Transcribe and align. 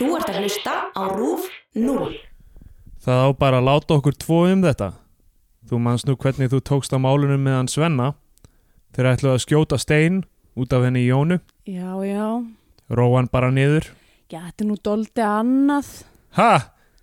Þú 0.00 0.14
ert 0.16 0.30
að 0.32 0.36
hlusta 0.40 0.74
á 0.96 1.02
RÚF 1.12 1.42
0. 1.76 2.14
Það 3.04 3.18
á 3.20 3.28
bara 3.36 3.58
að 3.60 3.66
láta 3.66 3.96
okkur 3.98 4.14
tvo 4.16 4.38
um 4.48 4.62
þetta. 4.64 4.94
Þú 5.68 5.80
manns 5.84 6.06
nú 6.08 6.14
hvernig 6.16 6.48
þú 6.54 6.60
tókst 6.64 6.94
á 6.96 6.98
málunum 7.04 7.42
með 7.44 7.58
hann 7.58 7.68
Svenna. 7.68 8.06
Þeir 8.96 9.10
ætluðu 9.10 9.34
að 9.34 9.44
skjóta 9.44 9.76
stein 9.76 10.22
út 10.56 10.72
af 10.72 10.86
henni 10.88 11.04
í 11.04 11.10
Jónu. 11.10 11.36
Já, 11.68 11.92
já. 12.08 12.24
Róa 12.88 13.20
hann 13.20 13.28
bara 13.28 13.52
niður. 13.52 13.90
Já, 14.32 14.40
þetta 14.40 14.64
er 14.64 14.70
nú 14.70 14.80
doldi 14.80 15.26
annað. 15.26 15.90
Ha! 16.40 16.52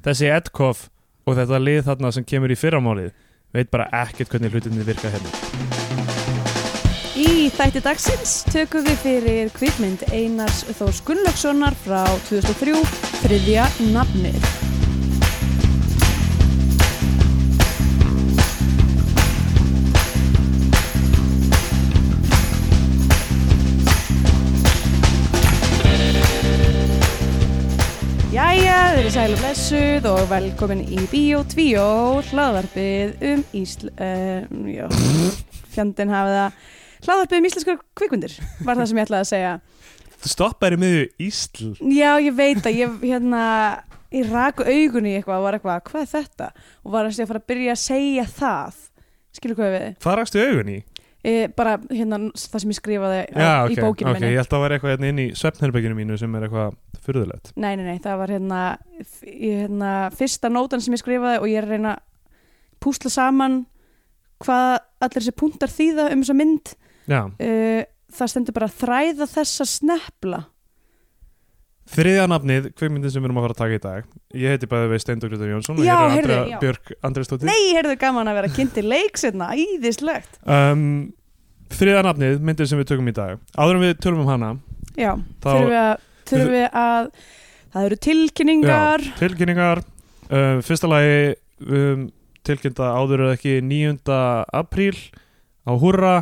Þessi 0.02 0.34
Edkoff 0.34 0.88
og 1.30 1.38
þetta 1.38 1.62
lið 1.62 1.84
þarna 1.92 2.16
sem 2.18 2.26
kemur 2.26 2.50
í 2.50 2.58
fyrramálið 2.58 3.14
veit 3.54 3.70
bara 3.70 3.92
ekkert 4.06 4.34
hvernig 4.34 4.58
hlutinni 4.58 4.90
virka 4.90 5.14
hérna. 5.14 5.87
Þætti 7.58 7.82
dagsins 7.82 8.32
tökum 8.54 8.84
við 8.86 9.00
fyrir 9.02 9.48
kvikmynd 9.50 10.04
Einars 10.14 10.60
Þórs 10.78 11.00
Gunnlaugssonar 11.08 11.74
frá 11.82 12.04
2003, 12.28 12.84
þriðja 13.24 13.64
nafnið. 13.96 14.38
Jæja, 28.38 28.80
við 28.94 29.02
erum 29.02 29.14
sæl 29.18 29.28
og 29.34 29.42
blessuð 29.42 30.10
og 30.14 30.26
velkomin 30.30 30.86
í 30.86 31.04
Bíó 31.10 31.42
2, 31.58 31.92
hlaðvarpið 32.30 33.30
um 33.34 33.46
Ísl... 33.58 33.90
Uh, 33.98 34.46
já, 34.70 34.86
fjandinn 35.74 36.14
hafið 36.14 36.44
það. 36.98 37.08
Hlaðvarpið 37.08 37.38
um 37.40 37.48
íslenskar 37.50 37.80
kvikmyndir, 37.98 38.36
var 38.66 38.80
það 38.80 38.90
sem 38.90 39.00
ég 39.00 39.08
ætlaði 39.08 39.26
að 39.26 39.32
segja. 39.32 39.54
Í 40.18 40.82
miðju 40.82 41.06
Ísl. 41.28 41.72
Já, 41.94 42.12
ég 42.20 42.36
veit 42.36 42.66
að 42.66 42.78
ég, 42.82 42.98
hérna, 43.06 43.44
ég 44.14 44.30
raku 44.34 44.66
augunni 44.66 45.14
í 45.14 45.18
eitthvað 45.20 45.40
og 45.40 45.46
var 45.46 45.58
eitthvað, 45.58 45.82
hvað 45.92 46.04
er 46.04 46.12
þetta? 46.16 46.52
Og 46.84 46.94
var 46.96 47.10
að 47.10 47.26
fara 47.30 47.42
að 47.44 47.50
byrja 47.54 47.76
að 47.76 47.82
segja 47.84 48.28
það. 48.38 48.80
Skilur 49.38 49.60
hvað 49.60 49.76
við? 49.76 49.90
Hvað 50.04 50.18
rakstu 50.22 50.42
augun 50.42 50.74
í? 50.74 50.78
E, 51.28 51.36
bara, 51.52 51.76
hérna, 51.92 52.20
það 52.40 52.62
sem 52.64 52.72
ég 52.72 52.78
skrifaði 52.78 53.22
á, 53.36 53.38
Já, 53.38 53.54
í 53.68 53.76
ok, 53.76 53.84
bókinu 53.84 54.12
ok, 54.12 54.18
minni. 54.18 54.30
ég 54.32 54.40
held 54.40 54.48
að 54.48 54.54
það 54.54 54.62
var 54.64 54.76
eitthvað 54.76 54.94
hérna 54.94 55.10
inn 55.12 55.22
í 55.22 55.26
svefnherbygginu 55.36 55.98
mínu 55.98 56.18
sem 56.22 56.36
er 56.38 56.46
eitthvað 56.48 56.76
furðulegt. 57.04 57.52
Nei, 57.58 57.72
nei, 57.76 57.86
nei, 57.88 57.98
það 58.04 58.20
var 58.22 58.34
hérna, 58.36 58.60
hérna 59.26 59.94
fyrsta 60.16 60.52
nótan 60.54 60.84
sem 60.84 60.96
ég 60.96 61.02
skrifaði 61.02 61.42
og 61.42 61.50
ég 61.52 61.60
er 61.60 61.68
að 61.68 61.74
reyna 61.76 61.96
að 61.98 62.04
púsla 62.84 63.12
saman 63.12 63.58
hvað 64.46 64.74
allir 65.04 65.24
þessi 65.26 65.36
punktar 65.38 65.74
þýða 65.74 66.12
um 66.14 66.24
þessa 66.24 66.38
mynd 66.38 66.74
Já, 66.74 66.87
uh, 67.08 67.82
það 68.18 68.32
stendur 68.34 68.56
bara 68.58 68.70
þræða 68.72 69.28
þessa 69.32 69.68
snepla 69.68 70.44
þriðja 71.88 72.26
nafnið, 72.28 72.66
kveikmyndin 72.76 73.12
sem 73.14 73.24
við 73.24 73.30
erum 73.30 73.38
að 73.40 73.46
fara 73.46 73.56
að 73.56 73.60
taka 73.62 73.78
í 73.78 73.82
dag. 73.86 74.08
Ég 74.36 74.52
heiti 74.54 74.68
bæði 74.68 74.90
við 74.92 75.02
Steindur 75.04 75.30
Grytar 75.32 75.52
Jónsson 75.54 75.78
og 75.80 75.86
Já, 75.88 75.94
hér 75.96 76.02
er 76.04 76.16
heyrðu, 76.18 76.34
Andrea 76.36 76.50
já. 76.52 76.58
Björk 76.64 76.92
Andresdóttir. 77.08 77.48
Nei, 77.48 77.62
heyrðu 77.78 77.94
gaman 78.02 78.28
að 78.32 78.40
vera 78.42 78.50
kynnti 78.58 78.84
leiks 78.84 79.24
hérna, 79.24 79.48
íðislegt 79.56 80.36
Um, 80.44 80.84
þriðja 81.72 82.04
nafnið, 82.10 82.36
myndin 82.44 82.68
sem 82.68 82.82
við 82.82 82.90
tökum 82.92 83.08
í 83.08 83.16
dag. 83.16 83.40
Áður 83.56 83.80
en 83.80 83.86
við 83.86 83.96
tölum 84.04 84.26
um 84.26 84.32
hana, 84.34 84.52
Já, 84.98 85.14
Þá- 85.40 85.48
þurfum 85.48 85.72
við 85.72 85.80
að, 85.86 86.06
þurfum 86.28 86.54
við 86.58 86.68
að 86.84 87.10
það 87.72 87.88
eru 87.88 88.00
tilkynningar 88.08 89.08
tilkynningar. 89.22 89.84
Uh, 90.28 90.60
fyrsta 90.68 90.90
lagi 90.92 91.18
um, 91.72 92.08
tilkynnta 92.44 92.92
áður 93.00 93.28
eða 93.30 93.38
ekki 93.38 93.54
9. 93.64 94.18
apríl 94.60 94.98
á 95.64 95.72
Húrra 95.80 96.16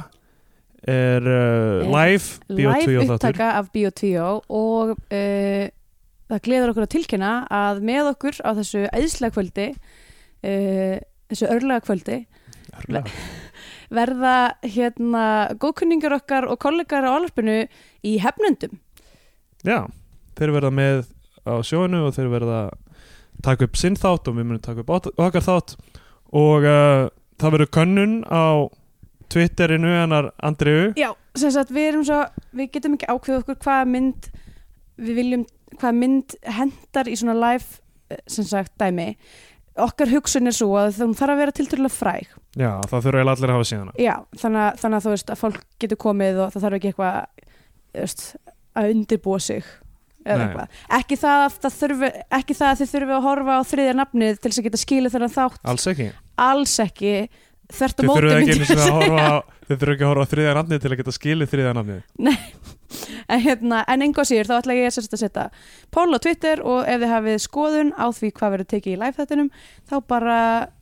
er 0.85 1.25
uh, 1.25 1.85
live, 1.89 2.41
Bíó 2.49 2.73
2 2.77 2.85
live 2.91 3.15
upptaka 3.15 3.51
af 3.59 3.71
Bíó 3.73 3.89
2 3.89 4.11
og 4.21 4.93
uh, 4.93 5.65
það 6.29 6.43
gleður 6.45 6.73
okkur 6.73 6.85
að 6.85 6.93
tilkynna 6.95 7.31
að 7.53 7.81
með 7.85 8.11
okkur 8.13 8.39
á 8.45 8.49
þessu 8.59 8.85
æðslega 8.91 9.35
kvöldi 9.35 9.67
uh, 9.73 10.95
þessu 11.31 11.49
örlega 11.49 11.85
kvöldi 11.85 12.21
Örlega. 12.75 13.09
verða 13.95 14.35
hérna 14.65 15.25
góðkunningar 15.61 16.15
okkar 16.19 16.47
og 16.49 16.59
kollegar 16.61 17.05
á 17.05 17.15
alvarpinu 17.15 17.65
í 18.05 18.15
hefnundum. 18.21 18.79
Já, 19.65 19.85
þeir 20.37 20.55
verða 20.55 20.71
með 20.73 21.05
á 21.45 21.53
sjóinu 21.65 22.05
og 22.07 22.15
þeir 22.17 22.31
verða 22.33 22.61
taka 23.45 23.67
upp 23.67 23.77
sinn 23.77 23.97
þátt 23.99 24.29
og 24.29 24.37
við 24.37 24.47
munum 24.47 24.63
taka 24.63 24.83
upp 24.83 25.11
okkar 25.13 25.45
þátt. 25.45 25.75
Og 26.35 26.65
uh, 26.65 27.07
það 27.39 27.55
verður 27.57 27.71
könnun 27.77 28.17
á 28.27 28.67
Twitterinu 29.33 29.91
hennar 29.95 30.31
Andriu 30.45 30.91
Já, 30.99 31.09
sem 31.37 31.53
sagt 31.53 31.73
við 31.75 31.89
erum 31.91 32.05
svo 32.07 32.21
við 32.55 32.71
getum 32.75 32.97
ekki 32.97 33.09
ákveð 33.09 33.41
okkur 33.41 33.59
hvaða 33.65 33.89
mynd 33.91 34.29
við 35.01 35.19
viljum, 35.19 35.43
hvaða 35.75 35.97
mynd 35.99 36.37
hendar 36.57 37.09
í 37.11 37.17
svona 37.19 37.35
live 37.35 37.81
eh, 38.11 38.21
sem 38.31 38.47
sagt 38.47 38.75
dæmi. 38.79 39.13
Okkar 39.85 40.11
hugsun 40.13 40.47
er 40.47 40.55
svo 40.55 40.69
að 40.79 40.93
það 40.95 41.15
þarf 41.19 41.33
að 41.33 41.41
vera 41.41 41.55
tilturlega 41.55 41.91
fræg. 41.91 42.29
Já, 42.55 42.69
það 42.87 43.07
þurfa 43.07 43.19
eiginlega 43.19 43.33
allir 43.35 43.51
að 43.51 43.57
hafa 43.57 43.65
síðana 43.67 43.93
Já, 43.99 44.13
þannig 44.39 44.61
að, 44.61 44.77
þannig 44.79 44.97
að 44.97 45.05
þú 45.05 45.15
veist 45.15 45.31
að 45.33 45.41
fólk 45.41 45.63
getur 45.83 45.99
komið 45.99 46.37
og 46.39 46.53
það 46.53 46.65
þarf 46.65 46.77
ekki 46.77 46.91
eitthvað 46.93 47.17
veist, 47.99 48.23
að 48.75 48.93
undirbúa 48.93 49.41
sig 49.43 49.65
eða 50.25 50.45
eitthvað. 50.45 50.77
Ekki 50.97 51.17
það, 51.21 51.41
að 51.45 51.57
það 51.65 51.75
þurfi, 51.79 52.11
ekki 52.39 52.57
það 52.57 52.71
að 52.71 52.79
þið 52.79 52.93
þurfi 52.93 53.15
að 53.15 53.25
horfa 53.27 53.57
á 53.59 53.61
þriðja 53.69 53.97
nafnið 53.99 54.39
til 54.39 54.49
þess 54.49 54.61
að 54.61 54.67
geta 54.69 54.81
skilið 54.81 55.15
þennan 55.15 55.33
þátt. 55.35 55.59
Alls 55.73 55.87
ekki. 55.91 56.07
Alls 56.45 56.75
ekki 56.81 57.13
þvert 57.73 57.97
á 57.97 58.01
Þið 58.01 58.09
móti 58.09 58.31
myndi 58.31 58.51
ég 58.51 58.61
að 58.61 58.81
segja. 58.85 59.27
Þið 59.65 59.79
þurfa 59.81 59.93
ekki 59.95 60.05
að 60.05 60.09
horfa 60.11 60.25
á 60.25 60.31
þriðja 60.31 60.55
nafnið 60.57 60.81
til 60.81 60.89
að 60.91 60.99
geta 60.99 61.13
skilið 61.15 61.53
þriðja 61.53 61.75
nafnið. 61.79 62.01
En, 63.25 63.39
hérna, 63.41 63.79
en 63.89 64.05
enga 64.05 64.23
síður 64.27 64.47
þá 64.51 64.55
ætla 64.59 64.75
ég 64.77 64.91
að 64.91 65.17
setja 65.19 65.45
pól 65.91 66.05
á 66.13 66.19
Twitter 66.21 66.61
og 66.61 66.85
ef 66.85 66.99
þið 67.01 67.11
hafið 67.11 67.39
skoðun 67.41 67.89
á 67.97 68.05
því 68.13 68.29
hvað 68.37 68.53
verður 68.53 68.69
tekið 68.75 68.93
í 68.93 68.99
live 69.01 69.17
þettinum 69.17 69.49
þá 69.89 69.95
bara 70.13 70.37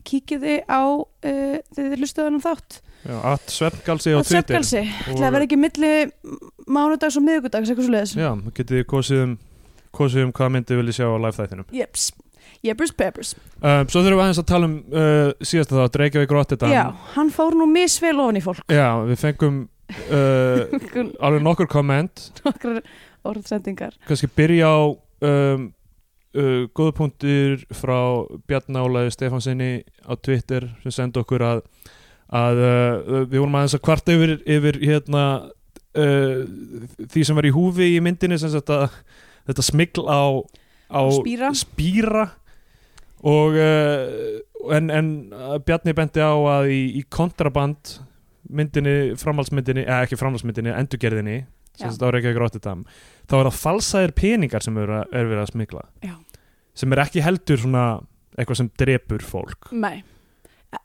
kíkið 0.09 0.43
þið 0.43 0.59
á 0.67 0.83
uh, 0.83 1.55
þið 1.77 1.95
hlustuðanum 2.01 2.43
þátt. 2.43 2.81
Já, 3.07 3.15
at 3.31 3.55
svefngalsi 3.55 4.13
á 4.13 4.19
að 4.19 4.27
Twitter. 4.27 4.67
Svefngalsi, 4.67 4.83
ætla 5.15 5.29
að 5.29 5.37
vera 5.37 5.47
ekki 5.47 5.61
milli 5.63 5.93
mánudags 6.67 7.17
og 7.19 7.25
miðgudags, 7.25 7.71
eitthvað 7.71 7.87
svo 7.87 7.95
leiðis 7.95 8.15
Já, 8.19 8.29
getið 8.59 8.85
kosið 8.91 9.23
um 9.23 9.33
kosið 9.93 10.27
um 10.27 10.33
hvað 10.33 10.53
myndi 10.55 10.77
vilja 10.79 10.97
sjá 10.97 11.05
á 11.05 11.17
live 11.21 11.37
þættinum. 11.37 11.67
Jeps, 11.73 12.09
Jeppers 12.63 12.93
Peppers. 12.95 13.33
Um, 13.59 13.87
Svo 13.91 13.99
þurfum 13.99 14.15
við 14.15 14.23
aðeins 14.23 14.39
að 14.39 14.47
tala 14.47 14.67
um 14.69 14.75
uh, 14.95 15.31
síðasta 15.43 15.75
þá, 15.75 15.97
Reykjavík 15.99 16.31
Rotterdam. 16.31 16.71
Já, 16.71 16.83
hann 17.17 17.31
fór 17.35 17.57
nú 17.59 17.67
misvel 17.67 18.15
ofan 18.23 18.39
í 18.39 18.43
fólk. 18.43 18.61
Já, 18.71 18.87
við 19.03 19.17
fengum 19.19 19.57
uh, 20.07 20.61
alveg 21.27 21.43
nokkur 21.43 21.67
komment. 21.71 22.29
Nokkrar 22.45 22.79
orðsendingar. 23.27 23.97
Kannski 24.07 24.29
byrja 24.31 24.69
á 24.71 24.79
um, 24.95 25.65
uh, 26.39 26.61
góða 26.71 26.93
punktur 27.01 27.65
frá 27.75 27.97
Bjarnálaði 28.47 29.11
Stefansinni 29.15 29.71
á 30.07 30.15
Twitter 30.23 30.69
sem 30.85 30.95
sendi 30.95 31.19
okkur 31.19 31.43
að, 31.47 31.65
að 32.31 32.61
uh, 32.63 33.25
við 33.25 33.41
vorum 33.41 33.57
aðeins 33.59 33.75
að 33.75 33.83
kvarta 33.89 34.15
yfir, 34.15 34.37
yfir 34.47 34.79
hérna 34.85 35.25
uh, 35.99 36.39
því 37.11 37.25
sem 37.27 37.39
var 37.41 37.49
í 37.49 37.53
húfi 37.55 37.91
í 37.97 37.99
myndinni 38.03 38.39
sem 38.39 38.55
að 38.55 38.87
þetta 39.51 39.67
smigl 39.67 40.07
á, 40.07 40.23
á 40.95 41.01
Spíra. 41.11 41.51
spíra 41.59 42.25
og 43.23 43.57
uh, 43.59 44.75
en, 44.75 44.89
en 44.91 45.11
uh, 45.31 45.57
Bjarni 45.63 45.95
benti 45.97 46.23
á 46.23 46.33
að 46.33 46.71
í, 46.73 46.81
í 46.99 47.03
kontraband 47.13 47.97
myndinni, 48.53 49.13
framhaldsmyndinni 49.19 49.85
eða 49.85 50.05
ekki 50.05 50.19
framhaldsmyndinni, 50.19 50.73
endurgerðinni 50.75 51.37
sem 51.73 51.89
þetta 51.89 52.09
á 52.09 52.13
Reykjavík 52.13 52.39
Rotterdam 52.41 52.81
þá 53.25 53.37
er 53.39 53.47
það 53.47 53.59
falsaðir 53.59 54.15
peningar 54.17 54.65
sem 54.65 54.75
er, 54.77 54.91
er 55.09 55.29
verið 55.29 55.43
að 55.45 55.53
smigla 55.53 55.85
Já. 56.05 56.17
sem 56.77 56.93
er 56.93 57.01
ekki 57.05 57.23
heldur 57.25 57.61
svona 57.63 57.85
eitthvað 58.33 58.59
sem 58.59 58.69
drepur 58.81 59.23
fólk. 59.25 59.69
Nei, 59.77 60.01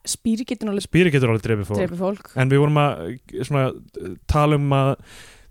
spýri 0.07 0.45
getur 0.45 0.69
náttúrulega 0.69 0.85
spýri 0.85 1.13
getur 1.13 1.33
alveg 1.33 1.45
drepur 1.45 1.69
fólk. 1.71 1.95
Fólk. 1.99 2.31
En 2.39 2.51
við 2.51 2.61
vorum 2.63 2.79
að 2.81 3.03
svona, 3.41 3.69
tala 4.29 4.59
um 4.59 4.75
að 4.77 4.91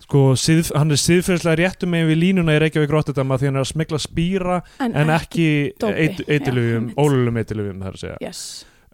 sko, 0.09 0.21
síð, 0.41 0.71
hann 0.73 0.95
er 0.95 1.01
síðferðslega 1.03 1.59
réttum 1.61 1.91
með 1.93 2.07
við 2.09 2.19
línuna 2.23 2.55
í 2.57 2.61
Reykjavík 2.63 2.93
Rotterdam 2.95 3.35
að 3.35 3.43
því 3.43 3.49
hann 3.51 3.59
er 3.61 3.65
að 3.67 3.71
smigla 3.75 3.99
spýra 4.01 4.55
en 4.87 5.13
ekki 5.13 5.49
dópi. 5.83 6.07
eitilufjum, 6.25 6.87
Já, 6.89 6.97
ólulum 7.05 7.41
eitilufjum 7.43 7.83
það 7.83 7.91
er 7.91 7.99
að 7.99 8.03
segja. 8.05 8.17
Yes, 8.25 8.41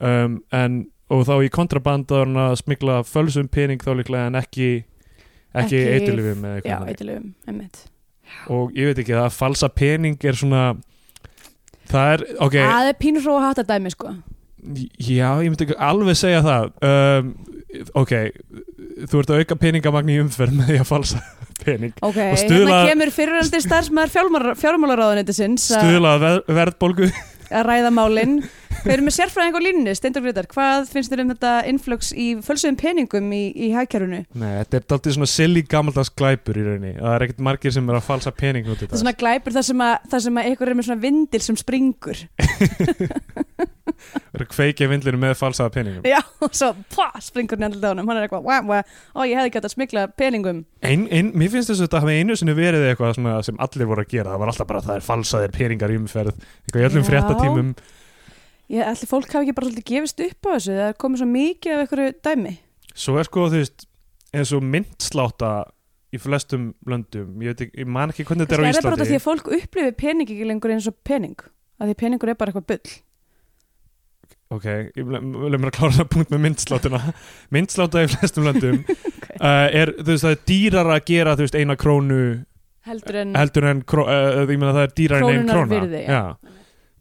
um, 0.02 0.40
en, 0.58 0.80
og 1.14 1.22
þá 1.28 1.34
í 1.46 1.52
kontraband 1.54 2.10
að 2.10 2.24
hann 2.24 2.40
að 2.48 2.56
smigla 2.64 2.96
fölsum 3.06 3.46
pening 3.52 3.84
þá 3.84 3.92
líklega 4.00 4.26
en 4.32 4.40
ekki 4.42 4.68
ekki, 5.54 5.78
Ekki- 5.78 5.84
eða 6.50 6.56
já, 6.66 6.78
eitthilum, 6.90 7.28
einmitt. 7.46 7.84
Og 8.50 8.74
ég 8.74 8.90
veit 8.90 8.98
ekki 9.04 9.14
að 9.14 9.30
falsa 9.36 9.68
pening 9.70 10.18
er 10.26 10.34
svona 10.34 10.64
það 11.92 12.14
er, 12.16 12.24
ok. 12.42 12.56
Það 12.58 12.90
er 12.90 12.98
pínur 12.98 13.22
svo 13.22 13.36
að 13.38 13.46
hata 13.52 13.66
dæmi 13.70 13.92
sko. 13.94 14.16
Já, 14.98 15.28
ég 15.44 15.52
myndi 15.52 15.68
ekki 15.68 15.78
alveg 15.78 16.16
segja 16.18 16.42
það. 16.42 16.70
Um, 16.82 17.34
ok 17.94 18.12
þú 19.10 19.20
ert 19.22 19.32
að 19.34 19.42
auka 19.44 19.58
peningamagn 19.60 20.10
í 20.14 20.18
umferð 20.22 20.58
með 20.58 20.72
því 20.72 20.80
að 20.82 20.90
falsa 20.90 21.22
pening. 21.64 21.94
Ok, 22.04 22.18
Og 22.18 22.42
hérna 22.44 22.80
kemur 22.90 23.14
fyrirandi 23.14 23.62
starfsmæður 23.64 24.58
fjármálaráðunendisins 24.60 25.70
stuðla 25.70 26.18
ver 26.22 26.42
verðbólgu. 26.60 27.08
að 27.54 27.66
ræða 27.70 27.90
málin. 27.94 28.38
Við 28.84 28.92
erum 28.98 29.06
með 29.08 29.14
sérfræðing 29.16 29.54
á 29.56 29.60
línunni, 29.64 29.92
Steindur 29.96 30.20
Greitar 30.26 30.44
Hvað 30.50 30.90
finnst 30.92 31.08
þér 31.08 31.20
um 31.22 31.28
þetta 31.30 31.52
influx 31.70 32.10
í 32.20 32.26
fölsuðum 32.44 32.74
peningum 32.76 33.30
í, 33.32 33.38
í 33.56 33.70
hagkerfunu? 33.72 34.18
Nei, 34.36 34.50
þetta 34.58 34.76
er 34.76 34.84
daldið 34.92 35.14
svona 35.16 35.28
silly 35.30 35.62
gammaldags 35.72 36.10
glæpur 36.12 36.58
í 36.60 36.64
rauninni. 36.66 36.92
Það 36.98 37.14
er 37.14 37.24
ekkert 37.24 37.40
margir 37.48 37.72
sem 37.72 37.88
er 37.88 37.96
að 37.96 38.04
falsa 38.10 38.34
pening 38.36 38.68
út 38.68 38.82
í 38.84 38.90
Það 38.90 39.00
svona 39.00 39.14
glæpur 39.22 39.56
þar 39.56 39.66
sem 39.70 39.84
að, 39.86 39.94
þar 40.12 40.24
sem 40.26 40.42
að 40.42 40.50
ykkur 40.52 40.72
er 40.74 40.76
með 40.80 40.88
svona 40.90 41.04
vindil 41.06 41.42
sem 41.46 41.60
springur 41.62 42.20
Er 44.34 44.44
að 44.44 44.50
kveikja 44.52 44.88
vindlinu 44.90 45.20
með 45.22 45.34
falsaða 45.38 45.72
peningum? 45.74 46.06
Já, 46.08 46.20
og 46.44 46.54
svo 46.56 46.70
pá, 46.94 47.06
springur 47.24 47.58
hann 47.60 47.68
alltaf 47.70 47.94
honum 47.94 48.10
Hann 48.10 48.20
er 48.20 48.26
eitthvað, 48.28 48.44
wah, 48.48 48.62
wah, 48.68 48.94
ó 49.14 49.20
ég 49.28 49.38
hefði 49.38 49.52
gætt 49.56 49.68
að 49.68 49.74
smikla 49.76 50.04
peningum. 50.18 50.62
Ein, 50.84 51.06
ein, 51.14 51.32
Mér 51.38 51.52
finnst 51.54 51.70
þess 51.72 51.80
að 51.82 51.88
þetta 51.88 52.02
hafi 52.04 52.16
einu 52.20 52.36
sinni 52.40 52.56
verið 52.58 52.86
eitthvað 52.90 53.18
sem 53.48 53.60
allir 53.68 53.90
voru 53.90 54.04
að 54.04 54.12
gera. 54.14 54.34
Það 54.34 54.42
var 54.44 54.52
alltaf 54.54 54.70
bara 54.70 54.84
það 54.88 54.98
er 55.00 55.06
falsaðir 55.08 55.54
peningar 55.54 55.94
í 55.94 55.98
umferð 56.02 56.34
Eitthvað 56.34 56.82
í 56.82 56.88
öllum 56.90 57.06
fréttatímum. 57.08 57.72
Ég 58.74 58.88
ætli 58.88 59.08
fólk 59.10 59.28
hafi 59.34 59.44
ekki 59.44 59.56
bara 59.58 59.68
svolítið 59.68 59.88
gefist 59.92 60.22
upp 60.24 60.48
á 60.48 60.50
þessu 60.56 60.74
Það 60.78 60.86
er 60.88 60.98
komið 61.04 61.20
svo 61.20 61.26
mikið 61.34 61.74
af 61.74 61.82
ykkur 61.84 62.04
dæmi. 62.24 62.54
Svo 62.94 63.16
er 63.20 63.28
sko 63.28 63.48
þú 63.52 63.60
veist 63.60 63.84
eins 64.34 64.52
og 64.56 64.64
myndsláta 64.66 65.50
í 66.14 66.20
flestum 66.22 66.70
löndum 66.88 67.42
Ég, 67.44 67.54
veit 67.58 67.74
ég 67.74 67.90
man 67.90 68.12
ekki 68.12 68.26
hvernig 68.28 68.46
þetta 68.48 68.56
er 68.56 68.62
á 68.62 68.64
Það 68.64 68.70
er 68.70 68.86
bara 68.86 68.96
Íslandi. 68.96 69.10
því 69.10 69.18
að 69.18 69.26
fólk 69.26 69.50
upplifir 69.58 69.96
pening 69.98 70.30
ekki 70.30 70.48
lengur 70.48 70.74
eins 70.74 70.88
og 70.90 70.96
pening 71.06 71.36
að 71.82 71.90
því 71.90 71.96
peningur 72.04 72.32
er 72.32 72.38
bara 72.38 72.52
eitthvað 72.54 72.68
bull 72.70 72.94
Ok, 74.52 74.64
ég 74.66 75.06
vil 75.08 75.20
mér 75.56 75.70
að 75.70 75.76
klára 75.78 75.96
það 75.96 76.08
punkt 76.12 76.32
með 76.34 76.42
myndslátuna 76.44 76.98
Myndsláta 77.54 78.02
í 78.04 78.10
flestum 78.12 78.44
löndum 78.48 78.82
Ok. 78.84 79.40
uh, 79.40 79.68
er, 79.72 79.94
þú 79.98 80.10
veist, 80.12 80.24
það 80.26 80.34
er 80.34 80.42
dýrar 80.50 80.90
að 80.94 81.06
gera 81.08 81.32
þú 81.38 81.46
veist, 81.46 81.56
eina 81.58 81.76
krónu 81.80 82.18
heldur 82.84 83.16
en 83.22 83.34
heldur 83.38 83.66
en, 83.70 83.80
kró, 83.88 84.04
uh, 84.04 84.42
ég 84.44 84.52
meina 84.60 84.74
það 84.76 84.84
er 84.84 84.94
dýrar 85.00 85.24
en 85.24 85.30
ein 85.30 85.40
Krónunnar 85.48 85.56
króna 85.56 85.80
virði, 85.80 86.02
já. 86.04 86.54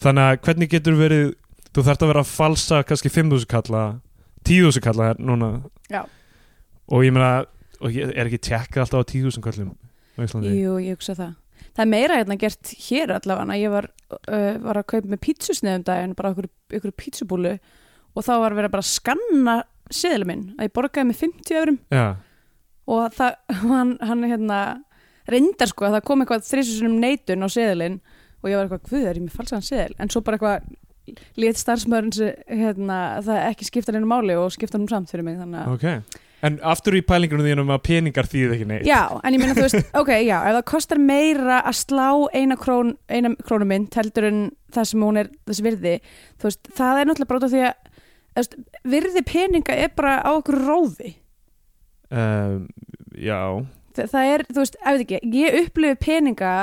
Þannig 0.04 0.30
að 0.30 0.40
hvernig 0.48 0.72
getur 0.72 0.98
verið 0.98 1.26
þú 1.74 1.86
þarft 1.90 2.06
að 2.06 2.12
vera 2.14 2.24
að 2.24 2.32
falsa 2.32 2.82
kannski 2.88 3.12
5.000 3.12 3.50
kalla 3.52 3.84
10.000 4.48 4.84
kalla 4.84 5.12
núna 5.20 5.52
Já. 5.92 6.04
og 6.88 7.06
ég 7.06 7.14
meina 7.16 7.46
og 7.84 7.94
ég 7.96 8.12
er 8.16 8.30
ekki 8.30 8.42
tjekkað 8.50 8.86
alltaf 8.86 9.04
á 9.04 9.12
10.000 9.12 9.44
kallum 9.44 9.72
Jú, 10.16 10.76
ég 10.78 10.94
hugsa 10.94 11.16
það 11.18 11.32
Það 11.74 11.86
er 11.86 11.90
meira 11.90 12.18
hérna 12.20 12.38
gert 12.42 12.74
hér 12.88 13.16
allavega. 13.16 13.60
Ég 13.60 13.74
var, 13.74 13.90
uh, 14.20 14.52
var 14.62 14.82
að 14.82 14.90
kaupa 14.94 15.14
með 15.14 15.24
pítsusneðum 15.26 15.88
daginn 15.88 16.18
bara 16.18 16.34
okkur, 16.34 16.50
okkur 16.80 16.94
pítsubúlu. 17.02 17.56
Og 18.14 18.26
þá 18.28 18.34
var 18.44 18.58
verið 18.60 18.76
bara 18.76 18.86
að 18.86 18.92
skanna 18.94 19.56
seðlum 19.94 20.30
minn, 20.30 20.44
að 20.58 20.68
ég 20.68 20.76
borgaði 20.78 21.10
með 21.10 21.20
50 21.24 21.58
eurum. 21.60 21.80
Já, 21.94 22.06
og 22.90 23.14
það, 23.16 23.38
hann, 23.64 23.96
hann 24.04 24.28
hérna 24.28 24.60
reyndar 25.30 25.72
sko 25.72 25.88
að 25.88 25.98
það 25.98 26.08
kom 26.10 26.24
eitthvað 26.24 26.48
þrísusunum 26.50 27.00
neitun 27.00 27.48
á 27.48 27.50
seðlinn 27.52 28.00
og 28.44 28.50
ég 28.52 28.58
var 28.58 28.68
eitthvað, 28.68 28.88
hvað 28.90 29.06
er 29.08 29.20
ég 29.20 29.26
með 29.26 29.38
falsaðan 29.38 29.68
seðl 29.70 29.96
en 30.04 30.12
svo 30.12 30.24
bara 30.26 30.40
eitthvað 30.40 31.22
lét 31.40 31.60
starfsmöðurinn 31.60 32.16
sem 32.16 32.60
hérna, 32.60 33.00
það 33.24 33.48
ekki 33.50 33.68
skipta 33.68 33.96
hennu 33.96 34.10
máli 34.10 34.36
og 34.40 34.52
skipta 34.56 34.78
hennu 34.78 34.92
samt 34.92 35.12
fyrir 35.12 35.28
mig 35.28 35.40
þannig 35.40 35.64
að 35.64 35.78
ok 35.78 36.20
En 36.44 36.58
aftur 36.68 36.98
í 36.98 37.04
pælingunum 37.08 37.46
þínum 37.48 37.72
að 37.72 37.86
peningar 37.88 38.28
þýð 38.28 38.56
ekki 38.58 38.66
neitt. 38.68 38.88
Já, 38.88 39.16
en 39.24 39.36
ég 39.36 39.40
meina 39.40 39.56
þú 39.56 39.64
veist, 39.64 39.92
ok, 40.02 40.12
já, 40.26 40.36
ef 40.42 40.58
það 40.58 40.66
kostar 40.74 41.00
meira 41.00 41.62
að 41.64 41.78
slá 41.80 42.08
eina, 42.36 42.58
krón, 42.60 42.98
eina 43.08 43.32
krónumynd 43.48 43.96
heldur 43.96 44.28
en 44.28 44.42
það 44.76 44.90
sem 44.90 45.06
hún 45.08 45.22
er 45.22 45.30
þessi 45.48 45.66
virði, 45.70 45.94
þú 46.42 46.50
veist, 46.50 46.72
það 46.76 47.00
er 47.00 47.10
náttúrulega 47.10 47.32
bara 47.32 47.40
út 47.40 47.48
af 47.48 47.54
því 47.54 47.64
að 47.70 47.94
veist, 48.42 48.58
virði 48.96 49.24
peninga 49.30 49.78
er 49.86 49.96
bara 49.96 50.18
á 50.20 50.30
okkur 50.34 50.60
rófi 50.66 51.14
um, 52.12 52.68
Já, 53.14 53.40
það, 53.96 54.12
það 54.12 54.34
er, 54.34 54.46
þú 54.50 54.60
veist, 54.66 54.80
ef 54.84 55.04
ekki, 55.06 55.24
ég 55.38 55.60
upplifi 55.64 56.00
peninga 56.02 56.54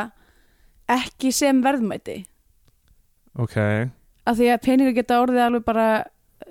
ekki 0.90 1.30
sem 1.32 1.60
verðmæti. 1.62 2.20
Ok. 3.38 3.56
Af 4.26 4.36
því 4.36 4.48
að 4.50 4.64
peninga 4.64 4.94
geta 4.96 5.20
orðið 5.22 5.44
alveg 5.46 5.68
bara 5.68 5.90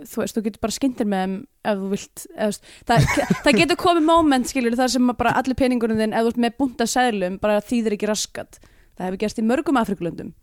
þú 0.08 0.24
veist, 0.24 0.38
þú 0.38 0.44
getur 0.46 0.64
bara 0.64 0.76
skyndir 0.76 1.10
með 1.10 1.26
þeim 1.26 1.36
ef 1.68 1.80
þú 1.80 1.90
vilt, 1.94 2.26
eða, 2.36 2.74
það, 2.88 3.08
það 3.46 3.58
getur 3.62 3.80
komið 3.82 4.06
moment, 4.08 4.50
skilur, 4.52 4.78
þar 4.80 4.94
sem 4.96 5.14
bara 5.20 5.34
allir 5.40 5.58
peningurinn 5.60 6.00
þinn, 6.00 6.16
ef 6.16 6.28
þú 6.28 6.34
ert 6.34 6.44
með 6.46 6.60
bunta 6.62 6.88
seðlum 6.90 7.40
bara 7.42 7.60
þýðir 7.66 7.98
ekki 7.98 8.12
raskat, 8.12 8.62
það 8.96 9.10
hefur 9.10 9.22
gerst 9.26 9.42
í 9.42 9.48
mörgum 9.48 9.82
Afrikulöndum, 9.82 10.36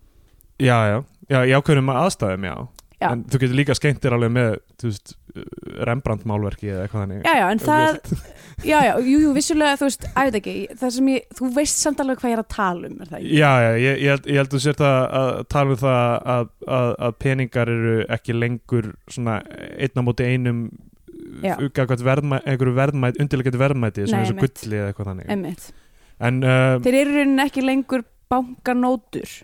Já, 0.56 0.76
já, 0.88 0.98
já, 1.28 1.42
í 1.44 1.52
ákveðnum 1.52 1.90
aðstæðum, 1.92 2.44
já. 2.48 2.56
Já. 2.96 3.10
En 3.12 3.26
þú 3.28 3.38
getur 3.42 3.58
líka 3.58 3.74
skemmt 3.76 4.00
þér 4.00 4.14
alveg 4.16 4.30
með, 4.32 4.54
veist, 4.80 5.10
Rembrandt 5.84 6.22
málverki 6.24 6.70
eða 6.72 6.86
eitthvað 6.86 7.02
þannig. 7.02 7.26
já, 7.26 7.34
já, 7.36 7.46
en 7.52 7.60
það 7.60 7.98
já, 8.70 8.78
já, 8.86 8.92
jú, 9.04 9.18
jú, 9.20 9.32
vissulega, 9.36 9.76
þú 9.76 9.88
veist, 9.90 10.06
veit 10.16 10.38
ekki 10.40 10.54
það 10.80 10.94
sem 10.94 11.10
ég, 11.12 11.26
þú 11.36 11.50
veist 11.58 11.82
samt 11.82 12.00
alveg 12.00 12.22
hvað 12.22 12.32
ég 12.32 12.38
er 12.38 12.42
að 12.42 12.54
tala 12.54 12.88
um 12.88 13.02
er 13.04 13.10
það 13.10 13.18
ekki? 13.18 13.34
Já, 13.36 13.50
já, 13.66 13.68
ég, 13.82 14.00
ég, 14.00 14.08
held, 14.14 14.30
ég 14.32 14.40
held 14.40 14.54
þú 14.54 14.60
sért 14.64 14.80
að, 14.88 14.96
að 15.20 15.30
tala 15.52 15.76
um 15.76 15.80
það 15.82 16.00
að, 16.36 16.48
að, 16.78 16.88
að 17.10 17.18
peningar 17.26 17.72
eru 17.74 17.96
ekki 18.16 18.38
lengur 18.38 18.88
svona 19.12 19.36
einn 19.76 20.00
á 20.00 20.06
móti 20.08 20.30
einum 20.32 20.64
verðmæ, 21.44 22.38
einhverju 22.46 22.74
verðmæti 23.60 24.06
svona 24.06 24.22
Nei, 24.22 24.22
eins 24.22 24.32
og 24.32 24.36
einmitt. 24.36 24.62
gulli 24.62 24.80
eða 24.80 24.92
eitthvað 24.92 25.10
þannig. 25.12 25.66
En 26.26 26.40
uh, 26.42 26.78
þeir 26.84 26.98
eru 27.02 27.12
í 27.12 27.18
rauninni 27.20 27.44
ekki 27.44 27.64
lengur 27.66 28.04
bankanótur. 28.32 29.34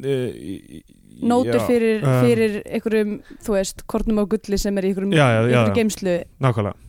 Uh, 0.00 0.80
nótur 1.20 1.60
fyrir, 1.68 2.00
um, 2.00 2.14
fyrir 2.24 2.54
einhverjum, 2.64 3.16
þú 3.44 3.56
veist, 3.58 3.82
kornum 3.90 4.22
á 4.22 4.24
gulli 4.30 4.58
sem 4.60 4.78
er 4.80 4.86
í 4.88 4.92
einhverjum, 4.92 5.12
Já, 5.12 5.26
já, 5.26 5.40
einhverjum 5.42 5.68
já. 5.68 5.74
geimslu 5.76 6.14
Nákvæmlega. 6.40 6.86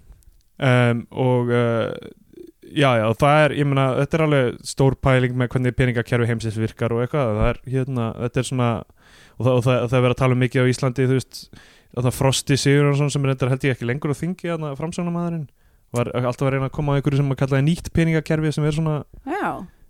Um, 0.61 1.01
og 1.17 1.49
uh, 1.49 1.89
já, 2.69 2.91
já, 3.01 3.05
það 3.17 3.39
er, 3.43 3.55
ég 3.57 3.67
meina 3.67 3.87
þetta 3.97 4.17
er 4.19 4.23
alveg 4.27 4.61
stór 4.71 4.95
pæling 5.01 5.35
með 5.41 5.51
hvernig 5.55 5.75
peningakerfi 5.75 6.29
heimsins 6.29 6.59
virkar 6.61 6.93
og 6.95 7.01
eitthvað. 7.03 7.33
Það 7.41 7.49
er, 7.49 7.61
hérna, 7.73 8.07
þetta 8.21 8.43
er 8.43 8.49
svona 8.51 8.69
og 9.41 9.45
það, 9.47 9.53
og 9.57 9.63
það, 9.65 9.77
það 9.89 9.97
er 9.97 10.05
verið 10.05 10.15
að 10.15 10.21
tala 10.21 10.39
mikið 10.45 10.61
á 10.61 10.71
Íslandi 10.71 11.07
þú 11.09 11.17
veist, 11.17 11.41
að 11.95 12.07
það 12.07 12.17
Frosti 12.17 12.57
Sigurðarsson 12.59 13.11
sem 13.13 13.25
er 13.25 13.33
þetta 13.33 13.51
held 13.51 13.65
ég 13.67 13.75
ekki 13.75 13.89
lengur 13.89 14.13
á 14.13 14.21
þingi 14.21 14.53
að 14.53 14.67
framsögnamaðurinn 14.79 15.47
var 15.91 16.11
alltaf 16.15 16.47
að 16.47 16.53
reyna 16.55 16.69
að 16.69 16.75
koma 16.77 16.95
á 16.95 16.97
einhverju 16.97 17.19
sem 17.19 17.33
að 17.33 17.39
kallaði 17.41 17.67
nýtt 17.67 17.89
peningakerfi 17.95 18.53
sem 18.55 18.67
er 18.67 18.77
svona 18.77 18.95
já, 19.27 19.49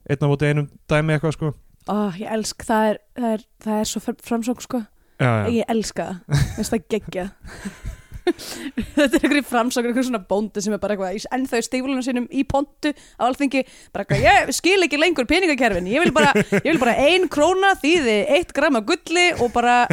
einn 0.09 0.25
á 0.25 0.31
móti 0.31 0.49
einum 0.49 0.69
dæmi 0.89 1.15
eitthvað 1.15 1.35
sko. 1.37 1.51
Ó, 1.89 1.97
ég 2.17 2.29
elsk 2.33 2.65
það 2.65 2.87
er, 2.89 2.99
það 3.17 3.35
er, 3.35 3.45
það 3.65 3.79
er 3.81 3.89
svo 3.91 4.03
framsók 4.25 4.65
sko. 4.65 4.83
Já, 5.21 5.29
já. 5.29 5.49
ég 5.59 5.69
elska 5.69 6.07
það, 6.25 6.71
það 6.71 6.85
geggja 6.89 7.27
þetta 8.25 9.07
er 9.07 9.17
einhverjum 9.17 9.47
framsókn 9.49 9.89
einhverjum 9.89 10.07
svona 10.09 10.21
bóndi 10.29 10.63
sem 10.63 10.75
er 10.75 10.81
bara 10.81 10.95
eitthvað 10.95 11.27
en 11.37 11.47
þau 11.49 11.61
stíflunum 11.65 12.05
sínum 12.05 12.27
í 12.29 12.43
pontu 12.47 12.93
á 12.93 13.21
alþingi. 13.27 13.63
Bara 13.93 14.05
eitthvað, 14.05 14.25
ég 14.27 14.53
skil 14.57 14.77
ekki 14.85 14.99
lengur 15.01 15.29
peningakerfin. 15.29 15.89
Ég 15.91 16.05
vil 16.05 16.13
bara, 16.15 16.33
ég 16.59 16.69
vil 16.69 16.81
bara 16.81 16.97
ein 17.01 17.27
króna 17.31 17.73
þýði 17.81 18.17
eitt 18.37 18.53
gram 18.57 18.79
af 18.79 18.87
gulli 18.89 19.27
og 19.39 19.53
bara 19.55 19.83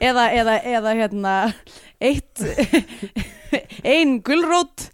eða, 0.00 0.28
eða, 0.36 0.58
eða 0.76 0.96
hérna 1.00 1.36
eitt 2.00 2.44
ein 3.84 4.18
gullrót 4.24 4.90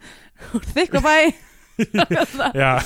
úr 0.56 0.64
þykkabæ 0.74 1.16
já, 2.56 2.80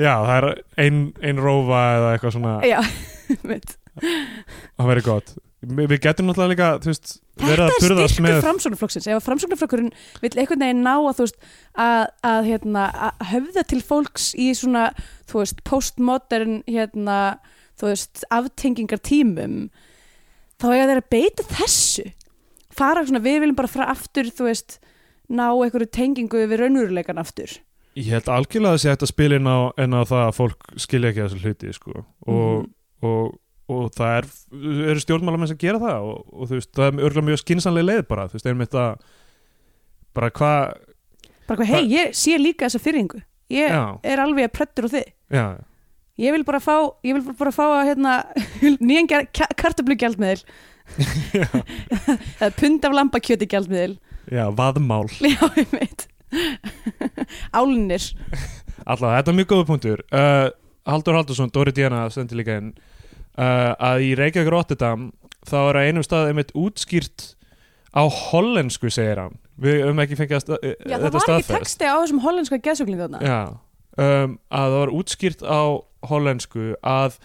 já, 0.00 0.12
það 0.24 0.36
er 0.36 0.46
ein, 0.80 1.00
ein 1.20 1.40
rófa 1.40 1.80
eða 1.98 2.12
eitthvað 2.14 2.36
svona. 2.38 2.54
Já, 2.64 2.80
mitt 3.50 3.76
það 3.94 4.88
verið 4.90 5.06
gott 5.06 5.34
við 5.68 6.00
getum 6.04 6.28
náttúrulega 6.28 6.52
líka, 6.52 6.68
veist 6.84 7.14
verið 7.40 7.50
Þetta 7.50 7.64
að 7.64 7.74
er 7.74 7.84
burðast 7.84 8.14
styrkur 8.14 8.26
með 8.26 8.40
framsóknarflokksins 8.44 9.08
ef 9.08 9.18
að 9.18 9.24
framsóknarflokkurinn 9.28 9.92
vill 10.22 10.32
einhvern 10.38 10.64
veginn 10.64 10.84
ná 10.86 10.92
að, 10.94 11.22
veist, 11.22 11.38
að, 11.74 12.04
að, 12.30 12.40
hérna, 12.50 12.84
að 13.08 13.26
höfða 13.32 13.66
til 13.72 13.80
fólks 13.82 14.28
í 14.38 14.50
svona 14.54 14.84
postmodern 15.66 16.62
hérna, 16.70 17.18
aftengingar 18.30 19.02
tímum 19.02 19.68
þá 20.62 20.68
er 20.70 20.88
þeir 20.88 21.02
að 21.02 21.10
beita 21.10 21.46
þessu 21.50 22.08
fara 22.74 23.04
svona, 23.06 23.22
við 23.24 23.40
viljum 23.44 23.58
bara 23.58 23.70
frá 23.70 23.86
aftur 23.90 24.30
veist, 24.38 24.78
ná 25.30 25.48
einhverju 25.50 25.90
tengingu 25.94 26.46
við 26.46 26.60
raunveruleikan 26.62 27.20
aftur 27.22 27.58
Ég 27.94 28.10
held 28.10 28.26
algjörlega 28.26 28.72
að 28.72 28.74
það 28.74 28.82
sé 28.82 28.90
hægt 28.90 29.04
að 29.06 29.10
spila 29.12 29.36
inn 29.38 29.46
á, 29.46 29.58
inn 29.84 29.94
á 29.94 30.02
það 30.02 30.22
að 30.24 30.32
fólk 30.34 30.70
skilja 30.82 31.10
ekki 31.12 31.22
þessu 31.22 31.42
hluti 31.44 31.74
sko. 31.76 31.92
og, 32.26 32.64
Mhm. 32.64 32.70
og, 33.06 33.38
og 33.72 33.92
það 33.96 34.16
er, 34.18 34.30
eru 34.92 35.02
stjórnmálamenn 35.04 35.50
sem 35.52 35.60
gera 35.60 35.80
það 35.82 36.08
og, 36.08 36.24
og 36.32 36.50
þú 36.50 36.58
veist, 36.58 36.72
það 36.76 36.88
er 36.88 37.06
örgulega 37.08 37.28
mjög 37.30 37.42
skinsanlega 37.42 37.90
leið 37.90 38.02
bara, 38.10 38.26
þú 38.28 38.38
veist, 38.38 38.48
einmitt 38.50 38.76
að 38.80 39.06
bara 40.14 40.32
hvað 40.36 40.58
bara 41.48 41.60
hvað, 41.60 41.70
hei, 41.72 41.84
ég 41.92 42.16
sé 42.16 42.36
líka 42.40 42.68
þessa 42.68 42.82
fyrringu 42.84 43.22
ég 43.52 43.72
já, 43.72 43.84
er 44.04 44.22
alveg 44.24 44.48
að 44.48 44.54
prettur 44.58 44.88
á 44.88 44.94
þið 44.96 45.08
já, 45.34 45.46
Ég 46.14 46.30
vil 46.30 46.44
bara 46.46 46.60
fá, 46.62 46.76
ég 47.02 47.16
vil 47.16 47.34
bara 47.34 47.50
fá 47.50 47.64
að 47.64 47.88
hérna, 47.88 48.10
nýjan 48.86 49.08
kartablugjaldmiðil 49.58 50.44
eða 52.38 52.50
pund 52.54 52.84
af 52.86 52.94
lambakjöti 52.94 53.48
gjaldmiðil. 53.50 53.96
Já, 54.30 54.44
vaðmál. 54.54 55.08
Já, 55.34 55.40
ég 55.58 55.72
veit 55.72 56.06
Álnir 57.54 58.04
Alltaf, 58.84 59.10
þetta 59.10 59.30
er 59.30 59.36
mjög 59.38 59.50
góða 59.50 59.66
punktur. 59.68 60.00
Uh, 60.12 60.48
Haldur 60.86 61.16
Haldursson, 61.16 61.50
Dóri 61.54 61.72
Díana 61.74 62.04
stendur 62.12 62.38
líka 62.38 62.58
inn 62.60 62.72
uh, 63.38 63.72
að 63.92 64.06
í 64.08 64.10
Reykjavík 64.18 64.50
Rotterdam 64.52 65.08
þá 65.44 65.56
er 65.60 65.78
að 65.80 65.88
einum 65.88 66.06
stað 66.06 66.30
einmitt 66.30 66.54
útskýrt 66.56 67.34
á 67.94 68.02
hollensku 68.08 68.90
segir 68.90 69.20
hann. 69.22 69.38
Við 69.60 69.84
höfum 69.84 70.02
ekki 70.02 70.18
fengið 70.18 70.38
að 70.38 70.44
sta, 70.44 70.58
Já, 70.64 70.96
það 70.96 71.04
þetta 71.04 71.20
var 71.20 71.36
ekki 71.36 71.52
texti 71.52 71.86
á 71.86 71.94
þessum 72.00 72.22
hollenska 72.24 72.58
Já, 73.22 73.40
um, 74.02 74.36
að 74.50 74.66
það 74.72 74.80
var 74.80 74.94
útskýrt 74.98 75.44
á 75.46 75.62
hollensku 76.10 76.72
að 76.82 77.18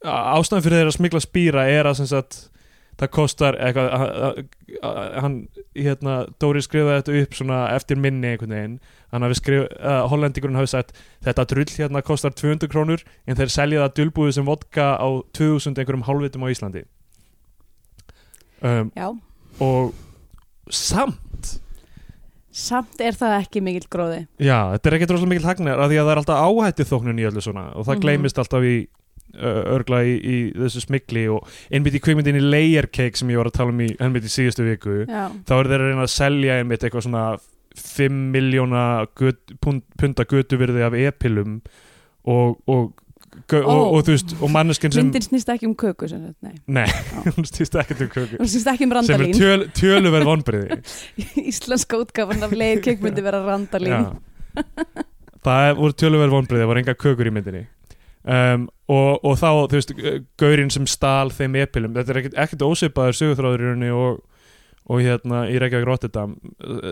ástæðan 0.00 0.64
fyrir 0.64 0.80
þeirra 0.80 0.94
smikla 0.94 1.22
spýra 1.24 1.66
er 1.68 1.88
að 1.90 1.98
sem 2.00 2.08
sagt 2.08 2.38
það 3.00 3.10
kostar 3.16 3.56
eitthvað 3.56 3.86
að- 3.96 4.10
að- 4.28 4.40
að- 4.84 5.14
hann, 5.24 5.36
hérna, 5.74 6.14
Dóri 6.38 6.60
skrifaði 6.62 7.00
þetta 7.00 7.22
upp 7.22 7.36
svona 7.38 7.60
eftir 7.74 7.96
minni 7.96 8.28
einhvern 8.34 8.52
veginn. 8.54 8.74
Hann 9.10 9.22
hafi 9.26 9.38
skrif, 9.40 9.64
uh, 9.80 10.04
hollendingurinn 10.12 10.58
hafi 10.60 10.68
sagt 10.74 10.92
þetta 11.24 11.46
drull 11.48 11.64
hérna 11.80 12.02
kostar 12.04 12.30
200 12.36 12.68
krónur 12.68 13.02
en 13.26 13.36
þeir 13.40 13.50
selja 13.56 13.86
það 13.88 13.94
dulbúið 13.98 14.32
sem 14.36 14.44
vodka 14.44 14.90
á 15.00 15.08
2000 15.32 15.78
einhverjum 15.80 16.04
hálfvitum 16.04 16.44
á 16.44 16.52
Íslandi. 16.52 16.84
Um, 18.62 18.92
já, 18.94 19.08
og 19.60 19.94
samt 20.70 21.56
samt 22.52 23.00
er 23.00 23.14
það 23.16 23.36
ekki 23.40 23.62
mikill 23.64 23.86
gróði. 23.88 24.24
Já, 24.42 24.74
þetta 24.74 24.90
er 24.90 24.96
ekkert 24.98 25.12
rosalega 25.14 25.32
mikil 25.32 25.46
hagnar 25.48 25.80
af 25.80 25.88
því 25.88 25.96
að 26.00 26.04
það 26.04 26.12
er 26.12 26.20
alltaf 26.20 26.40
áhætti 26.44 26.86
þóknun 26.90 27.20
í 27.22 27.26
öllu 27.30 27.40
svona 27.46 27.64
og 27.76 27.86
það 27.86 27.94
Mhm. 27.96 28.02
gleymist 28.04 28.38
alltaf 28.42 28.66
í 28.66 28.74
örgla 29.38 30.02
í, 30.06 30.16
í 30.18 30.38
þessu 30.56 30.84
smikli 30.86 31.26
og 31.30 31.46
einmitt 31.70 31.96
í 31.96 32.02
kvikmyndinni 32.02 32.42
Layer 32.42 32.88
Cake 32.90 33.18
sem 33.20 33.30
ég 33.30 33.40
var 33.40 33.50
að 33.50 33.58
tala 33.60 33.74
um 33.74 33.82
í 33.84 33.90
einmitt 34.00 34.26
í 34.26 34.32
síðustu 34.32 34.66
viku 34.66 35.02
já, 35.04 35.28
þá 35.46 35.54
er 35.58 35.70
þeir 35.70 35.84
að 35.84 35.86
reyna 35.86 36.06
að 36.06 36.14
selja 36.14 36.58
einmitt 36.60 36.86
eitthvað 36.86 37.06
svona 37.06 37.24
5 37.78 38.16
miljóna 38.34 38.86
gut, 39.18 39.38
pund, 39.62 39.84
punda 39.98 40.26
götuvirði 40.26 40.82
af 40.86 40.96
e-pillum 40.98 41.60
og, 42.26 42.58
og, 42.66 42.90
og, 43.54 43.68
og, 43.70 44.00
þú 44.06 44.14
veist 44.16 44.34
og 44.40 44.52
manneskinn 44.52 44.94
sem 44.94 45.06
myndin 45.06 45.24
snýst 45.24 45.52
ekki 45.54 45.68
um 45.70 45.76
köku 45.78 46.10
sem 46.10 46.26
nei, 46.42 46.56
Nei, 46.66 46.86
hún 47.36 47.46
stýst 47.48 47.78
ekkert 47.80 48.04
um 48.04 48.12
köku. 48.12 48.40
Hún 48.40 48.50
snýst 48.50 48.72
ekki 48.74 48.88
um 48.88 48.96
sem 48.98 49.14
er 49.14 49.24
randalín. 49.24 49.38
töl, 49.38 49.66
töluverð 49.78 50.30
vonbriði 50.32 50.80
íslenska 51.52 52.02
útgáfan 52.02 52.42
af 52.46 52.56
leið 52.56 52.82
kekmyndi 52.88 53.24
vera 53.24 53.44
randalín. 53.46 54.10
Það 55.46 55.68
voru 55.78 55.96
töluverð 56.02 56.34
vonbrið 56.36 56.64
það 56.64 56.72
voru 56.72 56.82
enga 56.82 56.98
kökur 57.06 57.30
í 57.30 57.34
myndinni 57.38 57.68
um, 58.24 58.66
og, 58.90 59.24
og 59.24 59.38
þá, 59.38 59.48
þú 59.70 59.78
veist, 59.78 59.94
gaurinn 60.40 60.72
sem 60.74 60.88
stál 60.90 61.32
þeim 61.34 61.56
epilum, 61.62 61.94
þetta 61.96 62.14
er 62.14 62.20
ekkert, 62.22 62.38
ekkert 62.44 62.66
ósvipaður 62.66 63.18
sögurþráður 63.20 63.64
í 63.64 63.70
rauninni 63.70 63.90
og, 63.94 64.20
og 64.90 65.02
hérna 65.04 65.44
í 65.50 65.58
Reykjavík 65.62 65.88
Rotterdam 65.88 66.36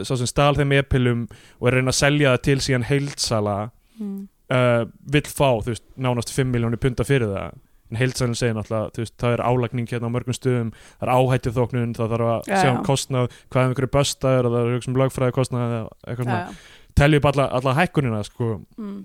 sá 0.06 0.14
sem 0.14 0.28
stál 0.30 0.54
þeim 0.58 0.76
epilum 0.78 1.26
og 1.58 1.70
er 1.70 1.78
að 1.78 1.80
reyna 1.80 1.94
að 1.94 2.00
selja 2.02 2.34
það 2.34 2.44
til 2.48 2.58
síðan 2.66 2.88
heildsala 2.90 3.56
mm. 3.98 4.18
uh, 4.54 4.82
vill 5.16 5.26
fá, 5.26 5.48
þú 5.58 5.72
veist, 5.72 5.86
nánast 5.98 6.34
5 6.36 6.54
miljónir 6.54 6.82
punta 6.82 7.06
fyrir 7.08 7.32
það 7.34 7.56
en 7.88 7.98
heildsalinn 7.98 8.36
segir 8.36 8.56
náttúrulega, 8.56 8.92
þú 8.94 9.02
veist, 9.02 9.14
það 9.20 9.34
er 9.34 9.42
álagning 9.48 9.88
hérna 9.88 10.10
á 10.12 10.14
mörgum 10.14 10.36
stöðum, 10.36 10.72
það 10.98 11.06
er 11.06 11.12
áhættið 11.14 11.54
þóknun 11.56 11.94
það 11.96 12.10
þarf 12.12 12.32
að 12.32 12.50
Já, 12.50 12.54
sjá 12.54 12.68
já. 12.68 12.72
um 12.72 12.82
kostnað 12.84 13.30
hvað 13.48 13.60
er 13.62 13.70
einhverju 13.70 13.92
böstaður 13.94 14.48
það 14.48 14.58
er 14.60 14.74
hugsa 14.76 14.90
um 14.90 14.98
lögfræði 15.02 15.36
kostnað 15.38 15.64
eða 15.68 15.80
eitthvað 16.04 16.28
svona, 16.28 16.40
já, 16.42 16.90
telja 17.00 17.20
upp 17.22 17.28
alla, 17.32 17.46
alla 17.58 17.74
hækkunina 17.78 18.20
sko, 18.26 18.50
mm. 18.76 18.98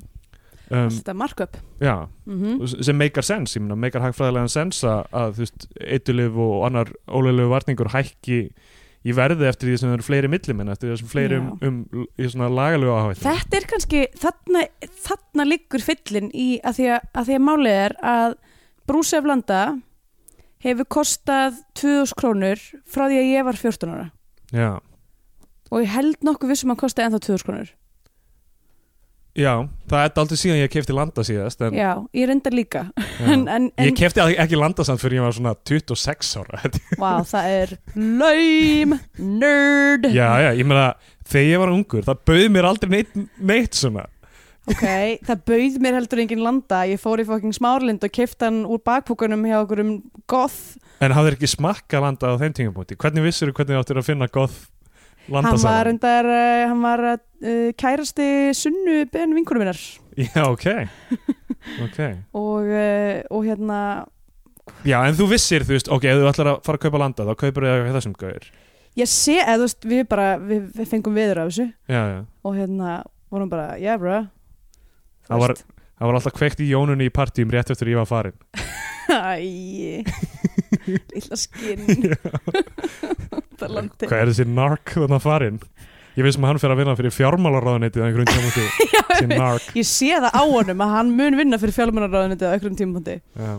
Um, 0.73 0.89
þetta 0.97 1.13
markup. 1.21 1.57
Já, 1.83 1.95
mm 2.25 2.61
s- 2.67 2.77
sem 2.87 2.97
meikar 2.97 3.25
sens, 3.27 3.53
ég 3.57 3.61
meina, 3.63 3.77
meikar 3.79 4.03
hægfræðilegan 4.07 4.49
sens 4.51 4.81
að, 4.83 5.35
þú 5.37 5.43
veist, 5.45 5.67
eitulif 5.79 6.39
og 6.45 6.63
annar 6.67 6.91
ólöglegu 7.07 7.51
varningur 7.53 7.91
hækki 7.93 8.39
í 9.03 9.11
verði 9.11 9.49
eftir 9.49 9.67
því 9.67 9.77
sem 9.81 9.89
það 9.89 9.97
eru 9.97 10.05
fleiri 10.07 10.29
millimenn 10.31 10.69
eftir 10.71 10.89
því 10.93 10.99
sem 11.01 11.09
fleiri 11.11 11.37
um, 11.41 11.49
um, 11.67 12.05
í 12.15 12.27
svona 12.31 12.47
lagalegu 12.47 12.93
áhættu. 12.95 13.25
Þetta 13.25 13.57
er 13.59 13.65
kannski, 13.67 14.03
þarna, 14.21 14.61
þarna 15.03 15.45
liggur 15.49 15.83
fyllin 15.83 16.29
í 16.31 16.45
að 16.63 16.77
því 16.79 16.85
að, 16.95 17.09
að 17.19 17.27
því 17.27 17.35
að 17.39 17.43
málið 17.49 17.79
er 17.81 17.95
að 18.13 18.37
brúsef 18.87 19.27
landa 19.27 19.59
hefur 20.63 20.87
kostað 20.95 21.57
2000 21.75 22.15
krónur 22.21 22.61
frá 22.87 23.09
því 23.11 23.17
að 23.19 23.29
ég 23.33 23.43
var 23.49 23.59
14 23.59 23.91
ára. 23.91 24.05
Já, 24.55 24.69
og 25.73 25.81
ég 25.83 25.91
held 25.97 26.23
nokkuð 26.23 26.53
vissum 26.53 26.71
að 26.71 26.79
kosta 26.85 27.03
ennþá 27.03 27.19
2000 27.27 27.47
krónur 27.49 27.73
já, 29.37 29.51
það 29.89 30.05
er 30.05 30.19
aldrei 30.23 30.39
síðan 30.39 30.59
ég 30.61 30.71
kefti 30.73 30.95
landa 30.95 31.25
síðast 31.25 31.63
en, 31.65 31.77
Já, 31.77 31.89
ég 32.15 32.29
reyndar 32.29 32.55
líka. 32.55 32.85
En, 33.23 33.45
en, 33.49 33.69
ég 33.81 33.95
kefti 33.97 34.21
ekki 34.21 34.59
landa 34.59 34.85
samt 34.87 35.01
fyrir 35.01 35.19
ég 35.19 35.25
var 35.25 35.35
svona 35.35 35.53
26 35.69 36.33
ára 36.41 36.61
Vá, 37.01 37.11
það 37.27 37.51
er 37.57 37.75
lame 37.95 38.99
nerd. 39.17 40.09
Já, 40.13 40.29
já, 40.43 40.49
ég 40.57 40.67
meina, 40.69 40.91
þegar 41.29 41.49
ég 41.49 41.63
var 41.63 41.73
ungur 41.73 42.09
það 42.09 42.25
bauð 42.29 42.49
mér 42.53 42.69
aldrei 42.69 42.93
neitt, 42.97 43.15
neitt 43.39 43.79
svona. 43.79 44.07
Ok, 44.63 44.83
það 45.27 45.41
bauð 45.49 45.79
mér 45.83 45.97
heldur 45.97 46.21
engin 46.23 46.43
landa. 46.43 46.83
Ég 46.87 47.01
fór 47.01 47.19
í 47.19 47.27
fokking 47.27 47.55
smárlind 47.55 48.05
og 48.05 48.13
kefti 48.15 48.47
hann 48.47 48.61
úr 48.63 48.79
bakpúkunum 48.85 49.43
hjá 49.49 49.57
okkur 49.59 49.81
um 49.83 49.95
goth. 50.31 50.77
En 51.03 51.11
hafðir 51.11 51.35
ekki 51.35 51.49
smakka 51.51 51.99
landa 51.99 52.31
á 52.31 52.39
þeim 52.39 52.55
tíngabúti 52.55 52.95
hvernig 52.99 53.25
vissir 53.25 53.51
þú 53.51 53.57
hvernig 53.57 53.75
þú 53.75 53.81
áttir 53.81 53.99
að 53.99 54.07
finna 54.07 54.29
goth 54.31 54.69
landa 55.31 55.53
Hann 55.53 55.61
var, 55.63 55.89
uh, 56.27 56.63
hann 56.71 56.81
var 56.83 57.03
uh, 57.13 57.69
kærasti 57.79 58.27
sunnu 58.57 59.05
ben 59.13 59.35
vinkunum 59.37 59.63
minnar. 59.63 59.79
Já, 60.17 60.43
ok. 60.49 60.67
Ok. 61.79 61.95
Og, 62.35 62.65
uh, 62.67 63.21
og 63.31 63.45
hérna 63.47 63.77
Já, 64.83 64.97
en 65.07 65.15
þú 65.15 65.29
vissir, 65.31 65.63
þú 65.63 65.77
veist, 65.77 65.87
ok, 65.91 66.03
ef 66.11 66.17
þú 66.19 66.27
ætlar 66.27 66.49
að 66.51 66.57
fara 66.65 66.75
að 66.79 66.83
kaupa 66.83 66.99
landa 66.99 67.23
þá 67.29 67.33
kaupir 67.39 67.65
þau 67.69 67.93
þessum 67.95 68.15
gauður 68.19 68.49
ég 68.99 69.07
sé, 69.09 69.37
eða 69.39 69.55
þú 69.61 69.67
veist, 69.69 69.87
við 69.93 70.01
bara 70.11 70.25
við, 70.43 70.65
við 70.75 70.89
fengum 70.91 71.15
viður 71.17 71.39
af 71.45 71.47
þessu. 71.53 71.65
Já, 71.89 72.01
já. 72.11 72.19
Og 72.43 72.57
hérna 72.59 72.97
vorum 73.31 73.49
bara, 73.49 73.77
yeah 73.79 73.95
bro 73.99 74.19
Það 75.29 75.39
var- 75.45 75.55
var 76.03 76.17
alltaf 76.19 76.35
kveikt 76.35 76.59
í 76.59 76.67
jónunni 76.73 77.07
í 77.07 77.13
partíum 77.15 77.51
rétt 77.55 77.71
eftir 77.71 77.93
ég 77.93 78.01
var 78.01 78.09
farin 78.11 78.35
Æ, 79.07 80.03
lilla 80.87 81.39
skinn. 81.39 81.87
Hvað 83.63 84.19
er 84.19 84.31
þessi 84.31 84.47
nark 84.49 84.95
þarna 84.95 85.19
farin? 85.23 85.59
Ég 86.13 86.27
vissum 86.27 86.45
að 86.45 86.51
hann 86.51 86.59
fyrir 86.61 86.75
að 86.75 86.81
vinna 86.83 86.93
fyrir 86.97 87.13
nark 89.33 89.71
Ég 89.73 89.87
sé 89.89 90.11
það 90.13 90.29
á 90.29 90.43
honum 90.45 90.83
að 90.85 90.93
hann 90.93 91.15
mun 91.17 91.39
vinna 91.39 91.57
fyrir 91.61 91.73
fjálmennarraðuniti 91.73 92.45
á 92.45 92.53
einhverjum 92.53 92.77
tímapunkti. 92.77 93.15
Já. 93.33 93.53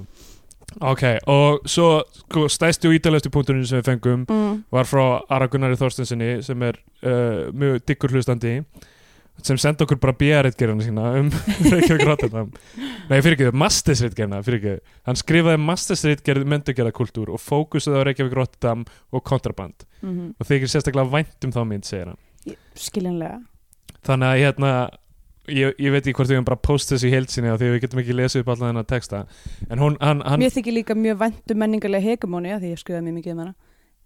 Ok, 0.82 1.02
og 1.30 1.66
svo 1.70 1.88
sko, 2.18 2.46
stæsti 2.50 2.88
og 2.88 2.96
ítalegstu 2.96 3.30
punkturinn 3.34 3.66
sem 3.66 3.78
við 3.78 3.90
fengum 3.90 4.24
mm. 4.26 4.54
var 4.74 4.88
frá 4.88 5.04
Ara 5.30 5.46
Gunnari 5.50 5.78
Þorstensinni 5.78 6.40
sem 6.46 6.62
er 6.66 6.78
uh, 7.06 7.50
mjög 7.54 7.82
diggur 7.86 8.14
hlustandi 8.14 8.56
sem 9.42 9.58
senda 9.60 9.84
okkur 9.84 9.98
bara 10.02 10.14
BR-reitgerðina 10.18 10.86
sína 10.86 11.06
um 11.18 11.30
Reykjavík 11.72 12.04
Rotterdam. 12.06 12.52
Nei, 13.10 13.18
fyrir 13.18 13.36
ekki, 13.36 13.50
Masters-reitgerðina, 13.64 14.42
fyrir 14.46 14.60
ekki. 14.60 14.92
Hann 15.08 15.18
skrifaði 15.20 15.62
Masters-reitgerð 15.64 16.46
mentugerðakultúr 16.54 17.32
og 17.34 17.42
fókusaði 17.42 18.00
á 18.00 18.06
Reykjavík 18.10 18.36
Rotterdam 18.38 18.84
og 19.10 19.24
kontraband. 19.26 19.88
Mm 20.04 20.34
og 20.38 20.48
þykir 20.48 20.70
sérstaklega 20.70 21.10
vænt 21.10 21.46
um 21.46 21.52
þá 21.54 21.62
mynd, 21.68 21.88
segir 21.88 22.12
hann. 22.12 22.58
Skiljanlega. 22.78 23.40
Þannig 24.04 24.28
að 24.28 24.40
hérna 24.42 24.70
ég, 25.48 25.74
ég 25.80 25.92
veit 25.92 26.02
ekki 26.02 26.16
hvort 26.18 26.30
við 26.30 26.38
höfum 26.38 26.48
bara 26.48 26.60
post 26.60 26.92
þessu 26.92 27.08
í 27.08 27.14
heilsinni 27.14 27.52
og 27.52 27.60
því 27.60 27.70
við 27.74 27.80
getum 27.84 28.02
ekki 28.02 28.16
lesið 28.16 28.44
upp 28.44 28.52
allan 28.54 28.70
þennan 28.72 28.88
texta. 28.90 29.22
En 29.68 29.82
hún, 29.82 29.96
hann, 30.00 30.22
hann 30.24 30.42
Mér 30.42 30.52
þykir 30.54 30.78
líka 30.78 30.96
mjög 30.98 31.20
væntum 31.22 31.60
menningarlega 31.60 32.04
hegemóni 32.04 32.54
að 32.54 32.64
því 32.64 32.74
ég 32.74 32.82
skrifaði 32.82 33.06
mjög 33.08 33.18
mikið 33.18 33.34
um 33.34 33.42
hana. 33.44 33.54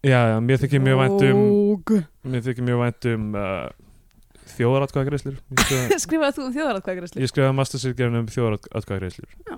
Já, 0.06 0.20
já, 0.30 0.36
mér 0.46 0.62
þykir 0.62 0.82
mjög 0.84 1.00
vænt 1.02 1.22
um 1.26 1.38
mér 2.30 2.42
þykir 2.46 2.66
mjög 2.68 2.82
vænt 2.84 3.08
um 3.12 3.28
uh, 3.34 3.64
þjóðaratkvæðagreislur 4.58 5.38
ég 5.38 6.02
skrifaði- 6.02 6.34
þú 6.38 6.44
um 6.48 6.54
þjóðaratkvæðgræsli? 6.58 7.24
ég 7.24 7.32
skrifaði 7.32 7.56
mastersýrgerðin 7.62 8.20
um 8.22 8.28
þjóðaratkvæðagreislur 8.34 9.32
Já. 9.48 9.56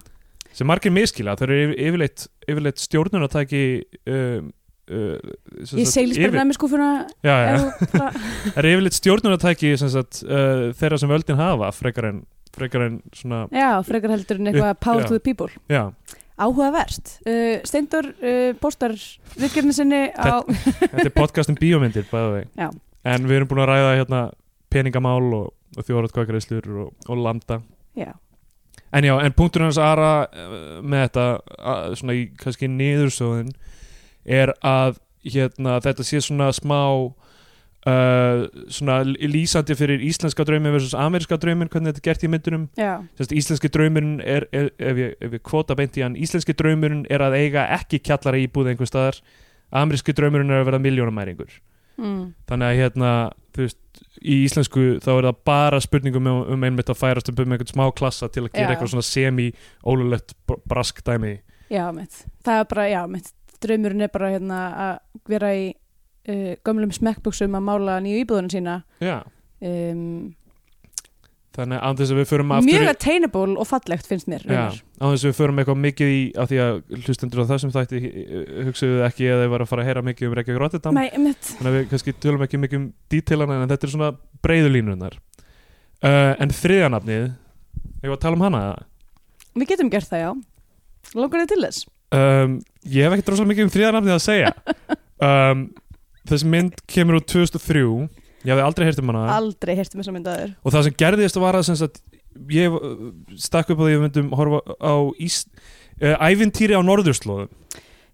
sem 0.61 0.71
margir 0.71 0.95
miskila, 0.95 1.37
það 1.41 1.47
eru 1.49 1.59
yfir- 1.67 1.83
yfirleitt, 1.89 2.25
yfirleitt 2.51 2.83
stjórnunatæki 2.87 3.63
um, 4.11 4.51
uh, 4.91 5.35
Ég 5.79 5.87
seglis 5.91 6.19
bara 6.23 6.41
næmi 6.45 6.57
skúfuna 6.59 6.91
það 7.23 8.57
eru 8.65 8.73
yfirleitt 8.77 8.99
stjórnunatæki 9.01 9.75
sem 9.81 9.93
sagt, 9.93 10.23
uh, 10.27 10.71
þeirra 10.79 10.99
sem 11.03 11.11
völdin 11.13 11.39
hafa 11.41 11.71
frekar 11.77 12.11
en, 12.11 12.23
frekar 12.57 12.87
en 12.89 12.99
svona 13.15 13.45
Já, 13.55 13.71
frekar 13.87 14.15
heldur 14.17 14.41
en 14.43 14.51
eitthvað 14.53 14.75
power 14.83 15.05
Já. 15.07 15.09
to 15.13 15.19
the 15.19 15.23
people 15.31 15.51
já, 15.71 15.85
Áhugavert 16.41 17.15
uh, 17.29 17.59
Steindur 17.69 18.07
uh, 18.17 18.51
postar 18.63 18.95
viðgerðinu 19.37 19.75
sinni 19.77 20.03
á 20.17 20.41
Þetta 20.49 21.05
er 21.07 21.13
podcast 21.15 21.53
um 21.53 21.59
bíómyndir 21.61 22.07
bæði 22.11 22.47
Já. 22.59 22.71
vegi 22.71 22.87
En 23.11 23.25
við 23.29 23.39
erum 23.39 23.49
búin 23.49 23.63
að 23.63 23.71
ræða 23.71 23.93
hérna 24.01 24.19
peningamál 24.71 25.29
og, 25.37 25.53
og 25.77 25.87
þjóðaratkvæðagreislur 25.87 26.73
og, 26.87 26.91
og 27.09 27.23
landa 27.25 27.61
Já, 27.99 28.13
En 28.93 29.05
já, 29.05 29.15
en 29.23 29.33
punktur 29.33 29.63
hans 29.63 29.79
Ara 29.79 30.27
uh, 30.27 30.81
með 30.83 31.05
þetta 31.07 31.27
uh, 31.39 31.95
svona 31.99 32.17
í 32.19 32.27
kannski 32.39 32.71
niðursöðun 32.71 33.53
er 34.27 34.53
að 34.67 34.99
hérna 35.23 35.79
þetta 35.85 36.07
sé 36.07 36.21
svona 36.25 36.49
smá 36.55 36.81
uh, 37.87 38.47
svona 38.73 39.01
lýsandi 39.07 39.77
fyrir 39.79 40.03
íslenska 40.07 40.47
draumin 40.49 40.75
versus 40.75 40.97
ameríska 40.99 41.39
draumin 41.39 41.71
hvernig 41.71 41.95
þetta 41.95 42.03
er 42.03 42.09
gert 42.09 42.27
í 42.27 42.33
myndunum. 42.33 42.67
Sest, 43.19 43.35
íslenski 43.37 43.71
draumurinn 43.71 44.19
er, 44.25 44.49
er 44.51 44.73
ef, 44.79 45.03
ég, 45.05 45.15
ég 45.23 45.39
kvota 45.47 45.79
beint 45.79 45.99
í 46.01 46.05
hann 46.07 46.19
íslenski 46.19 46.57
draumurinn 46.59 47.07
er 47.11 47.23
að 47.27 47.39
eiga 47.39 47.69
ekki 47.79 48.03
kjallara 48.11 48.43
íbúð 48.43 48.73
einhver 48.73 48.91
staðar. 48.91 49.23
Ameríski 49.71 50.17
draumurinn 50.19 50.51
er 50.51 50.65
að 50.65 50.73
vera 50.73 50.83
miljónamæringur 50.83 51.61
mm. 52.01 52.23
þannig 52.51 52.73
að 52.73 52.81
hérna 52.81 53.11
þú 53.55 53.67
veist, 53.67 53.81
í 54.19 54.41
íslensku 54.45 54.99
þá 55.03 55.11
er 55.15 55.29
það 55.29 55.43
bara 55.47 55.81
spurningum 55.83 56.29
um, 56.31 56.41
um 56.55 56.65
einmitt 56.67 56.91
að 56.91 56.99
færast 57.01 57.31
upp 57.31 57.43
um 57.43 57.55
einhvern 57.55 57.71
smá 57.71 57.85
klassa 57.97 58.29
til 58.29 58.45
að 58.47 58.53
gera 58.55 58.67
Já. 58.67 58.73
eitthvað 58.75 58.93
svona 58.95 59.09
semi-ólulegt 59.09 60.35
brask 60.69 61.03
dæmi. 61.07 61.37
Já 61.71 61.85
mitt. 61.95 62.25
Það 62.45 62.63
er 62.63 62.67
bara, 62.73 62.89
já 62.91 63.03
mitt. 63.11 63.31
Draumurinn 63.61 64.07
er 64.07 64.11
bara 64.13 64.33
hérna 64.33 64.61
að 64.87 64.95
vera 65.31 65.53
í 65.55 65.67
uh, 65.71 66.55
gömlum 66.67 66.95
smekkbuxum 66.97 67.55
að 67.59 67.67
mála 67.69 68.01
nýju 68.03 68.25
íbúðunum 68.25 68.53
sína. 68.53 68.77
Já, 69.05 69.21
um, 69.61 70.33
þannig 71.61 71.81
að 71.87 72.01
þess 72.01 72.13
að 72.15 72.19
við 72.21 72.29
förum 72.31 72.53
aftur 72.57 72.69
mjög 72.71 72.85
í- 72.85 72.91
attainable 72.95 73.57
og 73.61 73.69
fallegt 73.71 74.09
finnst 74.11 74.29
mér 74.31 74.45
raunar. 74.49 74.79
á 74.81 75.05
þess 75.07 75.25
að 75.25 75.29
við 75.31 75.37
förum 75.41 75.61
eitthvað 75.63 75.81
mikið 75.85 76.13
í 76.15 76.21
af 76.41 76.51
því 76.51 76.61
að 76.65 76.81
hlustendur 77.05 77.43
á 77.45 77.51
þessum 77.51 77.75
þætti 77.77 78.01
eh, 78.01 78.53
hugsaðu 78.69 79.03
ekki 79.07 79.29
að 79.31 79.43
þeir 79.45 79.53
var 79.55 79.65
að 79.65 79.71
fara 79.71 79.85
að 79.85 79.91
heyra 79.91 80.05
mikið 80.09 80.29
um 80.31 80.37
Reykjavík 80.39 80.61
Rotterdam. 80.65 81.01
Þannig 81.01 81.71
að 81.71 81.77
við 81.77 81.89
kannski 81.93 82.17
tölum 82.21 82.47
ekki 82.47 82.61
mikið 82.65 82.81
um 82.81 82.87
dítilana 83.13 83.61
en 83.61 83.73
þetta 83.75 83.89
er 83.89 83.95
svona 83.95 84.11
breiðu 84.45 84.73
línunar 84.75 85.19
uh, 86.05 86.33
en 86.41 86.55
þriðanafnið 86.55 87.29
var 88.05 88.17
að 88.17 88.23
tala 88.25 88.39
um 88.39 88.45
hana? 88.47 88.63
Við 89.55 89.73
getum 89.75 89.91
gert 89.93 90.09
það 90.11 90.25
já. 90.25 90.31
Langar 91.19 91.43
þið 91.43 91.53
til 91.53 91.63
þess? 91.67 91.85
Um, 92.11 92.57
ég 92.87 93.07
hef 93.07 93.15
ekkert 93.17 93.33
rosalega 93.35 93.53
mikið 93.53 93.67
um 93.67 93.73
þriðanafnið 93.75 94.15
að 94.17 94.25
segja. 94.25 94.53
Um, 95.21 95.65
þessi 96.31 96.51
mynd 96.51 96.81
kemur 96.91 97.19
úr 97.21 97.27
2003 97.27 97.85
ég 98.45 98.55
hafði 98.55 98.67
aldrei 98.67 98.89
heyrt 98.89 99.03
um 99.03 99.13
hana. 99.13 99.27
Aldrei 99.37 99.75
heyrtum 99.79 100.01
þess 100.01 100.13
að 100.13 100.17
myndaður 100.19 100.57
og 100.63 100.75
það 100.75 100.87
sem 100.87 100.99
gerðist 101.05 101.41
var 101.43 101.59
að 101.59 101.71
sagt, 101.71 102.03
ég 102.55 102.75
uh, 102.81 102.97
stakk 103.41 103.73
upp 103.75 103.83
á 103.83 103.85
því 103.85 103.93
að 103.93 103.97
við 103.97 104.05
myndum 104.07 104.35
horfa 104.39 104.61
á 104.81 104.95
ís, 105.21 105.43
uh, 106.01 106.17
ævintýri 106.31 106.79
á 106.79 106.83
norðurslóðum 106.85 107.51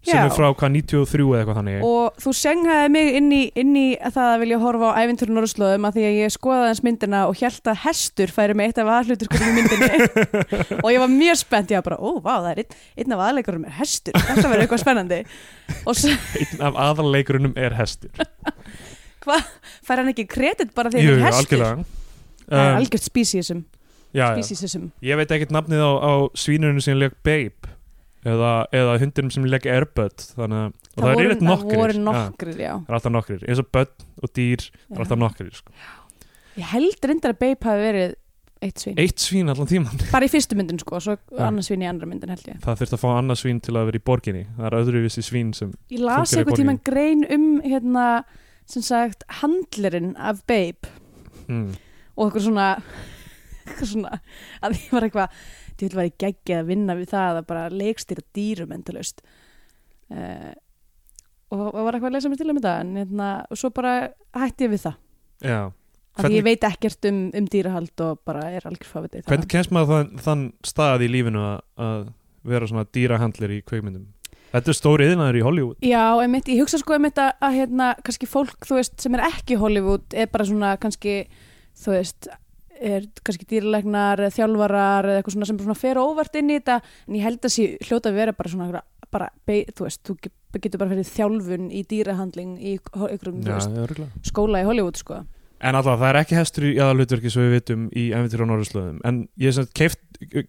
sem 0.07 0.15
Já. 0.15 0.27
er 0.27 0.31
frá 0.31 0.47
hvað 0.55 0.71
93 0.77 1.25
eða 1.25 1.39
eitthvað 1.41 1.57
þannig. 1.57 1.85
Og 1.85 2.19
þú 2.21 2.33
senghaði 2.37 2.91
mig 2.93 3.09
inn 3.17 3.29
í, 3.33 3.41
inn 3.59 3.73
í 3.75 3.85
það 3.99 4.29
að 4.29 4.43
vilja 4.43 4.59
horfa 4.61 4.91
á 4.93 4.99
ævinturinn 5.03 5.37
norðslóðum 5.39 5.87
að 5.89 5.97
því 5.97 6.05
að 6.07 6.17
ég 6.21 6.33
skoðaði 6.35 6.69
hans 6.69 6.81
myndina 6.85 7.23
og 7.27 7.41
held 7.41 7.71
að 7.73 7.79
hestur 7.83 8.33
færi 8.33 8.55
með 8.57 8.69
eitt 8.69 8.81
af 8.83 8.91
aðhlutur 8.93 9.33
í 9.35 9.53
myndinni. 9.57 10.07
Og 10.85 10.89
ég 10.93 11.01
var 11.03 11.11
mjög 11.11 11.39
spennt, 11.41 11.73
ég 11.73 11.81
var 11.81 11.87
bara, 11.89 11.99
ó, 11.99 12.09
vá, 12.21 12.33
það 12.37 12.51
er 12.53 12.61
einn, 12.63 12.77
einn 13.03 13.17
af 13.17 13.23
aðleikurum 13.27 13.67
er 13.67 13.77
hestur, 13.81 14.19
þetta 14.29 14.47
verður 14.47 14.65
eitthvað 14.67 14.83
spennandi. 14.85 15.21
Einn 15.97 16.67
af 16.69 16.79
aðalleikurunum 16.87 17.57
er 17.59 17.75
hestur 17.81 18.27
fær 19.87 20.01
hann 20.01 20.11
ekki 20.13 20.27
kredit 20.29 20.73
bara 20.77 20.91
því 20.93 21.03
Jú, 21.03 21.09
hann 21.09 21.19
jú, 21.19 21.23
er 21.23 21.25
hestur? 21.31 21.63
algjörlega. 21.63 22.03
Það 22.47 22.61
er 22.63 22.71
um, 22.71 22.77
algjört 22.81 23.65
já, 24.13 24.27
já. 24.31 24.43
speciesum. 24.43 24.91
ég 25.03 25.19
veit 25.19 25.31
ekkert 25.35 25.53
nafnið 25.55 25.83
á, 25.83 25.91
á 25.99 26.13
svínurinn 26.37 26.83
sem 26.83 26.97
leik 26.99 27.17
Babe 27.27 27.73
eða, 28.27 28.51
eða 28.75 28.97
hundinum 29.01 29.31
sem 29.33 29.47
leik 29.47 29.67
Airbud 29.69 30.23
þannig 30.37 30.61
að 30.61 30.69
og 30.69 31.01
það, 31.01 31.09
er 31.09 31.17
voru, 31.17 31.25
yfirleitt 31.25 31.47
nokkrir. 31.47 31.73
það 31.73 31.81
voru 31.83 31.97
Já, 31.97 32.05
nokkrir, 32.07 32.61
já, 32.63 32.71
það 32.77 32.91
er 32.93 32.97
alltaf 32.99 33.15
nokkrir, 33.17 33.43
eins 33.47 33.61
og 33.63 33.67
börn 33.77 34.07
og 34.23 34.31
dýr 34.39 34.63
það 34.69 34.95
er 34.95 35.03
alltaf 35.03 35.21
nokkrir 35.23 35.51
sko. 35.59 35.75
ég 36.57 36.71
held 36.73 37.11
reyndar 37.11 37.35
að 37.35 37.43
Babe 37.43 37.69
hafi 37.69 37.85
verið 37.87 38.15
eitt 38.65 38.81
svín, 38.81 38.97
eitt 38.97 39.21
svín 39.21 39.51
allan 39.53 39.69
tíman 39.69 39.99
bara 40.09 40.25
í 40.25 40.31
fyrstu 40.33 40.57
myndin 40.57 40.79
sko, 40.81 40.97
svo 41.03 41.13
Já. 41.19 41.43
annars 41.45 41.69
svín 41.69 41.83
í 41.85 41.89
andra 41.89 42.09
myndin 42.09 42.31
held 42.33 42.47
ég. 42.49 42.57
Það 42.63 42.79
þurft 42.81 42.95
að 42.97 43.03
fá 43.03 43.07
annað 43.13 43.41
svín 43.43 43.59
til 43.61 43.75
að 43.77 43.91
vera 43.91 43.99
í 43.99 44.05
borginni. 44.09 44.43
Það 44.57 44.67
er 44.71 44.77
öðruvísi 44.79 45.23
svín 45.27 45.51
sem 45.53 45.75
Ég 45.93 46.01
las 46.01 46.33
er 46.33 46.41
eitthvað 46.41 46.61
tíman 46.63 46.79
grein 46.87 47.21
um 47.35 47.45
hérna, 47.61 48.05
sem 48.67 48.83
sagt, 48.85 49.23
handlerinn 49.41 50.13
af 50.19 50.43
Babe. 50.49 50.89
Mm, 51.47 51.71
og 52.17 52.27
eitthvað 52.27 52.45
svona 52.49 52.67
eitthvað 53.67 53.91
svona, 53.93 54.19
að 54.63 54.77
ég 54.79 54.93
var 54.95 55.07
eitthvað 55.07 55.41
ég 55.77 55.83
vil 55.85 55.97
vera 55.99 56.09
í 56.09 56.15
geggi 56.23 56.55
að 56.57 56.69
vinna 56.71 56.95
við 56.97 57.11
það 57.13 57.41
að 57.41 57.49
bara 57.51 57.65
leikstýra 57.73 58.23
dýrum 58.35 58.71
endalaust. 58.73 59.19
Uh, 60.11 60.53
og, 61.53 61.65
og 61.69 61.81
var 61.85 61.97
eitthvað 61.97 62.09
að 62.11 62.15
lesa 62.17 62.31
mér 62.31 62.39
til 62.41 62.51
um 62.51 62.59
þetta 62.61 62.77
en 62.83 62.95
hérna, 63.01 63.27
og 63.51 63.59
svo 63.59 63.71
bara 63.75 63.97
hætti 64.35 64.67
ég 64.67 64.73
við 64.73 64.85
það. 64.87 64.97
Já, 65.45 65.59
Hvernig- 66.17 66.39
ég 66.39 66.45
veit 66.47 66.63
ekkert 66.65 67.05
um, 67.11 67.19
um 67.37 67.47
dýrahald 67.53 68.01
og 68.01 68.21
bara 68.25 68.47
er 68.49 68.65
algjör 68.65 68.89
fáviti 68.89 69.21
hvernig 69.27 69.49
kemst 69.51 69.73
maður 69.75 69.91
þann, 69.91 70.21
þann 70.25 70.45
stað 70.65 71.03
í 71.05 71.09
lífinu 71.13 71.43
að 71.77 72.07
vera 72.47 72.69
svona 72.69 72.87
dýrahandlir 72.89 73.53
í 73.53 73.59
kveikmyndum 73.67 74.07
þetta 74.53 74.73
er 74.73 74.77
stóri 74.77 75.07
yðnaður 75.11 75.39
í 75.39 75.45
Hollywood. 75.45 75.77
Já, 75.85 76.03
einmitt, 76.23 76.49
ég 76.51 76.61
hugsa 76.63 76.79
sko 76.81 76.95
einmitt 76.97 77.19
að, 77.21 77.31
að 77.43 77.55
hérna, 77.61 77.91
kannski 78.05 78.29
fólk, 78.29 78.57
veist, 78.79 78.97
sem 79.03 79.15
er 79.17 79.25
ekki 79.27 79.57
Hollywood 79.61 80.15
er 80.17 80.29
bara 80.33 80.47
svona 80.47 80.73
kannski 80.81 81.17
þú 81.77 81.93
veist, 81.97 82.29
er 82.77 83.07
kannski 83.25 83.47
dýralegnar 83.49 84.21
eða 84.21 84.35
þjálfarar 84.37 85.07
eða 85.09 85.21
eitthvað 85.21 85.33
svona 85.37 85.49
sem 85.49 85.59
svona 85.63 85.77
fer 85.79 85.97
óvart 86.01 86.35
inn 86.37 86.51
í 86.53 86.59
þetta 86.59 86.79
en 87.07 87.15
ég 87.17 87.25
held 87.25 87.39
að 87.47 87.53
sé 87.55 87.65
hljóta 87.87 88.11
að 88.11 88.19
vera 88.21 88.35
bara 88.37 88.51
svona 88.53 88.83
bara, 89.13 89.29
þú 89.47 89.87
veist, 89.87 90.03
þú 90.05 90.17
ge- 90.21 90.33
getur 90.61 90.81
bara 90.81 90.91
fyrir 90.93 91.07
þjálfun 91.09 91.67
í 91.73 91.81
dýrahandling 91.89 92.53
í 92.61 92.75
veist, 92.77 93.73
örugglega. 93.73 94.11
skóla 94.25 94.61
í 94.61 94.67
Hollywood 94.67 94.97
sko. 95.01 95.23
En 95.57 95.73
alltaf, 95.73 95.97
það 95.97 96.09
er 96.11 96.19
ekki 96.21 96.37
hestur 96.37 96.65
í 96.69 96.75
aðalutverki 96.77 97.31
svo 97.33 97.41
við 97.47 97.53
vitum 97.55 97.85
í 97.97 98.03
Æventyr 98.13 98.43
á 98.45 98.49
Norðurslöðum 98.51 98.99
en 99.09 99.23
ég 99.41 99.55
sem 99.57 99.65
keift, 99.73 100.01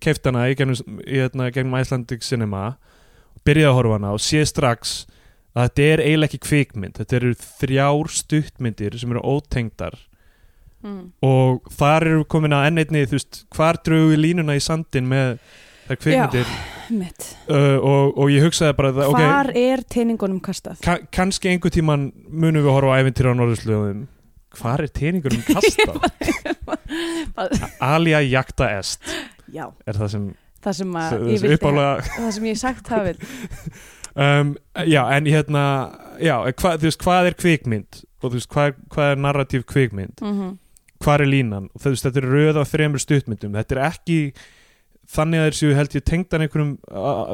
keift 0.04 0.26
hana 0.28 0.46
í 0.52 0.56
gegnum, 0.58 0.76
í, 1.00 1.16
hérna, 1.22 1.48
gegnum 1.54 1.78
Icelandic 1.80 2.26
Cinema 2.26 2.66
byrjaði 3.48 3.70
að 3.72 3.78
horfa 3.80 3.98
hana 3.98 4.14
og 4.16 4.22
sé 4.22 4.44
strax 4.48 4.98
að 5.56 5.64
þetta 5.68 5.86
er 5.92 6.04
eiginlega 6.04 6.30
ekki 6.30 6.44
kvikmynd 6.46 7.00
þetta 7.00 7.18
eru 7.18 7.32
þrjár 7.42 8.12
stuttmyndir 8.14 8.98
sem 9.00 9.14
eru 9.14 9.24
ótengdar 9.24 9.96
mm. 10.84 11.00
og 11.26 11.70
þar 11.78 12.10
eru 12.12 12.26
komin 12.30 12.56
að 12.56 12.68
enn 12.70 12.82
einni 12.84 13.06
þú 13.08 13.18
veist, 13.18 13.40
hvar 13.56 13.80
drögu 13.86 14.12
við 14.12 14.22
línuna 14.26 14.58
í 14.58 14.62
sandin 14.62 15.08
með 15.10 15.38
þær 15.88 16.02
kvikmyndir 16.02 16.52
Einmitt. 16.88 17.26
uh, 17.52 17.76
og, 17.84 18.14
og 18.16 18.30
ég 18.32 18.44
hugsaði 18.46 18.76
bara 18.78 18.92
það, 18.96 19.16
Hvar 19.16 19.50
er 19.60 19.82
teiningunum 19.92 20.40
kastað? 20.44 20.78
ka 20.84 20.98
kannski 21.14 21.50
einhver 21.52 21.72
tíman 21.74 22.10
munum 22.28 22.64
við 22.64 22.72
horfa 22.72 22.96
á 22.96 22.98
Æventyr 23.02 23.30
á 23.32 23.34
Norðurslöðum 23.36 24.06
hvar 24.58 24.84
er 24.84 24.92
teiningurum 24.92 25.42
kastað? 25.52 25.98
Alia 27.92 28.22
Jakta 28.24 28.70
Est 28.78 29.04
Já, 29.48 29.68
er 29.88 29.96
það 29.96 30.12
sem, 30.12 30.24
það 30.64 30.78
sem 30.80 30.98
að 31.02 31.28
ég 31.32 31.46
uppálega 31.56 32.08
það 32.16 32.30
sem 32.36 32.48
ég 32.50 32.60
sagt 32.60 32.92
hafið 32.92 33.24
um, 34.26 34.54
já 34.84 35.02
en 35.16 35.28
hérna 35.30 35.64
já, 36.18 36.36
hva, 36.36 36.76
þú 36.76 36.88
veist 36.88 37.04
hvað 37.04 37.32
er 37.32 37.38
kvikmynd? 37.38 38.04
Og 38.18 38.32
þú 38.32 38.34
veist 38.40 38.50
hvað, 38.50 38.80
hvað 38.90 39.12
er 39.12 39.20
narratív 39.22 39.68
kvikmynd? 39.70 40.24
Mm 40.24 40.56
hvað 41.02 41.24
er 41.24 41.32
línan? 41.32 41.68
Og 41.72 41.82
þú 41.82 41.92
veist 41.94 42.06
þetta 42.06 42.22
er 42.22 42.32
röð 42.32 42.60
af 42.60 42.72
þremur 42.72 43.02
stuttmyndum. 43.02 43.58
Þetta 43.58 43.76
er 43.76 43.82
ekki 43.88 44.18
þannig 45.08 45.40
að 45.40 45.46
þeir 45.46 45.56
séu 45.56 45.76
held 45.76 45.94
ég 45.96 46.04
tengdan 46.04 46.42
einhverjum 46.44 46.72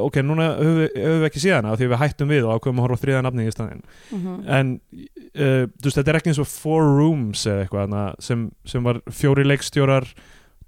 ok, 0.05 0.21
núna 0.23 0.51
höfum 0.61 0.77
við, 0.79 0.91
höfum 0.95 1.23
við 1.25 1.29
ekki 1.29 1.43
síðan 1.43 1.67
af 1.67 1.81
því 1.81 1.89
að 1.89 1.93
við 1.95 2.03
hættum 2.05 2.31
við 2.31 2.47
og 2.47 2.53
ákveðum 2.55 2.79
að 2.79 2.87
horfa 2.87 2.99
á 3.01 3.03
þriða 3.03 3.23
nafni 3.27 3.47
í 3.47 3.55
staðinn. 3.55 3.83
-hmm. 4.13 4.37
en 4.59 4.71
uh, 4.95 5.65
þú 5.67 5.89
veist, 5.89 5.99
þetta 5.99 6.13
er 6.13 6.19
ekki 6.21 6.31
eins 6.31 6.43
og 6.45 6.51
Four 6.53 6.87
Rooms 7.01 7.47
eða 7.51 7.65
eitthvað 7.65 7.97
sem, 8.23 8.47
sem 8.65 8.87
var 8.87 9.01
fjóri 9.11 9.47
leikstjórar 9.49 10.07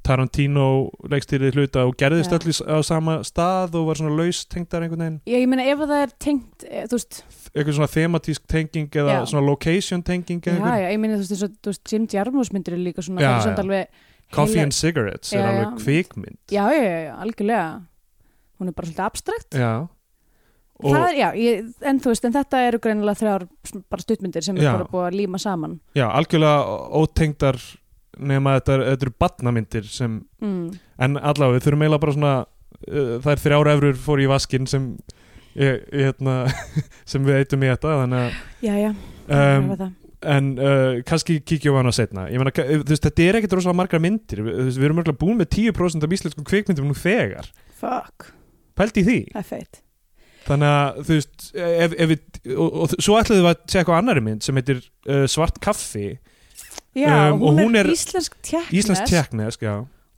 Tarantino 0.06 0.66
leikstýrið 1.10 1.56
hluta 1.58 1.82
og 1.88 1.96
gerðist 1.98 2.30
Já. 2.30 2.38
öll 2.38 2.52
í- 2.52 2.66
á 2.70 2.78
sama 2.86 3.18
stað 3.26 3.74
og 3.80 3.88
var 3.88 3.98
svona 3.98 4.14
laus 4.16 4.44
tengdar 4.46 4.84
einhvern 4.86 5.02
veginn 5.02 5.20
Ég, 5.26 5.42
ég 5.42 5.48
meina 5.50 5.64
ef 5.66 5.78
það 5.82 6.02
er 6.04 6.12
tengt 6.22 6.64
e, 6.68 6.84
þú 6.86 6.98
veist, 7.00 7.22
eitthvað 7.54 7.74
svona 7.80 7.90
thematísk 7.96 8.46
tenging 8.46 8.88
eða 9.02 9.16
Já. 9.18 9.26
svona 9.32 9.46
location 9.48 10.02
tenging 10.06 10.40
já, 10.40 10.52
eða 10.52 10.62
einhver. 10.62 10.82
já, 10.84 10.92
ég 10.94 11.00
meina 11.02 11.16
þú 11.16 11.24
veist, 11.24 11.34
eins 11.36 11.42
og, 11.48 11.56
þú 11.62 11.72
veist 11.74 11.92
Jim 11.92 12.06
Jarmus 12.14 12.52
myndir 12.54 12.76
er 12.78 12.82
líka 12.86 13.02
svona 13.02 13.20
Já, 13.20 13.32
það 13.40 13.50
er 13.50 13.56
já. 13.56 13.62
alveg 13.64 13.86
Coffee 14.32 14.54
heila- 14.56 14.62
and 14.62 14.72
Cigarettes 14.74 15.32
er 15.32 15.38
Já, 15.38 15.48
alveg 15.50 15.66
já. 15.66 15.76
kvikmynd 15.84 16.38
já, 16.50 16.64
já, 16.70 16.82
já, 16.82 16.98
já, 17.06 17.12
algjörlega 17.22 17.66
hún 18.60 18.68
er 18.68 18.72
bara 18.72 18.86
svolítið 18.88 19.06
abstrakt 19.06 19.50
Já. 19.54 19.72
og 20.82 20.92
það 20.92 21.06
er, 21.08 21.14
já, 21.16 21.28
ég, 21.34 21.72
en 21.82 22.00
þú 22.00 22.10
veist, 22.12 22.24
en 22.24 22.32
þetta 22.32 22.62
eru 22.68 22.78
greinilega 22.78 23.18
þrjár 23.20 23.46
bara 23.90 24.02
stuttmyndir 24.02 24.42
sem 24.44 24.56
er 24.56 24.62
Já. 24.66 24.72
bara 24.76 24.88
búið 24.90 25.06
að 25.10 25.18
líma 25.20 25.38
saman 25.40 25.78
já, 25.96 26.06
algjörlega 26.10 26.64
ótengdar 27.02 27.56
nema 28.16 28.56
þetta, 28.58 28.78
þetta 28.90 29.06
eru 29.08 29.14
badnamyndir 29.20 29.88
sem, 29.90 30.18
mm. 30.42 30.64
en 31.04 31.20
allavega 31.20 31.58
við 31.58 31.66
þurfum 31.66 31.84
eiginlega 31.84 32.04
bara 32.04 32.16
svona 32.16 32.32
uh, 32.44 33.12
það 33.24 33.30
er 33.34 33.44
þrjár 33.44 33.70
efrur 33.74 34.00
fór 34.06 34.24
í 34.24 34.30
vaskinn 34.30 34.70
sem 34.70 34.88
ég, 35.56 35.84
ég, 35.92 36.08
hérna, 36.08 36.38
sem 37.10 37.24
við 37.26 37.42
eitum 37.42 37.64
í 37.64 37.70
þetta 37.72 38.00
þannig 38.02 38.26
að 38.26 38.66
já, 38.66 38.74
já, 38.80 38.90
um, 39.36 39.94
en 40.26 40.52
uh, 40.58 40.98
kannski 41.06 41.38
kíkjum 41.44 41.76
við 41.76 41.82
hana 41.82 41.94
setna 41.94 42.28
ég 42.32 42.40
meina, 42.40 42.52
þú 42.54 42.84
veist, 42.88 43.04
þetta 43.04 43.26
er 43.26 43.40
ekkert 43.40 43.56
rosalega 43.58 43.80
margar 43.82 44.02
myndir. 44.02 44.42
Veist, 44.46 44.78
við 44.78 44.88
erum 44.88 45.02
örgulega 45.02 45.20
búin 45.20 45.40
með 45.40 45.50
10% 45.58 46.06
af 46.06 46.14
íslenskum 46.16 46.46
kvikmyndum 46.48 46.88
nú 46.88 46.96
þegar, 46.98 47.50
fuck, 47.76 48.30
pælt 48.78 49.02
í 49.02 49.04
því. 49.06 49.18
Þannig 50.46 50.72
að 50.72 50.98
þú 51.02 51.18
veist 51.18 51.46
ef, 51.58 51.94
ef 51.98 52.10
við, 52.12 52.24
og, 52.54 52.76
og 52.84 52.92
svo 52.94 53.18
ætlaðum 53.18 53.44
við 53.44 53.50
að 53.50 53.62
segja 53.64 53.82
eitthvað 53.82 54.00
annari 54.00 54.22
mynd 54.22 54.46
sem 54.46 54.60
heitir 54.60 54.82
uh, 55.10 55.24
Svart 55.30 55.58
kaffi 55.62 56.08
já, 56.96 57.16
Um, 57.32 57.40
hún, 57.44 57.58
hún 57.66 57.76
er, 57.76 57.86
er 57.86 57.92
íslensk 57.92 58.36
já, 58.50 58.62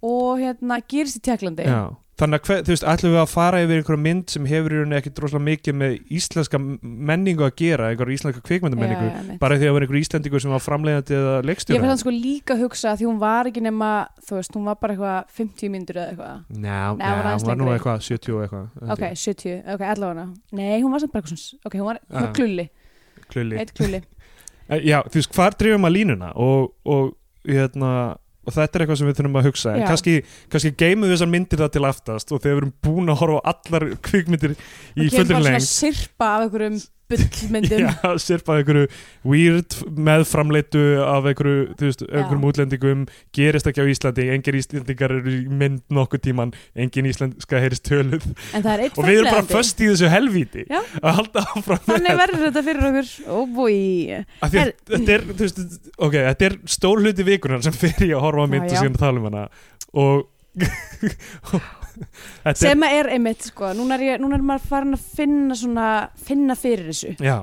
og 0.02 0.38
hérna 0.38 0.78
gerist 0.88 1.18
í 1.18 1.24
Tjekklandi 1.26 1.64
já. 1.66 1.80
þannig 2.18 2.42
að 2.50 2.62
þú 2.66 2.72
veist, 2.72 2.84
ætlum 2.90 3.12
við 3.14 3.20
að 3.22 3.28
fara 3.30 3.60
yfir 3.62 3.78
einhverja 3.80 4.02
mynd 4.02 4.30
sem 4.34 4.46
hefur 4.50 4.72
í 4.74 4.78
rauninni 4.80 4.96
ekkert 4.98 5.20
rosalega 5.22 5.46
mikið 5.48 5.76
með 5.78 5.92
íslenska 6.18 6.58
menningu 6.60 7.44
að 7.46 7.52
gera 7.60 7.90
einhverja 7.92 8.16
íslenska 8.18 8.42
kvikmyndamenningu 8.48 9.06
já, 9.06 9.36
bara 9.38 9.54
því 9.58 9.62
að 9.62 9.70
það 9.70 9.76
var 9.76 9.86
einhver 9.86 10.00
íslendingur 10.00 10.42
sem 10.42 10.54
var 10.54 10.64
framleiðandi 10.64 11.14
eða 11.18 11.34
Ég 11.38 11.46
leikstjóra 11.50 11.78
fyrir 11.78 11.86
þannig 11.92 12.02
sko 12.02 12.14
líka 12.16 12.56
að 12.56 12.62
hugsa 12.64 12.90
að 12.90 12.98
því 13.02 13.08
hún 13.10 13.20
var 13.22 13.50
ekki 13.52 13.62
nema, 13.68 13.90
þú 14.26 14.38
veist, 14.40 14.58
hún 14.58 14.66
var 14.70 14.80
bara 14.82 14.96
eitthvað 14.96 15.30
50 15.38 15.72
myndur 15.76 16.00
eða 16.02 16.08
eitthvað. 16.10 16.42
Nei, 16.58 16.74
hún 16.98 17.46
var 17.46 17.60
nú 17.62 17.70
eitthvað 17.76 18.02
70 18.08 18.34
og 18.34 18.42
eitthvað 18.48 18.66
Ok, 18.96 19.06
70, 19.14 19.62
ok, 19.74 19.86
allavega. 19.94 20.26
Nei, 20.58 20.82
hún 20.82 20.90
var 20.94 21.00
samt 21.06 21.14
bara 21.14 21.22
eitthvað 21.22 21.66
ok, 21.70 21.78
hún 21.78 21.88
var 21.92 22.02
klulli, 22.34 22.66
Já, 24.68 24.98
þú 25.08 25.20
veist, 25.20 25.34
hvar 25.36 25.56
drifum 25.56 25.88
að 25.88 25.94
línuna? 25.96 26.32
Og, 26.36 26.72
og, 26.84 27.12
hérna, 27.48 27.92
og 28.44 28.54
þetta 28.54 28.78
er 28.78 28.84
eitthvað 28.84 29.00
sem 29.00 29.08
við 29.08 29.18
þurfum 29.20 29.40
að 29.40 29.48
hugsa. 29.48 29.72
En 29.72 29.82
Já. 29.82 29.88
kannski, 29.92 30.14
kannski 30.52 30.74
geymum 30.80 31.08
við 31.08 31.14
þessar 31.16 31.32
myndir 31.32 31.62
það 31.62 31.72
til 31.76 31.84
aftast 31.88 32.32
og 32.32 32.42
þegar 32.44 32.54
við 32.54 32.62
erum 32.62 32.74
búin 32.84 33.12
að 33.12 33.20
horfa 33.22 33.40
á 33.40 33.48
allar 33.54 33.88
kvikmyndir 34.08 34.54
í 34.54 34.58
Og 34.58 35.00
gerum 35.00 35.16
fullri 35.16 35.36
bara 35.38 35.46
svona 35.48 35.64
sirpa 35.68 36.30
af 36.34 36.46
einhverjum 36.46 36.78
bullmyndum. 37.08 37.84
Já, 37.88 38.12
sirpað 38.22 38.60
einhverju 38.62 38.88
weird 39.28 39.76
meðframleitu 40.08 40.82
af 41.04 41.28
einhverju, 41.30 41.62
þú 41.78 41.88
veist, 41.88 42.04
einhverjum 42.08 42.46
útlendingum 42.50 43.04
gerist 43.36 43.68
ekki 43.70 43.84
á 43.84 43.86
Íslandi, 43.88 44.26
engin 44.34 44.58
Íslandingar 44.60 45.14
eru 45.18 45.34
mynd 45.62 45.82
nokkuð 45.94 46.22
tíman 46.28 46.52
engin 46.78 47.08
íslenska 47.10 47.62
heyrist 47.62 47.86
töluð. 47.88 48.26
Er 48.52 48.68
og 48.92 49.02
við 49.04 49.22
erum 49.22 49.30
bara 49.32 49.46
föst 49.48 49.80
í 49.82 49.88
þessu 49.90 50.10
helvíti 50.12 50.66
Já. 50.68 50.82
að 51.02 51.18
halda 51.22 51.44
áfram 51.54 51.82
þannig 51.88 52.18
verður 52.22 52.44
þetta 52.48 52.64
fyrir 52.68 52.88
okkur. 52.90 53.12
Að 54.44 54.58
Her- 54.58 54.74
þetta 54.92 55.14
er, 55.16 55.26
þú 55.32 55.42
veist, 55.46 55.62
ok, 55.98 56.16
þetta 56.30 56.48
er 56.50 56.58
stór 56.76 57.02
hluti 57.02 57.26
vikunar 57.26 57.64
sem 57.64 57.76
fyrir 57.76 58.12
ég 58.12 58.18
að 58.18 58.26
horfa 58.28 58.44
á 58.44 58.52
mynd 58.52 58.64
Já, 58.64 58.68
og 58.68 58.74
já. 58.76 58.80
síðan 58.82 59.00
tala 59.00 59.22
um 59.22 59.28
hana. 59.30 59.46
Og 59.98 60.26
er, 61.48 61.77
sem 62.58 62.84
er 62.88 63.10
einmitt 63.14 63.46
sko, 63.48 63.72
núna 63.76 63.98
er, 63.98 64.04
ég, 64.12 64.22
núna 64.22 64.38
er 64.38 64.44
maður 64.46 64.68
farin 64.72 64.96
að 64.96 65.06
finna 65.18 65.56
svona, 65.58 65.86
finna 66.28 66.56
fyrir 66.58 66.90
þessu. 66.90 67.14
Já, 67.24 67.38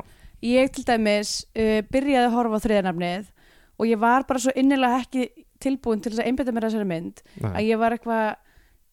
ég 0.46 0.72
til 0.76 0.86
dæmis 0.88 1.38
uh, 1.56 1.82
byrjaði 1.92 2.30
að 2.30 2.38
horfa 2.38 2.62
á 2.62 2.66
þriðanafnið 2.66 3.32
og 3.76 3.90
ég 3.90 4.02
var 4.02 4.26
bara 4.28 4.44
svo 4.44 4.54
innilega 4.56 5.02
ekki 5.04 5.30
tilbúin 5.64 6.02
til 6.04 6.14
þess 6.14 6.24
að 6.24 6.30
einbytta 6.32 6.54
mér 6.56 6.68
að 6.68 6.74
þessari 6.74 6.90
mynd 6.90 7.22
nei, 7.40 7.52
að 7.52 7.68
ég 7.70 7.80
var 7.82 7.96
eitthvað 7.96 8.26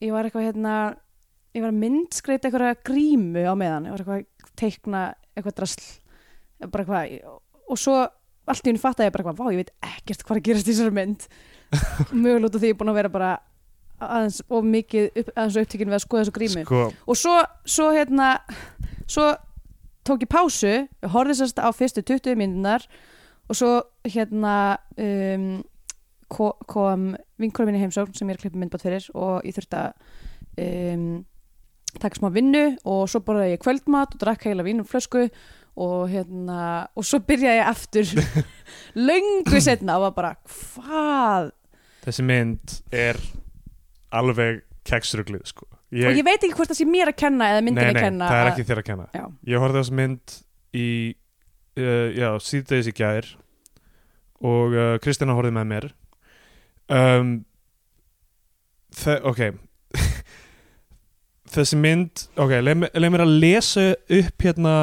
ég 0.03 0.15
var 0.15 0.27
eitthvað 0.27 0.47
hérna 0.49 0.75
ég 1.53 1.63
var 1.63 1.71
að 1.71 1.81
myndskreita 1.83 2.49
eitthvað 2.49 2.83
grímu 2.87 3.43
á 3.45 3.53
meðan 3.59 3.87
ég 3.87 3.93
var 3.93 4.03
eitthvað 4.03 4.23
að 4.23 4.53
teikna 4.59 5.03
eitthvað 5.35 5.57
drasl 5.59 5.85
bara 6.71 6.83
eitthvað 6.83 7.39
og 7.73 7.79
svo 7.79 7.97
allt 8.49 8.65
í 8.65 8.71
henni 8.71 8.81
fattaði 8.81 9.07
ég 9.07 9.15
bara 9.15 9.23
eitthvað 9.23 9.39
vá 9.39 9.53
ég 9.53 9.61
veit 9.61 9.73
ekkert 9.87 10.23
hvað 10.23 10.35
er 10.35 10.41
að 10.41 10.47
gerast 10.49 10.67
í 10.67 10.73
þessari 10.73 10.95
mynd. 10.97 11.27
Mögulega 12.23 12.49
út 12.49 12.57
af 12.57 12.63
því 12.63 12.69
ég 12.69 12.75
er 12.75 12.79
búin 12.81 12.91
að 12.91 12.99
vera 12.99 13.11
bara 13.13 13.29
aðeins 14.07 14.41
of 14.49 14.63
mikið 14.67 15.09
upp, 15.21 15.31
aðeins 15.35 15.57
upptíkin 15.63 15.91
við 15.91 15.97
að 15.99 16.03
skoða 16.05 16.23
þessu 16.25 16.35
grímu. 16.37 16.63
Sko 16.67 16.83
og 17.07 17.19
svo, 17.19 17.35
svo 17.65 17.89
hérna 17.95 18.29
svo 19.07 19.27
tók 20.07 20.23
ég 20.25 20.31
pásu 20.31 20.73
horfði 21.13 21.37
sérst 21.41 21.59
á 21.63 21.67
fyrstu 21.75 22.03
20 22.03 22.35
myndunar 22.39 22.85
og 23.49 23.55
svo 23.59 23.71
hérna 24.07 24.55
um, 24.99 25.45
ko- 26.31 26.57
kom 26.67 27.13
vinkurum 27.39 27.69
minni 27.71 27.81
heimsókn 27.83 28.15
sem 28.15 28.27
ég 28.27 28.35
er 28.35 28.39
að 28.39 28.45
klippa 28.47 28.59
myndbátt 28.63 28.83
fyrir 28.87 29.09
og 29.15 29.43
ég 29.47 29.55
þurfti 29.55 29.79
að 29.79 29.91
um, 30.95 31.07
taka 31.99 32.17
smá 32.19 32.29
vinnu 32.33 32.63
og 32.89 33.03
svo 33.11 33.21
borðaði 33.23 33.55
ég 33.55 33.61
kvöldmat 33.63 34.15
og 34.15 34.23
drakk 34.23 34.47
heila 34.49 34.65
vínum 34.65 34.87
flösku 34.87 35.27
og 35.73 36.09
hérna 36.11 36.87
og 36.97 37.05
svo 37.05 37.19
byrjaði 37.25 37.59
ég 37.61 37.69
aftur 37.69 38.11
löngu 39.07 39.61
setna 39.63 39.95
og 39.99 40.07
var 40.09 40.15
bara 40.17 40.33
hvað? 40.49 41.51
Þessi 42.03 42.25
mynd 42.27 42.75
er 42.93 43.19
alveg 44.19 44.61
keksruglið 44.87 45.43
sko. 45.49 45.67
Og 45.93 46.17
ég 46.17 46.25
veit 46.25 46.39
ekki 46.41 46.55
hvort 46.57 46.71
það 46.71 46.79
sé 46.81 46.85
mér 46.89 47.11
að 47.11 47.19
kenna 47.21 47.49
eða 47.53 47.61
myndin 47.65 47.83
nei, 47.83 47.89
að 47.91 47.97
nei, 47.97 48.03
kenna 48.07 48.29
það 48.31 48.39
er 48.39 48.47
að- 48.47 48.51
ekki 48.53 48.67
þér 48.69 48.81
að 48.81 48.87
kenna. 48.89 49.05
Já. 49.13 49.25
ég 49.53 49.61
horfði 49.63 49.77
á 49.77 49.81
þessi 49.83 49.97
mynd 49.99 50.35
í 50.73 50.87
uh, 51.77 52.39
síðdegis 52.47 52.89
í 52.89 52.95
gær 52.97 53.27
og 54.43 54.73
uh, 54.75 54.87
Kristina 55.03 55.35
horfði 55.37 55.53
með 55.55 55.69
mér. 55.73 55.87
Um, 56.93 57.29
ok. 59.29 59.43
Þessi 61.53 61.77
mynd 61.77 62.23
ok, 62.41 62.53
leið 62.65 62.79
mér- 62.81 62.95
leið 62.97 63.11
mér 63.13 63.23
að 63.27 63.33
lesa 63.43 63.83
upp 64.17 64.45
hérna 64.47 64.73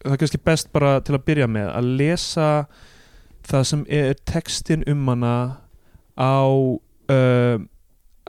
það 0.00 0.14
er 0.14 0.20
kannski 0.22 0.40
best 0.48 0.70
bara 0.72 0.94
til 1.04 1.12
að 1.18 1.24
byrja 1.28 1.48
með 1.52 1.68
að 1.76 1.88
lesa 2.00 2.46
það 3.50 3.66
sem 3.68 3.82
er 3.92 4.14
textin 4.28 4.84
um 4.88 5.02
hana 5.12 5.34
á 6.16 6.40
uh, 6.48 7.60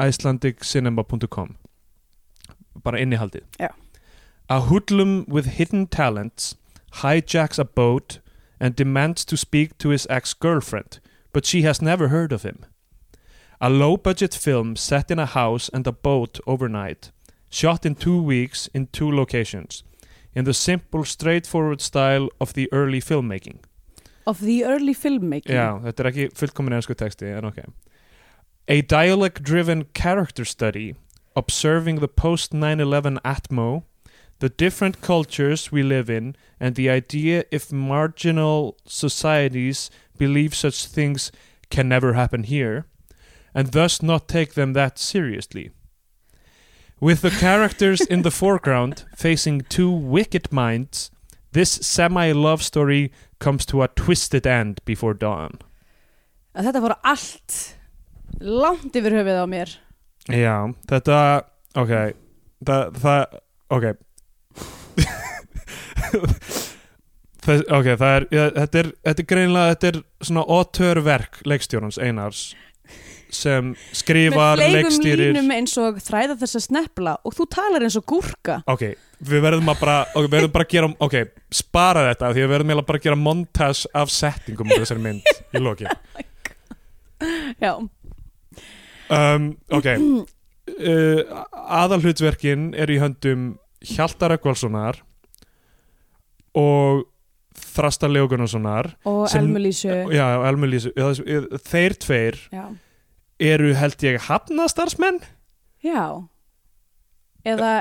icelandiccinema.com 0.02 1.56
bara 2.84 3.00
innihaldið 3.04 3.46
Já. 3.60 3.70
A 4.50 4.60
hoodlum 4.68 5.26
with 5.28 5.58
hidden 5.58 5.88
talents 5.88 6.56
hijacks 7.02 7.60
a 7.60 7.66
boat 7.66 8.20
and 8.60 8.76
demands 8.76 9.26
to 9.26 9.38
speak 9.38 9.78
to 9.78 9.90
his 9.90 10.08
ex-girlfriend, 10.10 11.00
but 11.34 11.46
she 11.46 11.62
has 11.64 11.82
never 11.82 12.10
heard 12.10 12.32
of 12.32 12.44
him. 12.44 12.66
A 13.60 13.70
low-budget 13.70 14.34
film 14.36 14.76
set 14.76 15.12
in 15.12 15.20
a 15.20 15.26
house 15.26 15.70
and 15.74 15.88
a 15.88 15.92
boat 15.92 16.40
overnight, 16.46 17.12
shot 17.50 17.86
in 17.86 17.96
two 17.96 18.22
weeks 18.22 18.68
in 18.74 18.88
two 18.92 19.10
locations, 19.12 19.84
in 20.36 20.46
the 20.46 20.54
simple, 20.54 21.06
straightforward 21.06 21.82
style 21.82 22.30
of 22.40 22.54
the 22.54 22.68
early 22.72 23.02
filmmaking. 23.02 23.60
of 24.26 24.40
the 24.42 24.64
early 24.66 24.94
filmmaking 24.94 25.56
Já, 25.56 25.80
þetta 25.82 26.04
er 26.04 26.10
ekki 26.12 26.26
fullkomin 26.38 26.76
ennsku 26.78 26.94
texti, 26.98 27.32
en 27.34 27.48
ok. 27.50 27.64
A 28.68 28.82
dialect 28.82 29.44
driven 29.44 29.86
character 29.94 30.46
study 30.46 30.96
observing 31.36 32.00
the 32.00 32.08
post-9-11 32.08 33.20
atmo, 33.22 33.84
the 34.40 34.50
different 34.50 35.02
cultures 35.02 35.72
we 35.72 35.84
live 35.84 36.10
in, 36.10 36.36
and 36.60 36.76
the 36.76 36.90
idea 36.90 37.44
if 37.52 37.72
marginal 37.72 38.78
societies 38.86 39.90
believe 40.18 40.54
such 40.54 40.86
things 40.86 41.32
can 41.70 41.88
never 41.88 42.14
happen 42.14 42.44
here, 42.44 42.86
and 43.54 43.72
thus 43.72 44.02
not 44.02 44.28
take 44.28 44.54
them 44.54 44.74
that 44.74 45.00
seriously. 45.00 45.72
With 47.00 47.22
the 47.22 47.32
characters 47.32 48.02
in 48.02 48.22
the 48.22 48.32
foreground 48.42 49.06
facing 49.16 49.62
two 49.62 49.92
wicked 49.92 50.52
minds, 50.52 51.12
this 51.52 51.72
semi-love 51.72 52.62
story 52.62 53.12
comes 53.40 53.66
to 53.68 53.82
a 53.82 53.88
twisted 53.90 54.46
end 54.46 54.82
before 54.86 55.14
dawn. 55.14 55.60
þetta 56.56 56.82
fór 56.84 56.98
allt 57.08 57.81
langt 58.40 58.96
yfir 58.96 59.18
höfuð 59.20 59.42
á 59.44 59.48
mér. 59.50 59.74
Já, 60.32 60.56
þetta 60.90 61.18
ok, 61.82 61.94
það, 62.68 63.02
það 63.02 63.22
ok. 63.78 63.86
Þess, 67.42 67.64
ok, 67.74 67.88
það 67.98 68.12
er, 68.16 68.26
ja, 68.30 68.42
þetta 68.54 68.82
er 68.84 68.88
þetta 69.02 69.24
er 69.24 69.28
greinlega, 69.32 69.70
þetta 69.74 69.90
er 69.90 69.96
svona 70.28 70.44
auteurverk 70.46 71.40
leikstjórans 71.50 71.98
Einars 71.98 72.42
sem 73.32 73.72
skrifar, 73.96 74.60
leikstýrir. 74.60 75.40
eins 75.40 75.74
og 75.80 75.98
þræða 76.04 76.36
þess 76.42 76.60
að 76.60 76.66
snepla 76.66 77.14
og 77.26 77.34
þú 77.38 77.48
talar 77.56 77.86
eins 77.88 77.96
og 77.98 78.06
gúrka. 78.12 78.60
Ok, 78.70 78.84
við 79.24 79.44
verðum 79.46 79.72
að 79.72 79.80
bara 79.82 79.96
ok, 80.12 80.26
við 80.28 80.36
verðum 80.36 80.54
bara 80.58 80.68
að 80.68 80.74
gera, 80.76 80.92
ok, 81.08 81.18
spara 81.62 82.06
þetta 82.10 82.32
því 82.36 82.44
við 82.44 82.54
verðum 82.54 82.84
bara 82.84 83.02
að 83.02 83.08
gera 83.08 83.20
montage 83.24 83.92
af 84.04 84.14
settingum 84.14 84.70
á 84.70 84.76
þessari 84.76 85.06
mynd 85.06 85.32
í 85.32 85.64
loki 85.64 85.88
já, 87.64 87.74
um, 89.12 89.52
ok. 89.72 89.92
Uh, 90.72 91.26
aðalhlutverkin 91.74 92.68
er 92.78 92.90
í 92.94 93.00
höndum 93.02 93.48
Hjaltar 93.84 94.36
Ökvalssonar 94.38 95.00
og 96.56 97.02
Þrasta 97.58 98.08
Leogunarssonar 98.08 98.92
og 99.10 99.26
Elmulísu 99.36 100.94
þeir 101.66 101.98
tveir 102.06 102.38
já. 102.54 102.64
eru 103.42 103.74
held 103.76 104.06
ég 104.06 104.22
hafnastarsmenn 104.30 105.20
já. 105.84 106.22
Eða 107.42 107.74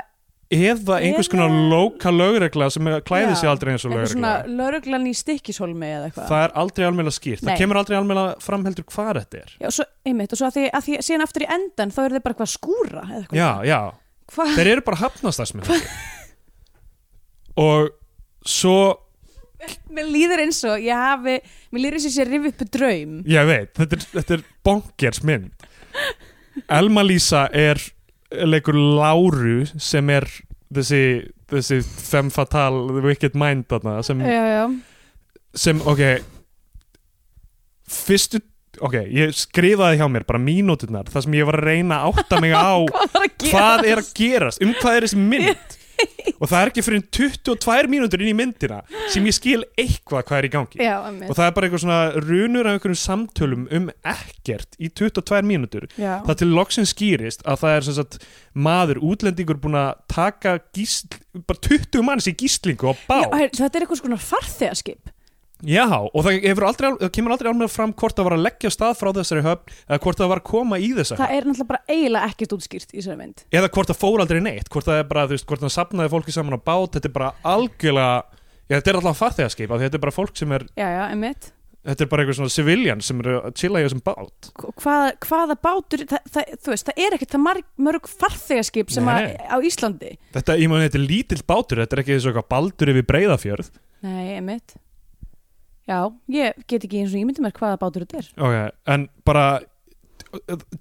eða 0.50 0.96
einhvers 0.98 1.28
konar 1.30 1.52
lóka 1.70 2.10
lögregla 2.10 2.66
sem 2.74 2.88
klæði 3.06 3.36
sig 3.38 3.48
aldrei 3.50 3.72
eins 3.76 3.84
og 3.86 3.92
eitthvað 3.94 4.12
svona 4.14 4.30
lögregla. 4.40 4.56
lauruglan 4.58 5.04
í 5.06 5.12
stikkishólmi 5.14 5.86
eða 5.86 6.08
eitthvað. 6.08 6.30
Það 6.32 6.44
er 6.46 6.54
aldrei 6.62 6.86
almennilega 6.88 7.16
skýrt, 7.18 7.42
Nei. 7.44 7.50
það 7.52 7.60
kemur 7.62 7.80
aldrei 7.82 7.98
almennilega 8.00 8.40
fram 8.42 8.64
heldur 8.66 8.86
hvað 8.90 9.12
þetta 9.20 9.42
er. 9.44 9.52
Já, 9.62 9.68
svo, 9.78 9.86
einmitt, 10.10 10.32
og 10.34 10.40
svo 10.40 10.48
að 10.50 10.56
því, 10.58 10.64
að 10.74 10.86
því 10.88 10.96
síðan 11.06 11.26
aftur 11.26 11.44
í 11.46 11.50
endan 11.54 11.94
þá 11.94 12.00
eru 12.04 12.16
þeir 12.18 12.24
bara 12.26 12.34
eitthvað 12.34 12.48
að 12.48 12.54
skúra 12.56 13.04
eða 13.06 13.20
eitthvað. 13.20 13.38
Já, 13.38 13.50
já, 13.70 13.80
Hvað? 14.34 14.50
þeir 14.58 14.72
eru 14.74 14.84
bara 14.90 15.00
hafnastarsmenn 15.04 15.70
og 17.60 17.88
svo 18.46 18.76
mér 19.94 20.06
líður 20.08 20.40
eins 20.46 20.60
og 20.64 20.80
ég 20.82 20.96
hafi 20.96 21.34
mér 21.70 21.82
líður 21.84 21.98
eins 21.98 22.06
og 22.06 22.10
ég 22.10 22.14
sé 22.16 22.24
að 22.24 22.30
rifi 22.34 22.52
upp 22.54 22.62
draum. 22.74 23.16
Ég 23.28 23.48
veit, 23.50 23.72
þetta 23.76 23.98
er, 23.98 24.04
þetta 24.16 24.36
er 24.38 24.44
bonkers 24.66 25.22
mynd. 25.26 25.66
Elma 26.70 27.02
Lísa 27.06 27.46
er 27.54 27.78
leikur 28.31 28.77
Láru 28.79 29.64
sem 29.81 30.11
er 30.14 30.27
þessi, 30.75 31.03
þessi 31.51 31.81
femme 31.83 32.31
fatale, 32.35 32.87
the 32.95 33.03
wicked 33.05 33.38
mind 33.38 33.66
þarna, 33.71 33.99
sem, 34.07 34.21
já, 34.23 34.45
já, 34.55 34.62
sem, 35.59 35.83
ok 35.83 36.05
fyrstu 37.90 38.40
ok, 38.87 38.97
ég 39.11 39.35
skrifaði 39.35 39.99
hjá 39.99 40.07
mér 40.12 40.25
bara 40.29 40.40
mínúturnar 40.43 41.11
þar 41.11 41.25
sem 41.27 41.37
ég 41.40 41.49
var 41.49 41.59
að 41.59 41.66
reyna 41.73 42.01
að 42.05 42.21
átta 42.21 42.40
mig 42.43 42.55
á 42.55 42.79
hvað 42.87 43.12
var 43.16 43.27
að 43.27 43.51
hvað 43.51 43.87
er 43.90 44.03
að 44.03 44.11
gerast, 44.21 44.62
um 44.64 44.75
hvað 44.79 44.97
er 44.97 45.07
þessi 45.09 45.23
mynd 45.25 45.77
og 46.40 46.48
það 46.48 46.56
er 46.60 46.70
ekki 46.70 46.84
fyrir 46.86 47.04
22 47.16 47.90
mínútur 47.92 48.22
inn 48.24 48.32
í 48.32 48.36
myndina 48.36 48.80
sem 49.12 49.26
ég 49.28 49.36
skil 49.36 49.60
eitthvað 49.78 50.24
hvað 50.28 50.38
er 50.38 50.48
í 50.48 50.52
gangi. 50.54 50.80
Já, 50.80 50.96
og 51.04 51.34
það 51.36 51.44
er 51.46 51.54
bara 51.56 51.68
eitthvað 51.68 51.84
svona 51.84 52.00
runur 52.24 52.68
af 52.68 52.76
einhverjum 52.76 53.00
samtölum 53.02 53.66
um 53.76 53.88
ekkert 54.14 54.78
í 54.80 54.90
22 54.90 55.42
mínútur. 55.46 55.88
Já. 56.00 56.20
það 56.26 56.40
til 56.42 56.50
loksins 56.54 56.94
skýrist 56.94 57.44
að 57.44 57.62
það 57.62 57.76
er 57.76 57.88
sem 57.88 57.98
sagt 58.00 58.18
maður, 58.54 59.02
útlendingur 59.10 59.60
búin 59.62 59.78
að 59.80 59.92
taka 60.10 60.58
gísl, 60.76 61.20
bara 61.46 61.64
20 61.68 62.04
manns 62.06 62.28
í 62.30 62.34
gíslingu 62.36 62.90
á 62.90 62.94
bá 63.06 63.18
Já, 63.20 63.48
þetta 63.60 63.72
er 63.74 63.84
eitthvað 63.84 64.02
svona 64.02 64.20
farþegaskip 64.20 65.12
Já, 65.66 65.87
og 65.90 66.25
það, 66.25 66.49
aldrei, 66.66 66.88
það 67.03 67.12
kemur 67.16 67.35
aldrei 67.35 67.51
alveg 67.53 67.73
fram 67.73 67.94
hvort 68.01 68.16
það 68.16 68.29
var 68.29 68.37
að 68.37 68.44
leggja 68.46 68.73
stað 68.75 68.96
frá 69.01 69.11
þessari 69.18 69.44
höfn 69.44 69.77
eða 69.87 70.01
hvort 70.07 70.23
það 70.23 70.33
var 70.33 70.42
að 70.42 70.49
koma 70.51 70.81
í 70.81 70.90
þessa 70.96 71.16
höfn. 71.16 71.23
það 71.23 71.37
er 71.37 71.49
náttúrulega 71.51 71.70
bara 71.70 71.83
eiginlega 71.94 72.33
ekkert 72.33 72.57
útskýrt 72.57 72.90
í 72.94 72.99
þessari 72.99 73.20
mynd. 73.20 73.44
Eða 73.53 73.70
hvort 73.77 73.92
það 73.92 74.01
fór 74.01 74.25
aldrei 74.25 74.42
neitt 74.44 74.73
hvort 74.73 74.88
það 74.88 75.01
er 75.03 75.09
bara, 75.12 75.29
þú 75.29 75.37
veist, 75.37 75.49
hvort 75.51 75.64
það 75.64 75.77
sapnaði 75.77 76.14
fólki 76.16 76.37
saman 76.37 76.57
á 76.57 76.61
bát 76.70 76.99
þetta 76.99 77.11
er 77.11 77.16
bara 77.20 77.33
algjörlega 77.55 78.20
Já, 78.70 78.77
þetta 78.79 78.90
er 78.90 79.01
alltaf 79.01 79.18
farþegarskip 79.18 79.73
þetta 79.81 79.99
er 79.99 80.05
bara 80.05 80.14
fólk 80.14 80.37
sem 80.38 80.53
er 80.55 80.68
já, 80.79 80.87
já, 80.94 81.03
þetta 81.87 82.05
er 82.05 82.11
bara 82.12 82.25
eitthvað 82.25 82.38
svona 82.38 82.53
civilian 82.55 83.03
sem 83.05 83.23
eru 83.23 83.37
að 83.40 83.55
chilla 83.59 83.81
í 83.81 83.87
þessum 83.87 84.03
bát. 84.05 84.51
Hvaða, 84.83 85.09
hvaða 85.25 85.57
bátur 85.64 86.05
það, 86.11 86.29
það, 86.35 86.53
þú 86.61 86.73
veist, 86.75 86.90
það 86.90 87.01
er 87.07 87.16
ekkert 87.16 87.35
það 87.35 87.42
marg, 87.46 87.66
mörg 87.88 88.11
farþegaskip 88.20 88.92
sem 88.94 89.11
að, 89.11 89.31
á 89.49 89.57
Íslandi. 89.64 90.12
Þetta, 90.37 90.59
ég 90.61 90.70
maður, 90.70 90.87
þetta 90.88 91.01
er 91.01 91.07
lítill 91.07 91.40
bátur 91.49 91.83
þetta 91.83 91.96
er 91.96 92.05
ekki 92.05 92.16
þessu 92.16 92.33
eitthvað 92.33 92.51
baldur 92.53 92.92
yfir 92.92 93.09
breyðafjörð 93.11 93.73
nei, 94.05 94.37
emitt 94.37 94.77
já, 95.90 95.98
ég 96.33 96.62
get 96.70 96.87
ekki 96.87 97.03
eins 97.03 97.12
og 97.14 97.20
ég 97.20 97.29
myndi 97.29 97.44
mér 97.44 97.57
hvaða 97.59 97.81
bátur 97.83 98.07
þetta 98.07 98.22
er. 98.22 98.31
Ok, 98.38 98.79
en 98.94 99.09
bara 99.26 99.44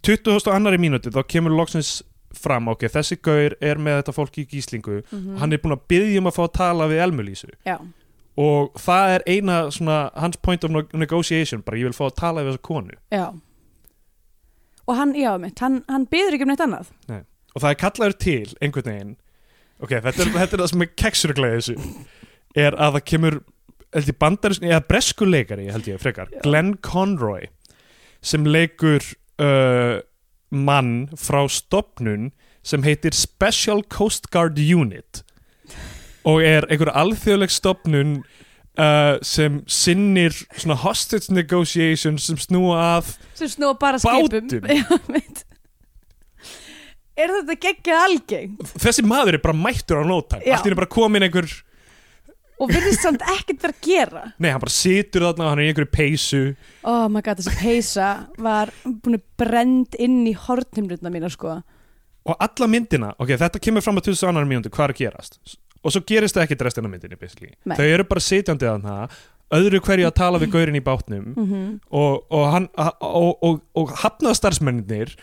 20. 0.05 0.51
annari 0.53 0.79
mínúti 0.81 1.11
þá 1.13 1.23
kemur 1.27 1.55
loksins 1.57 1.99
fram, 2.37 2.69
ok, 2.69 2.85
þessi 2.93 3.17
gaur 3.25 3.55
er 3.65 3.79
með 3.81 4.03
þetta 4.03 4.13
fólk 4.15 4.37
í 4.37 4.45
gíslingu. 4.49 5.01
Mm 5.09 5.39
hann 5.41 5.55
er 5.55 5.61
búinn 5.63 5.75
að 5.75 5.87
byggja 5.89 6.21
um 6.21 6.29
að 6.29 6.37
fá 6.37 6.43
að 6.45 6.53
tala 6.59 6.89
við 6.91 7.01
Elmulísu 7.07 7.49
já, 7.65 7.77
og 8.39 8.77
það 8.79 9.13
er 9.15 9.25
eina 9.27 9.59
svona 9.73 9.99
hans 10.15 10.37
point 10.37 10.63
of 10.63 10.71
negotiation, 10.93 11.63
bara 11.65 11.79
ég 11.81 11.89
vil 11.89 11.97
fá 11.97 12.05
að 12.07 12.19
tala 12.21 12.43
við 12.45 12.53
þessa 12.53 12.67
konu. 12.69 12.99
Já. 13.11 13.25
Og 14.89 14.97
hann, 14.97 15.11
já, 15.17 15.33
emitt, 15.35 15.59
hann, 15.61 15.81
hann 15.89 16.07
byður 16.09 16.37
ekki 16.37 16.45
um 16.47 16.53
neitt 16.53 16.63
annað. 16.65 16.93
Og 17.53 17.61
það 17.61 17.69
er 17.69 17.79
kallaður 17.81 18.15
til 18.23 18.53
einhvern 18.61 18.89
veginn. 18.89 19.11
Ok, 19.79 19.93
þetta 19.95 20.23
er, 20.23 20.31
þetta 20.35 20.55
er 20.55 20.61
það 20.63 20.71
sem 20.71 20.85
er 20.85 20.91
keksurglega 21.01 21.59
þessu. 21.59 21.75
Er 22.57 22.77
að 22.77 22.95
það 22.97 23.05
kemur 23.11 23.37
held 23.95 24.11
ég 24.11 24.19
bandaris, 24.21 24.59
eða 24.63 24.83
bresku 24.89 25.27
leikari 25.27 25.69
held 25.71 25.87
ég 25.89 26.01
frekar, 26.01 26.29
Já. 26.33 26.41
Glenn 26.45 26.75
Conroy 26.85 27.47
sem 28.21 28.45
leikur 28.45 29.01
uh, 29.41 30.01
mann 30.49 31.09
frá 31.17 31.45
stopnun 31.51 32.31
sem 32.65 32.83
heitir 32.83 33.15
Special 33.15 33.83
Coast 33.87 34.29
Guard 34.33 34.59
Unit 34.59 35.23
og 36.27 36.43
er 36.43 36.67
einhver 36.67 36.91
alþjóðleg 36.91 37.53
stopnun 37.53 38.17
uh, 38.79 39.15
sem 39.25 39.61
sinnir 39.71 40.35
svona 40.51 40.77
hostage 40.83 41.33
negotiations 41.33 42.27
sem 42.29 42.39
snúa 42.41 42.81
að 42.97 43.13
sem 43.39 43.49
snúa 43.55 43.77
bara 43.79 44.01
skipum. 44.01 44.67
er 47.19 47.33
þetta 47.35 47.57
geggjað 47.65 48.03
algeng 48.05 48.53
þessi 48.75 49.03
maður 49.07 49.39
er 49.39 49.43
bara 49.43 49.57
mættur 49.57 50.03
á 50.03 50.03
Já. 50.03 50.55
allt 50.55 50.67
henni 50.67 50.79
bara 50.79 50.91
komin 50.91 51.25
einhver 51.25 51.47
og 52.59 52.69
virðist 52.73 53.01
samt 53.05 53.21
ekkert 53.23 53.61
vera 53.63 53.73
að 53.73 53.85
gera. 53.87 54.23
Nei, 54.37 54.49
hann 54.51 54.59
bara 54.63 54.73
situr 54.75 55.25
þarna 55.29 55.45
og 55.45 55.49
hann 55.53 55.61
er 55.61 55.67
í 55.67 55.71
einhverju 55.71 55.91
peysu. 55.95 56.41
Oh 56.83 57.07
my 57.11 57.21
god, 57.25 57.39
þessi 57.39 57.55
peysa 57.61 58.09
var 58.37 58.71
búin 58.85 59.15
að 59.19 59.23
brend 59.39 59.95
inn 59.99 60.21
í 60.27 60.35
hortnumlutna 60.35 61.11
mína 61.13 61.31
sko. 61.31 61.59
Og 62.29 62.35
alla 62.43 62.67
myndina, 62.69 63.13
ok, 63.17 63.31
þetta 63.39 63.61
kemur 63.63 63.81
fram 63.85 63.97
á 63.97 64.03
2000 64.05 64.29
annar 64.33 64.45
mínútu, 64.49 64.69
hvað 64.75 64.89
er 64.89 64.93
að 64.95 65.01
gerast? 65.05 65.39
Og 65.79 65.93
svo 65.95 66.01
gerist 66.05 66.35
það 66.35 66.43
ekkert 66.49 66.65
restina 66.67 66.89
myndinni, 66.91 67.15
basically. 67.17 67.53
Nei. 67.65 67.77
þau 67.79 67.85
eru 67.87 68.03
bara 68.09 68.19
sitjandi 68.21 68.67
þarna 68.67 68.97
öðru 69.55 69.79
hverju 69.81 70.05
að 70.09 70.17
tala 70.19 70.37
við 70.43 70.51
gaurinn 70.53 70.77
í 70.77 70.83
bátnum. 70.85 71.29
Mm 71.39 71.69
og, 71.89 72.25
og, 72.29 72.43
hann, 72.53 72.67
og, 72.77 73.39
og, 73.41 73.61
og 73.79 73.93
hafnað 74.03 74.35
starfsmenninir 74.37 75.15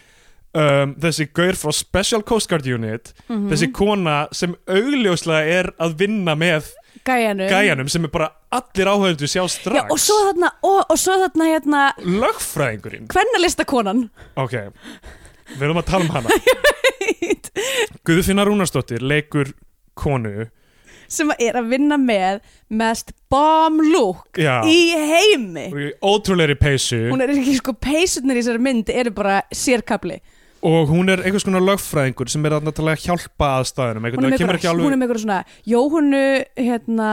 um, 0.56 0.96
þessi 1.04 1.28
gaur 1.36 1.54
frá 1.60 1.70
Special 1.76 2.24
Coast 2.26 2.48
Guard 2.50 2.66
Unit 2.66 3.12
Mhm. 3.28 3.50
þessi 3.52 3.68
kona 3.76 4.16
sem 4.32 4.56
augljóslega 4.66 5.60
er 5.60 5.70
að 5.78 5.94
vinna 6.00 6.34
með 6.34 6.72
gæjanum. 7.06 7.48
Gæjanum 7.50 7.90
sem 7.92 8.06
er 8.08 8.12
bara 8.12 8.28
allir 8.54 8.90
áhauðundu 8.92 9.28
sjá 9.30 9.44
strax 9.50 9.78
Já, 9.78 9.84
og 9.92 10.00
svo 10.02 10.16
þarna, 10.28 10.50
og, 10.66 10.80
og 10.92 11.00
svo 11.00 11.16
þarna 11.22 11.48
hérna 11.52 11.84
lögfræðingurinn. 12.02 13.06
Hvernalistakonan 13.12 14.04
Ok, 14.42 14.56
við 15.54 15.66
erum 15.68 15.80
að 15.82 15.88
tala 15.92 16.06
um 16.08 16.14
hana. 16.16 16.40
Guðfinna 18.06 18.46
Rúnarsdóttir 18.46 19.04
leikur 19.04 19.54
konu. 19.98 20.48
Sem 21.06 21.30
er 21.38 21.54
að 21.60 21.68
vinna 21.70 21.98
með 22.02 22.40
mest 22.74 23.12
bomb 23.30 23.78
look 23.92 24.40
Já, 24.42 24.58
í 24.66 24.90
heimi. 24.98 25.68
Og 25.70 25.82
í 25.84 25.90
ótrúlegri 26.02 26.56
peysu. 26.58 27.04
Hún 27.12 27.22
er 27.22 27.30
ekki 27.34 27.54
sko 27.60 27.76
peysurnar 27.78 28.34
í 28.38 28.42
þessari 28.42 28.64
mynd 28.66 28.90
eru 28.90 29.12
bara 29.14 29.38
sérkabli 29.54 30.18
og 30.66 30.90
hún 30.90 31.10
er 31.12 31.22
einhvers 31.22 31.46
konar 31.46 31.62
lögfræðingur 31.64 32.30
sem 32.30 32.46
er 32.48 32.56
að 32.58 32.70
hjálpa 33.04 33.50
aðstæðunum 33.60 34.06
hún 34.16 34.26
er 34.26 34.36
með 34.36 35.06
eitthvað, 35.06 35.20
svona 35.22 35.38
Jóhunu 35.68 36.22
hérna 36.58 37.10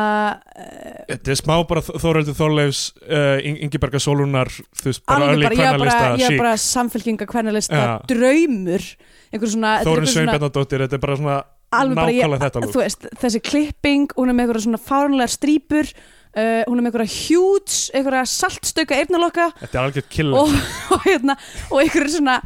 Þetta 1.12 1.34
er 1.36 1.40
smá 1.40 1.56
bara 1.70 1.84
Þóröldur 1.86 2.38
Þorleifs 2.38 2.84
uh, 3.06 3.38
Ingiberga 3.54 4.02
Sólúnar 4.02 4.52
þú 4.54 4.90
veist, 4.90 5.04
bara 5.10 5.32
öll 5.34 5.44
í 5.44 5.52
kvennalista 5.54 6.14
ég 6.22 6.28
er 6.32 6.40
bara 6.42 6.56
samfélkinga 6.62 7.30
hvernalista 7.30 7.84
Já. 7.84 7.94
draumur. 8.10 8.90
Þórun 9.34 10.10
Sveinbjarnadóttir, 10.10 10.86
þetta 10.86 10.98
er 10.98 11.04
bara 11.04 11.20
svona 11.20 11.38
nákvæmlega 11.74 12.42
þetta 12.44 12.62
lúk 12.62 12.76
veist, 12.78 13.08
þessi 13.22 13.42
klipping 13.42 14.12
hún 14.14 14.30
er 14.30 14.38
með 14.38 14.46
eitthvað 14.46 14.66
svona 14.68 14.82
fárunlegar 14.82 15.34
strípur 15.34 15.90
uh, 16.38 16.62
hún 16.68 16.80
er 16.80 16.86
með 16.86 16.92
eitthvað 16.92 17.16
hjúts 17.16 17.80
eitthvað 17.94 18.30
saltstöka 18.34 19.00
eyrnalokka. 19.00 19.50
Þetta 19.62 19.80
er 19.80 19.84
algjört 19.88 20.10
killer. 20.14 20.40
Og, 20.40 20.54
og, 20.96 21.04
hérna, 21.08 21.38
og 21.70 21.82
eitthvað 21.84 22.10
svona 22.18 22.38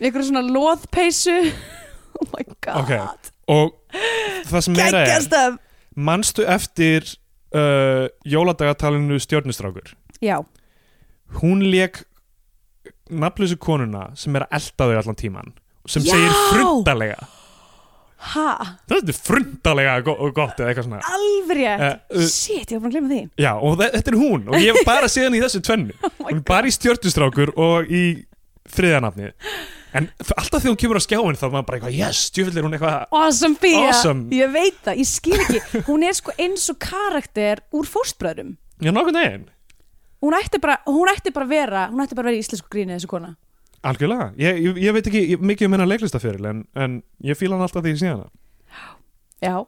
eitthvað 0.00 0.28
svona 0.30 0.44
loðpeysu. 0.48 1.38
Oh 2.14 2.28
my 2.30 2.44
god. 2.62 2.76
Ok. 2.78 3.22
og 3.50 3.72
það 4.46 4.60
sem 4.62 4.76
meira 4.78 5.00
er 5.02 5.56
manstu 5.98 6.44
eftir 6.46 7.08
uh, 7.50 8.06
jóladagatalinu 8.22 9.16
stjörnustrákur? 9.18 9.90
Já, 10.22 10.36
hún 11.40 11.64
leik 11.72 12.04
nafnlösu 13.10 13.56
konuna 13.58 14.12
sem 14.14 14.36
er 14.38 14.44
að 14.46 14.54
elda 14.60 14.86
þau 14.86 15.00
allan 15.00 15.18
tíman 15.18 15.50
sem 15.90 16.06
Já! 16.06 16.14
segir 16.14 16.36
frundalega. 16.52 17.26
Ha, 18.30 18.46
þetta 18.88 19.10
er 19.12 19.18
frundalega 19.26 19.96
go 20.06 20.14
gott 20.38 20.62
eða 20.62 20.70
eitthvað 20.70 20.86
svona. 20.86 21.00
Alveg 21.18 21.64
Eh, 21.74 21.96
uh, 22.14 22.28
shit, 22.30 22.70
ég 22.70 22.78
var 22.78 22.86
búin 22.86 22.92
að 22.92 22.94
glemma 22.94 23.10
því. 23.10 23.22
Já 23.42 23.50
og 23.58 23.74
þe- 23.82 23.90
þetta 23.98 24.14
er 24.14 24.20
hún 24.22 24.46
og 24.48 24.56
ég 24.62 24.70
hef 24.78 24.86
bara 24.86 25.10
séð 25.10 25.26
hann 25.28 25.36
í 25.36 25.42
þessu 25.42 25.64
tvennu. 25.66 25.98
Oh 26.14 26.30
hún 26.30 26.38
er 26.38 26.46
bara 26.46 26.70
í 26.70 26.78
stjörnustrákur 26.78 27.52
og 27.58 27.90
í 27.90 28.04
þriðanafni 28.70 29.34
en 29.94 30.08
alltaf 30.34 30.60
þegar 30.62 30.72
hún 30.72 30.80
kemur 30.82 30.98
á 30.98 31.04
skjáin 31.06 31.38
þá 31.38 31.44
er 31.46 31.52
maður 31.54 31.66
bara 31.68 31.78
eitthvað 31.78 31.98
yes, 31.98 32.22
djöfull 32.34 32.58
er 32.60 32.66
hún 32.66 32.76
eitthvað 32.76 33.16
awesome 33.20 33.58
Fía, 33.62 33.82
Awesome. 33.88 34.24
ég 34.34 34.52
veit 34.54 34.78
það, 34.84 35.00
ég 35.02 35.08
skil 35.10 35.38
ekki. 35.38 35.60
Hún 35.88 36.04
er 36.08 36.16
sko 36.18 36.34
eins 36.40 36.66
og 36.72 36.78
karakter 36.82 37.62
úr 37.74 37.86
fóstbröðrum 37.88 38.56
já 38.82 38.90
nokkuð 38.92 39.16
neginn 39.18 39.46
hún 40.24 40.36
ætti 40.38 40.58
bara, 40.60 40.78
hún 40.88 41.10
ætti 41.12 41.32
bara 41.36 41.46
vera 41.48 41.86
hún 41.92 42.02
ætti 42.04 42.16
bara 42.18 42.30
vera 42.32 42.38
í 42.38 42.42
íslensku 42.42 42.70
gríni 42.72 42.96
þessu 42.96 43.10
kona. 43.10 43.34
Algjörlega, 43.84 44.30
ég, 44.40 44.62
ég, 44.64 44.78
ég 44.80 44.94
veit 44.96 45.06
ekki 45.10 45.20
ég, 45.34 45.42
mikið 45.44 45.68
um 45.68 45.74
hennar 45.76 45.90
leiklistafjöril 45.90 46.46
en, 46.48 46.62
en 46.72 46.94
ég 47.20 47.36
fíla 47.36 47.58
hann 47.58 47.66
alltaf 47.66 47.84
því 47.84 47.92
ég 47.92 47.98
sé 48.00 48.08
hana. 48.08 48.30
Já, 49.44 49.58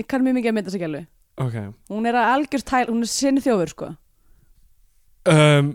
ég 0.00 0.06
kann 0.08 0.24
mjög 0.24 0.38
mikið 0.38 0.50
að 0.50 0.56
mynda 0.56 0.72
sig 0.72 0.84
alveg. 0.86 1.04
Ok. 1.44 1.58
Hún 1.92 2.08
er 2.08 2.16
að 2.16 2.30
algjör 2.38 2.64
tæl, 2.64 2.86
hún 2.88 3.04
er 3.04 3.10
sinni 3.12 3.42
þjófur 3.44 3.72
sko 3.74 3.90
um, 5.30 5.68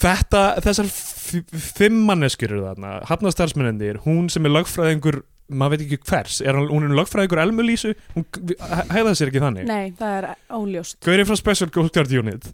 þetta, 0.00 0.42
þessar 0.64 0.90
fimm 1.74 2.02
manneskjur 2.08 2.52
eru 2.56 2.66
þarna 2.68 2.96
hafnastarfsmennendir, 3.08 4.02
hún 4.04 4.28
sem 4.32 4.44
er 4.46 4.52
lögfræðingur 4.58 5.22
maður 5.54 5.74
veit 5.76 5.82
ekki 5.86 5.98
hvers, 6.08 6.38
er 6.44 6.56
hann, 6.56 6.68
hún 6.72 6.86
er 6.88 6.94
lögfræðingur 6.96 7.40
Elmulísu, 7.42 7.94
hún 8.14 8.24
hæ- 8.60 8.86
hæða 8.94 9.16
sér 9.18 9.32
ekki 9.32 9.42
þannig? 9.44 9.66
Nei, 9.68 9.90
það 9.98 10.14
er 10.20 10.28
óljóst. 10.56 10.96
Gaurið 11.04 11.28
frá 11.28 11.36
Special 11.40 11.72
Guard 11.74 12.14
Unit 12.20 12.48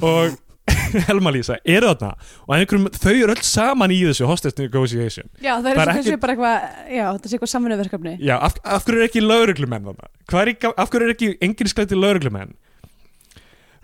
og 0.00 0.38
Elma 1.10 1.32
Lísa 1.34 1.56
eru 1.68 1.88
þarna 1.90 2.12
og 2.46 2.54
einhverjum, 2.54 2.86
þau 2.94 3.10
eru 3.12 3.34
öll 3.34 3.44
saman 3.46 3.92
í 3.94 3.98
þessu 4.06 4.28
hostage 4.30 4.62
negotiation. 4.62 5.28
Já, 5.42 5.56
það 5.58 5.70
er 5.72 5.80
er 5.82 5.90
kannski 5.96 6.16
bara 6.22 6.34
eitthvað 6.36 6.96
já, 6.96 7.04
þetta 7.16 7.28
sé 7.32 7.36
eitthvað 7.38 7.52
samvinnuverkefni. 7.54 8.12
Já, 8.22 8.34
af, 8.38 8.56
af 8.64 8.86
hverju 8.86 9.02
er 9.02 9.08
ekki 9.10 9.22
lauruglumenn 9.24 9.88
þarna? 9.90 10.10
Hvað 10.30 10.42
er 10.46 10.52
ekki, 10.54 10.72
af 10.84 10.92
hverju 10.94 11.08
er 11.08 11.14
ekki 11.16 11.30
enginn 11.48 11.72
sklætti 11.72 11.98
lauruglumenn? 11.98 12.54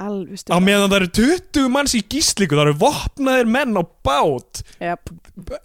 Alveg 0.03 0.37
Á 0.37 0.41
stjórn 0.43 0.67
meðan 0.67 0.91
það 0.93 0.99
eru 0.99 1.11
20 1.21 1.71
manns 1.73 1.97
í 1.97 2.03
gíslingu, 2.05 2.57
það 2.57 2.65
eru 2.67 2.77
vopnaðir 2.83 3.51
menn 3.57 3.81
á 3.81 3.83
bát. 4.07 4.63
Yep. 4.83 5.15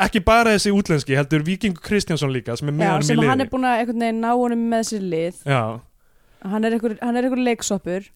ekki 0.04 0.24
bara 0.28 0.56
þessi 0.56 0.74
útlenski, 0.76 1.16
heldur 1.16 1.46
Víkingur 1.48 1.84
Kristjánsson 1.86 2.34
líka 2.34 2.58
sem 2.60 2.72
er 2.72 2.76
með 2.76 2.92
hann 2.92 3.06
í 3.06 3.12
sem 3.12 3.20
liði. 3.20 3.30
hann 3.32 3.46
er 3.46 3.52
búin 3.52 3.68
að 3.70 4.18
ná 4.18 4.32
honum 4.32 4.66
með 4.72 4.88
sér 4.92 5.06
lið. 5.14 5.46
Já, 5.48 5.62
hann 6.52 6.68
er 6.68 6.76
einhver, 6.76 6.98
er 7.00 7.38
leiksoppur. 7.46 8.10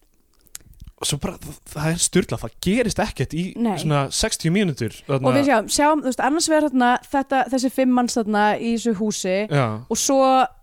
Og 0.96 1.04
svo 1.04 1.18
bara, 1.20 1.36
það, 1.68 1.86
er 1.90 1.98
styrla 2.00 2.36
það 2.40 2.52
gerist 2.64 3.00
ekkert 3.04 3.34
í 3.36 3.42
Nei. 3.60 3.74
svona 3.82 4.06
60 4.16 4.52
mínútur 4.54 4.94
og 5.12 5.26
við 5.26 5.50
sjáum, 5.50 5.66
sjáum 5.68 6.02
veist, 6.06 6.22
annars 6.24 6.46
verður 6.48 6.72
þetta, 7.04 7.40
þessi 7.52 7.70
fimm 7.74 7.92
manns 7.92 8.16
þarna 8.16 8.44
í 8.56 8.70
þessu 8.78 8.94
húsi. 8.96 9.34
Já, 9.44 9.66
og 9.84 10.00
svo 10.00 10.22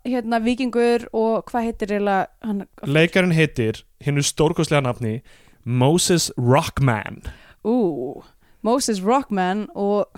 hérna 0.09 0.39
vikingur 0.41 1.05
og 1.13 1.45
hvað 1.51 1.67
heitir 1.69 1.93
eiginlega 1.93 2.65
leikarinn 2.89 3.35
heitir 3.37 3.83
hinnu 4.01 4.25
stórkostlega 4.25 4.81
nafni 4.87 5.19
Moses 5.65 6.31
Rockman. 6.37 7.23
Ú, 7.63 8.23
Moses 8.63 9.01
Rockman 9.03 9.67
og 9.75 10.07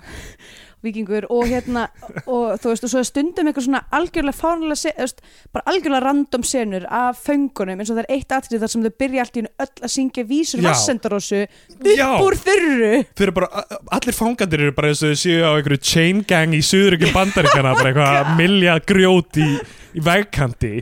vikingur 0.86 1.24
og 1.32 1.48
hérna 1.48 1.86
og 2.28 2.58
þú 2.60 2.70
veist 2.70 2.84
og 2.86 2.92
svo 2.92 3.02
stundum 3.06 3.48
eitthvað 3.48 3.66
svona 3.66 3.80
algjörlega 3.96 4.36
fánulega 4.36 5.08
bara 5.54 5.72
algjörlega 5.72 6.02
random 6.04 6.44
senur 6.46 6.86
af 6.86 7.22
föngunum 7.26 7.80
eins 7.80 7.90
og 7.90 7.98
það 7.98 8.04
er 8.04 8.12
eitt 8.16 8.34
atrið 8.36 8.62
þar 8.62 8.72
sem 8.72 8.84
þau 8.84 8.94
byrja 9.02 9.24
allt 9.24 9.38
í 9.38 9.42
einu 9.42 9.52
öll 9.64 9.86
að 9.88 9.94
syngja 9.96 10.26
vísur 10.28 10.62
vassendarósu 10.66 11.42
upp 11.46 12.22
úr 12.26 12.38
þurru. 12.44 12.92
Þeir 13.16 13.26
eru 13.26 13.36
bara, 13.40 13.64
allir 13.98 14.18
fangandir 14.20 14.66
eru 14.66 14.76
bara 14.76 14.92
eins 14.92 15.02
og 15.02 15.14
þau 15.14 15.22
séu 15.24 15.42
á 15.42 15.50
einhverju 15.56 15.82
chain 15.82 16.22
gang 16.28 16.54
í 16.54 16.62
suðuríkjum 16.66 17.16
bandaríkjana 17.16 17.74
bara 17.80 17.92
eitthvað 17.92 18.18
að 18.20 18.32
milja 18.42 18.78
grjót 18.86 19.42
í, 19.42 19.50
í 19.96 20.06
vegkanti 20.06 20.74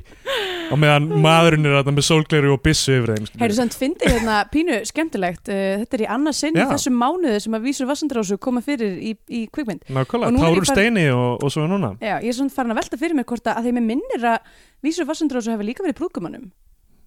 og 0.72 0.78
meðan 0.80 1.06
maðurinn 1.22 1.66
er 1.68 1.74
þarna 1.78 1.92
með 1.96 2.06
sólgleru 2.08 2.52
og 2.54 2.62
byssu 2.64 2.94
yfir 2.96 3.12
þeim. 3.14 3.26
Heyrðu 3.42 3.56
samt 3.58 3.76
fyndi 3.78 4.08
hérna 4.10 4.36
pínu 4.52 4.78
skemmtilegt 4.88 5.50
uh, 5.52 5.60
Þetta 5.82 5.98
er 5.98 6.04
í 6.06 6.08
annað 6.16 6.36
sinn 6.40 6.56
í 6.56 6.62
Já. 6.62 6.66
þessum 6.72 6.96
mánuði 7.00 7.38
sem 7.44 7.56
að 7.58 7.66
vísur 7.68 7.88
Vassandrásu 7.90 8.38
koma 8.42 8.62
fyrir 8.64 8.96
í, 8.98 9.12
í 9.28 9.44
kvikmynd. 9.54 9.84
Og 9.90 9.96
Nákvæmlega, 9.98 10.34
nú 10.34 10.40
er 10.40 10.48
ég 10.48 10.54
Tárur 10.54 10.64
far- 10.68 10.72
Steini 10.78 11.06
og, 11.12 11.44
og 11.44 11.52
svo 11.54 11.66
núna. 11.70 11.92
Já, 12.00 12.16
ég 12.24 12.30
er 12.32 12.38
svona 12.38 12.54
farin 12.56 12.74
að 12.74 12.80
velta 12.82 13.00
fyrir 13.04 13.18
mér 13.20 13.28
hvort 13.28 13.46
að, 13.50 13.58
að 13.60 13.68
því 13.68 13.74
mér 13.78 13.86
minnir 13.92 14.28
að 14.34 14.52
vísur 14.88 15.08
Vassandrásu 15.10 15.52
hefur 15.54 15.68
líka 15.68 15.84
verið 15.86 15.98
brúkumannum 16.00 16.48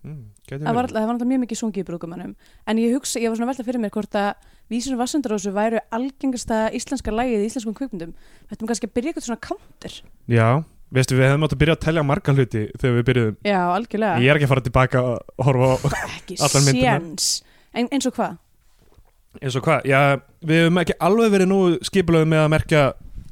mm, 0.05 0.21
gæti 0.47 0.61
Það 0.61 0.67
var, 0.67 0.77
verið. 0.77 0.77
alltaf- 0.83 1.01
það 1.01 1.07
var 1.09 1.15
alltaf 1.17 1.31
mjög 1.33 1.43
mikið 1.47 1.61
sungið 1.63 1.83
í 1.83 1.87
brúkumannum 1.89 2.35
En 2.67 2.79
ég 2.83 2.93
hugsa, 2.95 3.19
ég 3.19 3.29
var 3.33 3.39
svona 3.39 3.49
að 3.49 3.53
velta 3.55 3.67
fyrir 3.67 3.83
mér 3.83 3.93
hvort 3.97 4.17
að 4.21 4.47
vísur 4.71 4.97
Vassandrásu 4.99 5.51
væru 5.55 5.81
algengasta 5.95 6.61
íslenska 6.75 7.11
lagið 7.15 7.43
í 7.45 7.47
íslenskum 7.47 7.75
kvikmyndum. 7.77 8.09
Þetta 8.51 8.63
er 8.65 8.69
kannski 8.73 8.89
að 8.89 8.95
byrja 8.97 9.11
eitthvað 9.13 9.27
svona 9.29 9.43
counter 9.47 9.93
Já, 10.27 10.47
veistu 10.93 11.17
við 11.17 11.27
hefum 11.27 11.43
átt 11.47 11.55
að 11.57 11.61
byrja 11.63 11.75
að 11.77 11.83
telja 11.87 12.03
marga 12.07 12.33
hluti 12.37 12.61
þegar 12.79 12.95
við 12.99 13.05
byrjuðum. 13.09 13.37
Já, 13.47 13.59
algjörlega. 13.75 14.19
Ég 14.23 14.29
er 14.31 14.39
ekki 14.39 14.47
að 14.47 14.53
fara 14.53 14.65
tilbaka 14.67 15.01
og 15.03 15.47
horfa 15.47 15.71
á 15.73 15.75
Ekki 16.17 16.37
allar 16.47 16.63
myndirnar. 16.67 17.01
séns. 17.01 17.31
En, 17.77 17.89
Eins 17.91 18.07
og 18.09 18.15
hvað? 18.17 18.37
eins 19.37 19.53
og 19.59 19.61
hvað, 19.67 19.83
já, 19.85 19.99
við 20.49 20.63
hefum 20.63 20.79
ekki 20.81 20.95
alveg 21.05 21.33
verið 21.35 21.49
nú 21.51 21.57
skipulöðu 21.85 22.25
með 22.31 22.39
að 22.41 22.47
merkja 22.55 22.79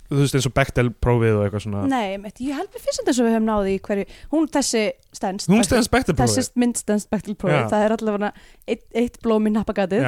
þú 0.05 0.19
veist 0.19 0.35
eins 0.37 0.45
og 0.45 0.53
Bechdel 0.53 0.89
prófið 1.01 1.37
og 1.39 1.45
eitthvað 1.47 1.63
svona. 1.63 1.85
Nei, 1.89 2.17
mitt, 2.21 2.37
ég 2.45 2.53
held 2.59 2.69
mér 2.75 2.83
fyrst 2.83 3.01
að 3.01 3.07
þess 3.09 3.21
að 3.23 3.25
við 3.25 3.33
höfum 3.33 3.47
náði 3.49 3.71
í 3.73 3.79
hverju 3.87 4.05
Hún 4.35 4.45
þessi 4.53 4.83
stendst 5.17 5.49
Hún 5.49 5.63
stendst 5.65 5.89
Bechdel 5.95 6.13
prófið. 6.19 6.35
Þessi 6.37 6.61
mynd 6.61 6.77
stendst 6.77 7.09
spektilprófið 7.09 7.57
Já. 7.57 7.65
Það 7.71 7.85
er 7.87 7.95
allavega 7.95 8.29
eitt, 8.69 8.83
eitt 9.01 9.17
blóm 9.25 9.49
í 9.49 9.55
nappagatið 9.55 10.05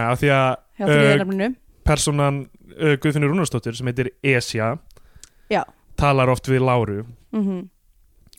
Já, 5.49 5.63
talar 5.97 6.29
oft 6.33 6.47
við 6.51 6.61
Láru. 6.67 7.01
Mm 7.35 7.69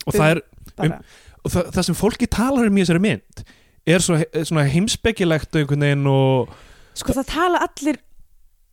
og 0.09 0.15
það 0.15 0.31
er 0.31 0.39
bara. 0.79 0.99
og 1.45 1.51
það, 1.53 1.67
það 1.75 1.85
sem 1.85 1.97
fólki 1.99 2.27
talar 2.33 2.69
um 2.71 2.77
í 2.79 2.81
þessari 2.81 3.01
mynd 3.05 3.41
er 3.89 4.01
svo, 4.05 4.17
svona 4.47 4.63
heimspekilegt 4.71 5.57
einhvern 5.59 5.83
veginn 5.85 6.07
og 6.09 6.49
Sko 6.97 7.13
það 7.13 7.27
tala 7.29 7.59
allir 7.67 7.99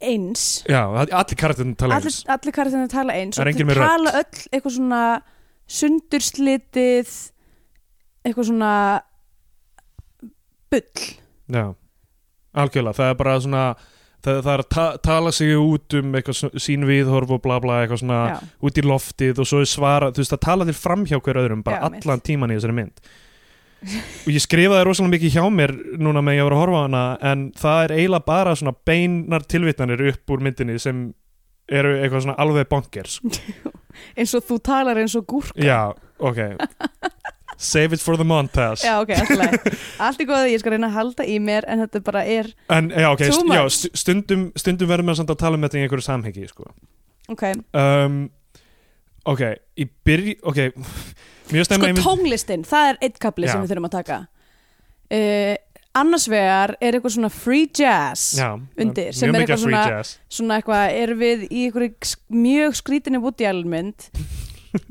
eins. 0.05 0.45
Já, 0.69 0.79
það- 0.95 1.11
allir 1.19 1.37
karakterinn 1.41 1.75
tala 1.77 1.95
Allir, 1.97 2.11
eins. 2.13 2.23
allir 2.29 2.55
karakterinu 2.55 2.89
tala 2.91 3.13
eins 3.19 3.37
Það 3.37 3.43
er 3.45 3.51
og 3.51 3.77
rödd. 3.77 3.91
tala 3.91 4.11
öll 4.21 4.41
eitthvað 4.53 4.75
svona 4.77 5.01
sundurslitið 5.67 7.11
eitthvað 8.25 8.47
svona 8.49 8.71
bull. 10.71 11.05
Já, 11.51 11.65
algjörlega, 12.55 12.95
það 12.97 13.09
er 13.11 13.19
bara 13.19 13.35
svona 13.43 13.63
það, 14.25 14.39
það 14.45 14.51
er 14.55 14.63
að 14.63 14.69
ta 14.75 14.85
tala 15.05 15.31
sig 15.35 15.53
út 15.59 15.95
um 15.99 16.15
eitthvað 16.19 16.57
sín 16.65 16.87
viðhorf 16.89 17.35
og 17.37 17.43
bla 17.45 17.59
bla 17.63 17.81
eitthvað 17.83 18.01
svona 18.03 18.21
Já, 18.31 18.39
út 18.69 18.79
í 18.81 18.85
loftið 18.85 19.41
og 19.43 19.49
svo 19.51 19.61
svara 19.69 20.09
þú 20.11 20.23
veist 20.23 20.33
það 20.35 20.43
tala 20.47 20.67
til 20.69 20.75
fram 20.79 21.05
hjá 21.07 21.19
hver 21.19 21.39
öðrum 21.43 21.63
bara 21.65 21.79
Já, 21.83 21.93
mitt. 21.93 22.05
allan 22.05 22.25
tíman 22.25 22.53
í 22.53 22.57
þessari 22.59 22.77
mynd. 22.81 23.05
Og 24.25 24.31
ég 24.33 24.41
skrifaði 24.41 24.85
rosalega 24.87 25.13
mikið 25.13 25.35
hjá 25.35 25.43
mér 25.53 25.73
núna 26.01 26.23
með 26.25 26.39
ég 26.39 26.47
var 26.47 26.55
að 26.55 26.61
horfa 26.63 26.79
á 26.81 26.85
hana 26.87 27.03
en 27.31 27.43
það 27.59 27.81
er 27.83 27.95
eiginlega 27.99 28.25
bara 28.31 28.55
svona 28.57 28.73
beinar 28.89 29.45
tilvitnanir 29.45 30.05
upp 30.09 30.33
úr 30.33 30.41
myndinni 30.47 30.79
sem 30.81 31.03
eru 31.69 31.91
eitthvað 31.99 32.25
svona 32.25 32.37
alveg 32.41 32.69
bonkers. 32.71 33.19
Eins 34.17 34.33
og 34.37 34.43
þú 34.47 34.57
talar 34.65 34.97
eins 35.01 35.13
og 35.15 35.27
gúrka. 35.29 35.61
Já, 35.61 35.93
ok 36.17 36.41
save 37.57 37.93
it 37.95 38.01
for 38.03 38.17
the 38.19 38.25
montage 38.27 38.83
Já, 38.85 38.97
ok, 39.01 39.11
allt 40.03 40.19
í 40.21 40.27
góði, 40.31 40.53
ég 40.55 40.61
skal 40.63 40.75
reyna 40.75 40.89
að 40.91 40.97
halda 40.99 41.25
í 41.31 41.37
mér 41.43 41.67
en 41.71 41.83
þetta 41.85 42.01
bara 42.05 42.23
er, 42.27 42.49
en 42.73 42.89
já, 42.91 43.09
ok, 43.13 43.23
Too 43.25 43.37
st 43.39 43.45
já, 43.47 43.61
much. 43.63 43.75
st 43.79 43.91
stundum, 44.03 44.47
stundum 44.59 44.89
verður 44.91 45.07
maður 45.09 45.21
samt 45.23 45.35
að 45.35 45.41
tala 45.45 45.59
um 45.59 45.67
þetta 45.67 45.79
í 45.79 45.83
einhverju 45.85 46.07
samhengi 46.07 46.47
sko. 46.51 46.69
ok 47.31 47.43
um, 47.73 48.17
ok, 49.25 49.43
í 49.81 49.87
byrj 50.05 50.33
ok, 50.43 50.63
mjög 51.53 51.69
Sko 51.69 51.81
mynd- 51.83 52.03
tónlistin, 52.05 52.65
það 52.67 52.89
er 52.93 52.99
eitt 53.07 53.21
kapli 53.23 53.47
sem 53.49 53.61
Já. 53.61 53.63
við 53.65 53.73
þurfum 53.75 53.89
að 53.91 53.95
taka 53.99 54.19
uh, 54.25 55.55
Annars 55.95 56.25
vegar 56.27 56.73
er 56.83 56.97
eitthvað 56.97 57.13
svona 57.15 57.29
free 57.31 57.69
jazz 57.71 58.33
já, 58.35 58.49
undir, 58.83 59.13
sem 59.15 59.31
er 59.31 59.45
eitthvað 59.45 59.61
svona-. 59.61 60.01
Svona 60.27 60.57
eitthvað, 60.59 60.95
erum 61.05 61.21
við 61.21 61.45
í 61.55 61.61
sk- 62.03 62.19
mjög 62.35 62.75
skrítinni 62.81 63.21
Allen 63.47 63.69
mynd 63.71 64.09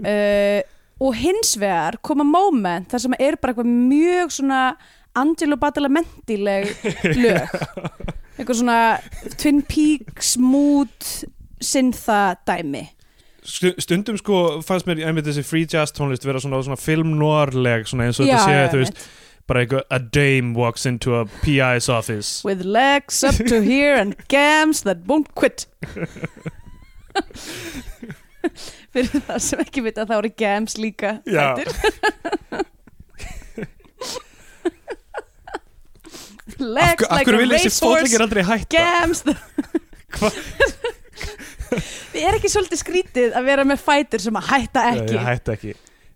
uh, 0.00 0.62
Og 1.02 1.14
hins 1.18 1.56
vegar 1.58 1.96
koma 2.06 2.22
moment 2.24 2.86
þar 2.92 3.02
sem 3.02 3.14
er 3.18 3.36
bara 3.42 3.52
eitthvað 3.54 3.70
mjög 3.90 4.30
svona 4.36 4.60
Angelo 5.18 5.56
Badalamenti-leg 5.58 6.70
lög. 7.24 7.50
Eitthvað 8.38 8.58
svona 8.60 8.78
Twin 9.38 9.60
Peaks 9.66 10.36
mood 10.42 11.10
syntha 11.64 12.36
dæmi. 12.46 12.84
Stu- 13.44 13.74
stundum 13.82 14.16
sko 14.18 14.62
fannst 14.64 14.86
mér 14.88 15.02
einmitt 15.04 15.26
þessi 15.28 15.44
free 15.44 15.66
jazz 15.68 15.92
tónlist 15.92 16.24
vera 16.24 16.40
svona, 16.40 16.62
svona 16.64 16.78
film-noir-leg 16.80 17.84
svona 17.90 18.06
eins 18.08 18.18
og 18.22 18.26
þetta 18.30 18.46
sé, 18.46 18.56
þú 18.72 18.80
veist, 18.80 19.02
bara 19.50 19.60
eitthvað 19.66 19.82
a 19.92 19.98
dame 20.16 20.54
walks 20.56 20.86
into 20.88 21.12
a 21.18 21.26
PI's 21.44 21.90
office. 21.92 22.40
With 22.48 22.64
legs 22.64 23.20
up 23.28 23.36
to 23.50 23.60
here 23.60 23.98
and 24.00 24.16
gams 24.32 24.80
that 24.88 25.04
won't 25.06 25.34
quit 25.36 25.66
Fyrir 28.94 29.24
það 29.26 29.40
sem 29.42 29.62
ekki 29.64 29.82
vita 29.84 30.06
þá 30.06 30.14
eru 30.20 30.30
gams 30.38 30.76
líka 30.78 31.16
Já. 31.26 31.46
fætur. 31.58 31.68
af, 36.54 36.60
Legs 36.60 37.02
af 37.08 37.18
like 37.18 37.30
hverju 37.30 37.42
a 37.42 37.52
racehorse 37.52 38.18
Hva? 40.14 40.30
Við 42.14 42.20
er 42.22 42.36
ekki 42.38 42.50
svolítið 42.52 42.80
skrítið 42.80 43.34
að 43.34 43.48
vera 43.48 43.64
með 43.66 43.82
fætur 43.82 44.22
sem 44.22 44.36
að 44.38 44.50
hætta 44.52 44.84
ekki 44.92 45.16
Ég 45.16 45.26
hætta 45.26 45.56
ekki 45.56 45.74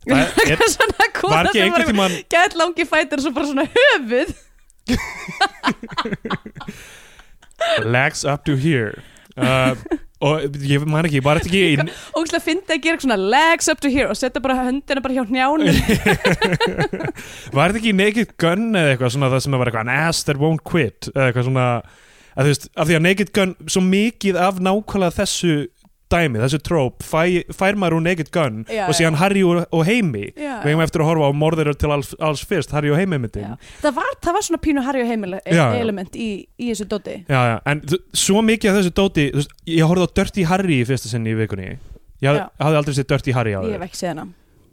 Það 0.08 0.20
er, 0.52 0.62
Svona 0.72 1.08
kona 1.16 1.52
sem 1.52 1.72
var 1.74 1.86
tímann 1.88 2.14
gæt 2.32 2.54
langi 2.60 2.86
fætur 2.88 3.24
svo 3.24 3.32
bara 3.36 3.50
svona 3.50 3.66
höfuð 3.74 4.30
legs 7.84 8.22
up 8.24 8.44
to 8.46 8.54
here 8.56 9.02
uh, 9.36 9.74
og 10.18 10.58
ég 10.66 10.82
man 10.90 11.06
ekki, 11.06 11.20
var 11.22 11.38
þetta 11.38 11.50
ekki 11.52 11.62
inn, 11.76 11.92
og 12.16 12.24
ætla 12.26 12.40
að 12.40 12.46
finna 12.48 12.74
að 12.74 12.82
gera 12.88 13.02
svona 13.04 13.18
legs 13.36 13.70
up 13.70 13.82
to 13.82 13.90
here 13.92 14.10
og 14.10 14.18
setja 14.18 14.42
bara 14.42 14.56
höndina 14.64 15.02
bara 15.04 15.14
hjá 15.14 15.22
njánum 15.30 15.78
var 17.54 17.70
þetta 17.70 17.80
ekki 17.82 17.94
Naked 17.94 18.34
Gun 18.42 18.68
eða 18.72 18.96
eitthvað 18.96 19.14
svona 19.14 19.30
það 19.34 19.44
sem 19.46 19.58
var 19.60 19.70
eitthvað 19.70 19.86
an 19.86 19.94
ass 20.08 20.26
that 20.26 20.40
won't 20.42 20.64
quit 20.66 21.10
eða 21.14 21.28
eitthvað 21.28 21.48
svona 21.50 21.68
að 22.38 22.46
þú 22.46 22.50
veist, 22.52 22.68
af 22.74 22.90
því 22.90 22.98
að 22.98 23.04
Naked 23.06 23.32
Gun 23.38 23.54
svo 23.70 23.84
mikið 23.86 24.40
af 24.42 24.58
nákvæmlega 24.62 25.18
þessu 25.20 25.54
dæmi, 26.12 26.40
þessu 26.42 26.58
tróp 26.64 27.04
fæ, 27.04 27.20
fær 27.54 27.76
maður 27.78 27.98
úr 27.98 28.04
Naked 28.06 28.30
Gun 28.34 28.62
Já, 28.68 28.84
og 28.88 28.96
síðan 28.96 29.18
Harry 29.20 29.42
og, 29.46 29.60
og 29.74 29.84
Heimi 29.88 30.24
Já, 30.32 30.58
við 30.64 30.72
hefum 30.72 30.82
eftir 30.86 31.04
að 31.04 31.10
horfa 31.10 31.28
á 31.28 31.32
morðir 31.42 31.70
til 31.78 31.92
alls, 31.94 32.14
alls 32.24 32.42
fyrst 32.48 32.72
Harry 32.76 32.92
og 32.94 32.98
Heimi 33.00 33.18
myndin. 33.22 33.44
Já. 33.52 33.70
það, 33.84 33.94
var, 34.00 34.10
það 34.24 34.38
var 34.38 34.46
svona 34.48 34.60
pínu 34.64 34.84
Harry 34.88 35.04
og 35.04 35.10
heimil 35.12 35.36
Já, 35.38 35.52
já. 35.58 35.66
element 35.82 36.16
í, 36.16 36.28
í 36.58 36.70
þessu 36.72 36.88
dóti. 36.90 37.16
Já, 37.28 37.40
já, 37.52 37.56
en 37.72 37.84
svo 38.24 38.42
mikið 38.48 38.72
af 38.72 38.80
þessu 38.80 38.94
dóti 39.02 39.28
þú 39.34 39.42
veist, 39.42 39.54
ég 39.76 39.88
horfði 39.92 40.08
á 40.08 40.14
Dirty 40.22 40.48
Harry 40.50 40.80
í 40.82 40.88
fyrsta 40.88 41.12
sinni 41.12 41.32
í 41.36 41.38
vikunni. 41.38 41.70
Ég 42.18 42.32
hafði, 42.32 42.42
Já. 42.42 42.48
hafði 42.66 42.80
aldrei 42.82 42.96
séð 42.98 43.08
Dirty 43.12 43.34
Harry 43.36 43.52
á 43.54 43.60
ég 43.62 43.76
hef 43.76 43.84
ekki 43.88 44.00
séð 44.00 44.14
hana. 44.14 44.24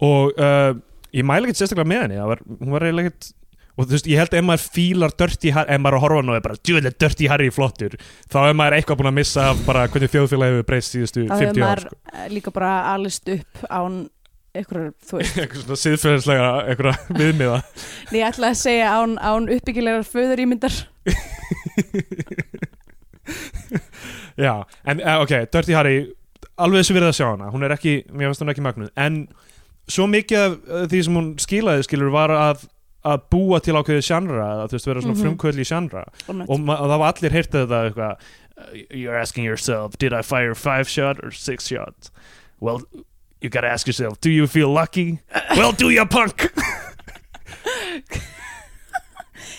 Og 0.05 0.31
uh, 0.41 0.71
ég 1.15 1.27
mæla 1.27 1.45
ekkert 1.45 1.59
sérstaklega 1.61 1.91
með 1.91 2.01
henni. 2.07 2.21
Var, 2.31 2.41
hún 2.63 2.73
var 2.73 2.85
eiginlega 2.87 3.11
ekkert 3.11 3.27
og 3.75 3.81
þú 3.85 3.91
veist, 3.95 4.07
ég 4.07 4.17
held 4.21 4.31
að 4.33 4.39
ef 4.39 4.45
maður 4.47 4.65
fílar 4.75 5.11
Dirty 5.19 5.49
Harry 5.55 5.69
ef 5.75 5.79
maður 5.83 5.95
er 5.95 5.99
að 5.99 6.03
horfa 6.05 6.19
og 6.23 6.27
er 6.37 6.43
bara, 6.47 6.59
djúðlega 6.63 6.99
Dirty 7.03 7.25
Harry 7.31 7.49
flottur. 7.53 7.93
Þá 8.31 8.39
er 8.45 8.55
maður 8.59 8.75
eitthvað 8.79 8.99
búin 9.01 9.11
að 9.11 9.17
missa 9.19 9.41
af 9.51 9.57
bara 9.67 9.81
hvernig 9.91 10.11
þjóðfélagi 10.13 10.51
hefur 10.55 10.67
breyst 10.71 10.91
síðustu 10.95 11.19
þá 11.27 11.33
hefur 11.35 11.45
50 11.45 11.55
ár 11.55 11.59
maður 11.65 11.81
sko. 11.85 11.93
eh, 12.13 12.27
líka 12.33 12.49
bara 12.55 12.71
alist 12.93 13.25
upp 13.35 13.53
án 13.69 13.93
einhverjar, 14.55 14.91
þú 15.03 15.13
veist. 15.19 15.35
Eitthvað 15.41 15.61
svona 15.65 15.79
siðferðislega 15.83 16.47
eitthvað 16.71 16.95
viðmiða. 17.19 17.59
Nei, 18.11 18.19
ég 18.21 18.27
ætla 18.29 18.47
að 18.53 18.61
segja 18.61 18.87
án, 18.95 19.11
án 19.19 19.43
uppbyggilegar 19.57 20.03
föður 20.07 20.39
ímyndar 20.45 20.75
já, 24.45 24.53
en 24.85 25.01
uh, 25.01 25.21
ok, 25.23 25.33
Dirty 25.51 25.73
Harry 25.75 25.97
alveg 26.61 26.83
þessu 26.83 26.95
verið 26.95 27.09
að 27.11 27.17
sjá 27.19 27.25
hana, 27.27 27.49
hún 27.53 27.65
er 27.65 27.73
ekki 27.75 27.95
mér 28.11 28.31
finnst 28.31 28.43
hún 28.43 28.53
ekki 28.53 28.65
magnuð, 28.65 28.91
en 28.99 29.21
svo 29.91 30.07
mikið 30.09 30.41
af 30.41 30.55
uh, 30.55 30.85
því 30.91 31.01
sem 31.07 31.19
hún 31.19 31.29
skilaði 31.41 31.87
skilur 31.87 32.13
var 32.13 32.33
að, 32.33 32.65
að 33.05 33.25
búa 33.33 33.59
til 33.63 33.75
ákveðið 33.77 34.05
sjannra, 34.07 34.45
að 34.63 34.71
þú 34.71 34.77
veist, 34.77 34.87
vera 34.89 35.03
svona 35.03 35.15
mm 35.15 35.23
frumkvöld 35.25 35.61
í 35.61 35.65
sjannra 35.69 36.05
og, 36.29 36.39
og 36.49 36.87
það 36.89 36.95
var 36.97 37.09
allir 37.11 37.35
heyrtið 37.35 37.59
þetta 37.65 37.81
eitthvað 37.89 38.13
uh, 38.15 38.79
you're 38.89 39.17
asking 39.19 39.45
yourself, 39.45 39.97
did 40.01 40.13
I 40.13 40.21
fire 40.25 40.55
five 40.55 40.89
shot 40.89 41.21
or 41.23 41.31
six 41.31 41.67
shot? 41.69 42.09
Well, 42.59 42.81
you 43.41 43.49
gotta 43.49 43.69
ask 43.69 43.87
yourself, 43.87 44.19
do 44.21 44.31
you 44.31 44.47
feel 44.47 44.71
lucky? 44.73 45.19
Well, 45.57 45.71
do 45.71 45.89
you 45.89 46.05
punk? 46.05 46.49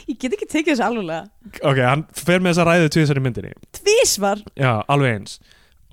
Ég 0.07 0.19
get 0.23 0.35
ekki 0.37 0.47
tekið 0.47 0.73
þessu 0.75 0.85
alveglega 0.87 1.23
ok, 1.67 1.79
hann 1.83 2.03
fer 2.15 2.43
með 2.43 2.53
þessa 2.55 2.67
ræðu 2.69 2.91
til 2.95 3.03
þessari 3.03 3.23
myndinni. 3.25 3.53
Tvísvar 3.75 4.43
já, 4.55 4.73
alveg 4.93 5.17
eins. 5.17 5.39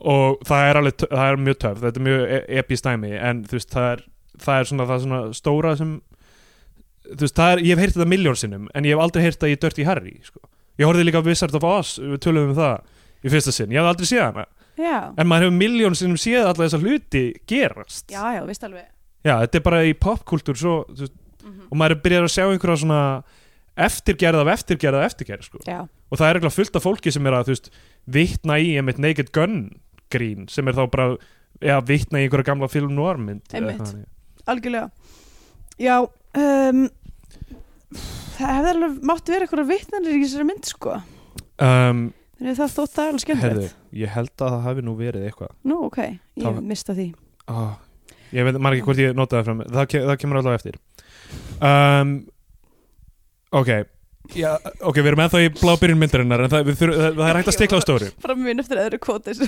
Og 0.03 0.41
það 0.45 0.65
er, 0.69 0.79
alveg, 0.81 1.05
það 1.09 1.29
er 1.29 1.39
mjög 1.47 1.59
töf 1.63 1.79
þetta 1.81 2.01
er 2.01 2.07
mjög 2.07 2.25
e 2.25 2.39
epist 2.61 2.87
dæmi 2.87 3.13
en 3.17 3.41
þú 3.47 3.57
veist, 3.57 3.71
það 3.73 3.87
er, 3.93 4.03
það 4.43 4.59
er 4.59 4.69
svona, 4.69 4.87
það 4.89 4.95
er 4.95 5.03
svona 5.05 5.21
stóra 5.39 5.73
sem 5.79 5.93
þú 7.09 7.19
veist, 7.25 7.39
er, 7.43 7.61
ég 7.63 7.75
hef 7.75 7.83
heyrt 7.83 7.97
þetta 7.97 8.09
miljón 8.09 8.39
sinnum 8.39 8.67
en 8.73 8.87
ég 8.87 8.95
hef 8.95 9.03
aldrei 9.03 9.23
heyrt 9.25 9.41
það 9.41 9.53
í 9.53 9.59
Dirty 9.63 9.87
Harry 9.87 10.17
sko. 10.23 10.39
ég 10.79 10.89
horfði 10.89 11.07
líka 11.07 11.23
Wizard 11.25 11.55
of 11.59 11.67
Oz 11.67 11.95
við 12.01 12.19
töluðum 12.23 12.53
um 12.53 12.59
það 12.59 12.75
í 13.23 13.31
fyrsta 13.33 13.53
sinn, 13.55 13.73
ég 13.73 13.79
hef 13.81 13.91
aldrei 13.91 14.09
séð 14.09 14.23
hana. 14.25 14.45
Já, 14.73 14.97
en 15.21 15.29
maður 15.29 15.47
hefur 15.47 15.59
miljón 15.59 15.95
sinnum 15.97 16.17
séð 16.17 16.47
alla 16.47 16.65
þessa 16.65 16.79
hluti 16.81 17.23
gerast. 17.49 18.07
Já, 18.09 18.23
já, 18.33 18.41
veist 18.47 18.63
alveg. 18.65 18.87
Já, 19.23 19.35
þetta 19.43 19.59
er 19.59 19.65
bara 19.67 19.83
í 19.85 19.93
popkultúr 19.93 20.57
þú 20.59 20.73
veist, 20.89 21.13
og 21.69 21.77
maður 21.79 21.95
er 21.97 22.01
byrjað 22.03 22.27
að 22.27 22.33
sjá 22.33 22.45
einhverja 22.47 22.81
svona 22.81 23.01
eftirgerð 23.83 24.41
af 24.43 24.51
eftirgerð 24.53 24.99
af 24.99 25.07
eftirgerð 25.09 25.47
sko. 25.47 25.61
og 25.65 26.19
það 26.19 26.27
er 26.27 26.39
eitthvað 26.39 26.57
fullt 26.57 26.75
af 26.77 26.83
fólki 26.85 27.13
sem 27.13 27.25
er 27.29 27.37
að 27.37 27.53
veist, 27.53 27.69
vitna 28.05 28.57
í 28.61 28.75
einmitt 28.77 28.99
Naked 29.01 29.31
Gun 29.33 29.57
grín 30.13 30.49
sem 30.49 30.67
er 30.67 30.77
þá 30.77 30.83
bara 30.93 31.07
ja, 31.61 31.79
vitna 31.81 32.21
í 32.21 32.27
einhverja 32.27 32.51
gamla 32.51 32.69
film 32.69 32.97
eitthvað 32.99 33.79
þannig. 33.81 34.05
algjörlega. 34.45 34.89
Já 35.81 35.95
um, 36.39 36.81
það 38.37 38.51
hefði 38.57 38.71
alveg 38.73 38.91
mátt 39.11 39.31
vera 39.33 39.43
eitthvað 39.47 39.69
vitnanir 39.71 40.17
í 40.17 40.21
þessari 40.25 40.47
mynd 40.49 40.65
sko. 40.69 40.91
Um, 41.63 41.99
þannig 42.39 42.53
að 42.53 42.59
það 42.61 42.75
þótt 42.77 42.95
það 42.97 43.07
alveg 43.13 43.41
herðu, 43.43 43.67
ég 44.03 44.09
held 44.17 44.33
að 44.37 44.49
það 44.55 44.61
hafi 44.67 44.81
nú 44.87 44.93
verið 44.99 45.23
eitthvað. 45.29 45.51
Nú 45.69 45.75
ok, 45.87 45.99
ég 46.03 46.45
Það- 46.47 46.63
mista 46.73 46.91
því. 46.97 47.07
Oh, 47.53 47.73
ég 48.33 48.41
veit 48.47 48.57
ekki 48.59 48.85
hvort 48.87 49.01
ég 49.03 49.09
notaði 49.17 49.43
fram 49.49 49.59
það, 49.67 49.85
ke 49.93 49.97
það 50.07 50.21
kemur 50.23 50.37
allavega 50.41 50.59
eftir. 50.61 50.75
Um, 51.63 52.09
ok 53.53 53.69
Já, 54.33 54.53
ok, 54.79 54.97
við 55.03 55.09
erum 55.11 55.21
ennþá 55.25 55.39
í 55.43 55.49
blá 55.51 55.73
byrjun 55.81 55.99
myndarinnar 55.99 56.41
en 56.45 56.51
það, 56.51 56.69
þurfum, 56.79 56.95
það, 56.95 57.15
það 57.17 57.29
er 57.29 57.37
hægt 57.39 57.49
að 57.51 57.55
stikla 57.57 57.79
á 57.79 57.81
stóri 57.83 58.07
bara 58.23 58.35
mun 58.39 58.61
eftir 58.63 58.79
öðru 58.79 58.99
kvótis 59.03 59.39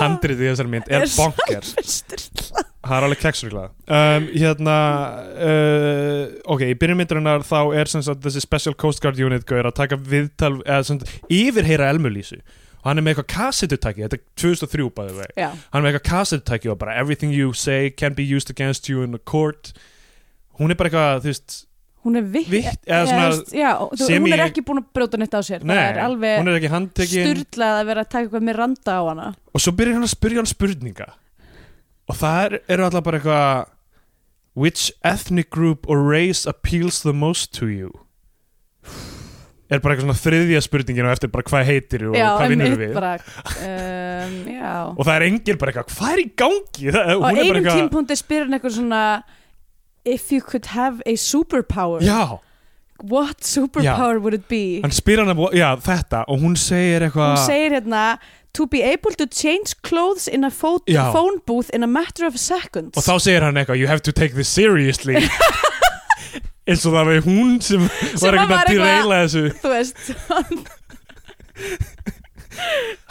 handrið 0.00 0.44
í 0.44 0.50
þessari 0.50 0.72
mynd 0.74 0.90
er 0.90 1.06
Er 1.06 1.10
styrla 1.10 2.66
það 2.80 2.96
er 2.96 3.06
alveg 3.06 3.20
keksrugla 3.20 3.66
um, 3.68 4.26
hérna 4.32 4.76
uh, 5.36 6.22
ok, 6.54 6.64
í 6.72 6.78
byrjun 6.80 7.00
myndarinnar 7.02 7.44
þá 7.46 7.58
er 7.76 7.92
sagt 7.92 8.24
þessi 8.24 8.42
Special 8.44 8.74
Coast 8.80 9.02
Guard 9.04 9.20
Unit 9.20 9.44
gauður 9.48 9.70
að 9.70 9.78
taka 9.82 10.00
viðtal 10.00 10.56
eða 10.64 10.82
sem 10.88 11.00
yfirheyra 11.28 11.90
Elmulísu 11.92 12.40
og 12.80 12.88
hann 12.88 13.00
er 13.00 13.04
með 13.04 13.18
eitthvað 13.18 13.32
kassetutæki, 13.34 14.06
þetta 14.06 14.16
er 14.16 14.22
2003 14.40 14.86
bæði 14.96 15.16
vei 15.18 15.26
já, 15.36 15.48
hann 15.52 15.82
er 15.82 15.84
með 15.84 15.90
eitthvað 15.92 16.06
kassetutæki 16.08 16.72
og 16.72 16.78
bara 16.80 16.96
everything 16.96 17.34
you 17.36 17.52
say 17.52 17.90
can 17.92 18.16
be 18.16 18.24
used 18.24 18.52
against 18.52 18.88
you 18.88 19.04
in 19.04 19.14
a 19.14 19.20
court. 19.20 19.74
Hún 20.56 20.72
er 20.72 20.80
bara 20.80 20.88
eitthvað, 20.88 21.20
þú 21.20 21.34
veist 21.34 21.58
hún 22.04 22.16
er 22.16 22.22
vitt 22.32 22.48
Vitt- 22.48 22.86
eða 22.88 23.06
svona 23.10 23.96
semi- 24.00 24.20
hún 24.30 24.32
er 24.36 24.44
ekki 24.46 24.62
búin 24.64 24.80
að 24.80 24.86
brjóta 24.96 25.18
neitt 25.20 25.34
á 25.36 25.40
sér 25.44 25.64
nei, 25.64 25.74
það 25.76 25.90
er 25.90 25.98
alveg 26.06 26.38
hún 26.40 26.48
er 26.52 26.58
ekki 26.60 26.70
handtekin. 26.72 27.26
styrlað 27.26 27.80
að 27.82 27.86
vera 27.90 28.04
að 28.06 28.08
taka 28.14 28.24
eitthvað 28.24 28.46
með 28.48 28.56
randa 28.56 28.92
á 28.96 29.02
hana. 29.10 29.26
Og 29.54 29.60
svo 29.60 29.72
byrjar 29.76 29.98
hann 29.98 30.06
að 30.08 30.14
spyrja 30.14 30.40
hann 30.40 30.50
spurninga. 30.54 31.08
Og 32.08 32.16
það 32.16 32.38
er, 32.46 32.60
eru 32.68 32.84
alltaf 32.88 33.04
bara 33.04 33.18
eitthvað 33.20 33.66
which 34.54 34.90
ethnic 35.04 35.50
group 35.50 35.86
or 35.88 36.02
race 36.02 36.46
appeals 36.48 37.02
the 37.02 37.12
most 37.12 37.52
to 37.54 37.66
you? 37.68 37.92
Er 39.70 39.78
bara 39.78 39.94
eitthvað 39.94 40.08
svona 40.08 40.18
þriðja 40.18 40.60
spurningin 40.66 41.06
og 41.06 41.12
eftir 41.14 41.30
bara 41.30 41.44
hvað 41.46 41.68
heitir 41.68 42.02
og 42.08 42.16
hvað 42.16 42.48
vinnur 42.50 42.72
einmitt 42.72 42.80
við. 42.80 42.94
bara, 42.96 43.12
um, 43.62 44.32
já. 44.50 44.72
Og 44.96 45.04
það 45.06 45.12
er 45.14 45.24
enginn 45.28 45.60
bara 45.60 45.70
eitthvað, 45.70 45.92
hvað 46.00 46.14
er 46.16 46.22
í 46.24 46.24
gangi? 46.42 46.88
Það, 46.90 47.12
og 47.12 47.20
hún 47.22 47.28
er 47.30 47.36
bara 47.36 47.44
einum 47.44 47.58
eitthvað 47.60 47.78
tímpunkti 47.78 48.16
spyrir 48.18 48.48
hann 48.48 48.56
eitthvað 48.58 48.74
svona 48.80 49.02
if 50.04 50.32
you 50.32 50.40
could 50.40 50.66
have 50.66 51.02
a 51.06 51.16
superpower 51.16 52.00
já, 52.00 52.40
what 53.02 53.40
superpower 53.40 54.20
would 54.20 54.34
it 54.34 54.48
be? 54.48 54.80
Hann 54.82 54.92
spyr 54.92 55.22
hann 55.22 55.32
að, 55.32 55.46
já, 55.56 55.70
þetta 55.80 56.24
og 56.28 56.40
hún 56.44 56.56
segir 56.60 57.06
eitthvað 57.06 57.34
hún 57.36 57.46
segir 57.46 57.78
hérna 57.78 58.04
to 58.52 58.66
be 58.66 58.82
able 58.82 59.12
to 59.14 59.26
change 59.26 59.80
clothes 59.82 60.26
in 60.28 60.44
a 60.44 60.50
pho 60.50 60.80
Já. 60.86 61.12
phone 61.12 61.40
booth 61.46 61.70
in 61.70 61.82
a 61.82 61.86
matter 61.86 62.26
of 62.26 62.36
seconds. 62.38 62.96
Og 62.98 63.04
þá 63.04 63.20
segir 63.22 63.42
hann 63.46 63.54
eitthvað, 63.60 63.78
you 63.78 63.86
have 63.86 64.02
to 64.02 64.12
take 64.12 64.34
this 64.34 64.48
seriously. 64.48 65.16
Eins 66.68 66.84
og 66.86 66.92
það 66.94 67.06
var 67.08 67.22
hún 67.24 67.56
sem, 67.64 67.86
Sem 68.14 68.20
var 68.26 68.34
að 68.34 68.40
eitthvað 68.42 68.58
að 68.58 68.66
deraila 68.74 69.22
þessu. 69.24 69.44
þú 69.62 69.68
veist 69.74 69.98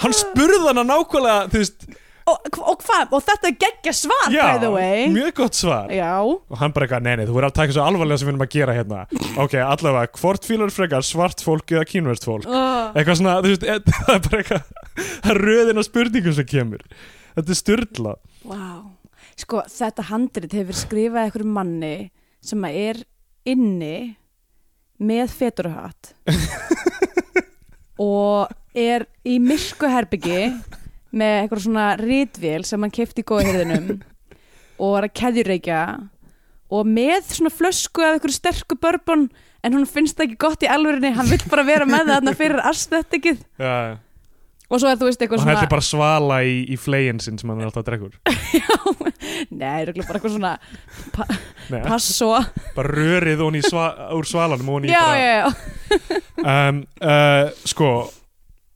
hann 0.04 0.16
spurði 0.16 0.60
hann 0.68 0.82
að 0.84 0.88
nákvæmlega 0.90 1.50
þú 1.52 1.64
veist, 1.64 1.88
og, 2.30 2.50
og 2.62 2.84
hvað, 2.86 3.14
og 3.18 3.24
þetta 3.28 3.52
geggja 3.66 3.94
svar 3.98 4.34
já, 4.34 4.44
by 4.46 4.64
the 4.64 4.72
way. 4.74 5.06
mjög 5.14 5.36
gott 5.42 5.60
svar. 5.60 5.94
Já, 5.94 6.14
og 6.24 6.60
hann 6.62 6.76
bara 6.76 6.88
eitthvað, 6.88 7.06
nei, 7.08 7.16
nei, 7.20 7.28
þú 7.30 7.38
verður 7.38 7.50
að 7.50 7.58
taka 7.60 7.78
svo 7.78 7.86
alvarlega 7.86 8.22
sem 8.22 8.30
við 8.30 8.36
erum 8.36 8.46
að 8.46 8.56
gera 8.56 8.78
hérna. 8.78 9.06
Ok, 9.46 9.56
allavega, 9.64 10.14
hvort 10.22 10.50
fílar 10.50 10.74
frekar 10.74 11.08
svart 11.08 11.44
fólk 11.46 11.76
eða 11.76 11.86
kínverst 11.90 12.28
fólk? 12.30 12.48
Uh, 12.50 12.90
eitthvað 12.94 13.22
svona, 13.22 13.38
þú 13.44 13.54
veist, 13.54 13.66
e- 13.66 13.80
það 14.06 14.16
er 14.16 14.26
bara 14.28 14.44
eitthvað 14.44 14.76
það 15.00 15.32
er 15.34 15.42
röðin 15.50 15.82
á 15.82 15.84
spurningum 15.88 16.38
sem 16.38 16.50
kemur. 16.50 16.86
Þetta 17.36 17.56
er 17.56 17.60
styrla 17.60 18.16
wow. 18.48 18.82
sko 19.40 19.64
þetta 19.70 20.08
handrit 20.10 20.56
hefur 20.56 20.78
skrifað 20.78 21.28
einhverjum 21.28 21.54
manni 21.56 21.94
sem 22.44 22.66
er 22.70 23.04
inni 23.48 24.16
með 25.00 25.32
feturhatt 25.36 26.14
og 28.04 28.52
er 28.76 29.08
í 29.28 29.38
myrku 29.44 29.90
herbyggi 29.90 30.50
með 31.12 31.36
eitthvað 31.42 31.66
svona 31.66 31.86
rítvél 32.00 32.64
sem 32.68 32.86
hann 32.86 32.94
kefti 32.94 33.24
í 33.24 33.28
góðhyrðinum 33.30 34.00
og 34.84 34.98
er 35.00 35.08
að 35.10 35.16
keðjureikja 35.22 35.84
og 36.70 36.90
með 36.90 37.32
svona 37.34 37.54
flösku 37.54 38.04
af 38.06 38.18
einhverju 38.18 38.38
sterku 38.38 38.78
bourbon 38.80 39.30
en 39.66 39.76
hún 39.76 39.88
finnst 39.90 40.20
það 40.20 40.30
ekki 40.30 40.44
gott 40.46 40.64
í 40.64 40.70
alvörinni 40.72 41.16
hann 41.18 41.32
vill 41.32 41.42
bara 41.50 41.66
vera 41.68 41.88
með 41.90 42.14
það 42.14 42.38
fyrir 42.40 42.62
aestheticið 42.70 43.42
já, 43.66 43.98
og 44.70 44.82
svo 44.82 44.92
er 44.92 45.00
þú 45.02 45.10
veist 45.10 45.20
og 45.20 45.26
eitthvað 45.26 45.42
hann 45.42 45.48
svona 45.50 45.58
ætli 45.64 45.72
bara 45.74 45.84
að 45.84 45.90
svala 45.90 46.40
í, 46.46 46.56
í 46.70 46.78
flegin 46.80 47.24
sinn 47.24 47.42
sem 47.42 47.50
hann 47.50 47.64
er 47.64 47.72
alltaf 47.72 47.84
að 47.84 47.90
drekkur 47.90 48.14
nei, 49.60 49.82
örugglega 49.82 50.08
bara 50.08 50.22
eitthvað 50.22 50.38
svona 50.38 50.56
Nei, 51.70 51.84
passo. 51.86 52.32
Bara 52.74 52.90
rörið 52.96 53.44
honi 53.46 53.60
sva, 53.62 53.84
úr 54.18 54.26
svalanum 54.26 54.72
honi 54.74 54.90
já, 54.90 55.02
bara, 55.06 55.20
já, 55.22 55.36
já, 55.38 55.80
Um, 56.40 56.84
uh, 57.02 57.50
sko 57.68 57.88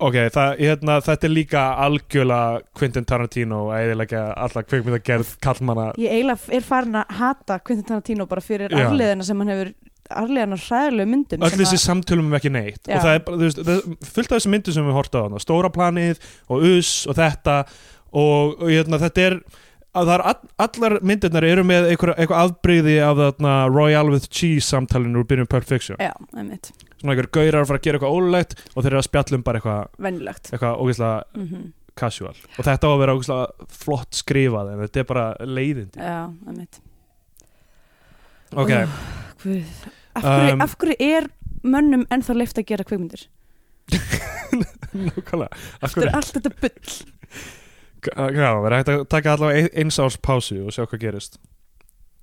ok, 0.07 0.17
það, 0.35 0.51
hérna, 0.59 0.97
þetta 1.05 1.27
er 1.29 1.33
líka 1.33 1.61
algjörlega 1.85 2.61
Quentin 2.79 3.05
Tarantino 3.07 3.61
að 3.71 3.85
eðilega 3.87 4.23
alla 4.45 4.63
kveikmynda 4.67 4.99
gerð 5.05 5.33
kallmanna 5.43 5.87
ég 6.01 6.11
eiginlega 6.17 6.55
er 6.59 6.67
farin 6.67 6.99
að 7.01 7.15
hata 7.21 7.59
Quentin 7.63 7.87
Tarantino 7.91 8.27
bara 8.29 8.43
fyrir 8.43 8.73
Já. 8.73 8.83
arliðina 8.89 9.23
sem 9.27 9.39
hann 9.43 9.53
hefur 9.53 9.73
arliðina 10.13 10.57
hræðilegu 10.59 11.09
myndum 11.13 11.45
öll 11.47 11.53
sem 11.53 11.61
þessi 11.63 11.79
að- 11.79 11.85
samtölum 11.87 12.27
um 12.29 12.37
ekki 12.39 12.51
neitt 12.53 12.81
Já. 12.89 12.97
og 12.97 13.05
það 13.07 13.15
er 13.15 13.23
bara, 13.27 13.37
þú 13.39 13.47
veist, 13.47 13.63
það 13.63 13.75
er 13.77 14.09
fullt 14.13 14.31
af 14.31 14.37
þessum 14.39 14.55
myndum 14.57 14.73
sem 14.77 14.87
við 14.89 14.97
horta 14.99 15.17
á 15.17 15.23
þarna, 15.23 15.43
stóra 15.45 15.71
planið 15.73 16.23
og 16.49 16.65
us 16.73 16.91
og 17.07 17.15
þetta 17.21 17.57
og, 18.13 18.59
og 18.61 18.67
hérna, 18.69 18.99
þetta 19.01 19.27
er 19.29 19.37
að 19.93 20.07
það 20.09 20.13
er 20.15 20.23
all, 20.31 20.39
allar 20.65 20.95
myndirnar 21.05 21.45
eru 21.47 21.63
með 21.69 21.89
eitthvað, 21.91 22.15
eitthvað 22.17 22.47
afbreyði 22.47 22.95
af 23.05 23.19
þarna 23.21 23.53
Royal 23.73 24.09
with 24.13 24.27
Cheese 24.33 24.65
samtalinu 24.69 25.21
úr 25.21 25.27
byrjun 25.29 25.49
Pulp 25.51 25.67
Fiction. 25.69 25.97
Já, 26.01 26.13
einmitt, 26.37 26.71
svona 26.99 27.13
einhver 27.13 27.29
gaurar 27.37 27.61
að 27.61 27.69
fara 27.71 27.81
að 27.81 27.85
gera 27.87 27.99
eitthvað 27.99 28.17
ólulegt 28.17 28.55
og 28.73 28.79
þeir 28.81 28.91
eru 28.93 29.01
að 29.03 29.07
spjallum 29.09 29.43
bara 29.45 29.59
eitthvað 29.61 30.03
venjulegt. 30.07 30.51
eitthvað 30.53 30.83
ógeðslega 30.83 31.23
mm 31.43 31.71
casual. 31.93 32.33
Og 32.57 32.65
þetta 32.65 32.89
á 32.89 32.93
að 32.95 33.01
vera 33.03 33.13
ógeðslega 33.13 33.67
flott 33.83 34.17
skrifað 34.17 34.71
en 34.73 34.79
þetta 34.81 35.01
er 35.03 35.05
bara 35.11 35.25
leiðindi. 35.45 35.99
Já, 36.01 36.23
einmitt. 36.49 36.79
Ok, 38.57 38.71
Guð. 39.43 39.83
af, 40.17 40.23
hverju, 40.23 40.53
Um, 40.55 40.61
af 40.65 40.73
hverju 40.81 40.95
er 41.05 41.27
mönnum 41.63 42.07
ennþá 42.09 42.33
leift 42.39 42.57
að 42.57 42.65
gera 42.71 42.83
kvikmyndir? 42.89 43.27
Nákvæmlega. 44.93 45.49
Eftir 45.83 46.01
hverju- 46.01 46.15
allt 46.17 46.33
þetta 46.37 46.51
bull 46.63 46.97
já, 48.11 48.49
það 48.53 48.67
er 48.69 48.75
hægt 48.77 48.91
að 48.93 49.03
taka 49.11 49.33
allavega 49.35 49.59
ein- 49.63 49.73
eins 49.83 49.99
árs 50.03 50.17
pásu 50.17 50.59
og 50.65 50.71
sjá 50.75 50.85
hvað 50.85 50.99
gerist. 51.05 51.39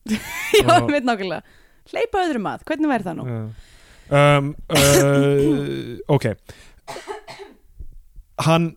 Já, 0.10 0.64
Og- 0.64 0.88
einmitt 0.88 1.04
nákvæmlega. 1.08 1.42
Hleypa 1.90 2.22
öðrum 2.26 2.46
að, 2.50 2.62
hvernig 2.68 2.88
væri 2.90 3.06
það 3.08 3.16
nú? 3.18 3.24
Um, 4.10 4.48
uh, 4.74 5.98
ok. 6.10 6.26
Hann 8.46 8.70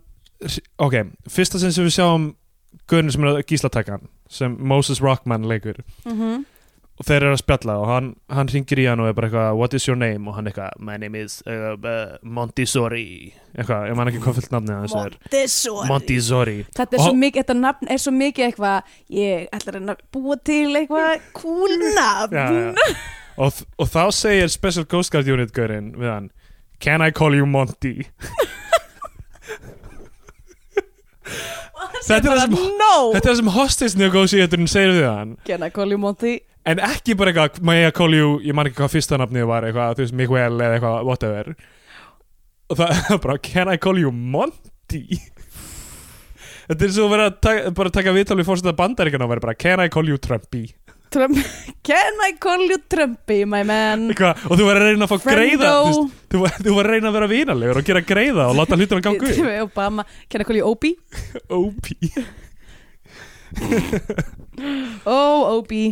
ok, 0.83 0.95
fyrsta 1.31 1.59
sinn 1.61 1.71
sem 1.75 1.85
við 1.87 1.95
sjáum 1.95 2.25
Gunni 2.91 3.13
sem 3.13 3.23
er 3.23 3.29
að 3.37 3.45
gíslataka 3.47 3.95
hann 3.95 4.09
sem 4.33 4.55
Moses 4.59 4.99
Rockman 5.01 5.45
leikur. 5.47 5.79
Mm 6.05 6.45
og 6.93 7.07
þeir 7.07 7.23
eru 7.23 7.33
að 7.33 7.39
spjalla 7.41 7.75
og 7.81 7.87
hann, 7.89 8.09
hann 8.29 8.49
ringir 8.53 8.81
í 8.83 8.85
hann 8.85 9.01
og 9.01 9.07
er 9.09 9.15
bara 9.17 9.29
eitthvað 9.29 9.55
what 9.57 9.73
is 9.73 9.87
your 9.87 9.97
name? 9.97 10.27
Og 10.29 10.37
hann 10.37 10.49
eitthvað 10.49 10.77
my 10.77 10.97
name 11.01 11.17
is 11.17 11.39
uh, 11.49 11.73
uh, 11.73 12.13
Montessori. 12.21 13.33
Eitthvað, 13.55 13.87
ég 13.89 13.97
man 13.97 14.11
ekki 14.11 14.21
hvað 14.21 14.37
fullt 14.37 14.53
nafni 14.53 14.77
hans 14.77 14.93
er. 14.99 15.17
Montessori. 15.17 15.89
Montessori. 15.89 16.55
Þetta, 16.77 16.99
er 16.99 17.05
svo 17.07 17.15
mikið, 17.17 17.39
þetta 17.41 17.57
nafn 17.63 17.91
er 17.95 18.03
svo 18.03 18.13
mikið 18.19 18.47
eitthvað 18.51 18.95
ég 19.17 19.49
ætla 19.57 19.81
að 19.81 20.05
búa 20.13 20.37
til 20.45 20.69
eitthvað 20.77 21.27
cool 21.41 21.75
nafn. 21.97 22.37
Já, 22.37 22.45
já. 22.77 22.95
Og, 23.41 23.63
og 23.81 23.89
þá 23.89 24.03
segir 24.13 24.53
Special 24.53 24.85
Ghost 24.85 25.09
Guard 25.13 25.29
Unit 25.33 25.53
gaurinn 25.55 25.95
við 25.97 26.11
hann 26.11 26.29
Can 26.83 27.01
I 27.01 27.09
call 27.15 27.33
you 27.33 27.47
Monty? 27.49 28.03
Þetta 32.03 32.17
er 32.19 32.33
það 32.35 32.41
sem 32.41 32.55
no. 32.77 32.95
Þetta 33.13 33.21
er 33.21 33.29
það 33.29 33.37
sem 33.39 33.51
hostage 33.55 33.99
negotiatorinn 33.99 34.69
segir 34.69 34.91
við 34.97 35.05
hann. 35.07 35.37
Can 35.47 35.63
I 35.63 35.71
call 35.73 35.93
you 35.93 35.99
Monty 36.01 36.41
En 36.69 36.79
ekki 36.79 37.15
bara 37.19 37.33
eitthvað, 37.33 37.59
may 37.67 37.83
I 37.87 37.91
call 37.95 38.15
you? 38.15 38.37
Ég 38.43 38.55
man 38.55 38.69
ekki 38.69 38.79
hvað 38.79 38.93
fyrsta 38.93 39.19
nafnið 39.19 39.47
var 39.49 39.67
eitthvað 39.67 39.97
Þú 39.97 40.05
veist, 40.05 40.15
Miguel 40.15 40.53
eða 40.55 40.77
eitthvað, 40.77 41.07
whatever. 41.09 41.49
Og 42.71 42.79
það 42.79 43.01
bara, 43.25 43.39
can 43.43 43.71
I 43.73 43.79
call 43.81 43.99
you 43.99 44.13
Monty? 44.13 45.19
Þetta 46.63 46.85
er 46.87 46.93
svo 46.95 47.09
að 47.09 47.13
vera 47.17 47.25
að 47.27 47.41
taka, 47.43 47.73
bara 47.75 47.91
að 47.91 47.97
taka 47.97 48.13
viðtal 48.15 48.39
við 48.39 48.47
fórsetað 48.47 48.79
bandaríkana 48.79 49.27
og 49.27 49.33
vera 49.33 49.43
bara, 49.43 49.57
can 49.59 49.83
I 49.83 49.91
call 49.91 50.07
you 50.07 50.21
Trumpy? 50.21 50.63
Trump 51.13 51.37
Can 51.85 52.21
I 52.25 52.31
call 52.41 52.63
you 52.65 52.79
Trumpy 52.89 53.43
my 53.45 53.61
man? 53.67 54.07
Eitthvað, 54.09 54.45
og 54.47 54.57
þú 54.57 54.69
verður 54.69 54.85
að 54.85 54.93
reyna 54.93 55.05
að 55.05 55.11
fá 55.11 55.27
greiða 55.27 55.73
þú, 55.73 56.05
þú, 56.31 56.41
þú 56.55 56.77
verður 56.77 56.87
að 56.87 56.89
reyna 56.95 57.11
að 57.11 57.17
vera 57.17 57.29
vínalegur 57.33 57.81
og 57.81 57.89
gera 57.89 58.03
greiða 58.13 58.47
og 58.47 58.57
láta 58.57 58.79
hlutina 58.79 59.03
ganga 59.03 59.27
upp. 59.27 59.51
Obama 59.67 60.07
Can 60.31 60.41
I 60.41 60.47
call 60.47 60.57
you 60.57 60.71
Opie? 60.71 60.95
OP 61.59 61.91
oh, 65.05 65.59
Obi 65.59 65.83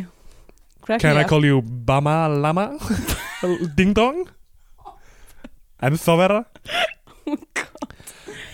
Crack 0.82 1.02
Can 1.02 1.18
I 1.18 1.24
call 1.30 1.46
you 1.46 1.62
Bama 1.62 2.28
Lama? 2.42 2.78
Ding 3.78 3.94
dong? 3.94 4.28
En 5.82 5.94
þá 5.98 6.12
vera? 6.18 6.42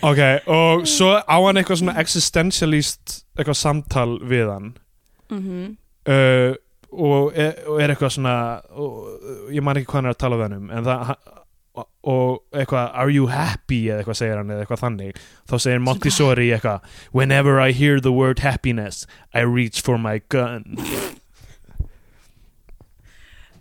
Ok, 0.06 0.20
og 0.54 0.84
svo 0.88 1.08
á 1.26 1.36
hann 1.42 1.58
eitthvað 1.58 1.80
svona 1.82 1.96
existentialist 1.98 3.16
eitthvað 3.38 3.58
samtal 3.58 4.12
við 4.30 4.52
hann 4.54 4.68
Mhm. 5.34 5.64
uh, 6.08 6.54
og, 6.94 7.34
er, 7.36 7.58
og 7.68 7.82
er 7.82 7.92
eitthvað 7.92 8.14
svona 8.16 8.36
og, 8.78 9.10
ég 9.52 9.66
man 9.66 9.76
ekki 9.76 9.90
hvað 9.90 9.98
hann 9.98 10.06
er 10.12 10.14
að 10.16 10.22
tala 10.22 10.38
við 10.40 10.46
hann 10.46 10.58
um 10.62 10.70
en 10.70 10.86
það 10.86 11.16
og 12.08 12.44
eitthvað 12.56 12.94
are 12.94 13.12
you 13.12 13.26
happy 13.34 13.82
eða 13.90 14.04
eitthvað 14.04 14.20
segir 14.22 14.38
hann 14.40 14.54
eða 14.54 14.64
eitthvað 14.68 14.84
þannig 14.86 15.20
þá 15.50 15.56
segir 15.66 15.84
Montessori 15.84 16.48
eitthvað 16.56 16.86
whenever 17.12 17.60
I 17.60 17.72
hear 17.74 18.00
the 18.00 18.14
word 18.14 18.40
happiness 18.46 19.08
I 19.34 19.42
reach 19.42 19.82
for 19.82 19.98
my 19.98 20.22
gun 20.30 20.78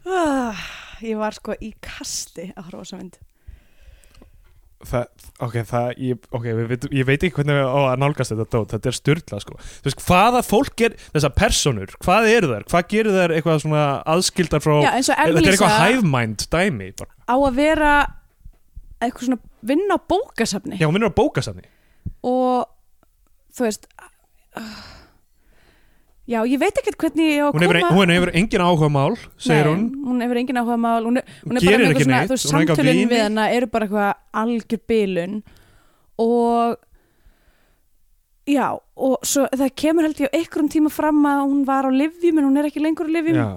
ah, 0.06 0.66
Ég 1.04 1.18
var 1.20 1.36
sko 1.36 1.56
í 1.60 1.72
kasti 1.84 2.50
á 2.56 2.62
þessa 2.64 2.98
mynd. 3.00 3.18
Það, 4.86 5.06
ok, 5.40 5.54
það 5.66 5.86
ég, 6.04 6.26
okay, 6.36 6.52
við 6.54 6.66
veit, 6.70 6.84
ég 6.94 7.06
veit 7.08 7.16
ekki 7.24 7.38
hvernig 7.38 7.58
á 7.64 7.80
að 7.80 8.00
nálgast 8.02 8.32
þetta 8.34 8.44
dót, 8.52 8.74
þetta 8.74 8.90
er 8.90 8.96
styrla 8.96 9.38
sko. 9.42 9.56
Þú 9.56 9.88
veist, 9.88 10.02
hvaða 10.04 10.42
fólk 10.44 10.84
er, 10.84 10.96
þessar 11.14 11.32
personur 11.38 11.94
hvað 12.04 12.28
eru 12.34 12.50
þær, 12.52 12.66
hvað 12.70 12.90
gerir 12.92 13.16
þær 13.16 13.34
eitthvað 13.38 13.62
svona 13.64 13.86
aðskildar 14.12 14.62
frá, 14.62 14.74
Já, 14.84 14.90
eins 14.92 15.10
og 15.10 15.20
þetta 15.22 15.42
er 15.42 15.48
eitthvað 15.54 15.78
hive 15.80 16.10
mind 16.12 16.46
dæmi 16.52 16.90
bara. 17.00 17.16
á 17.24 17.36
að 17.36 17.56
vera 17.56 17.94
eitthvað 19.00 19.30
svona 19.30 19.40
vinna 19.72 19.96
á 19.96 20.00
bókasafni. 20.12 20.80
Já, 20.80 20.88
minnur 20.92 21.12
á 21.12 21.18
bókasafni. 21.18 21.66
Og 22.28 22.68
þú 23.56 23.66
veist 23.66 23.88
uh, 23.96 24.84
já, 26.26 26.40
ég 26.46 26.58
veit 26.60 26.80
ekkert 26.80 26.98
hvernig 27.00 27.28
ég 27.30 27.42
á 27.42 27.46
að 27.46 27.54
hún 27.56 27.64
hefur, 27.66 27.78
koma. 27.80 27.96
hún 27.96 28.14
hefur 28.14 28.32
engin 28.40 28.64
áhuga 28.66 28.88
mál 28.92 29.14
segir 29.36 29.68
Nei, 29.68 29.74
hún, 29.74 29.84
hún 30.06 30.24
hefur 30.24 30.40
engin 30.40 30.60
áhuga 30.60 30.78
mál. 30.80 31.06
Hún 31.06 31.20
hún 31.20 31.60
er 31.60 31.66
bara 31.66 31.76
eitthvað 31.76 32.02
svona, 32.02 32.22
þú 32.24 32.34
veist, 32.34 32.48
hún 32.48 32.66
samtölun 32.66 33.12
við 33.12 33.22
hana 33.22 33.46
eru 33.54 33.70
bara 33.70 33.86
eitthvað 33.86 34.42
algjör 34.42 34.82
bilun. 34.90 35.38
Og 36.22 36.76
já, 38.46 38.66
og 38.96 39.26
svo 39.26 39.46
það 39.52 39.76
kemur 39.82 40.06
held 40.06 40.20
ég 40.22 40.30
á 40.30 40.36
einhverjum 40.38 40.72
tíma 40.72 40.92
fram 40.92 41.22
að 41.26 41.44
hún 41.44 41.62
var 41.68 41.86
á 41.86 41.90
livjum 41.90 42.40
en 42.40 42.48
hún 42.48 42.58
er 42.60 42.68
ekki 42.70 42.82
lengur 42.82 43.10
á 43.10 43.14
livjum 43.16 43.38
já, 43.40 43.48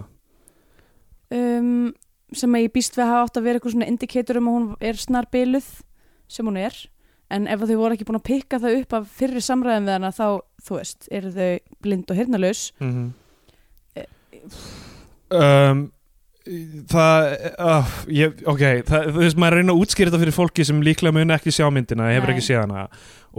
um, 1.37 1.91
sem 2.33 2.55
að 2.57 2.65
ég 2.65 2.73
býst 2.73 2.97
við 2.97 3.05
að 3.05 3.11
hafa 3.13 3.27
átt 3.27 3.37
að 3.39 3.45
vera 3.47 3.59
eitthvað 3.59 3.75
svona 3.75 3.89
indikator 3.89 4.39
um 4.39 4.49
að 4.49 4.57
hún 4.57 4.67
er 4.89 5.01
snar 5.01 5.29
biluð 5.31 5.69
sem 6.29 6.45
hún 6.45 6.59
er. 6.61 6.75
En 7.29 7.45
ef 7.49 7.61
þau 7.61 7.77
voru 7.77 7.95
ekki 7.95 8.05
búin 8.07 8.17
að 8.17 8.29
pikka 8.29 8.59
það 8.61 8.79
upp 8.79 8.95
af 8.97 9.09
fyrri 9.19 9.41
samræðum 9.45 9.89
við 9.89 9.95
hana 9.97 10.09
þá, 10.13 10.27
þú 10.65 10.79
veist, 10.81 11.09
eru 11.11 11.31
þau 11.35 11.51
blind 11.83 12.11
og 12.11 12.21
hirnalaus 12.21 12.69
mm 12.79 13.09
Eh, 13.97 14.05
um, 15.37 15.87
það 16.89 17.25
uh, 17.61 17.95
ég, 18.13 18.39
ok, 18.49 18.61
það, 18.87 19.09
þú 19.13 19.21
veist 19.21 19.39
maður 19.41 19.59
reyna 19.59 19.73
að 19.75 19.81
útskýra 19.83 20.09
þetta 20.09 20.21
fyrir 20.23 20.35
fólki 20.35 20.65
sem 20.65 20.79
líklega 20.85 21.13
mun 21.13 21.35
ekki 21.35 21.53
sjá 21.53 21.67
myndina 21.73 22.09
hefur 22.13 22.33
ekki 22.33 22.45
séð 22.47 22.63
hana. 22.63 22.85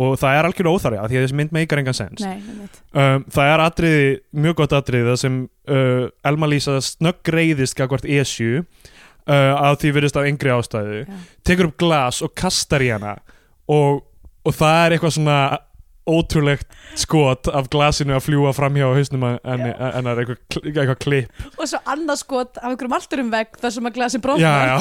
Og 0.00 0.14
það 0.20 0.36
er 0.36 0.46
algjörlega 0.46 0.78
óþarja 0.78 1.06
því 1.10 1.18
að 1.18 1.24
þessi 1.24 1.38
mynd 1.40 1.54
meikar 1.56 1.80
engan 1.82 1.96
sens. 1.98 2.22
Nei, 2.22 2.68
um, 2.94 3.24
það 3.34 3.54
er 3.54 3.64
atriði, 3.64 4.12
mjög 4.44 4.60
gott 4.60 4.76
atriði 4.78 5.08
það 5.08 5.18
sem 5.24 5.40
uh, 5.74 6.04
Elma 6.30 6.50
Lísa 6.52 6.76
snögg 6.86 7.32
reyðist 7.34 7.78
gagvart 7.78 8.06
Esju 8.06 8.60
uh, 8.60 9.34
að 9.34 9.80
því 9.82 9.94
virðist 9.96 10.20
af 10.20 10.30
yngri 10.30 10.54
ástæðu. 10.54 11.02
Já. 11.02 11.18
tekur 11.50 11.72
upp 11.72 11.80
glas 11.82 12.22
og 12.22 12.34
kastar 12.38 12.86
í 12.86 12.92
hana. 12.94 13.16
Og, 13.70 14.04
og 14.46 14.54
það 14.54 14.84
er 14.84 14.96
eitthvað 14.96 15.16
svona 15.18 15.40
ótrúlegt 16.08 16.66
skot 16.98 17.48
af 17.52 17.68
glasinu 17.70 18.14
að 18.16 18.24
fljúa 18.28 18.52
framhjá 18.56 18.88
hausnum 18.96 19.22
að- 19.28 19.40
en, 19.44 19.60
Já. 19.68 19.74
en 19.98 20.06
er 20.06 20.16
eitthvað, 20.22 20.38
kl- 20.54 20.64
eitthvað 20.70 20.98
klipp 21.04 21.58
og 21.60 21.68
svo 21.68 21.78
annað 21.86 22.16
skot 22.22 22.56
af 22.58 22.70
einhverjum 22.70 22.96
allturum 22.96 23.30
vegg 23.34 23.58
þar 23.60 23.70
sem 23.76 23.86
að 23.90 23.96
glasi 23.98 24.18
já, 24.18 24.22
brotnar 24.24 24.68
já. 24.68 24.76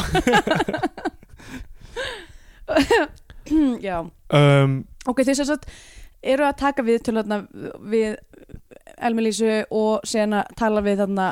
já. 3.81 4.05
Um, 4.29 4.83
ok, 5.09 5.23
sem 5.25 5.45
sagt 5.47 5.65
eru 6.21 6.43
að 6.45 6.57
taka 6.59 6.83
við 6.85 6.99
til 7.07 7.15
þarna 7.17 7.39
við 7.89 8.19
Elmelísu 9.01 9.63
og 9.73 10.03
sen 10.05 10.35
að 10.37 10.51
tala 10.59 10.83
við 10.85 10.99
þarna 11.01 11.25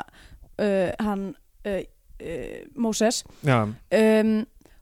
uh, 0.57 0.89
hann 1.05 1.27
uh, 1.67 1.83
uh, 1.83 2.55
Moses 2.73 3.19
já. 3.45 3.59
um, 3.69 4.31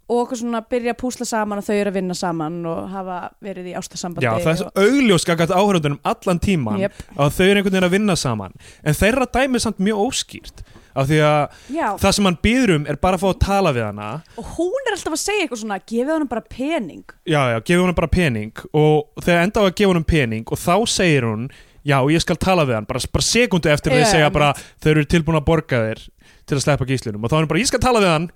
og 0.06 0.22
okkur 0.22 0.38
svona 0.38 0.62
byrja 0.70 0.93
að 0.93 0.99
púsla 1.01 1.26
saman 1.26 1.62
og 1.62 1.66
þau 1.66 1.76
eru 1.76 1.91
að 1.91 1.97
vinna 1.97 2.16
saman 2.18 2.58
og 2.70 2.89
hafa 2.93 3.18
verið 3.43 3.72
í 3.72 3.76
ástasambandi 3.80 4.28
já, 4.28 4.32
það 4.43 4.51
er 4.51 4.60
svo 4.60 4.86
augljós 4.86 5.26
gagvart 5.26 5.53
áhörundunum 5.56 5.99
allan 6.06 6.41
tíman 6.43 6.84
Jep. 6.84 6.99
að 7.18 7.32
þau 7.38 7.45
eru 7.47 7.62
einhvern 7.62 7.74
veginn 7.74 7.88
að 7.89 7.95
vinna 7.95 8.16
saman. 8.20 8.58
En 8.86 8.97
þeirra 8.97 9.26
dæmi 9.34 9.58
er 9.58 9.64
samt 9.66 9.82
mjög 9.82 10.03
óskýrt 10.06 10.66
af 10.95 11.10
því 11.10 11.18
að 11.28 11.56
Já, 11.76 11.88
það 11.99 12.16
sem 12.18 12.30
hann 12.30 12.39
býður 12.45 12.74
um 12.78 12.86
er 12.88 12.99
bara 13.01 13.18
að 13.18 13.26
fá 13.26 13.30
að 13.34 13.39
tala 13.43 13.74
við 13.76 13.88
hana. 13.89 14.10
Og 14.39 14.51
hún 14.56 14.86
er 14.86 14.95
alltaf 14.95 15.18
að 15.18 15.24
segja 15.26 15.45
eitthvað 15.45 15.62
svona 15.64 15.80
gefið 15.82 16.12
honum 16.14 16.30
bara 16.32 16.45
pening. 16.56 17.03
Já, 17.28 17.41
já, 17.51 17.58
gefið 17.60 17.84
hún 17.84 17.97
bara 17.97 18.12
pening. 18.14 18.66
Og 18.72 19.26
þegar 19.26 19.47
enda 19.47 19.64
á 19.64 19.68
að 19.68 19.74
gefa 19.82 19.95
hún 19.97 20.08
pening 20.08 20.45
og 20.53 20.62
þá 20.62 20.76
segir 20.88 21.28
hún, 21.28 21.49
já, 21.84 21.97
ég 22.14 22.24
skal 22.24 22.39
tala 22.39 22.64
við 22.70 22.78
hann. 22.78 22.88
Bara, 22.88 23.01
bara 23.18 23.28
sekundu 23.28 23.74
eftir 23.74 23.91
Já, 23.91 24.06
þau 24.06 24.14
segja 24.14 24.30
bara 24.38 24.53
þau 24.56 24.91
eru 24.93 25.06
tilbúin 25.12 25.41
að 25.41 25.47
borga 25.49 25.82
þér 25.89 26.06
til 26.45 26.56
að 26.60 26.64
sleppa 26.64 26.88
gíslunum 26.88 27.26
og 27.26 27.32
þá 27.34 27.36
er 27.39 27.43
hún 27.43 27.51
bara, 27.51 27.64
ég 27.66 27.70
skal 27.74 27.84
tala 27.84 28.03
við 28.03 28.12
hann 28.14 28.30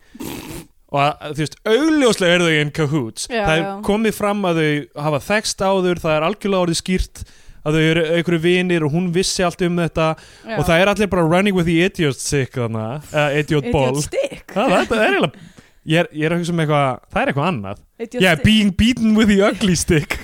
og 0.90 1.02
að, 1.04 1.36
þú 1.36 1.44
veist, 1.44 1.60
augljóslega 1.70 2.38
eru 2.38 2.48
þau 2.48 2.64
in 2.64 2.72
cahoots. 2.74 3.28
Já, 3.30 3.44
það 3.44 3.54
er 3.54 3.62
já. 3.66 3.74
komið 3.86 4.16
fram 4.18 4.42
að 4.50 4.62
þau 4.62 5.04
hafa 5.06 5.20
þekst 5.28 5.62
áður, 5.62 6.02
það 6.02 6.16
er 6.16 6.26
algjörlega 6.30 6.66
orðið 6.66 6.80
skýrt 6.80 7.22
að 7.60 7.76
þau 7.76 7.84
eru 7.84 8.06
einhverju 8.16 8.42
vinir 8.42 8.86
og 8.88 8.96
hún 8.96 9.12
vissi 9.14 9.46
allt 9.46 9.62
um 9.68 9.78
þetta. 9.84 10.08
Já. 10.48 10.56
og 10.56 10.66
það 10.66 10.82
er 10.82 10.92
allir 10.94 11.12
bara 11.12 11.28
running 11.28 11.58
with 11.58 11.70
the 11.70 11.78
idiot 11.86 12.18
sick 12.24 12.58
þannig, 12.58 13.14
uh, 13.14 13.30
idiot 13.38 13.70
ball. 13.70 13.94
Idiot 13.94 14.08
stick. 14.08 14.44
Það, 14.56 14.74
það, 14.74 14.90
það 14.90 15.04
er 15.04 15.14
eiginlega 15.14 15.48
ég 15.90 16.02
er, 16.02 16.10
ég 16.14 16.26
er 16.28 16.34
að 16.34 16.42
hugsa 16.42 16.54
um 16.56 16.64
eitthvað, 16.64 16.90
það 17.14 17.22
er 17.22 17.32
eitthvað 17.32 17.50
annað. 17.52 17.86
Idiot 18.00 18.22
yeah, 18.24 18.36
stick. 18.36 18.46
being 18.50 18.74
beaten 18.82 19.16
with 19.18 19.30
the 19.30 19.40
ugly 19.46 19.78
stick. 19.78 20.18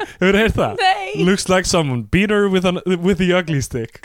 Hefur 0.00 0.36
heyrt 0.40 0.56
það? 0.56 0.80
Nei, 0.80 1.24
looks 1.28 1.48
like 1.52 1.68
someone 1.68 2.08
beat 2.08 2.32
her 2.32 2.48
with, 2.48 2.64
an, 2.64 2.80
with 3.04 3.20
the 3.20 3.34
ugly 3.36 3.60
stick. 3.60 4.00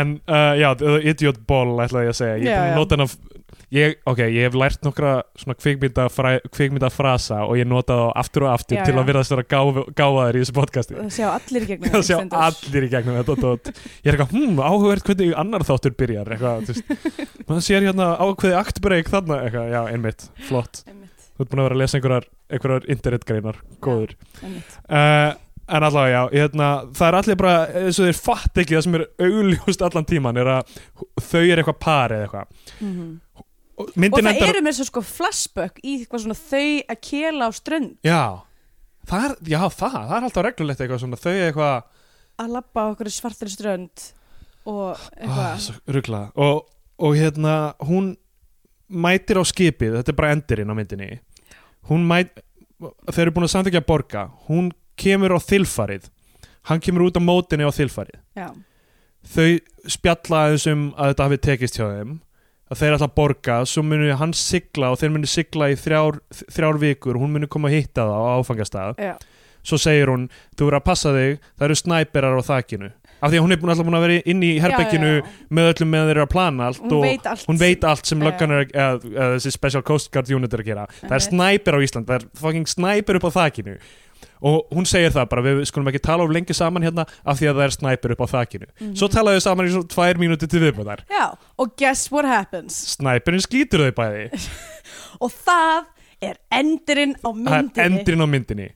en 0.00 0.16
uh, 0.28 0.52
já, 0.60 0.68
the 0.80 0.98
idiot 1.12 1.42
ball 1.48 1.76
ætlaði 1.84 2.10
ég 2.10 2.14
að 2.14 2.20
segja. 2.20 2.36
Ég 2.36 2.52
er 2.52 2.60
búin 2.60 2.72
að 2.74 2.80
nota 2.82 2.98
hennar 2.98 3.36
ég, 3.74 3.96
ok, 4.06 4.20
ég 4.30 4.46
hef 4.46 4.56
lært 4.58 4.84
nokkra 4.86 5.12
svona 5.38 5.56
kvikmynda, 5.58 6.06
kvikmynda 6.54 6.90
frasa 6.92 7.42
og 7.46 7.56
ég 7.58 7.68
nota 7.68 7.96
þá 7.98 8.04
aftur 8.22 8.46
og 8.46 8.52
aftur 8.52 8.78
Já, 8.78 8.84
til 8.86 8.94
já. 8.94 9.00
að 9.00 9.08
virðast 9.10 9.34
vera 9.34 9.46
gáf, 9.50 9.80
gáfaðir 9.98 10.38
í 10.38 10.42
þessu 10.44 10.56
podcasti. 10.56 10.96
Það 10.98 11.14
sjá 11.16 11.26
allir 11.32 11.66
í 11.66 11.70
gegnum 11.70 11.92
það 11.96 12.04
sjá 12.08 12.18
allir 12.46 12.86
í 12.86 12.90
gegnum 12.92 13.18
þetta 13.20 13.48
ég 13.56 14.12
er 14.12 14.18
eitthvað, 14.18 14.36
hm, 14.36 14.60
áhugavert 14.62 15.10
hvernig 15.10 15.34
annar 15.42 15.66
þáttur 15.66 15.96
byrjar. 16.02 16.32
Eitthvað, 16.36 16.82
maður 17.48 17.66
sér 17.66 17.88
hérna 17.88 18.10
ákveði 18.22 18.58
aktbreyk 18.60 19.10
þarna. 19.14 19.40
Eitthvað, 19.46 19.72
já, 19.74 19.80
einmitt, 19.94 20.28
flott. 20.46 20.84
Einmitt, 20.86 21.26
þú 21.34 21.46
ert 21.46 21.50
búin 21.54 21.64
að 21.64 21.68
vera 21.68 21.78
að 21.78 21.82
lesa 21.82 21.98
einhverjar, 22.00 22.30
einhverjar 22.52 22.88
internetgreinar, 22.96 23.60
góður. 23.82 24.14
einmitt. 24.44 24.78
uh, 24.86 25.34
en 25.66 25.82
allavega 25.82 26.14
já, 26.14 26.22
hérna, 26.32 26.70
það 26.94 27.08
er 27.08 27.18
allir 27.20 27.38
bara 27.40 27.54
eins 27.82 27.98
og 27.98 28.06
þeir 28.06 28.18
fatt 28.22 28.60
ekki 28.62 28.76
það 28.76 28.84
sem 28.86 28.98
er 28.98 29.06
augljóst 29.26 29.82
allan 29.86 30.06
tíman 30.06 30.40
er 30.40 30.50
að 30.56 30.76
þau 31.26 31.42
er 31.42 31.62
eitthvað 31.62 31.78
par 31.82 32.14
eða 32.14 32.26
eitthvað. 32.28 32.58
Mhm. 32.80 33.08
Og 33.76 33.90
Og 33.92 33.92
það 33.92 34.30
endar 34.30 34.48
eru 34.54 34.62
með 34.64 34.76
svo 34.78 34.86
sko 34.88 35.02
flashback 35.04 35.82
í 35.84 35.98
eitthvað 35.98 36.22
svona 36.22 36.38
þau 36.38 36.68
að 36.94 37.00
kela 37.04 37.48
á 37.48 37.50
strönd. 37.52 37.96
Já, 38.06 38.22
það 39.10 39.26
er, 39.26 39.34
já, 39.52 39.58
það, 39.68 39.96
það 39.96 40.14
er 40.16 40.28
alltaf 40.28 40.46
reglulegt 40.46 40.80
eitthvað 40.80 41.02
svona, 41.02 41.20
þau 41.20 41.34
eitthvað 41.34 41.74
að 42.36 42.54
labba 42.54 42.86
á 42.86 42.90
okkur 42.92 43.10
svartri 43.12 43.52
strönd 43.52 44.06
og 44.66 44.94
ah, 44.94 45.04
eitthvað 45.18 45.60
svo 45.66 45.76
ruggla 45.96 46.22
og, 46.40 46.64
og 47.00 47.14
hérna, 47.16 47.52
hún 47.84 48.14
mætir 48.88 49.40
á 49.40 49.44
skipið, 49.44 49.98
þetta 49.98 50.12
er 50.12 50.18
bara 50.18 50.32
endurinn 50.36 50.72
á 50.72 50.78
myndinni. 50.78 51.10
Hún 51.90 52.06
mæt 52.08 52.40
þeir 53.10 53.26
eru 53.26 53.36
búin 53.36 53.46
að 53.48 53.54
samþykja 53.54 53.82
að 53.82 53.88
borga. 53.88 54.24
Hún 54.48 54.70
kemur 54.96 55.36
á 55.36 55.38
þilfarið. 55.42 56.08
Hann 56.70 56.80
kemur 56.82 57.06
út 57.08 57.18
á 57.18 57.22
mótinni 57.22 57.66
á 57.66 57.70
þilfarið. 57.70 58.18
Já, 58.36 58.48
þau 59.26 59.48
spjalla 59.90 60.44
aðeins 60.46 60.66
um 60.72 60.86
að 60.96 61.12
þetta 61.12 61.26
hafi 61.28 61.38
tekist 61.46 61.78
hjá 61.78 61.86
þeim 61.90 62.16
að 62.66 62.80
þeir 62.80 62.96
að 62.98 63.12
borga, 63.14 63.56
svo 63.70 63.82
munu 63.86 64.10
hann 64.18 64.32
sigla 64.34 64.88
og 64.90 64.98
þeir 64.98 65.12
munu 65.14 65.28
sigla 65.30 65.68
í 65.70 65.76
þrjár, 65.78 66.16
þrjár 66.50 66.78
vikur 66.82 67.18
hún 67.20 67.30
munu 67.36 67.46
koma 67.46 67.70
að 67.70 67.76
hitta 67.78 68.02
það 68.08 68.22
á 68.26 68.30
áfangastað. 68.40 68.96
Já, 68.98 69.12
svo 69.66 69.78
segir 69.78 70.10
hún, 70.10 70.24
þú 70.58 70.66
verður 70.66 70.78
að 70.80 70.86
passa 70.88 71.12
þig 71.14 71.36
það 71.54 71.66
eru 71.68 71.76
snæperar 71.78 72.38
á 72.38 72.42
þakinu. 72.48 72.90
Af 73.16 73.30
því 73.32 73.38
að 73.38 73.44
hún 73.46 73.54
er 73.54 73.60
búin 73.62 73.70
alltaf 73.72 73.86
búin 73.86 73.96
að 73.96 74.02
vera 74.04 74.16
inn 74.28 74.42
í 74.44 74.50
herbekkinu 74.60 75.06
já, 75.08 75.14
já, 75.16 75.22
já. 75.24 75.46
með 75.56 75.68
öllum 75.70 75.88
með 75.94 76.02
þeir 76.10 76.16
eru 76.18 76.24
að 76.26 76.32
plana 76.34 76.66
allt 76.68 76.82
Hún 76.82 76.92
og 76.98 77.04
veit 77.06 77.28
allt. 77.30 77.44
hún 77.48 77.60
veit 77.62 77.86
allt 77.88 78.10
sem 78.10 78.20
löggan 78.26 78.52
er 78.52 78.66
að- 78.76 79.06
þessi 79.16 79.52
Special 79.54 79.82
Coast 79.86 80.10
Guard 80.12 80.30
Unit 80.36 80.52
er 80.52 80.60
að 80.60 80.68
gera. 80.68 80.84
Það 81.00 81.14
er 81.16 81.24
snæper 81.24 81.78
á 81.78 81.80
Ísland, 81.86 82.06
það 82.10 82.18
er 82.20 82.26
fucking 82.42 82.66
snæper 82.68 83.16
upp 83.16 83.24
á 83.30 83.36
þakinu 83.38 83.78
og 84.42 84.68
hún 84.72 84.86
segir 84.86 85.10
það 85.14 85.28
bara, 85.32 85.42
við 85.42 85.64
skulum 85.70 85.88
ekki 85.90 86.02
tala 86.04 86.24
of 86.24 86.30
lengi 86.34 86.54
saman 86.54 86.82
hérna 86.86 87.04
af 87.24 87.38
því 87.40 87.48
að 87.50 87.56
það 87.60 87.64
er 87.66 87.74
snæper 87.76 88.14
upp 88.16 88.22
á 88.24 88.26
þakinu. 88.34 88.66
Mhm. 88.80 88.94
svo 88.96 89.08
talaðu 89.08 89.40
þau 89.40 89.46
saman 89.48 89.66
í 89.66 89.74
svona 89.74 89.92
tvær 89.94 90.20
mínúti 90.22 90.48
til 90.50 90.60
viðbúðar 90.64 91.04
Já, 91.10 91.26
og 91.58 91.76
guess 91.76 92.10
what 92.12 92.24
happens? 92.28 92.74
Snæperinn 92.96 93.40
skýtur 93.44 93.86
þau 93.86 93.92
bæði. 94.00 94.26
Og 95.24 95.30
það 95.32 95.84
er 96.22 96.36
endurinn 96.52 97.14
á 97.20 97.28
það 97.28 97.36
er 97.36 97.62
myndinni. 97.62 97.86
endurinn 97.86 98.24
á 98.24 98.28
myndinni. 98.28 98.68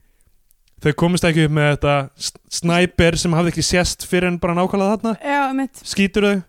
Þau 0.81 0.93
komist 0.97 1.23
ekki 1.29 1.43
upp 1.45 1.51
með 1.53 1.67
þetta 1.75 1.95
s- 2.17 2.33
snæper 2.61 3.17
sem 3.21 3.33
hafði 3.37 3.51
ekki 3.53 3.63
sést 3.65 4.05
fyrir 4.09 4.27
en 4.31 4.39
bara 4.41 4.55
nákvæmlega 4.57 4.95
þarna. 4.97 5.11
Já, 5.21 5.41
mitt 5.53 5.81
skýtur 5.85 6.25
þau, 6.25 6.39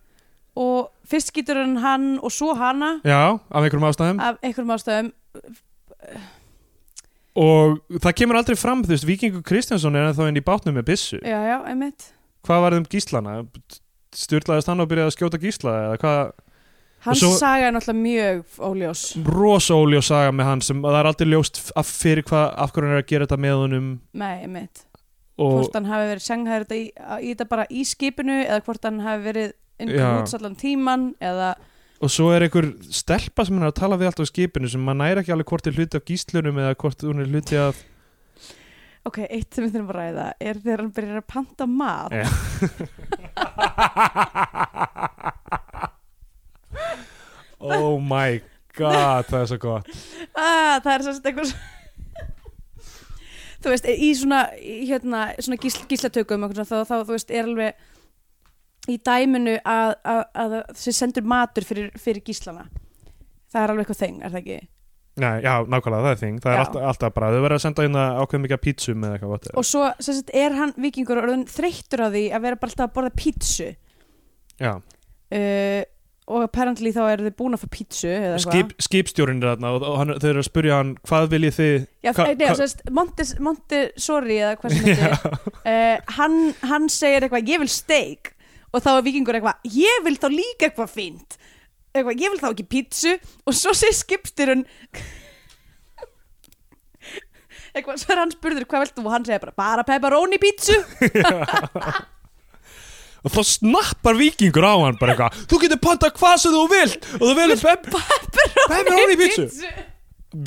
og 0.56 0.88
fyrst 1.08 1.28
skýtur 1.32 1.60
hann 1.60 1.76
hann 1.84 2.06
og 2.24 2.32
svo 2.32 2.54
hana. 2.56 2.94
Já, 3.04 3.36
af 3.36 3.60
einhverjum 3.60 3.84
ástæðum. 3.90 4.20
Af 4.24 4.40
einhverjum 4.42 4.72
ástæðum 4.72 5.12
og 7.36 7.78
það 8.02 8.16
kemur 8.20 8.36
aldrei 8.40 8.56
fram, 8.60 8.82
þú 8.84 8.92
veist, 8.92 9.06
Víkingur 9.08 9.42
Kristjánsson 9.46 9.96
er 9.96 10.10
ennþá 10.10 10.28
inn 10.28 10.40
í 10.40 10.44
bátnum 10.44 10.74
með 10.76 10.88
byssu. 10.90 11.20
Já, 11.24 11.38
já, 11.48 11.58
einmitt. 11.70 12.10
Hvað 12.44 12.60
var 12.66 12.72
þeim 12.78 12.88
gíslana? 12.92 13.36
styrlaðist 14.12 14.68
hann 14.68 14.82
og 14.84 14.88
byrjaði 14.90 15.08
að 15.08 15.14
skjóta 15.16 15.38
gísla 15.40 15.72
eða 15.86 15.98
hvað, 16.02 16.32
hans 17.06 17.20
svo- 17.22 17.30
saga 17.38 17.68
er 17.70 17.72
náttúrulega 17.72 18.02
mjög 18.02 18.58
óljós. 18.68 19.04
Rosóli 19.24 19.96
og 19.96 20.04
saga 20.04 20.34
með 20.36 20.44
hann 20.50 20.60
sem 20.60 20.82
það 20.84 20.98
er 20.98 21.08
aldrei 21.08 21.28
ljóst 21.32 21.60
af 21.80 21.86
fyrir 21.88 22.26
hvað 22.28 22.50
af 22.60 22.72
hverju 22.74 22.88
hann 22.90 22.96
er 22.98 23.02
að 23.02 23.08
gera 23.08 23.26
þetta 23.26 23.40
með 23.40 23.56
honum. 23.62 23.86
Nei, 24.12 24.34
einmitt. 24.44 24.84
Og 25.40 25.54
hvort 25.62 25.74
hann 25.80 25.88
hafi 25.88 26.10
verið 26.12 26.26
sjanghæður 26.26 26.66
þetta 26.66 26.76
í, 26.76 26.84
í 27.24 27.32
þetta 27.32 27.48
bara 27.48 27.64
í 27.72 27.84
skipinu 27.88 28.36
eða 28.44 28.60
hvort 28.66 28.84
hann 28.84 29.00
hafi 29.00 29.24
verið 29.30 29.52
inn 29.80 29.88
Já. 29.96 30.10
út 30.20 30.34
allan 30.36 30.56
tíman 30.60 31.08
eða 31.24 31.54
Og 32.02 32.10
svo 32.10 32.32
er 32.34 32.42
einhver 32.48 32.66
stelpa 32.90 33.44
sem 33.46 33.54
hann 33.54 33.62
er 33.68 33.70
að 33.70 33.78
tala 33.78 33.96
við 34.00 34.08
alltaf 34.10 34.26
á 34.26 34.32
skipinu 34.32 34.66
sem 34.72 34.82
maður 34.82 35.00
næri 35.04 35.22
ekki 35.22 35.34
alveg 35.36 35.50
hvort 35.52 35.66
er 35.70 35.76
hluti 35.76 35.98
af 36.00 36.06
gíslunum 36.08 36.58
eða 36.58 36.74
hvort 36.82 37.04
hún 37.06 37.22
er 37.22 37.28
hluti 37.30 37.56
af 37.62 37.76
ok, 39.06 39.18
eitt 39.28 39.50
sem 39.54 39.64
við 39.66 39.72
þurfum 39.76 39.92
að 39.92 39.98
ræða 40.00 40.26
er 40.42 40.58
þegar 40.62 40.82
hann 40.82 40.92
byrjar 40.98 41.20
að 41.22 41.30
panta 41.30 41.64
mat 41.70 42.12
Já. 42.14 42.26
Oh 47.62 48.00
my 48.02 48.40
god, 48.76 49.28
það 49.28 49.38
er 49.42 49.46
svo 49.52 49.58
gott 49.62 49.88
ah, 50.34 50.80
það 50.82 50.92
er 50.96 51.04
sérst 51.06 51.26
eitthvað 51.28 51.50
svo- 51.52 51.70
þú 53.62 53.70
veist, 53.70 53.86
í 53.86 54.08
svona 54.18 54.40
hérna, 54.58 55.20
svona 55.38 55.58
gísl, 55.62 55.84
gíslatökum 55.90 56.48
þá, 56.50 56.64
þá, 56.66 56.96
þú 57.06 57.12
veist, 57.14 57.30
er 57.30 57.46
alveg 57.46 57.84
í 58.90 58.96
dæminu 59.06 59.56
að, 59.62 59.92
að, 60.04 60.22
að 60.42 60.54
þessi 60.74 60.94
sendur 60.96 61.26
matur 61.30 61.66
fyrir, 61.68 61.90
fyrir 62.02 62.24
gíslana. 62.26 62.64
Það 63.52 63.62
er 63.66 63.72
alveg 63.74 63.84
eitthvað 63.86 64.00
þeng, 64.06 64.16
er 64.26 64.32
það 64.32 64.40
ekki? 64.42 64.60
Nei, 65.22 65.42
já, 65.44 65.52
nákvæmlega, 65.68 66.02
það 66.06 66.14
er 66.14 66.20
þing. 66.22 66.36
Það 66.40 66.52
er 66.52 66.56
Já. 66.56 66.62
alltaf, 66.64 66.84
alltaf 66.88 67.14
bara, 67.18 67.26
þau 67.34 67.42
verður 67.44 67.54
að 67.58 67.64
senda 67.66 67.84
hérna 67.84 68.04
ákveð 68.22 68.40
mikið 68.46 68.60
pítsum 68.64 69.02
eða 69.04 69.18
eitthvað 69.18 69.48
og 69.60 69.66
svo 69.68 69.82
sérst, 70.00 70.30
er 70.40 70.54
hann 70.56 70.72
vikingur 70.80 71.20
orðin 71.20 71.42
þreyttur 71.52 72.00
á 72.00 72.08
því 72.14 72.22
að 72.32 72.46
vera 72.46 72.60
bara 72.62 72.72
alltaf 72.72 72.86
að 72.88 72.94
borða 72.96 73.12
pítsu? 73.20 73.66
Já, 74.62 74.72
uh, 74.80 75.82
og 76.32 76.44
apparently 76.46 76.92
þá 76.94 77.00
eru 77.10 77.26
þið 77.26 77.34
búin 77.42 77.56
að 77.58 77.62
fá 77.64 77.68
pítsu 77.76 78.10
Skip, 78.40 78.72
skipstjórinn 78.86 79.40
er 79.42 79.50
þarna 79.52 79.72
og, 79.74 79.84
og 79.84 79.96
hann, 80.00 80.12
þau 80.22 80.28
eru 80.30 80.40
að 80.44 80.46
spurja 80.48 80.76
hann 80.78 80.92
hvað 81.10 81.28
viljið 81.34 81.56
þið 81.58 81.72
Já, 82.06 82.12
Hva- 82.14 82.26
nei, 82.28 82.34
hva- 82.40 82.54
sérst, 82.62 82.82
Montes, 82.94 83.32
Montessori 83.42 84.36
eða 84.38 84.52
hvað 84.62 84.76
sem 84.78 84.86
þetta 84.86 85.32
uh, 85.74 86.14
hann, 86.16 86.38
hann 86.70 86.88
segir 86.94 87.26
eitthvað, 87.26 87.50
ég 87.52 87.62
vil 87.64 87.72
steik 87.74 88.31
og 88.72 88.84
þá 88.84 88.90
er 88.96 89.06
vikingur 89.06 89.38
eitthvað, 89.38 89.72
ég 89.76 90.04
vil 90.06 90.16
þá 90.20 90.28
líka 90.32 90.68
eitthvað 90.68 90.94
fínt. 90.94 91.36
Eitthvað, 91.92 92.22
ég 92.24 92.32
vil 92.32 92.40
þá 92.40 92.48
ekki 92.52 92.68
pítsu. 92.72 93.18
Og 93.44 93.56
svo 93.56 93.74
segir 93.76 93.98
skipstyrun 93.98 94.64
eitthvað, 97.72 98.00
svo 98.00 98.14
er 98.14 98.20
hann 98.22 98.32
spurður 98.32 98.66
hvað 98.68 98.86
vilt 98.86 98.96
þú? 98.96 99.04
Og 99.06 99.14
hann 99.14 99.28
segir 99.28 99.44
bara, 99.44 99.54
bara 99.60 99.86
pepperoni 99.88 100.40
pítsu. 100.42 100.76
Og 103.22 103.30
þá 103.30 103.42
snappar 103.46 104.16
vikingur 104.18 104.64
á 104.66 104.74
hann 104.82 104.96
bara 104.98 105.14
eitthvað 105.14 105.44
þú 105.46 105.58
getur 105.62 105.78
panta 105.82 106.08
hvað 106.10 106.40
sem 106.42 106.54
þú 106.56 106.62
vilt 106.72 107.04
og 107.20 107.22
þú 107.22 107.34
velur 107.38 107.60
pep 107.62 107.84
pepperoni 108.72 109.18
pítsu. 109.20 109.68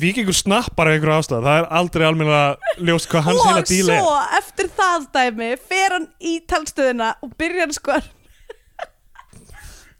vikingur 0.02 0.36
snappar 0.36 0.90
af 0.90 0.98
einhverju 0.98 1.16
ástæð 1.22 1.46
það 1.46 1.60
er 1.62 1.68
aldrei 1.80 2.04
almennilega 2.04 2.84
ljóst 2.90 3.08
hvað 3.08 3.24
hans 3.30 3.40
heila 3.46 3.62
og 3.62 3.70
díl 3.70 3.88
er. 3.94 4.02
svo 4.04 4.18
eftir 4.42 4.68
það 4.76 5.08
dæmi 5.16 5.50
fer 5.70 5.96
hann 5.96 6.06
í 6.20 6.34
talstöðina 6.52 7.14
og 7.24 7.32
byrjar 7.40 7.72
sko 7.78 7.96
að 7.96 8.12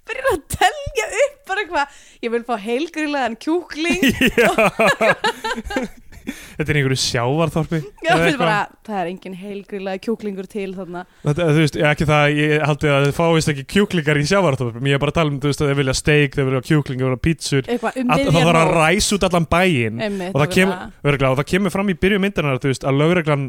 byrjar 0.09 0.33
að 0.33 0.43
telja 0.57 1.07
upp 1.25 1.37
bara 1.51 1.65
eitthvað, 1.65 2.01
ég 2.27 2.35
vil 2.35 2.43
fá 2.47 2.55
heilgrilaðan 2.67 3.39
kjúkling. 3.43 4.03
Þetta 6.27 6.73
er 6.73 6.79
einhverju 6.81 6.99
sjávarþorpi. 6.99 7.79
Já, 8.03 8.09
þetta 8.09 8.31
er 8.33 8.39
bara, 8.41 8.55
það 8.87 8.97
er 8.99 9.11
engin 9.13 9.35
heilgrilaði 9.39 10.01
kjúklingur 10.07 10.49
til 10.51 10.73
þarna. 10.75 11.05
Þetta, 11.23 11.47
þú 11.53 11.63
veist, 11.63 11.77
ekki 11.91 12.09
það, 12.09 12.25
ég 12.41 12.65
haldi 12.67 12.91
að 12.91 13.07
þið 13.07 13.13
fáist 13.19 13.53
ekki 13.53 13.65
kjúklingar 13.77 14.19
í 14.19 14.25
sjávarþorpum, 14.31 14.89
ég 14.91 14.99
er 14.99 15.03
bara 15.05 15.15
að 15.15 15.19
tala 15.21 15.33
um, 15.33 15.39
þú 15.43 15.53
veist, 15.53 15.63
að 15.63 15.71
þið 15.71 15.81
vilja 15.83 15.97
steik, 16.01 16.35
þið 16.35 16.49
vilja 16.51 16.63
kjúkling, 16.71 17.03
þið 17.03 17.09
vilja 17.09 17.23
pítsur, 17.29 17.71
eitthvað 17.71 18.01
um 18.03 18.13
að, 18.17 18.25
það 18.27 18.41
þarf 18.41 18.61
að 18.63 18.73
ræsa 18.81 19.19
út 19.19 19.29
allan 19.29 19.49
bæinn. 19.55 20.03
Einmitt, 20.09 20.33
og 20.33 20.43
það 20.43 20.53
kemur, 20.57 20.83
örgulega, 21.05 21.31
og 21.31 21.41
það 21.43 21.51
kemur 21.53 21.77
fram 21.77 21.93
í 21.93 21.99
byrju 22.03 22.23
myndarinnar, 22.27 22.63
þú 22.65 22.73
veist, 22.73 22.89
að 22.91 23.01
lögreglan, 23.05 23.47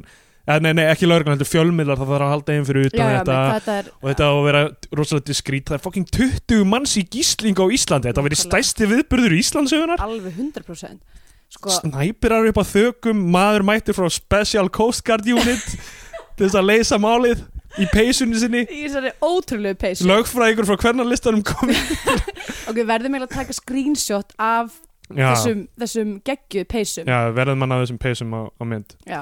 eða 0.48 0.64
nei, 0.64 0.72
nei, 0.80 0.86
ekki 0.88 1.10
lögreglan, 1.10 1.36
heldur 1.36 1.50
fjölmiðlar, 1.50 2.00
það 2.00 2.12
þarf 2.14 2.26
að 2.26 2.34
halda 2.34 2.56
einn 2.56 2.68
fyrir 2.68 2.86
já, 2.86 2.90
utan 2.92 3.04
já, 3.04 3.18
þetta, 3.18 3.38
þetta, 3.38 3.58
þetta 3.58 3.76
er 3.78 3.90
og 3.92 4.10
þetta 4.12 4.28
á 4.28 4.32
að 4.32 4.46
vera 4.48 4.62
rosalega 5.00 5.28
diskrít, 5.28 5.68
það 5.68 5.78
er 5.78 5.84
fucking 5.84 6.10
20 6.18 6.66
manns 6.72 6.96
í 6.96 7.04
gísling 7.04 7.60
á 7.60 7.66
Íslandi, 7.78 8.10
þetta 8.10 8.20
á 8.20 8.24
að 8.24 8.30
vera 8.30 8.38
Nákvæmlega. 8.38 8.64
stæsti 8.64 8.90
viðburður 8.94 9.36
í 9.36 9.42
Íslandsögunar, 9.44 10.06
alveg 10.08 10.40
100% 10.40 11.24
sko, 11.58 11.76
snæpirar 11.82 12.48
upp 12.50 12.62
á 12.62 12.66
þökum, 12.68 13.28
maður 13.36 13.68
mættir 13.68 13.98
frá 13.98 14.08
Special 14.12 14.72
Coast 14.72 15.04
Guard 15.08 15.28
Unit 15.28 15.68
til 16.38 16.46
þess 16.46 16.58
að 16.60 16.68
leysa 16.72 17.00
málið 17.02 17.44
í 17.78 17.88
peysunni 17.92 18.40
sinni, 18.42 18.64
í 18.72 18.86
þessari 18.86 19.12
ótrúlegu 19.22 19.78
peysu. 19.82 20.08
Lögfræðingur 20.10 20.68
frá 20.70 20.80
hvernig 20.82 21.10
listanum 21.12 21.44
komið 21.46 21.92
og 22.68 22.78
við 22.78 22.88
verðum 22.90 23.18
eiginlega 23.18 23.30
að 23.30 23.36
taka 23.36 23.58
screenshot 23.58 24.34
af 24.42 24.72
já, 25.12 25.28
þessum, 25.34 25.66
þessum 25.84 26.16
geggjuð 26.28 26.68
peysum. 26.72 27.12
Já, 27.12 27.20
verðum 27.36 27.62
mann 27.64 27.76
að 27.76 27.86
þessum 27.86 28.02
peysum 28.02 28.34
á, 28.34 28.42
á 28.50 28.64
mynd. 28.72 28.98
Já. 29.08 29.22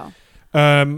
um, 0.55 0.95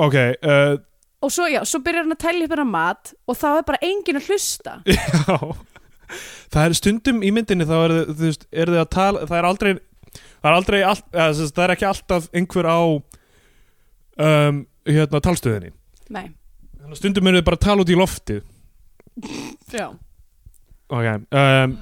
ok 0.00 0.16
uh, 0.20 0.78
og 1.20 1.32
svo, 1.32 1.46
já, 1.52 1.60
svo 1.68 1.82
byrjar 1.84 2.06
hann 2.06 2.14
að 2.14 2.22
telja 2.22 2.46
upp 2.46 2.54
hennar 2.54 2.68
mat 2.70 3.12
og 3.28 3.36
þá 3.36 3.48
er 3.50 3.64
bara 3.68 3.80
enginn 3.84 4.16
að 4.20 4.30
hlusta. 4.30 4.78
Já. 4.88 5.36
Það 6.50 6.62
er 6.64 6.76
stundum 6.78 7.20
í 7.22 7.30
myndinni 7.34 7.66
þá 7.68 7.74
er 7.76 7.92
þið, 7.94 8.06
þú 8.08 8.24
veist, 8.24 8.46
er 8.50 8.72
þið 8.72 8.80
að 8.80 8.88
tala 8.96 9.26
það 9.28 9.36
er 9.36 9.48
aldrei 9.50 9.70
það 10.16 10.48
er 10.48 10.56
aldrei 10.56 10.78
all, 10.80 11.02
eða, 11.12 11.48
það 11.52 11.64
er 11.66 11.74
ekki 11.76 11.88
alltaf 11.90 12.28
einhver 12.40 12.66
á 12.72 12.80
um, 12.80 14.62
hérna 14.88 15.22
talstöðinni. 15.28 15.74
Nei, 16.10 16.24
stundum 16.98 17.28
er 17.30 17.38
þið 17.38 17.46
bara 17.50 17.60
að 17.60 17.66
tala 17.68 17.84
út 17.84 17.92
í 17.92 18.00
loftið. 18.00 18.40
Já. 19.70 19.86
Ok 20.90 21.06
um, 21.12 21.76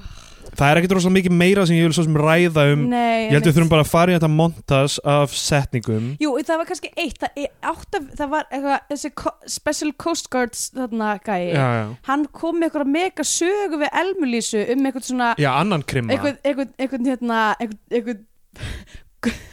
það 0.59 0.71
er 0.71 0.79
ekkert 0.81 0.95
rosalega 0.97 1.17
mikið 1.17 1.35
meira 1.39 1.65
sem 1.67 1.77
ég 1.77 1.87
vil 1.87 1.95
svo 1.95 2.05
sem 2.05 2.19
ræða 2.19 2.65
um. 2.73 2.85
Nei, 2.91 3.27
ég 3.29 3.35
held 3.37 3.47
við 3.49 3.57
þurfum 3.57 3.71
bara 3.71 3.85
að 3.85 3.91
fara 3.93 4.13
í 4.13 4.17
þetta 4.17 4.31
montas 4.33 4.97
af 5.15 5.35
setningum. 5.39 6.09
Jú, 6.21 6.33
það 6.45 6.61
var 6.61 6.69
kannski 6.69 6.91
eitt 6.95 7.19
það, 7.23 7.43
er 7.45 7.73
átt 7.73 7.99
af, 7.99 8.07
það 8.19 8.33
var 8.35 8.47
eitthvað, 8.49 8.87
þessi 8.93 9.11
Special 9.55 9.93
Coast 10.05 10.31
Guards 10.33 10.65
þarna 10.75 11.11
gæi. 11.23 11.49
Já, 11.55 11.67
já. 11.79 11.85
hann 12.09 12.25
kom 12.35 12.59
með 12.59 12.69
eitthvað 12.69 12.93
mega 12.99 13.27
sögu 13.27 13.81
við 13.83 14.01
Elmulísu 14.03 14.65
um 14.75 14.89
eitthvað 14.89 15.07
svona 15.09 15.29
já, 15.39 15.51
annan 15.55 15.85
krimma. 15.87 16.15
eitthvað, 16.15 16.41
eitthvað, 16.43 16.73
eitthvað 16.77 17.13
hérna 17.13 17.43
eitthvað, 17.59 17.79
eitthvað 17.99 18.25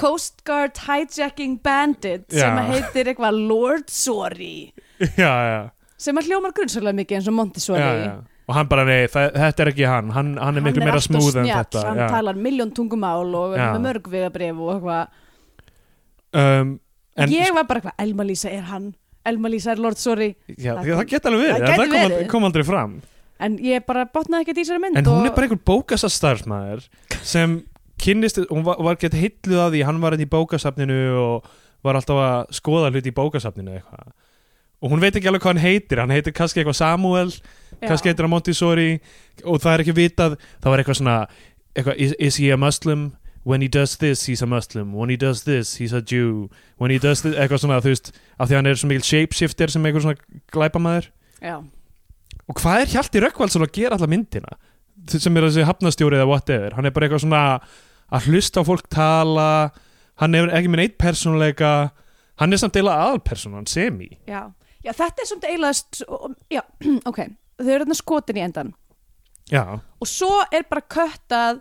Coast 0.00 0.44
Guard 0.46 0.78
hijacking 0.86 1.58
bandit 1.62 2.28
sem 2.30 2.46
Já. 2.46 2.62
að 2.62 2.70
heitir 2.74 3.10
eitthvað 3.10 3.38
Lord 3.50 3.90
Sorry. 3.90 4.70
Já, 5.20 5.32
já. 5.50 5.60
Sem 6.00 6.16
að 6.16 6.30
hljómar 6.30 6.54
grunnsvælega 6.56 6.96
mikið 6.96 7.18
eins 7.18 7.26
og 7.28 7.34
Montessori. 7.36 7.80
Já, 7.82 7.90
já. 8.00 8.12
Og 8.50 8.56
hann 8.56 8.70
bara 8.70 8.84
nei, 8.88 9.04
það, 9.10 9.28
þetta 9.38 9.62
er 9.62 9.70
ekki 9.70 9.86
hann. 9.86 10.08
Hann, 10.14 10.30
hann 10.42 10.58
er 10.58 10.64
miklu 10.64 10.82
meira 10.82 11.00
smúð 11.04 11.36
en 11.44 11.50
þetta 11.50 11.84
hann 11.86 12.00
já. 12.02 12.06
talar 12.10 12.38
miljón 12.38 12.72
tungumál 12.74 13.28
og 13.38 13.54
er 13.54 13.62
Já. 13.62 13.68
með 13.76 13.84
mörg 13.84 14.08
vegabrif 14.10 14.58
og 14.64 14.72
eitthvað. 14.74 15.20
Um, 16.40 16.72
en 17.14 17.34
ég 17.34 17.54
var 17.54 17.68
bara 17.68 17.82
eitthvað, 17.82 17.96
Elma 18.02 18.26
Lísa 18.26 18.50
er 18.50 18.66
hann? 18.72 18.90
Elma 19.30 19.52
Lísa 19.52 19.74
er 19.76 19.82
Lord 19.84 20.00
Sorry. 20.02 20.32
Já, 20.50 20.74
það 20.74 20.82
það, 20.82 20.92
það 20.96 21.06
geta 21.12 21.30
alveg 21.30 21.44
það 21.44 21.54
verið, 21.54 21.62
en 21.62 21.70
það 21.70 21.84
kom, 21.84 21.96
verið. 22.00 22.26
kom 22.34 22.48
aldrei 22.50 22.66
fram. 22.66 22.96
En 23.40 23.58
ég 23.64 23.86
bara 23.86 24.06
botnaði 24.10 24.44
ekkert 24.44 24.58
í 24.58 24.64
þessari 24.64 24.82
mynd 24.82 25.00
en 25.00 25.06
hún 25.08 25.28
er 25.28 25.36
bara 25.36 25.46
einhver 25.46 25.62
bókastarfsmæður 25.70 26.82
sem 27.22 27.60
kynnist, 28.00 28.40
hún 28.50 28.66
var, 28.66 28.80
var 28.82 28.98
gett 29.00 29.14
heitluð 29.16 29.62
að 29.62 29.76
því, 29.76 29.84
hann 29.86 30.00
var 30.02 30.16
hérna 30.16 30.26
í 30.26 30.32
bókasafninu 30.34 30.98
og 31.20 31.52
var 31.86 31.96
alltaf 31.96 32.18
að 32.20 32.56
skoða 32.58 32.90
hluti 32.90 33.12
í 33.12 33.16
bókasafninu 33.16 33.78
eitthvað 33.78 34.10
og 34.80 34.92
hún 34.92 35.02
veit 35.02 35.16
ekki 35.16 35.28
alveg 35.28 35.44
hvað 35.44 35.54
hann 35.54 35.64
heitir, 35.64 36.00
hann 36.02 36.12
heitir 36.14 36.34
kannski 36.36 36.62
eitthvað 36.62 36.78
Samuel, 36.80 37.32
já, 37.32 37.86
kannski 37.86 38.10
heitir 38.10 38.26
hann 38.26 38.32
Montessori 38.32 38.90
og 39.44 39.60
það 39.60 39.72
er 39.74 39.84
ekki 39.84 39.96
vitað, 39.96 40.36
það 40.60 40.72
var 40.72 40.82
eitthvað 40.82 41.00
svona 41.00 41.16
eitthvað, 41.74 41.96
is, 41.96 42.14
is 42.18 42.40
he 42.40 42.50
a 42.50 42.58
Muslim? 42.60 43.10
When 43.42 43.62
he 43.64 43.68
does 43.72 43.96
this, 43.96 44.26
he's 44.28 44.42
a 44.42 44.46
Muslim. 44.46 44.92
When 44.92 45.08
he 45.08 45.16
does 45.16 45.44
this, 45.44 45.76
he's 45.80 45.94
a 45.96 46.02
Jew. 46.02 46.50
When 46.76 46.90
he 46.92 46.98
does 47.00 47.22
this, 47.24 47.32
eitthvað 47.40 47.62
svona, 47.62 47.78
þú 47.80 47.94
veist 47.94 48.10
af 48.36 48.50
því 48.50 48.58
hann 48.58 48.68
er 48.68 48.76
svo 48.76 48.90
mikil 48.90 49.06
shapeshifter 49.08 49.72
sem 49.72 49.86
eitthvað 49.88 50.04
svona 50.04 50.42
glæpamaður. 50.52 51.08
Já, 51.40 51.54
og 52.50 52.58
hvað 52.58 52.82
er 52.82 52.92
Hjalti 52.96 53.22
Rökkvaldsson 53.22 53.64
að 53.64 53.72
gera 53.78 53.96
alla 53.96 54.10
myndina? 54.10 54.58
Sem 55.10 55.36
er 55.38 55.46
þessi 55.46 55.64
hafnastjóri 55.64 56.18
eða 56.18 56.28
whatever. 56.28 56.74
Hann 56.76 56.88
er 56.88 56.94
bara 56.94 57.06
eitthvað 57.06 57.24
svona 57.24 57.42
að 58.10 58.26
hlusta 58.28 58.60
á 58.60 58.68
fólk 58.68 58.88
tala. 58.92 59.50
Hann 60.20 60.36
er 60.36 60.50
ekki 60.58 60.72
með 60.72 60.82
neitt 60.82 60.96
persónuleika. 61.00 61.92
Hann 62.42 62.52
er 62.52 62.60
samt 62.60 62.76
eiginlega 62.76 63.06
aðalpersonan 63.06 63.68
semi. 63.70 64.10
Já, 64.28 64.50
já 64.86 64.92
þetta 64.96 65.22
er 65.24 65.28
svona 65.30 65.50
eiginlega 65.50 66.06
og- 66.08 66.36
já, 66.52 66.62
ok, 67.10 67.18
þau 67.60 67.72
eru 67.74 67.84
þarna 67.84 67.98
skotin 67.98 68.40
í 68.40 68.44
endan 68.46 68.70
já, 69.50 69.64
og 69.76 70.08
svo 70.08 70.30
er 70.52 70.64
bara 70.70 70.84
köttað 70.94 71.60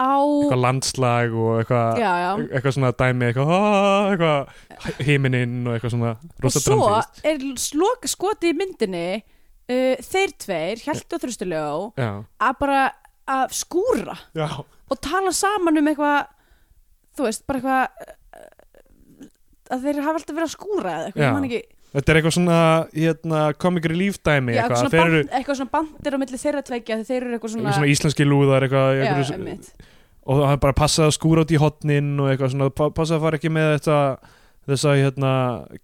á 0.00 0.16
eitthvað 0.16 0.62
landslag 0.64 1.34
og 1.36 1.58
eitthvað 1.60 1.98
eitthvað 2.46 2.74
svona 2.76 2.92
dæmi 2.96 3.26
eitthvað, 3.28 3.50
eitthvað 4.14 5.02
himinin 5.08 5.58
og 5.68 5.74
eitthvað 5.76 5.92
svona 5.96 6.12
og 6.16 6.44
rosa 6.46 6.62
svo 6.64 6.78
dramatískt. 6.78 7.20
er 7.28 7.44
slok 7.60 8.08
skoti 8.08 8.52
í 8.52 8.56
myndinni 8.56 9.04
uh, 9.20 9.96
þeir 10.00 10.32
tveir, 10.40 10.80
Hjalti 10.86 11.18
og 11.18 11.24
Þröstuljó 11.26 11.64
að 12.00 12.54
bara 12.62 12.80
að 13.30 13.52
skúra 13.60 14.16
já, 14.34 14.46
og 14.90 15.02
tala 15.04 15.34
saman 15.36 15.76
um 15.82 15.90
eitthvað 15.92 16.30
þú 17.18 17.26
veist, 17.28 17.44
bara 17.50 17.60
eitthvað 17.60 18.08
uh, 18.40 19.28
að 19.76 19.84
þeir 19.84 20.00
hafa 20.06 20.16
alltaf 20.22 20.34
verið 20.38 20.48
að 20.48 20.54
skúra 20.56 20.94
eða 20.96 21.10
eitthvað, 21.10 21.26
ég 21.26 21.36
man 21.36 21.48
ekki 21.50 21.60
þetta 21.94 22.12
er 22.12 22.18
eitthvað 22.20 22.34
svona 22.36 22.58
hérna, 22.94 23.40
comic 23.60 23.86
relief 23.90 24.18
dæmi 24.22 24.54
Já, 24.54 24.62
eitthvað, 24.64 24.82
eitthvað, 24.82 24.90
svona 24.90 25.06
eru 25.06 25.20
band, 25.20 25.32
eitthvað 25.38 25.60
svona 25.60 25.74
bandir 25.76 26.16
á 26.16 26.18
milli 26.22 26.42
þeirra 26.44 26.64
tveikja 26.70 26.98
þeir 27.04 27.16
eru 27.20 27.32
eitthvað 27.36 27.54
svona, 27.54 27.64
eitthvað 27.64 27.80
svona 27.80 27.94
íslenski 27.94 28.26
lúðar 28.28 28.66
eitthvað, 28.66 28.90
já, 28.94 29.02
eitthvað, 29.06 29.32
einmitt. 29.38 29.70
og 30.26 30.42
það 30.42 30.54
er 30.54 30.62
bara 30.66 30.78
passað 30.82 31.08
að 31.08 31.16
skúra 31.18 31.46
út 31.46 31.54
í 31.54 31.60
hotnin 31.62 32.12
og 32.20 32.30
eitthvað 32.32 32.54
svona, 32.54 32.70
pa- 32.70 32.90
passað 32.94 33.18
að 33.18 33.26
fara 33.26 33.40
ekki 33.40 33.52
með 33.56 33.72
þetta 33.78 33.98
þessa 34.70 34.94
hérna 35.00 35.34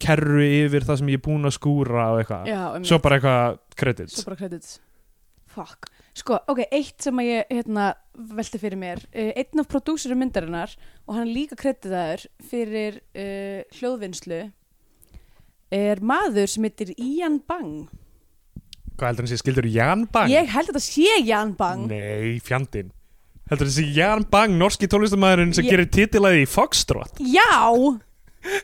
kerru 0.02 0.44
yfir 0.46 0.84
það 0.86 1.00
sem 1.00 1.10
ég 1.10 1.18
er 1.18 1.24
búin 1.26 1.48
að 1.48 1.56
skúra 1.56 2.10
og 2.12 2.22
eitthvað, 2.22 2.50
já, 2.52 2.60
einmitt. 2.70 2.90
svo 2.90 2.98
bara 3.02 3.18
eitthvað 3.18 3.58
credits. 3.80 4.18
Svo 4.20 4.28
bara 4.30 4.38
credits. 4.44 4.76
Fuck. 5.56 5.88
Sko, 6.16 6.36
ok, 6.48 6.62
eitt 6.72 7.04
sem 7.04 7.18
að 7.20 7.26
ég 7.28 7.50
hérna, 7.52 7.86
velti 8.36 8.60
fyrir 8.60 8.78
mér 8.80 9.02
uh, 9.10 9.32
Einn 9.36 9.60
af 9.60 9.66
prodúsurum 9.68 10.20
myndarinnar 10.22 10.72
og 11.04 11.16
hann 11.16 11.26
er 11.26 11.32
líka 11.32 11.58
kreditaður 11.60 12.24
fyrir 12.48 13.00
uh, 13.16 13.60
hljóðvinnslu 13.76 14.38
er 15.76 16.00
maður 16.04 16.48
sem 16.52 16.66
heitir 16.68 16.92
Ian 16.96 17.38
Bang. 17.48 17.86
Hvað 18.96 19.10
heldur 19.10 19.26
hann 19.26 19.30
sé, 19.34 19.38
skildur 19.42 19.66
Jan 19.68 20.06
Bang? 20.08 20.30
Ég 20.32 20.48
held 20.54 20.70
að 20.70 20.78
þetta 20.78 20.84
sé 20.86 21.16
Ian 21.20 21.52
Bang. 21.58 21.86
Nei, 21.90 22.38
fjandinn. 22.44 22.88
Heldur 23.50 23.68
þessi 23.68 23.84
Jan 23.94 24.24
Bang, 24.32 24.56
norski 24.58 24.88
tónlistamæðurinn 24.90 25.52
sem 25.54 25.66
Ég- 25.68 25.74
gerir 25.76 25.90
titilaði 25.92 26.42
í 26.46 26.48
Foxtrot? 26.50 27.20
Já, 27.20 27.60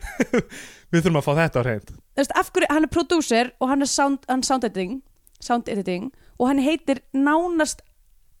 Við 0.93 1.01
þurfum 1.07 1.17
að 1.19 1.25
fá 1.25 1.33
þetta 1.39 1.61
á 1.61 1.63
hreint. 1.65 1.89
Þú 2.13 2.21
veist, 2.21 2.33
af 2.37 2.49
hverju, 2.53 2.67
hann 2.69 2.85
er 2.87 2.91
prodúser 2.93 3.49
og 3.61 3.71
hann 3.71 3.81
er 3.85 3.89
sound, 3.89 4.25
hann 4.29 4.43
sound 4.45 4.65
editing 4.67 4.99
sound 5.43 5.67
editing 5.71 6.11
og 6.39 6.47
hann 6.51 6.61
heitir 6.63 7.01
nánast 7.13 7.81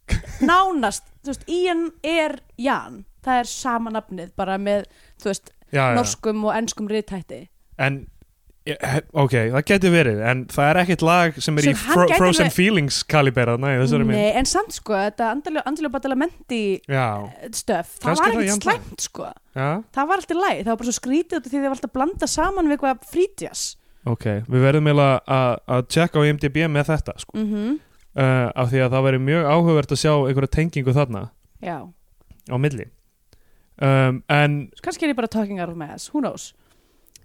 nánast, 0.49 1.05
þú 1.23 1.31
veist, 1.33 1.43
Ian 1.51 1.81
er 2.05 2.37
Jan, 2.59 3.01
það 3.25 3.41
er 3.41 3.49
sama 3.49 3.91
nafnið 3.95 4.33
bara 4.39 4.57
með, 4.61 4.85
þú 5.21 5.31
veist, 5.31 5.51
já, 5.73 5.81
já. 5.81 5.95
norskum 5.97 6.45
og 6.47 6.55
enskum 6.57 6.89
riðtætti 6.91 7.41
En, 7.81 8.03
ok, 8.63 9.33
það 9.51 9.63
getur 9.67 9.91
verið 9.91 10.19
En 10.23 10.45
það 10.47 10.69
er 10.69 10.77
ekkert 10.83 11.01
lag 11.03 11.37
sem 11.43 11.57
er 11.59 11.65
Sem 11.65 11.73
í 11.73 11.79
fro 11.81 12.05
Frozen 12.15 12.45
verið- 12.47 12.53
Feelings 12.55 13.01
kalibera 13.03 13.57
Nei, 13.59 13.73
Nei, 14.07 14.29
en 14.39 14.45
samt 14.47 14.71
sko, 14.77 14.93
þetta 14.95 15.31
Andalio 15.33 15.89
Badalamenti 15.91 16.61
stöf, 17.51 17.97
það 17.99 18.07
Kannski 18.07 18.23
var 18.23 18.37
er 18.37 18.43
ekkert 18.45 18.63
slæmt 18.67 19.01
sko. 19.03 19.27
Já, 19.55 19.67
það 19.93 20.07
var 20.07 20.21
alltaf 20.23 20.39
læg, 20.39 20.61
það 20.63 20.71
var 20.71 20.79
bara 20.79 20.87
svo 20.89 20.95
skrítið 20.99 21.43
því 21.43 21.51
þið 21.57 21.65
var 21.67 21.75
alltaf 21.75 21.89
að 21.91 21.97
blanda 21.99 22.27
saman 22.31 22.71
við 22.71 22.77
eitthvað 22.77 23.03
frítjas 23.11 23.65
ok 24.07 24.25
Við 24.47 24.65
verðum 24.69 24.87
eiginlega 24.87 25.19
að- 25.27 25.59
að 25.67 25.85
tjekka 25.97 26.19
á 26.19 26.27
IMDb 26.31 26.57
með 26.71 26.87
þetta 26.93 27.19
sko. 27.19 27.37
mm 27.37 27.47
-hmm. 27.51 27.79
uh, 28.15 28.51
Af 28.55 28.71
því 28.71 28.79
að 28.85 28.91
það 28.95 29.05
væri 29.09 29.19
mjög 29.27 29.43
áhugavert 29.51 29.91
að 29.91 30.01
sjá 30.05 30.13
einhverja 30.23 30.55
tengingu 30.55 30.93
þarna 30.95 31.29
Já, 31.63 31.77
á 32.51 32.55
milli. 32.59 32.85
Um, 33.81 34.23
En 34.29 34.69
kannski 34.83 35.03
er 35.05 35.09
ég 35.13 35.15
bara 35.15 35.27
talking 35.27 35.59
out 35.59 35.69
of 35.69 35.75
my 35.75 35.85
ass, 35.85 36.09
who 36.13 36.19
knows 36.21 36.53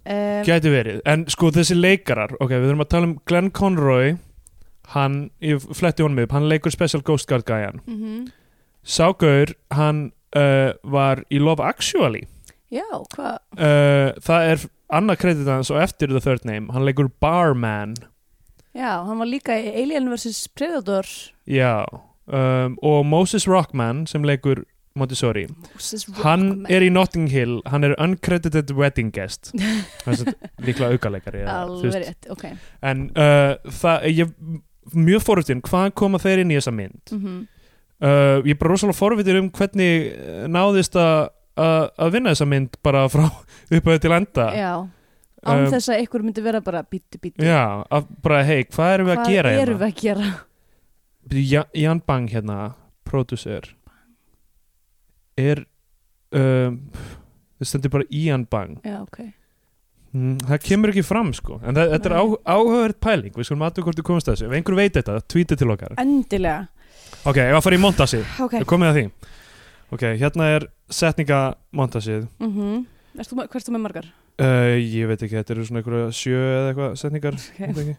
um, 0.05 0.41
Gæti 0.47 0.71
verið, 0.73 0.99
en 1.09 1.25
sko 1.31 1.51
þessi 1.55 1.77
leikarar 1.77 2.35
ok, 2.39 2.51
við 2.51 2.67
þurfum 2.69 2.85
að 2.85 2.91
tala 2.93 3.09
um 3.09 3.15
Glenn 3.29 3.51
Conroy 3.55 4.17
hann, 4.95 5.29
ég 5.45 5.61
fletti 5.77 6.05
honum 6.05 6.23
upp 6.23 6.33
hann 6.33 6.49
leikur 6.49 6.73
Special 6.73 7.03
Ghost 7.05 7.29
Guard 7.29 7.45
gæjan. 7.45 7.81
Mm 7.85 7.97
-hmm. 8.01 8.27
Ságaur, 8.83 9.53
hann 9.71 10.11
uh, 10.35 10.73
var 10.83 11.23
í 11.29 11.39
Love 11.39 11.63
Actually. 11.63 12.27
Já, 12.71 12.85
hvað? 13.15 13.37
Uh, 13.57 14.13
það 14.21 14.51
er 14.51 14.67
annað 14.89 15.17
kredit 15.17 15.47
hans 15.47 15.71
og 15.71 15.81
eftir 15.81 16.07
The 16.07 16.19
Third 16.19 16.45
Name, 16.45 16.73
hann 16.73 16.85
leikur 16.85 17.09
Barman. 17.21 17.95
Já, 18.73 19.03
hann 19.05 19.19
var 19.19 19.25
líka 19.25 19.57
í 19.57 19.67
Alien 19.83 20.09
vs. 20.09 20.47
Predator. 20.55 21.05
Já 21.45 21.85
um, 22.29 22.77
og 22.81 23.05
Moses 23.05 23.47
Rockman 23.47 24.07
sem 24.07 24.23
leikur 24.23 24.63
Montessori, 24.97 25.43
hann 26.23 26.65
er 26.69 26.81
í 26.81 26.89
Notting 26.91 27.27
Hill 27.31 27.59
hann 27.69 27.83
er 27.85 27.93
uncredited 28.01 28.71
wedding 28.75 29.11
guest. 29.13 29.51
Líklega 30.65 30.89
aukaleikari 30.95 31.43
eða, 31.43 31.59
þú 31.69 31.75
Alveg 31.77 31.93
veist. 31.93 32.07
rétt, 32.09 32.29
ok. 32.33 32.45
En 32.81 33.05
uh, 33.13 33.53
það, 33.79 34.07
ég 34.17 34.33
mjög 34.97 35.21
forvitin, 35.27 35.61
hvaðan 35.61 35.93
koma 36.01 36.17
þeir 36.19 36.41
inn 36.43 36.51
í 36.51 36.57
þessa 36.57 36.73
mynd? 36.73 37.13
Mm 37.13 37.19
-hmm. 37.23 37.41
uh, 38.01 38.37
ég 38.47 38.55
er 38.55 38.59
bara 38.63 38.71
rosalega 38.73 38.97
forvitin 38.97 39.37
um 39.43 39.49
hvernig 39.51 40.09
uh, 40.15 40.47
náðist 40.47 40.95
að 40.99 41.29
að 41.59 42.11
vinna 42.13 42.31
þessa 42.31 42.45
mynd 42.47 42.77
bara 42.83 43.01
frá 43.11 43.25
upphæðu 43.75 43.99
til 43.99 44.11
enda. 44.15 44.45
Já, 44.55 44.73
án 45.45 45.65
Um, 45.65 45.71
þess 45.71 45.89
að 45.89 46.01
ykkur 46.03 46.21
myndi 46.23 46.41
vera 46.43 46.59
bara 46.61 46.83
bítu 46.83 47.19
bítu 47.21 47.43
já, 47.45 47.83
að 47.91 48.05
bara 48.23 48.43
hei, 48.43 48.63
hvað 48.63 48.93
erum 48.93 49.07
við 49.07 49.17
að 49.17 49.27
gera 49.29 49.49
Hvað 49.49 49.57
hérna? 49.59 49.61
erum 49.61 49.77
við 49.79 49.87
að 49.87 50.01
gera? 50.01 50.33
Ja- 51.31 51.69
Jan 51.73 52.01
Bang 52.07 52.29
hérna, 52.29 52.73
producer 53.05 53.61
er 55.41 55.61
um, 56.39 56.77
það 57.59 57.69
stendur 57.71 57.93
bara 57.97 58.07
Ian 58.11 58.45
Bang. 58.49 58.77
Já, 58.85 58.99
ok. 59.01 59.19
Mm, 60.13 60.37
það 60.41 60.63
kemur 60.65 60.89
ekki 60.93 61.03
fram 61.05 61.33
sko. 61.37 61.59
En 61.61 61.77
það, 61.77 61.91
þetta 61.95 62.09
er 62.09 62.15
á, 62.17 62.23
Nei. 62.25 62.37
áhugaverð 62.55 62.99
pæling. 63.05 63.33
Við 63.35 63.49
skulum 63.49 63.65
aðtöku 63.67 63.89
hvort 63.89 63.99
þú 63.99 64.05
komast 64.07 64.29
að 64.29 64.37
þessu. 64.37 64.47
Ef 64.49 64.55
einhver 64.57 64.79
veit 64.79 64.95
þetta, 64.97 65.17
tweetið 65.29 65.61
til 65.61 65.73
okkar. 65.75 65.97
Endilega. 66.01 66.63
Ok, 67.29 67.37
ef 67.43 67.57
að 67.59 67.65
fara 67.65 67.77
í 67.77 67.83
montasið, 67.83 68.25
Ok. 68.45 68.55
Við 68.61 68.69
komið 68.69 68.89
að 68.89 68.97
því. 68.99 69.05
Ok, 69.89 70.03
hérna 70.21 70.47
er 70.55 70.65
setninga 70.89 71.39
montasið. 71.73 72.27
Mm 72.39 72.51
-hmm. 72.55 72.85
Hvert 73.19 73.65
þú 73.67 73.71
með 73.73 73.81
margar? 73.81 74.05
uh, 74.39 74.77
ég 74.79 75.07
veit 75.09 75.21
ekki, 75.21 75.35
þetta 75.39 75.55
eru 75.55 75.65
svona 75.65 75.81
einhverja 75.81 76.11
sjö 76.15 76.39
eða 76.39 76.69
eitthvað 76.71 76.95
setningar 77.01 77.33
Ok. 77.69 77.97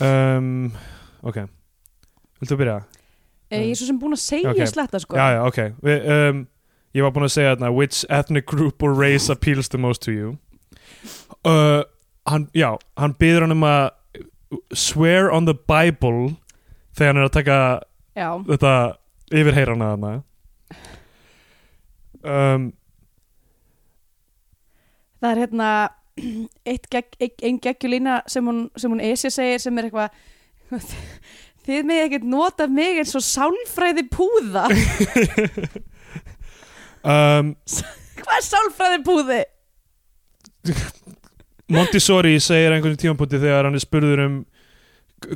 um, 0.00 0.72
ok. 1.22 1.40
Viltu 2.40 2.58
byrja? 2.60 2.80
Eh, 3.50 3.60
Ég 3.62 3.70
er 3.70 3.78
svo 3.78 3.86
sem 3.86 3.98
búin 4.00 4.12
að 4.16 4.22
segja 4.24 4.50
Ok. 4.50 4.62
sletta 4.66 4.98
sko. 5.00 5.16
Já, 5.16 5.26
já, 5.36 5.40
ok. 5.46 5.58
Um, 5.82 6.46
ég 6.94 7.02
var 7.04 7.12
búin 7.14 7.26
að 7.28 7.34
segja 7.36 7.52
þarna 7.56 7.72
which 7.76 8.04
ethnic 8.10 8.46
group 8.46 8.82
or 8.82 8.92
race 8.94 9.28
appeals 9.32 9.68
the 9.68 9.78
most 9.78 10.02
to 10.02 10.10
you? 10.12 10.38
Uh, 11.44 11.84
hann, 12.26 12.48
já, 12.54 12.72
hann 12.98 13.14
byður 13.14 13.40
hann 13.46 13.52
um 13.54 13.62
að 13.68 13.90
swear 14.74 15.30
on 15.30 15.46
the 15.46 15.54
bible 15.54 16.36
þegar 16.96 17.12
hann 17.12 17.22
er 17.22 17.28
að 17.28 17.36
taka 17.36 17.58
Já, 18.16 18.28
þetta 18.48 18.72
yfirheyrana 19.30 19.92
þarna. 19.94 20.12
Um, 22.26 22.72
það 25.22 25.30
er 25.30 25.40
hérna 25.44 25.70
eitt 26.66 26.86
gegg, 26.90 27.12
ein, 27.20 27.34
ein 27.44 27.58
geggjulína 27.62 28.20
sem 28.30 28.46
hún, 28.48 29.00
Esja 29.04 29.30
segir 29.30 29.60
sem 29.62 29.78
er 29.78 29.88
eitthvað 29.90 30.10
þið 31.66 31.86
með 31.88 32.02
ekkert 32.06 32.26
nota 32.30 32.66
mig 32.70 33.02
eins 33.02 33.14
og 33.18 33.24
sálfræði 33.26 34.06
púða. 34.12 34.68
Um, 37.06 37.52
hvað 38.18 38.32
er 38.34 38.42
sálfræði 38.42 38.96
púði? 39.06 39.36
Montessori 41.70 42.32
segir 42.42 42.74
einhvern 42.74 42.98
tímapunkti 42.98 43.38
þegar 43.38 43.68
hann 43.68 43.78
er 43.78 43.84
spurður 43.84 44.22
um 44.24 44.34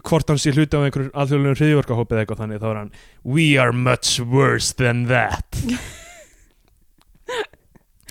hvort 0.05 0.29
hann 0.31 0.41
sé 0.41 0.51
hluti 0.55 0.75
á 0.77 0.83
einhverjum 0.83 1.15
alþjóðlegum 1.15 1.59
hriðjórkahópi 1.61 2.15
eða 2.17 2.25
eitthvað 2.25 2.43
þannig 2.43 2.61
þá 2.63 2.67
er 2.71 2.79
hann 2.81 2.91
We 3.23 3.47
are 3.59 3.73
much 3.73 4.19
worse 4.19 4.75
than 4.75 5.07
that. 5.13 5.47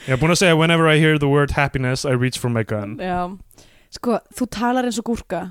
Ég 0.07 0.15
er 0.15 0.21
búin 0.21 0.31
að 0.33 0.41
segja 0.41 0.57
Whenever 0.57 0.87
I 0.87 0.97
hear 1.03 1.19
the 1.19 1.29
word 1.29 1.51
happiness 1.59 2.07
I 2.07 2.15
reach 2.15 2.39
for 2.39 2.49
my 2.49 2.63
gun. 2.63 2.95
Já, 3.03 3.27
sko, 3.93 4.21
þú 4.35 4.47
talar 4.55 4.87
eins 4.87 4.99
og 5.03 5.11
gúrka 5.11 5.43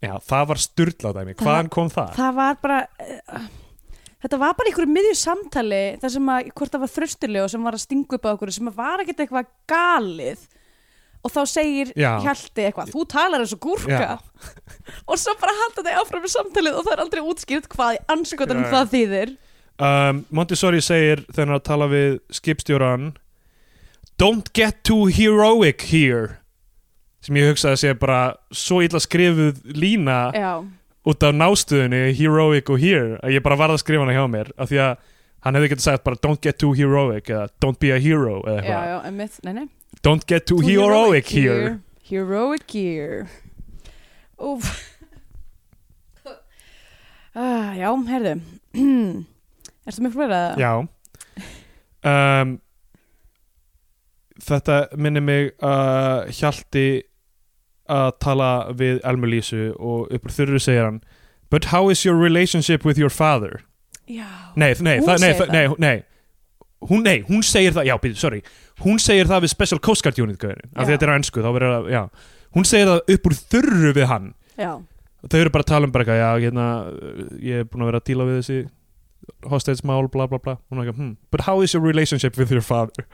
Já, 0.00 0.14
það 0.24 0.46
var 0.52 0.62
styrlað 0.64 1.18
dæmi, 1.18 1.34
hvaðan 1.40 1.72
kom 1.72 1.90
það? 1.92 2.14
það 2.16 2.38
var 2.38 2.54
bara 2.62 2.78
uh, 3.04 3.48
þetta 4.24 4.38
var 4.40 4.54
bara 4.56 4.70
einhverju 4.70 4.94
miðju 4.94 5.18
samtali 5.20 5.82
þar 6.00 6.14
sem 6.14 6.30
að, 6.36 6.48
hvort 6.56 6.72
það 6.72 6.84
var 6.86 6.92
þröstilega 6.94 7.50
sem 7.52 7.68
var 7.68 7.76
að 7.76 7.84
stinga 7.84 8.16
upp 8.16 8.24
á 8.24 8.30
okkur 8.32 8.54
sem 8.56 8.72
var 8.78 9.04
ekkert 9.04 9.22
eitthvað 9.26 9.52
galið 9.68 10.46
og 11.20 11.34
þá 11.34 11.40
segir 11.52 11.90
Já. 12.00 12.14
Hjalti 12.24 12.64
eitthvað, 12.64 12.94
þú 12.94 13.04
talar 13.12 13.44
eins 13.44 13.52
og 13.52 13.60
gúrka 13.60 14.14
og 15.10 15.20
svo 15.20 15.36
bara 15.42 15.52
halda 15.58 15.84
þig 15.84 16.00
áfram 16.00 16.24
með 16.24 16.32
samtalið 16.32 16.78
og 16.80 16.86
það 16.86 16.94
er 16.96 17.04
aldrei 17.04 17.22
útskýrt 17.28 17.68
hvað 17.74 17.96
í 17.98 18.02
anskotanum 18.16 18.64
Já. 18.66 18.72
það 18.74 18.92
þýðir 18.96 19.38
Um, 19.80 20.26
Montessori 20.28 20.82
segir 20.84 21.22
þegar 21.32 21.54
hann 21.54 21.62
tala 21.64 21.86
við 21.88 22.18
skipstjóran 22.36 23.04
Don't 24.20 24.50
get 24.52 24.82
too 24.84 25.06
heroic 25.08 25.86
here 25.88 26.39
sem 27.24 27.36
ég 27.36 27.50
hugsaði 27.50 27.76
að 27.76 27.80
segja 27.82 27.98
bara 28.00 28.20
svo 28.52 28.80
illa 28.84 29.00
skrifuð 29.02 29.60
lína 29.76 30.18
Já, 30.36 30.52
út 31.10 31.26
af 31.26 31.36
nástuðinni 31.36 32.14
heroic 32.16 32.70
og 32.72 32.80
here 32.80 33.18
að 33.20 33.36
ég 33.36 33.44
bara 33.44 33.58
varð 33.60 33.76
að 33.76 33.82
skrifa 33.84 34.04
hana 34.06 34.16
hjá 34.16 34.24
mér 34.32 34.52
af 34.56 34.70
því 34.70 34.80
að 34.86 34.94
hann 35.44 35.56
hefði 35.56 35.72
getið 35.72 35.86
sagt 35.86 36.04
bara 36.04 36.20
don't 36.24 36.40
get 36.44 36.58
too 36.60 36.72
heroic 36.76 37.30
eða 37.32 37.48
don't 37.64 37.80
be 37.80 37.92
a 37.94 38.00
hero 38.00 38.40
eða 38.44 38.60
eitthvað. 38.60 39.68
don't 40.02 40.26
get 40.26 40.46
too, 40.46 40.60
heroic, 40.60 41.28
here. 41.28 41.80
Heroic 42.10 42.64
here. 42.72 43.28
Úf 44.40 44.70
ah, 47.34 47.76
Já, 47.76 47.90
herðu 48.08 48.40
Ertu 49.88 50.04
með 50.04 50.16
fleira? 50.16 50.40
Já. 50.60 50.72
Um, 52.06 52.58
Þetta 54.40 54.76
minnir 54.96 55.24
mig 55.24 55.50
að 55.60 56.30
Hjalti 56.38 56.84
að 57.90 58.10
tala 58.22 58.50
við 58.76 59.00
Elmu 59.06 59.30
Lísu 59.30 59.64
og 59.78 60.12
uppur 60.14 60.34
þurru 60.36 60.60
segir 60.62 60.86
hann 60.86 61.00
But 61.50 61.66
how 61.72 61.88
is 61.90 62.04
your 62.06 62.14
relationship 62.14 62.84
with 62.86 62.98
your 62.98 63.10
father? 63.10 63.64
Já. 64.06 64.26
Nei, 64.54 64.74
nei, 64.78 64.98
Hún 65.00 65.08
það, 65.08 65.16
nei, 65.18 65.26
segir 65.26 65.40
það, 65.40 65.54
nei, 65.54 65.76
nei 65.78 66.04
Hún, 66.80 67.02
nei, 67.04 67.18
hún 67.28 67.42
segir 67.44 67.74
það, 67.76 67.90
já, 67.90 67.94
býtu, 68.00 68.16
sorry 68.18 68.40
Hún 68.84 69.00
segir 69.02 69.28
það 69.28 69.44
við 69.44 69.52
Special 69.52 69.80
Coast 69.84 70.04
Guard 70.06 70.20
Unit 70.22 70.38
gauðin, 70.40 70.70
af 70.72 70.86
því 70.86 70.94
Já. 70.94 70.96
þetta 70.96 71.06
er 71.06 71.12
á 71.12 71.16
ennsku, 71.18 71.42
þá 71.44 71.50
verður 71.56 71.74
það, 71.74 71.88
já 71.92 72.02
Hún 72.56 72.66
segir 72.70 72.88
það 72.90 73.14
upp 73.14 73.28
úr 73.30 73.36
þurru 73.54 73.92
við 73.98 74.06
hann 74.10 74.28
Já. 74.56 74.70
Þau 75.20 75.40
eru 75.42 75.52
bara 75.52 75.66
að 75.66 75.72
tala 75.74 75.88
um 75.88 75.92
bara 75.94 76.06
eitthvað, 76.06 76.22
já, 76.22 76.30
hérna 76.46 76.66
Ég 77.50 77.64
er 77.64 77.68
búin 77.68 77.84
að 77.84 77.90
vera 77.90 78.00
að 78.00 78.06
díla 78.08 78.28
við 78.30 78.38
þessi 78.40 78.60
hostage 79.50 79.86
mál, 79.86 80.08
bla 80.10 80.26
bla 80.30 80.40
bla 80.40 80.56
Hún 80.70 80.80
er 80.80 80.88
ekki, 80.88 80.96
hmm, 80.96 81.12
but 81.30 81.44
how 81.46 81.60
is 81.60 81.74
your 81.76 81.84
relationship 81.84 82.38
with 82.40 82.54
your 82.54 82.64
father? 82.64 83.04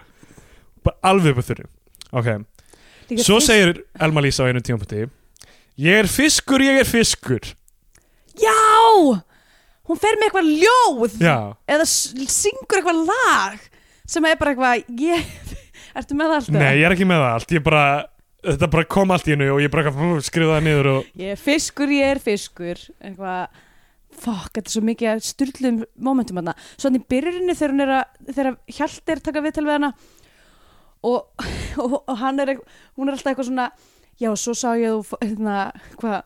Bara 0.87 1.01
alveg 1.11 1.35
upp 1.35 1.43
úr 1.43 1.49
þurru 1.51 1.67
Ok, 2.17 2.31
svo 3.15 3.39
segir 3.45 3.85
Elma 4.03 4.25
Lísa 4.25 4.47
á 4.47 4.51
einu 4.51 4.63
tímapunkti 4.65 5.07
Ég 5.77 6.03
er 6.03 6.09
fiskur, 6.09 6.63
ég 6.65 6.81
er 6.81 6.89
fiskur 6.89 7.45
Já! 8.41 8.57
Hún 9.87 10.01
fer 10.01 10.17
með 10.19 10.29
eitthvað 10.29 10.51
ljóð 10.65 11.19
Já, 11.23 11.37
eða 11.69 11.87
syngur 11.87 12.81
eitthvað 12.81 13.03
lag 13.11 13.61
sem 14.07 14.27
er 14.29 14.39
bara 14.39 14.55
eitthvað 14.55 15.03
ég... 15.03 15.31
Ertu 15.97 16.17
með 16.17 16.33
það 16.33 16.41
alltaf? 16.41 16.59
nei, 16.61 16.73
ég 16.81 16.89
er 16.89 16.97
ekki 16.97 17.09
með 17.09 17.23
það 17.23 17.37
allt 17.37 17.55
Ég 17.57 17.67
bara, 17.67 17.85
þetta 18.47 18.71
bara 18.73 18.89
kom 18.97 19.15
allt 19.15 19.29
í 19.29 19.35
hennu 19.37 19.53
og 19.55 19.63
ég 19.63 19.73
bara 19.73 19.87
eitthvað, 19.87 20.19
skrifa 20.27 20.57
það 20.57 20.67
niður 20.67 20.91
og 20.95 21.15
Ég 21.23 21.37
er 21.37 21.41
fiskur, 21.41 21.95
ég 21.95 22.17
er 22.17 22.23
fiskur 22.25 22.83
eitthvað 22.99 23.63
Fokk, 24.17 24.55
þetta 24.55 24.71
er 24.71 24.73
svo 24.73 24.81
mikið 24.87 25.11
að 25.11 25.19
styrlum 25.27 25.81
momentum 26.01 26.39
hana. 26.41 26.55
Svo 26.77 26.89
hann 26.89 26.97
í 26.97 27.03
byrjurinni 27.05 27.53
þegar 27.59 27.83
er 27.85 28.31
þegar 28.31 28.55
Hjalti 28.79 29.13
er 29.13 29.21
að 29.21 29.27
taka 29.27 29.43
viðtal 29.45 29.65
við 29.67 29.75
hana 29.75 29.91
og, 31.07 31.47
og, 31.85 32.01
og 32.03 32.19
hann 32.23 32.43
er 32.43 32.57
hún 32.59 33.09
er 33.09 33.17
alltaf 33.17 33.33
eitthvað 33.33 33.51
svona 33.51 33.71
já, 34.21 34.31
svo 34.39 34.57
sá 34.57 34.73
ég 34.81 34.97
þú 34.97 35.21
hérna, 35.23 35.57
hvað 36.01 36.19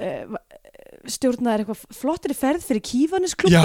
uh, 0.00 0.36
stjórnaðir 1.10 1.64
eitthvað 1.64 1.96
flottri 1.98 2.36
ferð 2.36 2.64
fyrir 2.64 2.80
Já, 2.80 2.88
kífanisklubin 2.88 3.58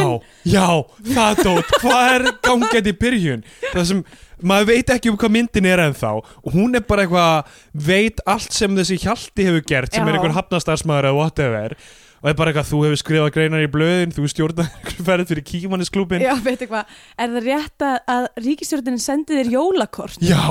já, 0.50 0.68
það 1.14 1.44
dót 1.46 1.72
Hvað 1.80 2.10
er 2.16 2.26
gangið 2.44 2.90
í 2.92 2.96
byrjun? 3.00 3.46
Það 3.70 3.88
sem, 3.92 4.02
maður 4.44 4.70
veit 4.74 4.92
ekki 4.96 5.12
um 5.12 5.20
hvað 5.20 5.34
myndin 5.38 5.70
er 5.70 5.84
ennþá 5.86 6.12
og 6.20 6.52
hún 6.52 6.76
er 6.76 6.84
bara 6.88 7.06
eitthvað 7.06 7.56
veit 7.88 8.20
allt 8.30 8.56
sem 8.56 8.76
þessi 8.76 9.00
hjalti 9.06 9.48
hefur 9.48 9.66
gert 9.72 9.96
sem 9.96 10.04
Já. 10.04 10.10
er 10.10 10.20
einhver 10.20 10.36
hafnastarsmaður 10.36 11.12
eða 11.12 11.20
whatever. 11.20 11.78
og 11.78 12.09
er 12.28 12.36
bara 12.36 12.52
eitthvað, 12.52 12.68
þú 12.68 12.80
hefur 12.84 13.00
skrifað 13.00 13.30
greinar 13.38 13.64
í 13.64 13.70
blöðin 13.72 14.12
þú 14.16 14.28
stjórnar 14.32 14.68
einhver 14.76 15.06
ferð 15.08 15.30
fyrir 15.32 15.46
kífanisklubin 15.48 16.24
Já, 16.26 16.34
veit 16.44 16.58
eitthvað, 16.66 16.96
er 17.16 17.32
það 17.36 17.48
rétt 17.48 17.86
að, 17.88 18.28
ríkistjórnin 18.44 19.00
sendi 19.00 19.38
þér 19.40 19.52
jólakort? 19.54 20.20
Já, 20.20 20.42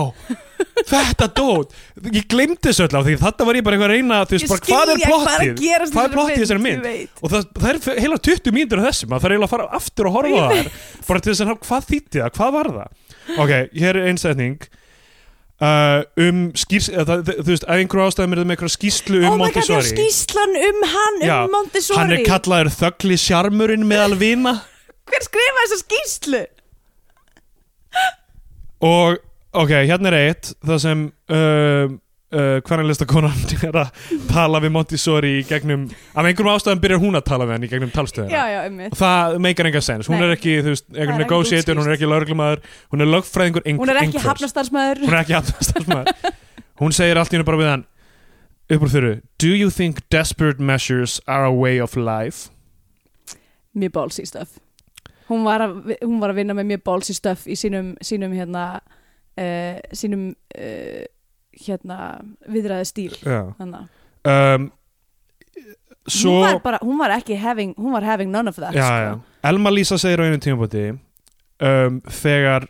þetta 0.88 1.28
dót. 1.36 1.74
Ég 2.08 2.24
glemdi 2.30 2.58
þessu 2.64 2.86
öll 2.86 2.96
á 2.96 3.02
því 3.04 3.16
þetta 3.20 3.48
var 3.48 3.58
ég 3.58 3.66
bara 3.66 3.76
eitthvað 3.76 3.90
að 3.90 3.94
reyna 3.98 4.20
þú 4.24 4.38
veist, 4.38 4.48
bara, 4.52 4.64
hvað 4.68 4.94
er 4.94 5.02
plottið? 5.04 5.62
Hvað 5.92 6.08
er 6.08 6.14
plottið 6.16 6.42
þessari 6.44 6.64
mynd? 6.64 6.88
og 7.20 7.34
það, 7.34 7.46
það 7.58 7.70
er 7.70 8.02
heila 8.02 8.20
20 8.30 8.56
mínútur 8.56 8.82
af 8.82 8.88
þessu 8.88 9.10
maður 9.10 9.24
þarf 9.26 9.36
eiginlega 9.36 9.48
að 9.48 9.54
fara 9.54 9.68
aftur 9.78 10.08
og 10.08 10.18
horfa 10.18 10.48
það 10.48 10.72
bara 11.08 11.22
til 11.24 11.32
þess 11.34 11.44
að 11.44 11.54
hvað 11.68 11.88
þýtti 11.92 12.22
það, 12.24 12.34
hvað 12.38 12.54
var 12.56 12.70
það? 12.78 12.98
Ok, 13.38 13.52
hér 13.76 14.00
er 14.00 14.08
einsetning 14.12 14.68
uh, 15.64 16.00
um 16.24 16.42
skýrs 16.59 16.88
eða, 16.92 17.04
það, 17.09 17.32
þú 17.42 17.48
veist, 17.52 17.66
af 17.68 17.82
einhverju 17.82 18.06
ástæðum 18.09 18.34
er 18.36 18.40
það 18.42 18.48
með 18.50 18.56
einhverja 18.56 18.74
skýrslu 18.76 19.20
um 19.22 19.28
oh 19.28 19.36
my 19.36 19.38
god, 19.38 19.56
Montessori. 19.59 19.92
skýslan 19.92 20.59
um 20.68 20.82
hann, 20.94 21.18
Já, 21.26 21.36
um 21.44 21.54
Montessori. 21.56 21.98
hann 22.00 22.14
er 22.16 22.24
kallaður 22.28 22.70
þöggli 22.78 23.18
sjarmurinn 23.24 23.86
meðal 23.88 24.18
vina. 24.20 24.54
Hver 25.09 25.24
skrifaði 25.26 25.64
þessa 25.64 25.80
skýslu? 25.84 26.44
og 28.84 29.16
ok, 29.59 29.72
hérna 29.88 30.12
er 30.12 30.18
eitt 30.28 30.52
það 30.62 30.78
sem 30.84 31.00
uh, 31.34 31.86
uh, 32.32 32.58
hvernig 32.66 32.88
listakonan 32.90 33.42
er 33.68 33.78
að 33.82 34.02
tala 34.30 34.60
við 34.64 34.72
Montessori 34.74 35.32
í 35.40 35.44
gegnum 35.48 35.86
af 36.14 36.24
einhverjum 36.28 36.50
ástæðum 36.54 36.82
byrjar 36.84 37.02
hún 37.04 37.18
að 37.20 37.26
tala 37.30 37.46
við 37.48 37.56
hann 37.56 37.66
í 37.68 37.70
gegnum 37.72 37.92
talstöðina. 37.94 38.32
Já, 38.34 38.44
já, 38.54 38.58
um 38.68 38.80
og 38.88 38.98
það 39.00 39.38
meikar 39.48 39.70
enga 39.70 39.82
sens, 39.84 40.10
hún 40.10 40.18
Nei. 40.20 40.26
er 40.28 40.34
ekki 40.36 40.56
þú 40.62 40.74
veist, 40.74 40.86
Það 40.88 40.98
er 40.98 41.04
ekkert 41.06 41.22
negotiator, 41.24 41.80
hún 41.80 41.88
er 41.90 41.96
ekki 41.98 42.10
lögreglumæður 42.12 42.64
hún 42.92 43.04
er 43.04 43.10
lögfræðingur 43.14 43.64
einhver, 43.64 43.82
Hún 43.84 43.94
er 43.94 44.00
ekki 44.02 44.10
einhvers. 44.18 44.28
hafnastarsmaður 44.32 45.04
hún 45.06 45.14
er 45.14 45.22
ekki 45.22 45.38
hafnastarsmaður 45.38 46.34
hún 46.82 46.94
segir 46.94 47.18
allt 47.22 47.32
í 47.32 47.38
hennu 47.38 47.48
bara 47.48 47.62
við 47.62 47.70
hann 47.72 47.86
upp 48.68 48.82
úr 48.84 48.90
þurru, 48.92 49.12
do 49.40 49.48
you 49.56 49.70
think 49.72 50.02
desperate 50.12 50.60
measures 50.60 51.20
are 51.26 51.44
a 51.48 51.52
way 51.52 51.78
of 51.80 51.96
life? 51.96 52.50
Mjög 53.78 53.92
ballsy 53.94 54.26
stuff. 54.28 54.58
Hún 55.28 55.44
var 55.44 55.62
að, 55.64 55.94
hún 56.02 56.18
var 56.20 56.32
að 56.32 56.40
vinna 56.42 56.54
með 56.56 56.66
mjög 56.74 56.82
ballsy 56.84 57.14
stuff 57.16 57.46
í 57.48 57.56
sínum, 57.56 57.94
sínum 58.04 58.32
hérna 58.36 58.66
uh, 59.38 59.78
sínum 59.96 60.30
uh, 60.56 61.04
hérna 61.66 61.98
viðræði 62.48 62.88
stíl. 62.88 63.14
Um, 64.28 64.70
svo 66.09 66.38
Hún 66.38 66.46
var 66.46 66.62
bara, 66.64 66.78
hún 66.82 66.98
var 66.98 67.14
ekki 67.18 67.36
having, 67.38 67.74
hún 67.78 67.92
var 67.92 68.06
having 68.06 68.32
none 68.32 68.48
of 68.48 68.56
that 68.56 68.74
já, 68.74 68.86
sko. 68.86 69.04
já. 69.04 69.20
Elma 69.50 69.70
Lísa 69.70 69.98
segir 69.98 70.20
á 70.20 70.24
einu 70.26 70.40
tímabóti 70.40 70.86
um, 71.61 72.00
þegar 72.09 72.68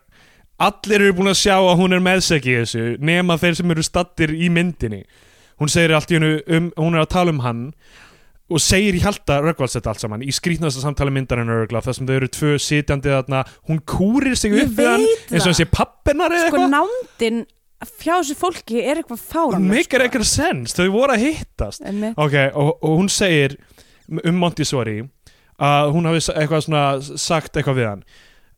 allir 0.59 1.05
eru 1.07 1.15
búin 1.21 1.31
að 1.31 1.41
sjá 1.45 1.55
að 1.57 1.79
hún 1.79 1.95
er 1.95 2.03
meðseki 2.03 2.53
í 2.53 2.59
þessu 2.63 2.85
nema 2.99 3.39
þeir 3.39 3.59
sem 3.61 3.75
eru 3.75 3.85
stattir 3.87 4.35
í 4.35 4.51
myndinni 4.51 5.05
hún 5.61 5.71
segir 5.71 5.95
allt 5.97 6.11
í 6.11 6.19
hennu 6.19 6.35
um, 6.47 6.71
hún 6.79 6.99
er 6.99 7.05
að 7.05 7.13
tala 7.15 7.35
um 7.35 7.43
hann 7.45 7.65
og 8.49 8.63
segir 8.65 8.97
í 8.97 9.03
halda 9.05 9.43
Röggvaldsett 9.45 9.87
allt 9.91 10.01
saman 10.03 10.25
í 10.25 10.33
skrýtnasta 10.35 10.83
samtali 10.83 11.13
myndarinn 11.15 11.53
örgla 11.53 11.83
þar 11.85 11.99
sem 11.99 12.09
þau 12.09 12.15
eru 12.17 12.31
tvö 12.33 12.55
sitjandi 12.65 13.13
þarna 13.13 13.45
hún 13.69 13.83
kúrir 13.85 14.39
sig 14.41 14.57
upp 14.57 14.75
við 14.79 14.91
hann 14.95 15.05
eins 15.05 15.45
og 15.45 15.51
hann 15.51 15.59
sé 15.61 15.69
pappinar 15.69 16.33
eða 16.33 16.49
Sko 16.49 16.57
eitthvað 16.57 16.75
nándin 16.75 17.43
fjá 17.87 18.15
þessu 18.17 18.35
fólki 18.39 18.81
er 18.83 18.99
eitthvað 18.99 19.21
sko. 19.21 19.29
fáran 19.31 19.63
hún 19.63 19.71
meikar 19.71 20.03
eitthvað 20.03 20.27
sens, 20.27 20.75
þau 20.75 20.89
voru 20.95 21.15
að 21.15 21.27
hittast. 21.29 21.85
Ok, 22.19 22.35
og, 22.59 22.73
og 22.83 22.97
hún 22.99 23.11
segir 23.13 23.55
um 24.09 24.41
Montessori 24.41 25.03
að 25.59 25.93
hún 25.95 26.09
hafi 26.09 26.25
eitthvað 26.35 26.65
svona 26.67 26.83
sagt 27.19 27.57
eitthvað 27.59 27.79
við 27.79 27.89
hann. 27.93 28.03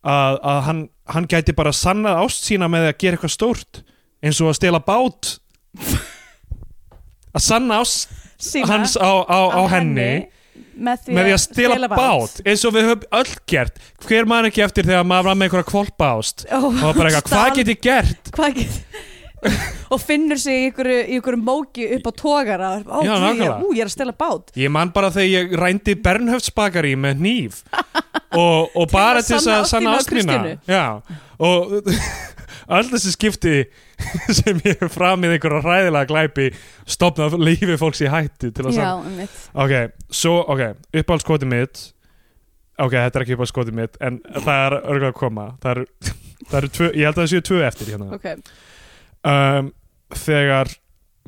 Að, 0.01 0.39
að 0.41 0.59
hann, 0.65 0.81
hann 1.13 1.29
gæti 1.29 1.53
bara 1.53 1.73
sannað 1.75 2.23
ást 2.23 2.47
sína 2.49 2.69
með 2.71 2.89
að 2.89 2.97
gera 3.03 3.19
eitthvað 3.19 3.35
stórt 3.35 3.83
eins 4.21 4.41
og 4.41 4.49
að 4.49 4.57
stela 4.57 4.81
bát. 4.85 5.35
Að 7.31 7.45
sanna 7.45 7.81
ást 7.81 8.09
hans 8.65 8.97
á, 8.97 9.11
á, 9.29 9.39
á 9.53 9.61
henni 9.69 10.09
því, 10.25 11.13
með 11.13 11.27
því 11.27 11.35
að 11.35 11.41
stela 11.43 11.89
bát. 11.91 12.41
eins 12.41 12.65
og 12.65 12.73
við 12.73 12.89
höfum 12.89 13.05
öll 13.21 13.37
gert. 13.53 13.77
Hver 14.01 14.27
maður 14.29 14.49
ekki 14.49 14.65
eftir 14.65 14.89
þegar 14.89 15.07
maður 15.07 15.29
var 15.29 15.37
með 15.37 15.47
einhverja 15.47 15.69
kvolpa 15.69 16.11
ást 16.17 16.45
oh, 16.49 16.67
og 16.73 16.97
bara 16.97 17.13
eitthvað, 17.13 17.31
hvað 17.31 17.57
get 17.59 17.71
ég 17.71 17.81
gert? 17.85 18.33
Hvað 18.33 18.57
get 18.57 19.09
og 19.91 19.99
finnur 20.01 20.39
sig 20.39 20.69
í 20.69 21.15
ykkur 21.17 21.37
móki 21.41 21.87
upp 21.97 22.09
á 22.09 22.11
guð, 22.21 23.07
nákvæmlega. 23.09 23.55
ég, 23.73 23.81
er 23.81 23.89
að 23.89 23.93
stela 23.93 24.13
bát. 24.15 24.51
Ég 24.57 24.71
man 24.73 24.91
bara 24.93 25.09
þegar 25.13 25.31
ég 25.31 25.55
rændi 25.59 25.95
Bernhöftsbakari 26.05 26.93
með 26.99 27.23
hníf. 27.23 27.63
Og, 28.37 28.69
og 28.77 28.91
bara 28.91 29.23
til 29.25 29.39
þess 29.39 29.49
að 29.51 29.65
sanna. 29.71 29.95
Já, 30.69 30.85
og 31.41 31.73
öll 32.77 32.91
þessi 32.93 33.15
skipti 33.15 33.55
sem 34.37 34.61
ég 34.63 34.79
hef 34.83 34.93
framið 34.95 35.35
einhverja 35.35 35.63
ræðilega 35.65 36.09
glæpi 36.11 36.51
stopnað 36.85 37.39
lífi 37.41 37.79
fólks 37.81 38.05
í 38.05 38.11
hættu 38.11 38.53
til 38.53 38.69
að 38.69 38.77
sanna. 38.77 39.27
Ok, 39.65 39.75
svo, 40.13 40.37
ok, 40.53 40.67
uppáhaldskoti 41.01 41.49
mitt. 41.49 41.89
Ok, 42.81 42.95
þetta 42.95 43.19
er 43.19 43.25
ekki 43.25 43.35
uppáhaldskoti 43.35 43.75
mitt 43.75 43.97
en 43.99 44.21
það 44.37 44.57
er 44.69 44.79
örgulega 44.81 45.15
að 45.15 45.19
koma. 45.19 45.53
Það 45.63 45.71
eru, 45.75 45.87
eru 46.61 46.75
tvö, 46.77 46.91
ég 46.93 47.09
held 47.09 47.15
að 47.17 47.23
það 47.25 47.31
séu 47.33 47.47
tvö 47.49 47.63
eftir 47.67 47.95
hérna. 47.95 48.13
Ok 48.15 48.35
um, 49.27 49.73
þegar 50.15 50.71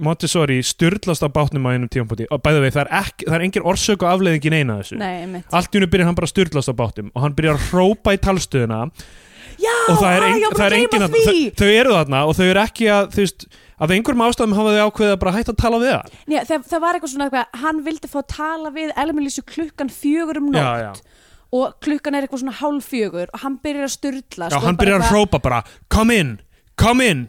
Montessori 0.01 0.57
styrlast 0.65 1.21
á 1.21 1.29
bátnum 1.29 1.67
á 1.69 1.77
einum 1.77 1.89
tímapunkti. 1.91 2.25
Og 2.33 2.41
bæða 2.41 2.63
við, 2.63 2.71
það 2.73 2.81
er, 2.83 2.93
ekki, 3.03 3.27
það 3.27 3.35
er 3.37 3.43
engin 3.45 3.67
orsök 3.69 4.05
og 4.05 4.09
afleiðing 4.09 4.47
í 4.47 4.53
neina 4.53 4.77
þessu. 4.79 4.97
Nei, 4.97 5.43
allt 5.53 5.69
í 5.69 5.77
hennu 5.77 5.89
byrjar 5.93 6.09
hann 6.09 6.17
bara 6.17 6.29
að 6.29 6.33
styrlast 6.33 6.73
á 6.73 6.75
bátnum 6.79 7.11
og 7.13 7.25
hann 7.25 7.35
byrjar 7.37 7.59
að 7.59 7.67
hrópa 7.69 8.15
í 8.15 8.19
talstöðuna. 8.23 8.79
Já, 9.61 9.73
og 9.91 9.99
það 9.99 10.15
er, 10.15 10.23
var 10.25 10.57
það 10.57 10.65
er 10.65 10.75
engin 10.79 11.05
að, 11.05 11.13
þau, 11.13 11.35
þau 11.59 11.67
eru 11.69 11.93
þarna 11.93 12.21
og 12.25 12.37
þau 12.39 12.45
eru 12.47 12.61
ekki 12.63 12.87
að 12.89 13.11
þú 13.13 13.21
veist, 13.21 13.45
af 13.77 13.93
einhverjum 13.93 14.23
ástæðum 14.25 14.55
hafa 14.57 14.73
þau 14.73 14.87
ákveðið 14.87 15.13
að 15.13 15.19
bara 15.21 15.33
hætta 15.35 15.53
að 15.53 15.59
tala 15.61 15.81
við 15.83 15.91
það. 15.93 16.15
Já, 16.33 16.39
það, 16.49 16.65
það 16.71 16.83
var 16.83 16.97
eitthvað 16.97 17.13
svona 17.13 17.27
eitthvað, 17.27 17.59
hann 17.61 17.83
vildi 17.85 18.09
fá 18.09 18.17
að 18.23 18.27
tala 18.33 18.71
við 18.73 18.95
Elmelísu 19.03 19.45
klukkan 19.53 19.93
fjögur 19.93 20.41
um 20.41 20.49
nótt 20.55 20.65
já, 20.65 20.87
já. 20.87 21.29
og 21.59 21.77
klukkan 21.85 22.17
er 22.17 22.25
eitthvað 22.25 22.43
svona 22.43 22.57
hálf 22.63 22.89
fjögur 22.89 23.29
og 23.29 23.45
hann 23.45 23.59
byrjar 23.61 23.87
að 23.91 23.95
styrlast 23.99 24.57
já, 24.57 24.61
hann 24.65 24.81
byrjar 24.81 25.05
að 25.05 25.13
hrópa 25.13 25.43
bara 25.43 25.61
come 25.93 26.17
in, 26.17 26.35
come 26.81 27.09
in 27.13 27.25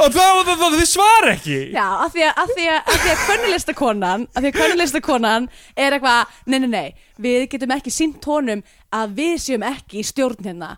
og 0.02 0.74
þið 0.74 0.84
svar 0.88 1.28
ekki. 1.32 1.58
Já, 1.74 1.84
af 2.06 2.14
því 2.14 2.26
að, 2.28 2.42
að, 2.42 3.06
að 3.12 3.22
könnulistakonan 3.28 4.26
af 4.32 4.40
því 4.40 4.50
að 4.50 4.58
könnulistakonan 4.58 5.48
er 5.76 5.96
eitthvað, 5.96 6.34
nei, 6.46 6.58
nei, 6.64 6.70
nei 6.72 6.88
við 7.22 7.46
getum 7.52 7.76
ekki 7.76 7.92
sínt 7.94 8.26
honum 8.26 8.64
að 8.92 9.16
við 9.20 9.38
séum 9.44 9.64
ekki 9.68 10.00
í 10.02 10.06
stjórn 10.06 10.48
hérna. 10.48 10.74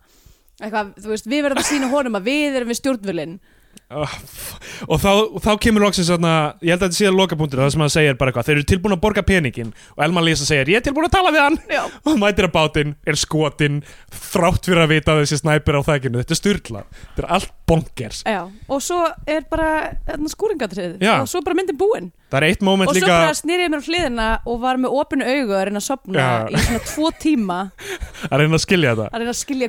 Eitthvað, 0.60 0.94
þú 1.02 1.10
veist, 1.14 1.26
við 1.30 1.44
verðum 1.46 1.62
að 1.64 1.70
sína 1.70 1.90
honum 1.90 2.18
að 2.18 2.30
við 2.30 2.60
erum 2.60 2.70
við 2.70 2.80
stjórnvölin 2.80 3.34
Oh, 3.34 3.53
og 3.94 5.00
þá, 5.00 5.10
þá 5.44 5.50
kemur 5.62 5.84
loksins 5.86 6.10
ég 6.10 6.18
held 6.18 6.26
að 6.26 6.84
þetta 6.86 6.96
sé 6.98 7.08
að 7.08 7.18
lokapunktur 7.18 7.62
það 7.62 7.72
sem 7.74 7.84
hann 7.84 7.92
segir 7.92 8.18
bara 8.20 8.32
eitthvað, 8.32 8.46
þeir 8.48 8.56
eru 8.56 8.66
tilbúin 8.72 8.96
að 8.96 9.02
borga 9.04 9.22
peningin 9.26 9.70
og 9.94 10.00
Elma 10.06 10.20
Lisa 10.24 10.46
segir, 10.48 10.72
ég 10.74 10.80
er 10.80 10.84
tilbúin 10.86 11.08
að 11.08 11.14
tala 11.16 11.30
við 11.34 11.42
hann. 11.44 11.58
Já. 11.70 11.82
og 12.08 12.14
mætir 12.20 12.48
að 12.48 12.54
bátinn, 12.56 12.92
er 13.06 13.16
skotinn 13.20 13.76
þrátt 14.12 14.64
fyrir 14.68 14.82
að 14.84 14.92
vita 14.94 15.08
að 15.14 15.20
þessi 15.24 15.36
snæpir 15.42 15.78
á 15.78 15.82
þækinu 15.88 16.20
þetta 16.22 16.34
er 16.34 16.40
styrla, 16.40 16.82
þetta 17.04 17.20
er 17.24 17.28
allt 17.38 17.52
bonkers. 17.68 18.18
Já, 18.28 18.42
og 18.68 18.78
svo 18.84 19.00
er 19.30 19.42
bara 19.50 19.68
hérna, 20.08 20.28
skúringatrið 20.32 20.92
og 20.98 21.28
svo 21.30 21.38
er 21.40 21.46
bara 21.46 21.58
myndin 21.58 21.80
búin. 21.80 22.10
Það 22.34 22.38
er 22.40 22.46
eitt 22.50 22.62
moment 22.66 22.88
og 22.90 22.94
svo 22.96 23.00
líka 23.04 23.14
bara 23.14 23.36
snýrið 23.38 23.68
mér 23.70 23.80
á 23.80 23.86
hliðina 23.88 24.28
og 24.50 24.56
var 24.64 24.76
með 24.82 24.90
opinu 24.98 25.24
augu 25.28 25.52
að 25.54 25.64
reyna 25.68 25.80
að 25.80 25.86
sopna 25.86 26.24
í 26.50 26.52
svona 26.64 26.82
tvo 26.88 27.06
tíma. 27.22 27.58
Að 28.32 28.36
reyna 28.42 28.56
að 28.58 28.64
skilja 28.64 28.90
þetta. 28.94 29.06
Að 29.12 29.18
reyna 29.22 29.34
að 29.34 29.38
skilja 29.38 29.68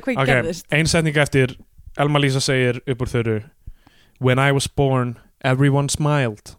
When 4.20 4.38
I 4.38 4.52
was 4.52 4.66
born, 4.66 5.16
everyone 5.44 5.88
smiled. 5.92 6.54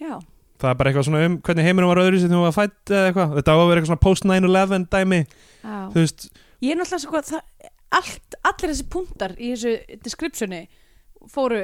Já, 0.00 0.18
það 0.60 0.70
er 0.70 0.78
bara 0.80 0.90
eitthvað 0.90 1.06
svona 1.08 1.22
um 1.28 1.36
hvernig 1.44 1.66
heiminum 1.68 1.90
var 1.92 2.00
öðru 2.02 2.18
sem 2.22 2.32
þú 2.32 2.40
var 2.44 2.54
fætt 2.56 2.92
eða 2.92 3.10
eitthvað, 3.10 3.36
þetta 3.38 3.54
á 3.54 3.56
að 3.60 3.68
vera 3.70 3.80
eitthvað 3.80 3.92
svona 3.92 4.04
post 4.04 4.26
9-11 4.28 4.88
dæmi, 4.92 5.20
já. 5.64 5.76
Þú 5.94 6.02
veist 6.02 6.26
Ég 6.64 6.72
er 6.72 6.78
náttúrulega 6.80 7.02
svo 7.04 7.12
hvað 7.12 7.30
það, 7.30 7.70
allt, 7.98 8.36
allir 8.50 8.70
þessi 8.72 8.86
punktar 8.94 9.34
í 9.36 9.50
þessu 9.54 9.72
descriptioni 10.04 10.60
fóru 11.32 11.58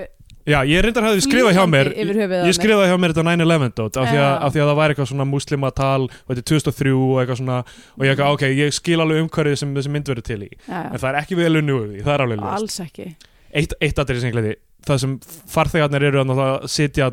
já, 0.49 0.59
ég 0.68 0.83
reyndar 0.85 1.07
hafði 1.09 1.24
skrifað 1.26 1.57
hjá 1.57 1.64
mér 1.72 1.91
ég 1.97 2.55
skrifaði 2.57 2.91
hjá 2.91 2.99
mér 3.01 3.14
þetta 3.14 3.24
9-11 3.28 3.74
dót 3.81 3.99
af, 4.01 4.09
því 4.09 4.18
að- 4.20 4.24
Já. 4.24 4.31
af 4.47 4.53
því 4.55 4.62
að 4.64 4.70
það 4.70 4.78
væri 4.81 4.95
eitthvað 4.95 5.11
svona 5.12 5.28
muslimatal 5.31 6.03
og 6.07 6.31
þetta 6.31 6.41
er 6.45 6.49
2003 6.53 6.95
og 6.97 7.16
eitthvað 7.22 7.41
svona 7.43 7.59
og 7.61 8.05
ég 8.07 8.12
eitthvað, 8.14 8.37
ok, 8.37 8.45
ég 8.61 8.76
skil 8.78 9.01
alveg 9.05 9.24
umhverfið 9.26 9.59
sem 9.62 9.74
þessi 9.76 9.93
mynd 9.97 10.12
verður 10.12 10.26
til 10.31 10.41
í. 10.47 10.51
Já, 10.68 10.81
en 10.93 10.99
það 11.03 11.09
er 11.12 11.20
ekki 11.24 11.37
vel 11.41 11.57
unni 11.61 11.76
úr 11.76 11.87
því, 11.91 12.03
það 12.07 12.14
er 12.16 12.24
alveg 12.26 12.41
ljóst. 12.45 12.57
Alls 12.61 12.81
ekki 12.87 13.09
eitt, 13.55 13.76
eitt 13.80 14.01
aðrið 14.01 14.22
sem 14.22 14.30
ég 14.30 14.36
gleði 14.36 14.57
það 14.86 15.01
sem 15.03 15.14
farþegarnir 15.51 16.07
eru 16.09 16.22
að 16.24 16.66
sitja 16.72 17.09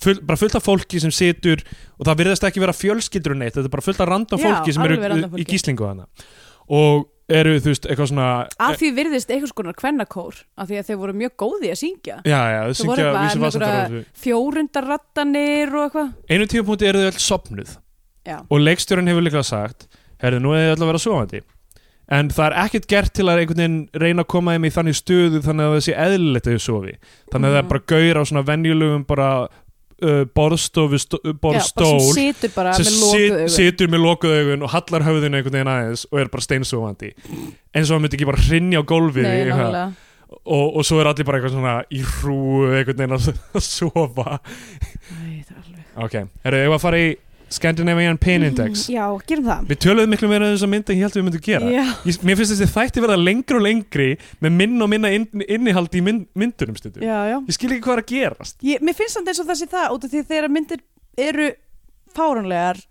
full, 0.00 0.18
bara 0.22 0.38
fullt 0.38 0.58
af 0.58 0.66
fólki 0.66 1.00
sem 1.02 1.14
situr 1.14 1.62
og 1.98 2.06
það 2.06 2.20
virðast 2.22 2.48
ekki 2.48 2.62
vera 2.62 2.76
fjölskyldur 2.76 3.34
og 3.34 3.40
neitt, 3.42 3.56
þetta 3.56 3.66
er 3.66 3.74
bara 3.74 3.86
fullt 3.88 4.02
af 4.04 4.10
random 4.12 4.42
Já, 4.42 4.46
fólki 4.48 4.74
sem 4.74 4.86
eru 4.86 4.98
random 5.02 5.24
í 5.24 5.32
fólki. 5.32 5.48
gíslingu 5.52 5.88
þarna. 5.88 6.06
Og 6.78 7.08
eru 7.28 7.56
þú 7.60 7.72
veist 7.72 7.88
eitthvað 7.88 8.10
svona 8.12 8.28
Af 8.68 8.78
því 8.80 8.90
virðist 8.96 9.32
einhvers 9.34 9.54
konar 9.56 9.76
kvennakór 9.76 10.38
af 10.56 10.70
því 10.70 10.78
að 10.80 10.88
þeir 10.88 11.00
voru 11.02 11.16
mjög 11.24 11.34
góði 11.42 11.72
að 11.72 11.80
syngja. 11.82 12.16
Já, 12.24 12.40
já, 12.54 12.60
þau 12.78 12.88
voru 12.92 13.08
eitthvað 13.08 13.98
fjórundarrattanir 14.22 15.74
og 15.74 15.86
eitthvað. 15.88 16.14
Einu 16.30 16.48
tímapunkti 16.48 16.88
eru 16.88 17.04
þau 17.04 17.10
öll 17.10 17.22
sopnuð 17.26 17.76
Já, 18.28 18.38
og 18.44 18.60
leikstjórinn 18.60 19.08
hefur 19.08 19.24
líka 19.24 19.44
sagt 19.46 19.88
herðu, 20.22 20.40
nú 20.44 20.52
er 20.52 20.66
þið 20.66 20.74
öll 20.74 20.82
að 20.82 20.90
vera 20.92 21.02
sofandi 21.02 21.42
en 22.10 22.28
það 22.32 22.46
er 22.46 22.56
ekkert 22.64 22.86
gert 22.88 23.12
til 23.14 23.26
að 23.28 23.42
einhvern 23.42 23.58
veginn 23.62 23.78
reyna 24.00 24.22
að 24.24 24.30
koma 24.32 24.54
þeim 24.56 24.64
í 24.68 24.74
þannig 24.74 24.96
stöðu 24.96 25.40
þannig 25.44 25.66
að 25.68 25.74
það 25.76 25.84
sé 25.88 25.94
eðlilegt 26.06 26.46
að 26.48 26.56
þau 26.58 26.64
sofi. 26.68 26.94
Þannig 27.32 27.48
að 27.48 27.52
það 27.52 27.58
er 27.58 27.66
Mhm. 27.66 27.72
bara 27.74 27.86
gaur 27.92 28.16
á 28.16 28.22
svona 28.30 28.44
venjulegum 28.48 29.04
bara 29.06 29.28
uh, 29.98 30.24
borðstofu 30.38 30.98
borðstól 31.42 32.00
sem 32.00 32.14
situr 32.32 32.52
bara 32.54 32.72
sem 32.78 32.84
með 32.86 32.92
sit, 32.94 33.02
lokuð 33.02 33.38
augun. 33.38 33.48
situr 33.58 33.88
með 33.92 34.04
lokuð 34.06 34.34
augun 34.38 34.62
og 34.62 34.70
hallar 34.70 35.02
höfðinu 35.08 35.36
einhvern 35.40 35.56
veginn 35.58 35.72
aðeins 35.74 36.06
og 36.12 36.20
er 36.22 36.28
bara 36.32 36.46
steinsofandi. 36.46 37.12
Eins 37.74 37.90
og 37.90 37.96
hann 37.98 38.04
myndi 38.06 38.16
ekki 38.20 38.28
bara 38.30 38.44
hrinja 38.46 38.78
á 38.80 38.84
gólfið 38.88 39.26
Nei, 39.26 39.32
eitthvað. 39.42 39.58
nákvæmlega. 39.58 40.04
Og, 40.44 40.76
og 40.76 40.84
svo 40.84 40.98
er 41.00 41.08
allir 41.08 41.24
bara 41.24 41.38
eitthvað 41.40 41.54
svona 41.56 41.74
í 41.90 42.00
hrúu 42.04 42.68
einhvern 42.76 42.98
veginn 43.00 43.16
að, 43.16 43.28
sofa. 43.64 44.38
Æ, 44.38 45.44
það 45.44 45.56
er 45.56 45.62
alveg. 45.64 45.84
Ok, 46.04 46.14
erum 46.44 46.60
við 46.62 46.76
að 46.78 46.82
fara 46.84 46.98
í 47.02 47.08
Scandinavian 47.54 48.18
Pain 48.20 48.44
Index. 48.46 48.86
Já, 48.92 49.04
gerum 49.28 49.46
það. 49.48 49.62
Við 49.70 49.80
töluðum 49.84 50.12
miklu 50.14 50.28
meira 50.30 50.48
um 50.48 50.54
þessa 50.56 50.68
mynd 50.70 50.90
en 50.92 50.98
ég 50.98 51.06
held 51.06 51.14
að 51.14 51.20
við 51.20 51.26
myndum 51.28 51.44
gera. 51.46 51.70
Ég, 51.72 52.18
mér 52.28 52.38
finnst 52.40 52.54
þessi 52.54 52.68
þætti 52.74 53.04
verða 53.04 53.16
lengri 53.20 53.58
og 53.58 53.64
lengri 53.64 54.08
með 54.44 54.56
minn 54.58 54.84
og 54.84 54.92
minna 54.92 55.12
inn, 55.16 55.26
innihald 55.46 55.96
í 55.96 56.02
mynd, 56.04 56.26
myndunum 56.38 56.76
stundum. 56.80 57.06
Já, 57.06 57.16
já. 57.32 57.38
Ég 57.48 57.56
skil 57.56 57.72
ekki 57.72 57.86
hvað 57.86 57.96
er 57.96 58.04
að 58.04 58.12
gerast. 58.12 58.58
Ég, 58.68 58.84
Mér 58.84 58.98
finnst 58.98 59.16
samt 59.18 59.32
eins 59.32 59.40
og 59.42 59.48
það 59.48 59.60
sé 59.62 59.70
það 59.72 59.96
út 59.96 60.06
af 60.08 60.12
því 60.14 60.24
þegar 60.32 60.54
myndir 60.58 60.84
eru 61.28 61.48
fáránlegar 62.16 62.82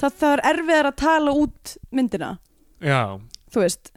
það, 0.00 0.18
það 0.20 0.34
er 0.34 0.44
erfiðar 0.52 0.90
að 0.90 0.98
tala 1.04 1.36
út 1.44 1.74
myndina. 1.94 2.30
Já, 2.80 3.02
þú 3.52 3.64
veist 3.64 3.92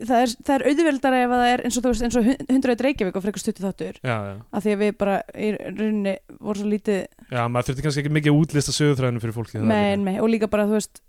það 0.00 0.16
er, 0.20 0.32
það 0.46 0.54
er 0.54 0.64
auðveldara 0.70 1.20
ef 1.22 1.34
að 1.34 1.42
það 1.42 1.52
er 1.52 1.62
eins 1.64 1.78
og 1.78 1.84
þú 1.84 1.92
veist 1.92 2.06
eins 2.06 2.18
og 2.18 2.28
101 2.34 2.84
Reykjavík 2.86 3.18
og 3.18 3.24
frekar 3.24 3.42
stuttu 3.42 3.64
þáttur. 3.64 4.00
Já, 4.00 4.14
já, 4.14 4.34
af 4.50 4.64
því 4.64 4.74
að 4.74 4.82
við 4.84 4.92
bara 5.00 5.16
í 5.34 5.50
rauninni 5.54 6.14
voru 6.40 6.62
svo 6.62 6.70
lítið 6.72 7.00
já 7.30 7.42
maður 7.48 7.70
þurfti 7.70 7.86
kannski 7.86 8.04
ekki 8.04 8.14
mikið 8.18 8.34
að 8.34 8.42
útlista 8.42 8.74
sögutræðinu 8.74 9.24
fyrir 9.24 9.36
fólki 9.36 9.60
líka. 9.60 9.80
með, 10.08 10.20
og 10.24 10.32
líka 10.32 10.50
bara 10.50 10.66
þú 10.68 10.78
veist 10.78 11.00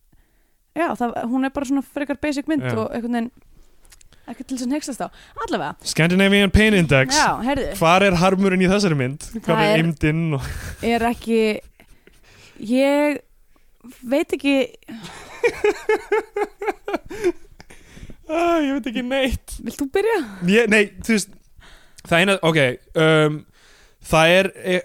já, 0.75 0.87
það, 0.99 1.19
hún 1.33 1.47
er 1.47 1.53
bara 1.55 1.69
svona 1.71 1.85
frekar 1.95 2.21
basic 2.21 2.49
mynd 2.51 2.65
og 2.71 2.87
einhvern 2.89 3.19
veginn 3.19 3.31
ekki 4.25 4.41
til 4.41 4.57
þess 4.57 4.65
að 4.65 4.73
hegstast 4.73 5.03
á. 5.05 5.07
Allavega, 5.45 5.75
Scandinavian 5.85 6.53
Pain 6.53 6.73
Index. 6.73 7.13
Já, 7.13 7.37
hvar 7.77 8.05
er 8.05 8.17
harmurinn 8.17 8.63
í 8.65 8.69
þessari 8.71 8.97
mynd? 8.97 9.27
Hvað 9.45 9.61
er 9.61 9.83
eimdinn 9.83 10.23
og... 10.39 10.47
er 10.81 11.05
ekki 11.11 11.39
ég 12.65 13.21
veit 14.01 14.33
ekki 14.33 14.55
ah, 18.29 18.57
ég 18.63 18.77
veit 18.77 18.89
ekki 18.91 19.03
neitt. 19.05 19.59
Vilt 19.65 19.81
þú 19.81 19.89
byrja? 19.97 20.17
ég, 20.51 20.71
nei, 20.71 20.83
þú 21.05 21.17
veist 21.17 21.35
það 22.05 22.23
eina, 22.23 22.39
ok 22.45 22.59
um, 23.01 23.37
það 24.05 24.33
er 24.39 24.49
e, 24.61 24.79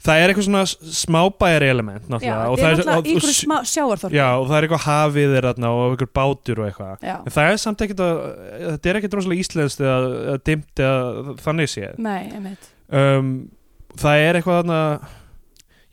það 0.00 0.22
er 0.22 0.32
eitthvað 0.32 0.46
svona 0.46 0.94
smábæjar 0.96 1.66
element 1.68 2.08
náttúrulega 2.08 2.48
og 2.48 2.60
það 2.60 2.70
er 2.72 2.80
náttúrulega 2.80 3.14
ykkur 3.14 3.36
smá 3.36 3.56
sjáarþorp 3.68 4.16
Já, 4.16 4.26
og 4.32 4.48
það 4.48 4.56
er 4.56 4.66
eitthvað 4.66 4.84
hafið 4.86 5.36
er 5.36 5.48
þarna 5.50 5.72
og 5.76 5.94
eitthvað 5.94 6.12
bátur 6.20 6.60
og 6.62 6.68
eitthvað. 6.70 7.06
Já, 7.06 7.16
en 7.20 7.36
það 7.36 7.52
er 7.52 7.62
samt 7.64 7.86
ekkert 7.86 8.04
að 8.06 8.20
þetta 8.66 8.92
er 8.92 9.00
ekkert 9.00 9.16
rosalega 9.18 9.44
íslenskt 9.44 9.84
eða, 9.84 10.12
eða 10.24 10.42
dimmt 10.48 10.84
eða 10.86 11.34
þannig 11.44 11.72
séð. 11.74 12.04
Nei, 12.06 12.20
einmitt. 12.30 12.70
Um, 12.88 13.32
það 14.00 14.26
er 14.26 14.40
eitthvað 14.40 14.62
þarna 14.62 14.80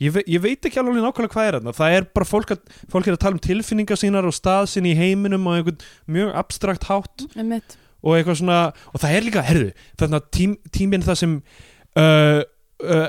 ég, 0.04 0.14
ve 0.14 0.24
ég 0.28 0.44
veit 0.44 0.70
ekki 0.70 0.82
alveg 0.82 1.00
nákvæmlega 1.02 1.34
hvað 1.34 1.50
er 1.50 1.58
þarna. 1.60 1.76
Það 1.78 1.98
er 1.98 2.08
bara 2.18 2.30
fólk 2.30 2.54
að, 2.56 2.64
fólk 2.94 3.10
er 3.10 3.18
að 3.18 3.24
tala 3.26 3.38
um 3.38 3.44
tilfinningar 3.48 4.00
sínar 4.00 4.30
og 4.30 4.36
stað 4.36 4.72
sinni 4.74 4.94
í 4.94 5.00
heiminum 5.00 5.50
og 5.50 5.60
einhvern 5.60 5.84
mjög 6.18 6.34
abstrakt 6.44 6.88
hátt. 6.92 7.28
Einmitt, 7.38 7.78
og 8.06 8.18
eitthvað 8.18 8.40
svona 8.42 8.60
og 8.94 9.02
það 9.02 9.16
er 9.18 9.26
líka, 9.26 9.44
herðu, 9.46 9.70
þarna 10.00 10.22
tím, 10.34 10.56
tíminn 10.74 11.06
það 11.06 11.20
sem 11.22 11.36
uh, 11.98 12.42
uh, 12.84 13.08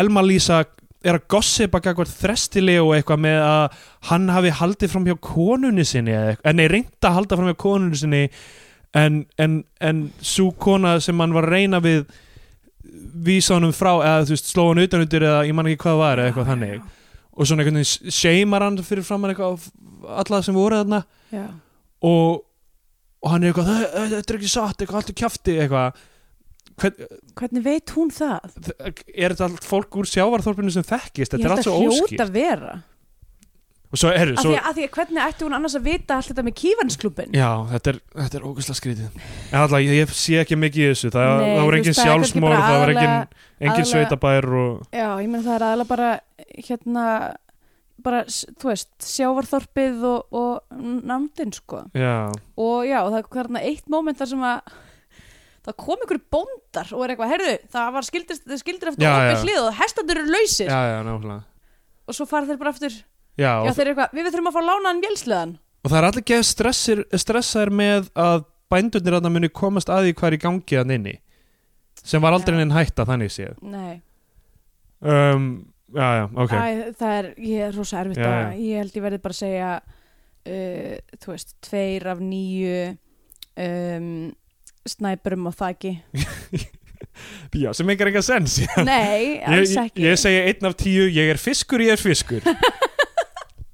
Elma 0.00 0.24
Lísa 0.24 0.62
er 1.00 1.16
að 1.16 1.28
gossipa 1.32 1.80
gagvart 1.80 2.12
þrestili 2.12 2.76
og 2.80 2.92
eitthvað 2.96 3.22
með 3.24 3.38
að 3.46 3.84
hann 4.10 4.26
hafi 4.32 4.56
haldið 4.58 4.92
fram 4.92 5.06
hjá 5.08 5.16
konunni 5.24 5.86
sinni 5.88 6.12
eitthvað, 6.12 6.50
en 6.50 6.60
nei, 6.60 6.66
reynda 6.72 7.08
að 7.08 7.16
halda 7.16 7.38
fram 7.38 7.52
hjá 7.52 7.60
konunni 7.64 8.00
sinni 8.00 8.24
en, 9.00 9.22
en, 9.40 9.60
en 9.80 10.02
svo 10.18 10.50
kona 10.60 10.98
sem 11.00 11.20
hann 11.22 11.36
var 11.36 11.48
reyna 11.48 11.80
við 11.84 12.04
vísa 13.26 13.54
honum 13.56 13.72
frá 13.76 13.92
eða 14.02 14.24
þú 14.28 14.34
veist, 14.36 14.50
sló 14.52 14.68
hann 14.70 14.82
utan 14.84 15.04
undir 15.04 15.22
eða 15.26 15.46
ég 15.48 15.54
man 15.54 15.66
ekki 15.70 15.82
hvað 15.84 15.98
var 16.00 16.18
eða 16.22 16.30
eitthvað 16.32 16.50
þannig. 16.52 16.82
og 17.40 17.46
svona 17.46 17.62
einhvern 17.62 17.80
veginn 17.80 18.12
seimar 18.12 18.62
hann 18.66 18.76
fyrir 18.84 19.04
framann 19.06 19.30
eitthvað 19.32 19.68
alla 20.20 20.42
sem 20.42 20.54
voru 20.54 20.76
þarna. 20.82 21.02
Og, 22.02 22.42
og 23.22 23.30
hann 23.30 23.42
er 23.44 23.52
eitthvað 23.52 23.68
"Þe- 23.70 23.90
þe- 23.94 24.10
þetta 24.16 24.32
er 24.34 24.38
ekki 24.40 24.50
satt, 24.52 24.76
eitthvað 24.82 24.98
allt 25.00 25.10
er 25.10 25.18
kjafti 25.22 25.54
eitthvað. 25.62 26.00
Hvern, 26.80 27.08
hvernig 27.36 27.62
veit 27.64 27.90
hún 27.96 28.10
það? 28.10 28.40
er 29.14 29.34
þetta 29.34 29.44
allt 29.50 29.64
fólk 29.68 29.96
úr 30.00 30.08
sjávarþorpinu 30.08 30.72
sem 30.72 30.82
þekkist, 30.82 31.32
þetta 31.34 31.44
er 31.44 31.50
allt 31.56 31.64
svo 31.66 31.74
hljóta 31.80 32.04
óskýrt 32.06 32.22
að 32.24 32.30
vera 32.32 32.72
og 32.72 32.82
svo 33.98 34.10
er 34.14 34.30
af 34.30 34.44
svo, 34.44 34.54
að, 34.54 34.76
því 34.76 34.86
að 34.86 34.96
hvernig 34.96 35.22
ætti 35.24 35.46
hún 35.46 35.54
annars 35.56 35.74
að 35.74 35.86
vita 35.88 36.16
allt 36.16 36.30
þetta 36.30 36.44
með 36.46 36.56
kífansklubin 36.60 37.34
já, 37.34 37.48
þetta 37.72 37.92
er, 37.92 38.00
er 38.28 38.46
ógæslega 38.46 38.78
skrítið. 38.78 39.24
En 39.50 39.56
alltaf, 39.64 39.82
ég, 39.82 39.94
ég 39.98 40.12
sé 40.14 40.38
ekki 40.38 40.58
mikið 40.60 40.84
í 40.84 40.90
þessu. 40.92 41.10
Það, 41.14 41.30
Nei, 41.40 41.46
það 41.50 41.64
voru 41.66 41.80
engin 41.80 42.44
bara 42.46 42.60
það 42.62 42.78
voru 42.84 42.94
engin, 42.94 43.40
engin 43.66 43.88
sveitabær 43.90 44.48
og, 44.60 44.84
já, 44.94 45.08
ég 45.08 45.26
meina 45.32 45.42
það 45.48 45.56
er 45.56 45.66
aðalega 45.70 45.90
bara 45.90 46.12
hérna 46.68 47.06
bara, 48.00 48.22
þú 48.30 48.70
veist, 48.70 48.92
sjávarþorpið 49.04 50.06
og, 50.08 50.38
og 50.38 50.86
nándin 51.10 51.52
sko. 51.52 51.82
Já, 51.98 52.30
og 52.56 52.86
já, 52.86 53.00
það 53.02 53.18
er 53.18 53.28
hérna 53.34 53.66
eitt 53.66 53.90
moment 53.92 54.22
þar 54.22 54.30
sem 54.36 54.48
að 54.54 54.72
það 55.66 55.80
kom 55.82 56.06
ykkur 56.06 56.24
bóndar 56.32 56.94
og 56.96 57.02
er 57.04 57.12
eitthvað, 57.12 57.34
herðu, 57.34 57.58
það 57.74 57.94
var 57.98 58.06
skildir, 58.06 58.38
skildir 58.62 58.94
eftir 58.94 59.04
Já, 59.04 59.12
opið 59.18 59.34
já. 59.34 59.44
hlið 59.44 59.62
og 59.66 59.78
hestandur 59.82 60.22
eru 60.22 60.32
lausir. 60.38 60.70
Já, 60.70 60.80
já, 60.94 61.00
náttúrulega 61.04 61.42
og 62.10 62.16
svo 62.16 62.26
fara 62.28 62.48
þeir 62.48 62.60
bara 62.60 62.74
aftur 62.74 62.96
já, 63.40 63.50
já, 63.66 63.72
þeir 63.74 63.82
eru 63.86 63.92
eitthvað, 63.94 64.14
við 64.18 64.28
þurfum 64.30 64.50
að 64.50 64.56
fá 64.56 64.62
lánaðan 64.68 65.02
vélsleðan. 65.06 65.56
Og 65.80 65.90
það 65.92 65.98
er 66.00 66.06
allir 66.10 66.26
geð 66.28 66.44
stressir, 66.50 67.02
stressaðir 67.24 67.72
með 67.80 68.08
að 68.20 68.44
bændurnir 68.70 69.16
þarna 69.16 69.32
muni 69.34 69.50
komast 69.60 69.90
að 69.90 70.06
því 70.06 70.14
hvað 70.20 70.28
er 70.30 70.36
í 70.36 70.40
gangi 70.44 70.78
að 70.80 70.94
inni. 70.98 71.14
Sem 72.00 72.22
var 72.22 72.36
aldrei 72.36 72.54
Já. 72.54 72.58
neinn 72.60 72.74
hætta 72.76 73.04
þannig 73.08 73.32
séð. 73.34 73.56
Nei, 73.66 74.00
um, 75.04 75.46
já, 75.96 76.08
já, 76.20 76.24
ok. 76.44 76.52
Æ, 76.56 76.92
það 77.00 77.14
er, 77.18 77.30
ég 77.44 77.64
er 77.66 77.74
rosa 77.76 78.00
erfitt 78.04 78.20
Já, 78.20 78.28
að, 78.28 78.40
já. 78.40 78.60
ég 78.68 78.84
held 78.84 78.98
ég 79.00 79.06
verði 79.06 79.22
bara 79.24 79.36
að 79.36 79.40
segja 79.40 79.70
uh, 79.80 81.16
þú 81.20 81.32
veist, 81.34 81.56
tveir 81.66 82.06
af 82.12 82.22
nýju 82.24 82.76
um, 83.66 84.12
snæpurum 84.88 85.50
á 85.50 85.52
þaki. 85.64 85.96
Já, 87.56 87.72
sem 87.76 87.88
engar 87.90 88.08
enga 88.10 88.20
sens 88.24 88.58
ég, 88.62 88.70
Nei, 88.86 89.40
alls 89.44 89.72
ég, 89.74 89.88
ekki 89.88 90.04
ég 90.04 90.18
segi 90.20 90.40
einn 90.46 90.68
af 90.68 90.76
tíu, 90.78 91.08
ég 91.10 91.32
er 91.32 91.40
fiskur, 91.40 91.82
ég 91.82 91.96
er 91.96 92.00
fiskur 92.00 92.44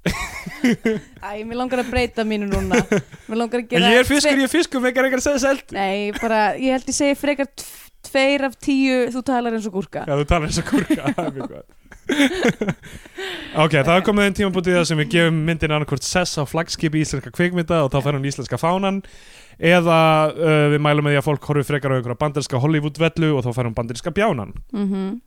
Æ, 0.07 1.43
mér 1.45 1.57
langar 1.59 1.81
að 1.83 1.91
breyta 1.91 2.25
mínu 2.27 2.47
núna. 2.49 2.79
Mér 3.27 3.41
langar 3.43 3.61
að 3.63 3.73
gera 3.73 3.91
Ég 3.93 4.01
er 4.03 4.07
fiskur, 4.07 4.37
ég 4.37 4.47
er 4.47 4.51
fiskur, 4.51 4.83
með 4.83 4.93
engar 4.93 5.09
engar 5.09 5.23
sens 5.25 5.45
held 5.47 5.75
Nei, 5.75 6.13
bara, 6.17 6.41
ég 6.59 6.77
held 6.77 6.89
ég 6.89 6.97
segi 6.97 7.17
frekar 7.19 7.49
tveir 8.07 8.45
af 8.47 8.55
tíu, 8.61 9.07
þú 9.13 9.23
talar 9.27 9.57
eins 9.57 9.67
og 9.67 9.75
gúrka. 9.77 10.05
Já, 10.07 10.13
þú 10.15 10.27
talar 10.29 10.47
eins 10.49 10.61
og 10.61 10.69
kurka 10.69 11.09
það 11.17 11.25
er 11.25 11.35
mjög 11.37 11.51
gott. 11.55 11.73
Ok, 13.57 13.73
það 13.73 13.93
er 13.97 14.05
komið 14.07 14.27
einn 14.27 14.37
tímabútið 14.37 14.77
það 14.77 14.85
sem 14.91 15.01
við 15.01 15.09
gefum 15.15 15.39
myndin 15.49 15.73
annarkvort 15.75 16.07
sess 16.07 16.39
á 16.39 16.43
flagskipi 16.47 17.01
íslenska 17.03 17.33
kvikmynda 17.35 17.81
og 17.83 17.91
þá 17.91 17.99
fær 18.05 18.17
hún 18.19 18.27
íslenska 18.29 18.59
fánan. 18.61 19.01
Eða 19.57 19.99
uh, 20.31 20.67
við 20.71 20.83
mælum 20.85 21.07
með 21.07 21.15
því 21.17 21.21
að 21.21 21.27
fólk 21.27 21.47
horfi 21.49 21.65
frekar 21.67 21.91
á 21.91 21.97
einhverja 21.97 22.21
banderska 22.21 22.61
Hollywood-vellu 22.63 23.31
og 23.35 23.43
þá 23.43 23.49
fær 23.57 23.69
hún 23.69 23.77
banderska 23.77 24.13
bjánan. 24.15 24.53
Mm 24.75 25.17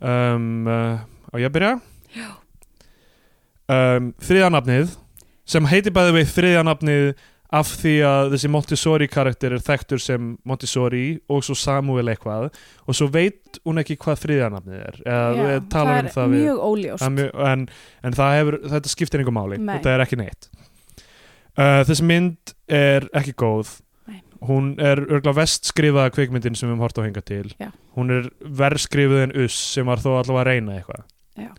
um, 0.00 0.46
uh, 0.64 1.02
Á 1.30 1.34
ég 1.36 1.50
að 1.50 1.56
byrja? 1.58 1.74
Já 2.16 2.30
um, 3.70 4.10
Þriðja 4.26 4.50
nafnið 4.56 4.96
sem 5.50 5.68
heitir 5.70 5.94
bæði 5.94 6.16
við 6.18 6.32
þriðja 6.34 6.64
nafnið 6.66 7.12
af 7.50 7.70
því 7.80 7.92
að 8.06 8.28
þessi 8.34 8.48
Montessori 8.54 9.06
karakter 9.10 9.54
er 9.56 9.62
þekktur 9.64 10.02
sem 10.02 10.34
Montessori 10.46 11.04
og 11.30 11.42
svo 11.42 11.56
Samuel 11.58 12.12
eitthvað 12.12 12.48
og 12.86 12.96
svo 12.96 13.08
veit 13.10 13.58
hún 13.64 13.82
ekki 13.82 13.96
hvað 14.00 14.22
þriðja 14.24 14.50
nafnið 14.54 14.84
er 14.86 14.98
eða 15.02 15.56
talar 15.72 15.98
það 15.98 16.04
um 16.04 16.14
það 16.14 16.34
við 16.34 16.44
mjög 16.44 16.60
en, 17.50 17.64
en 18.06 18.18
það 18.20 18.34
hefur, 18.38 18.58
þetta 18.74 18.92
skiptir 18.92 19.22
einhver 19.22 19.36
máli 19.40 19.58
Nei. 19.58 19.72
þetta 19.72 19.94
er 19.94 20.04
ekki 20.06 20.20
neitt 20.20 20.50
uh, 21.58 21.80
þessi 21.90 22.06
mynd 22.06 22.54
er 22.70 23.08
ekki 23.18 23.34
góð 23.42 23.74
Nei. 24.06 24.22
hún 24.46 24.70
er 24.78 25.02
örgulega 25.08 25.40
vest 25.40 25.66
skrifaða 25.72 26.14
kvikmyndin 26.14 26.54
sem 26.54 26.68
við 26.70 26.76
höfum 26.76 26.86
hort 26.86 27.02
á 27.02 27.06
hinga 27.08 27.24
til 27.26 27.50
Já. 27.58 27.72
hún 27.98 28.14
er 28.14 28.30
verð 28.62 28.86
skrifuð 28.86 29.26
en 29.26 29.36
us 29.42 29.58
sem 29.74 29.90
var 29.90 30.02
þó 30.02 30.12
allavega 30.20 30.44
að 30.44 30.50
reyna 30.52 30.78
eitthvað 30.78 31.04
Já. 31.34 31.50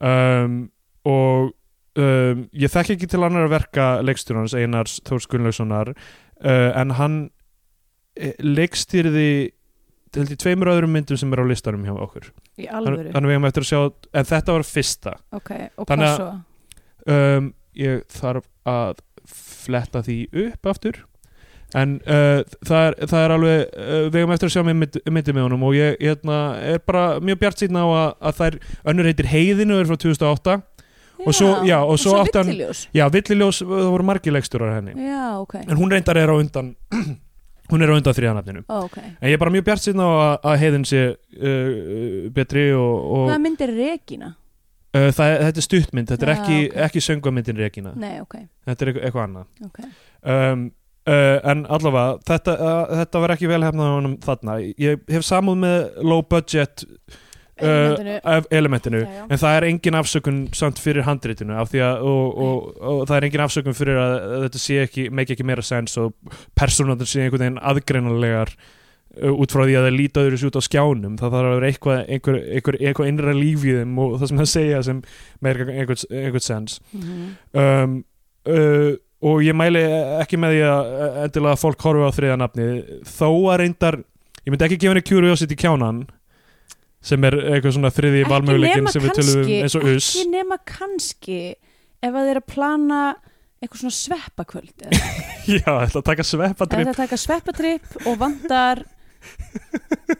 um, 0.00 0.58
og 1.08 1.50
um, 1.98 2.44
ég 2.52 2.72
þekki 2.72 2.96
ekki 2.98 3.08
til 3.14 3.22
annar 3.24 3.46
að 3.48 3.54
verka 3.56 3.88
leikstjórnans 4.04 4.54
Einars 4.58 4.98
Þórs 5.08 5.28
Gunnlaugssonar 5.32 5.92
uh, 5.94 6.70
en 6.78 6.94
hann 6.98 7.18
eh, 8.18 8.34
leikstýrði 8.44 9.30
held 10.16 10.32
ég 10.32 10.40
tveimur 10.40 10.70
öðrum 10.72 10.94
myndum 10.96 11.18
sem 11.20 11.32
er 11.36 11.42
á 11.44 11.46
listanum 11.46 11.82
hjá 11.84 11.92
okkur. 11.94 12.30
Í 12.58 12.64
Þannig 12.64 12.78
alvöru? 12.78 13.10
þannig 13.12 13.28
við 13.30 13.36
hefum 13.36 13.48
eftir 13.50 13.64
að 13.64 13.68
sjá 13.68 13.80
en 14.22 14.28
þetta 14.30 14.54
var 14.56 14.64
fyrsta. 14.66 15.12
Ok, 15.36 15.50
og 15.76 15.90
Þannig 15.90 16.08
að- 16.08 16.16
svo? 16.22 16.30
um, 17.12 17.50
ég 17.78 18.00
þarf 18.16 18.48
að 18.72 19.02
fletta 19.28 20.00
því 20.06 20.16
upp 20.46 20.70
aftur. 20.72 21.02
En 21.76 21.98
uh, 22.08 22.40
það, 22.64 22.86
er, 22.86 22.94
það 23.10 23.22
er 23.26 23.32
alveg 23.34 23.58
uh, 23.76 24.00
við 24.08 24.16
hefum 24.22 24.32
eftir 24.38 24.48
að 24.48 24.54
sjá 24.54 24.62
mynd, 24.64 24.98
myndi 25.12 25.34
með 25.36 25.44
honum 25.44 25.66
og 25.68 25.76
ég 25.76 25.98
hérna, 26.00 26.38
er 26.64 26.80
bara 26.88 27.02
mjög 27.20 27.42
bjart 27.42 27.60
síðan 27.60 27.82
á 27.84 27.86
að, 27.92 28.08
að 28.30 28.38
þær 28.40 28.56
önnur 28.88 29.08
heitir 29.10 29.28
Heiðinu 29.28 29.76
er 29.82 29.90
frá 29.90 29.98
2008 30.00 30.54
og 31.26 31.34
svo- 31.34 31.62
já, 31.66 31.78
og 31.82 31.98
svo 31.98 32.16
hann- 32.18 32.46
villiljós. 32.46 32.88
já, 32.94 33.08
Villiljós, 33.10 33.62
það 33.62 33.90
voru 33.90 34.04
margir 34.04 34.32
leikstjórar 34.32 34.74
henni. 34.78 34.92
Já, 34.94 35.38
ok. 35.40 35.54
En 35.66 35.76
hún 35.76 35.90
reyndar 35.90 36.16
er 36.16 36.28
á 36.30 36.36
undan 36.38 36.74
hún 37.70 37.82
er 37.82 37.88
á 37.90 37.94
undan 37.98 38.14
þriðanafninu. 38.14 38.62
Ó, 38.68 38.84
ok. 38.84 38.98
En 39.20 39.28
ég 39.28 39.34
er 39.34 39.38
bara 39.42 39.50
mjög 39.50 39.64
bjart 39.66 39.82
síðan 39.84 40.04
á 40.04 40.08
að, 40.08 40.34
að 40.52 40.58
Heiðin 40.62 40.84
sé 40.88 41.02
uh, 41.12 42.30
betri 42.32 42.72
og, 42.72 42.96
og 43.18 43.28
Hvað 43.30 43.42
myndir 43.44 43.74
Regina? 43.76 44.34
uh, 44.94 45.10
það, 45.12 45.34
þetta 45.46 45.62
er 45.62 45.66
stuttmynd, 45.66 46.08
þetta 46.14 46.26
er 46.28 46.34
ekki, 46.36 46.58
ok. 46.70 46.76
ekki 46.88 47.04
söngvamyndin 47.04 47.58
Regina 47.60 47.92
Nei, 47.96 48.18
þetta 48.66 48.86
er 48.86 48.92
eitthvað, 49.02 49.24
annað. 49.28 49.46
Um, 50.22 50.64
uh, 51.08 51.38
en 51.52 51.66
allavega 51.68 52.18
þetta, 52.26 52.54
uh, 52.58 52.96
þetta 53.02 53.20
var 53.24 53.34
ekki 53.36 53.48
vel 53.52 53.62
hefnað 53.66 53.90
á 53.90 53.96
honum 53.98 54.16
þarna. 54.24 54.56
Ég 54.80 55.04
hef 55.12 55.24
samúð 55.28 55.60
með 55.66 56.02
low 56.08 56.22
budget 56.22 56.84
Elementinu. 57.60 58.16
uh, 58.24 58.42
elementinu 58.50 59.00
Já, 59.02 59.08
já. 59.18 59.24
en 59.30 59.38
það 59.42 59.56
er 59.58 59.66
engin 59.68 59.98
afsökun 59.98 60.40
samt 60.54 60.78
fyrir 60.78 61.02
handritinu 61.08 61.56
af 61.58 61.72
að 61.74 62.02
og, 62.06 62.38
og, 62.38 62.66
og, 62.80 62.98
það 63.08 63.16
er 63.16 63.26
engin 63.28 63.44
afsökun 63.46 63.74
fyrir 63.78 63.98
að, 64.02 64.14
að 64.38 64.44
þetta 64.48 64.62
sé 64.64 64.80
ekki, 64.84 65.06
make 65.10 65.34
ekki 65.34 65.46
meira 65.48 65.62
sens 65.66 65.96
og 65.98 66.12
persónaður 66.58 67.08
sé 67.10 67.24
einhvern 67.24 67.44
veginn 67.46 67.58
aðgreinanlegar 67.72 68.52
uh, 68.54 69.32
út 69.34 69.50
frá 69.54 69.64
því 69.66 69.74
að 69.80 69.88
það 69.88 69.96
líta 69.98 70.24
öðru 70.26 70.50
út 70.50 70.60
á 70.60 70.62
skjánum 70.68 71.18
það 71.18 71.34
þarf 71.34 71.48
að 71.50 71.56
vera 71.58 71.72
eitthvað, 71.72 71.98
einhver, 72.08 72.38
einhver, 72.58 72.78
einhver 72.88 73.10
innra 73.10 73.34
líf 73.36 73.64
í 73.66 73.74
þeim 73.80 73.98
og 74.04 74.14
það 74.20 74.28
sem 74.32 74.42
það 74.44 74.50
segja 74.54 74.82
sem 74.86 75.02
meira 75.44 75.66
einhvern, 75.72 76.06
einhvern 76.22 76.46
sens 76.50 76.80
Mhm. 76.92 77.28
um, 77.54 77.98
uh, 78.48 78.92
og 79.18 79.40
ég 79.42 79.56
mæli 79.58 79.80
ekki 80.22 80.38
með 80.38 80.52
því 80.54 80.58
að 80.70 80.90
endilega 81.24 81.58
fólk 81.58 81.80
horfi 81.82 82.04
á 82.06 82.10
þriða 82.14 82.36
nafni 82.38 82.66
þó 83.02 83.26
að 83.50 83.56
reyndar 83.64 83.96
ég 84.46 84.52
myndi 84.54 84.64
ekki 84.68 84.76
gefa 84.78 84.92
henni 84.94 85.02
Curiosity 85.08 85.56
kjánan 85.58 86.04
sem 87.08 87.24
er 87.28 87.36
eitthvað 87.54 87.74
svona 87.78 87.92
þriði 87.94 88.26
valmöguleikin 88.28 88.90
sem 88.92 89.04
við 89.04 89.16
tölum 89.18 89.40
um 89.40 89.54
eins 89.62 89.78
og 89.78 89.88
us. 89.88 90.10
Ekki 90.12 90.28
nema 90.32 90.58
kannski 90.68 91.40
ef 92.04 92.12
að 92.12 92.28
þeir 92.28 92.40
að 92.42 92.46
plana 92.52 93.00
eitthvað 93.58 93.80
svona 93.82 93.96
sveppakvöld 93.96 94.86
já, 95.58 95.72
að 95.72 95.98
taka 96.06 96.22
ef 96.22 96.30
sveppadrip 96.30 96.90
það 96.92 97.00
taka 97.02 97.18
sveppatripp 97.18 97.96
og 98.04 98.20
vandar 98.20 98.84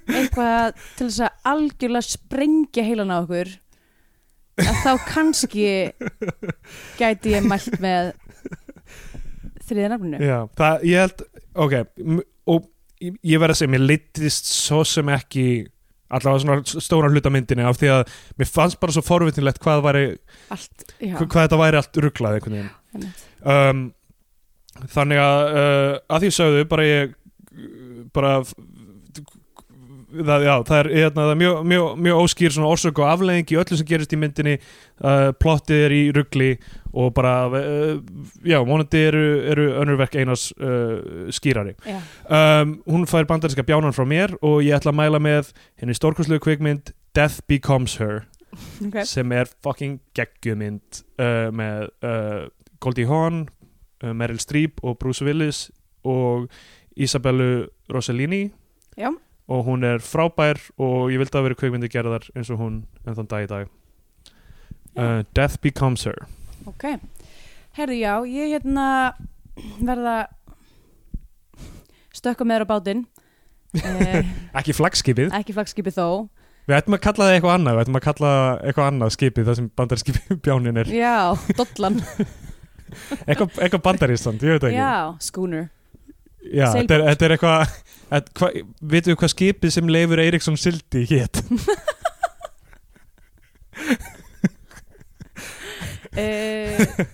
eitthvað 0.09 0.75
til 0.99 1.07
þess 1.07 1.21
að 1.29 1.51
algjörlega 1.53 2.09
sprengja 2.09 2.87
heilan 2.87 3.15
á 3.15 3.17
okkur 3.21 3.53
að 4.59 4.81
þá 4.83 5.05
kannski 5.07 5.69
gæti 6.99 7.37
ég 7.37 7.47
mælt 7.47 7.79
með 7.79 8.11
þriða 9.69 9.93
nafninu. 9.93 10.19
Já, 10.25 10.39
það, 10.59 10.85
ég 10.89 11.05
held 11.05 11.25
ok, 11.55 11.75
og 12.49 12.67
ég 12.99 13.19
ég 13.23 13.39
verð 13.39 13.55
að 13.55 13.61
segja 13.61 13.73
mér 13.75 13.85
litist 13.87 14.49
svo 14.51 14.81
sem 14.89 15.11
ekki 15.15 15.45
allavega 16.09 16.43
svona 16.45 16.83
stóra 16.85 17.11
hluta 17.13 17.33
myndinni 17.33 17.67
af 17.69 17.79
því 17.81 17.93
að 17.93 18.17
mér 18.41 18.51
fannst 18.51 18.81
bara 18.81 18.95
svo 18.97 19.05
forvitinlegt 19.05 19.61
hvað, 19.65 19.85
væri, 19.85 20.05
allt, 20.55 20.85
hvað, 21.01 21.41
þetta 21.45 21.61
væri 21.61 21.81
allt 21.83 22.01
rugglað 22.05 22.39
um, 22.49 23.85
þannig 24.95 25.23
að 25.23 25.43
uh, 25.61 25.93
að 26.15 26.25
því 26.25 26.33
sögðu 26.39 26.69
bara 26.71 26.89
ég 26.89 27.17
bara 28.15 28.35
það, 30.13 30.45
já, 30.47 30.53
það 30.69 30.79
er, 30.79 30.89
hérna, 30.95 31.23
það 31.23 31.33
er 31.33 31.41
mjög, 31.43 31.59
mjög, 31.73 31.89
mjög 32.07 32.21
óskýr 32.25 32.55
svona 32.55 32.71
orsök 32.73 33.01
og 33.03 33.09
aflegging 33.13 33.53
í 33.53 33.59
öllu 33.61 33.79
sem 33.79 33.89
gerist 33.89 34.15
í 34.15 34.19
myndinni 34.21 34.55
uh, 34.59 35.31
plottið 35.37 35.85
er 35.87 35.95
í 35.97 36.01
ruggli 36.17 36.51
og 36.99 37.13
bara 37.17 37.35
uh, 37.51 37.99
já, 38.47 38.59
vonandi 38.65 39.03
eru, 39.11 39.25
eru 39.53 39.67
önnurverk 39.83 40.17
einars 40.19 40.49
uh, 40.57 41.29
skýrari 41.35 41.77
um, 41.85 42.79
hún 42.89 43.07
fær 43.11 43.29
bandarinska 43.29 43.67
bjánan 43.69 43.97
frá 43.97 44.07
mér 44.09 44.35
og 44.41 44.63
ég 44.65 44.79
ætla 44.79 44.95
að 44.95 45.01
mæla 45.03 45.23
með 45.23 45.53
henni 45.81 45.97
stórkurslegu 45.97 46.43
kvikmynd 46.47 46.95
Death 47.17 47.43
Becomes 47.49 47.99
Her 48.03 48.25
Okay. 48.89 49.05
sem 49.05 49.29
er 49.37 49.45
fucking 49.63 49.99
geggjumynd 50.17 51.03
uh, 51.21 51.51
með 51.53 51.91
uh, 52.01 52.47
Goldie 52.81 53.05
Hawn 53.11 53.43
uh, 54.01 54.15
Meryl 54.17 54.41
Streep 54.41 54.81
og 54.81 54.97
Bruce 55.03 55.21
Willis 55.27 55.67
og 56.09 56.49
Isabellu 56.97 57.67
Rossellini 57.93 58.49
Já. 58.97 59.13
Og 59.49 59.65
hún 59.65 59.85
er 59.89 60.03
frábær 60.05 60.61
og 60.77 61.09
ég 61.13 61.21
vildi 61.23 61.39
að 61.39 61.47
vera 61.49 61.59
kveikmyndi 61.59 61.89
gerðar 61.93 62.27
eins 62.37 62.51
og 62.53 62.61
hún 62.61 62.83
en 63.07 63.17
þann 63.17 63.31
dag 63.31 63.47
í 63.47 63.51
dag. 63.51 63.71
Uh, 64.99 65.23
Death 65.37 65.61
Becomes 65.63 66.05
Her. 66.05 66.27
Ok. 66.69 66.85
Herðu 67.79 67.97
já, 67.97 68.13
ég 68.29 68.57
hérna 68.57 68.89
verða 69.81 70.17
stökka 72.17 72.45
með 72.45 72.59
þér 72.59 72.67
á 72.67 72.73
bátinn. 72.73 73.07
Eh, 73.79 74.27
ekki 74.59 74.75
flagskipið, 74.77 75.33
ekki 75.39 75.55
flagskipi 75.57 75.93
þó. 75.95 76.29
Við 76.69 76.77
ættum 76.77 76.99
að 76.99 77.03
kalla 77.07 77.29
það 77.29 77.35
eitthvað 77.39 77.55
annað 77.55 77.77
við 77.77 77.83
ættum 77.85 77.99
að 77.99 78.05
kalla 78.05 78.31
eitthvað 78.59 78.91
annað 78.91 79.15
skipið 79.15 79.49
það 79.49 79.59
sem 79.61 79.69
bandarinski 79.81 80.17
bjánin 80.45 80.83
er. 80.83 80.93
Já, 80.93 81.17
dollan. 81.57 81.99
Eitthvað, 83.25 83.57
eitthvað 83.63 83.85
bandarístand, 83.87 84.45
ég 84.45 84.59
veit 84.59 84.69
ekki. 84.69 84.81
Já, 84.81 85.17
Já, 86.49 86.69
þetta 86.73 86.97
er, 86.97 87.03
þetta 87.11 87.27
er 87.27 87.35
eitthvað 87.35 87.73
við 88.09 89.13
hvað 89.15 89.33
skipið 89.35 89.71
sem 89.75 89.91
Leifur 89.93 90.21
Eiríksson 90.23 90.57
sildi 90.61 91.05
hét? 91.11 91.35
uh, 96.19 97.05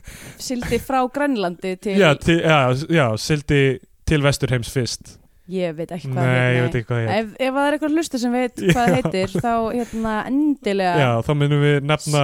sildi 0.40 0.78
frá 0.82 1.00
Grænlandi 1.12 1.76
til 1.76 1.98
Já, 1.98 2.14
til, 2.20 2.40
já, 2.40 2.72
já, 2.90 3.16
sildi 3.16 3.78
til 4.06 4.22
Vesturheims 4.24 4.70
fyrst. 4.72 5.18
Ég 5.50 5.74
veit 5.76 5.90
ekki 5.92 6.08
hvað 6.08 6.24
Nei, 6.24 6.54
ég 6.56 6.62
veit 6.64 6.76
ekki 6.78 6.88
hvað 6.88 7.00
hét. 7.02 7.10
Ef, 7.12 7.26
ef 7.36 7.52
það 7.52 7.66
er 7.66 7.72
eitthvað 7.76 7.94
hlusta 7.98 8.16
sem 8.20 8.32
veit 8.32 8.56
hvað 8.62 8.74
það 8.78 8.94
heitir 8.96 9.28
þá 9.34 9.54
hérna 9.74 10.14
endilega 10.30 10.94
Já, 11.02 11.10
þá 11.26 11.32
munum 11.36 11.60
við 11.64 11.76
nefna 11.90 12.22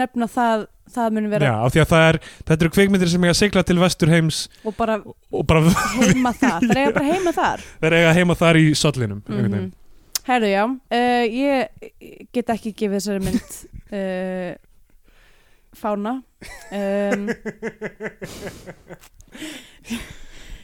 nefna 0.00 0.28
það 0.30 0.66
það 0.94 1.14
mun 1.16 1.30
vera 1.32 1.48
Já, 1.48 1.54
af 1.64 1.72
því 1.74 1.82
að 1.82 1.88
það 1.92 2.04
er 2.08 2.18
Þetta 2.34 2.58
eru 2.58 2.72
kvikmyndir 2.74 3.10
sem 3.12 3.24
eiga 3.24 3.34
að 3.34 3.40
sigla 3.40 3.62
til 3.66 3.78
Vesturheims 3.80 4.42
og 4.64 4.76
bara 4.78 4.98
og 5.04 5.46
bara 5.48 5.62
heima 5.96 6.34
þar. 6.42 6.66
Það 6.68 6.82
er 6.82 6.92
bara 6.98 7.08
heima 7.08 7.32
þar. 7.34 7.64
Þeir 7.80 7.96
eiga 8.00 8.12
heima 8.18 8.36
þar 8.42 8.60
í 8.60 8.66
sollinum 8.78 9.22
mm 9.24 9.40
mm 9.40 9.48
-hmm. 9.54 9.72
Herðu 10.24 10.48
já, 10.48 10.64
uh, 10.64 11.24
ég 11.28 11.68
get 12.32 12.48
ekki 12.48 12.72
gefið 12.72 12.94
þessari 12.96 13.20
mynd 13.20 13.50
uh, 13.92 14.54
fána. 15.82 16.14
Um, 16.72 17.28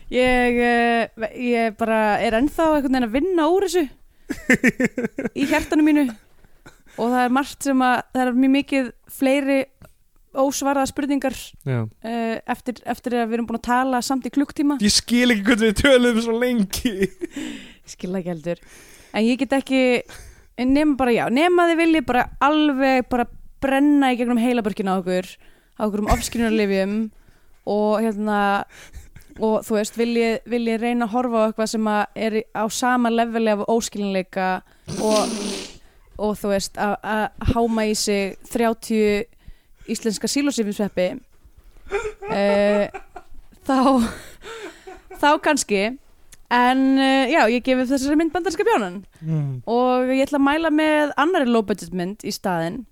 ég, 0.08 0.60
uh, 0.64 1.28
ég 1.36 1.76
bara 1.76 2.18
er 2.24 2.38
ennþá 2.40 2.70
einhvern 2.76 2.88
veginn 2.88 3.08
að 3.08 3.16
vinna 3.18 3.48
úr 3.52 3.68
þessu 3.68 3.84
í 5.34 5.46
hjartanu 5.50 5.84
mínu 5.84 6.06
og 6.96 7.12
það 7.12 7.20
er 7.24 7.36
margt 7.36 7.68
sem 7.68 7.84
að 7.84 7.98
það 8.14 8.24
er 8.24 8.40
mjög 8.40 8.54
mikið 8.56 8.90
fleiri 9.20 9.58
ósvarða 10.40 10.86
spurningar 10.86 11.34
uh, 11.34 11.84
eftir, 12.54 12.78
eftir 12.86 13.16
að 13.18 13.30
við 13.30 13.36
erum 13.38 13.48
búin 13.48 13.58
að 13.58 13.66
tala 13.66 14.00
samt 14.06 14.28
í 14.28 14.32
klukktíma. 14.34 14.78
Ég 14.82 14.94
skil 14.94 15.26
ekki 15.34 15.46
hvernig 15.48 15.72
við 15.72 15.80
töluðum 15.82 16.24
svo 16.26 16.36
lengi. 16.38 17.10
Skilða 17.92 18.20
ekki 18.20 18.34
heldur. 18.34 18.64
En 19.10 19.26
ég 19.26 19.40
get 19.40 19.56
ekki 19.58 19.82
nema 20.60 20.96
bara 21.00 21.14
já, 21.16 21.24
nema 21.32 21.66
þið 21.70 21.80
vilji 21.80 22.02
bara 22.06 22.26
alveg 22.46 23.08
bara 23.10 23.26
brenna 23.60 24.12
í 24.12 24.18
gegnum 24.20 24.40
heilabörkina 24.40 24.96
á 24.96 25.00
okkur 25.00 25.28
á 25.80 25.82
okkur 25.86 26.04
um 26.04 26.12
ofskynunarlifjum 26.14 26.96
og 27.70 28.00
hérna 28.04 28.40
og 29.40 29.64
þú 29.64 29.76
veist, 29.78 29.96
vilji, 29.96 30.28
vilji 30.50 30.76
reyna 30.80 31.06
að 31.06 31.14
horfa 31.14 31.40
á 31.40 31.46
eitthvað 31.48 31.70
sem 31.72 31.88
að 31.88 32.22
er 32.26 32.36
á 32.52 32.64
sama 32.68 33.12
leveli 33.12 33.54
af 33.54 33.64
óskilinleika 33.72 34.48
og, 35.00 35.32
og 36.20 36.36
þú 36.38 36.52
veist, 36.52 36.76
að 36.76 37.28
háma 37.54 37.86
í 37.88 37.94
sig 37.96 38.36
30 38.52 39.24
íslenska 39.90 40.28
sílósifisveppi 40.30 41.08
uh, 42.30 42.86
þá 43.66 43.78
þá 45.20 45.30
kannski. 45.44 45.82
En 46.50 46.80
uh, 46.98 47.30
já, 47.30 47.44
ég 47.52 47.64
gefi 47.64 47.86
þessari 47.86 48.18
mynd 48.18 48.34
bandarska 48.34 48.66
bjónan. 48.66 49.02
Mm. 49.22 49.60
og 49.70 50.10
ég 50.10 50.24
ætla 50.26 50.40
að 50.40 50.46
mæla 50.48 50.72
með 50.74 51.14
annari 51.20 51.50
low 51.50 51.62
budget 51.66 51.94
mynd 51.94 52.24
í 52.26 52.34
staðinn 52.34 52.84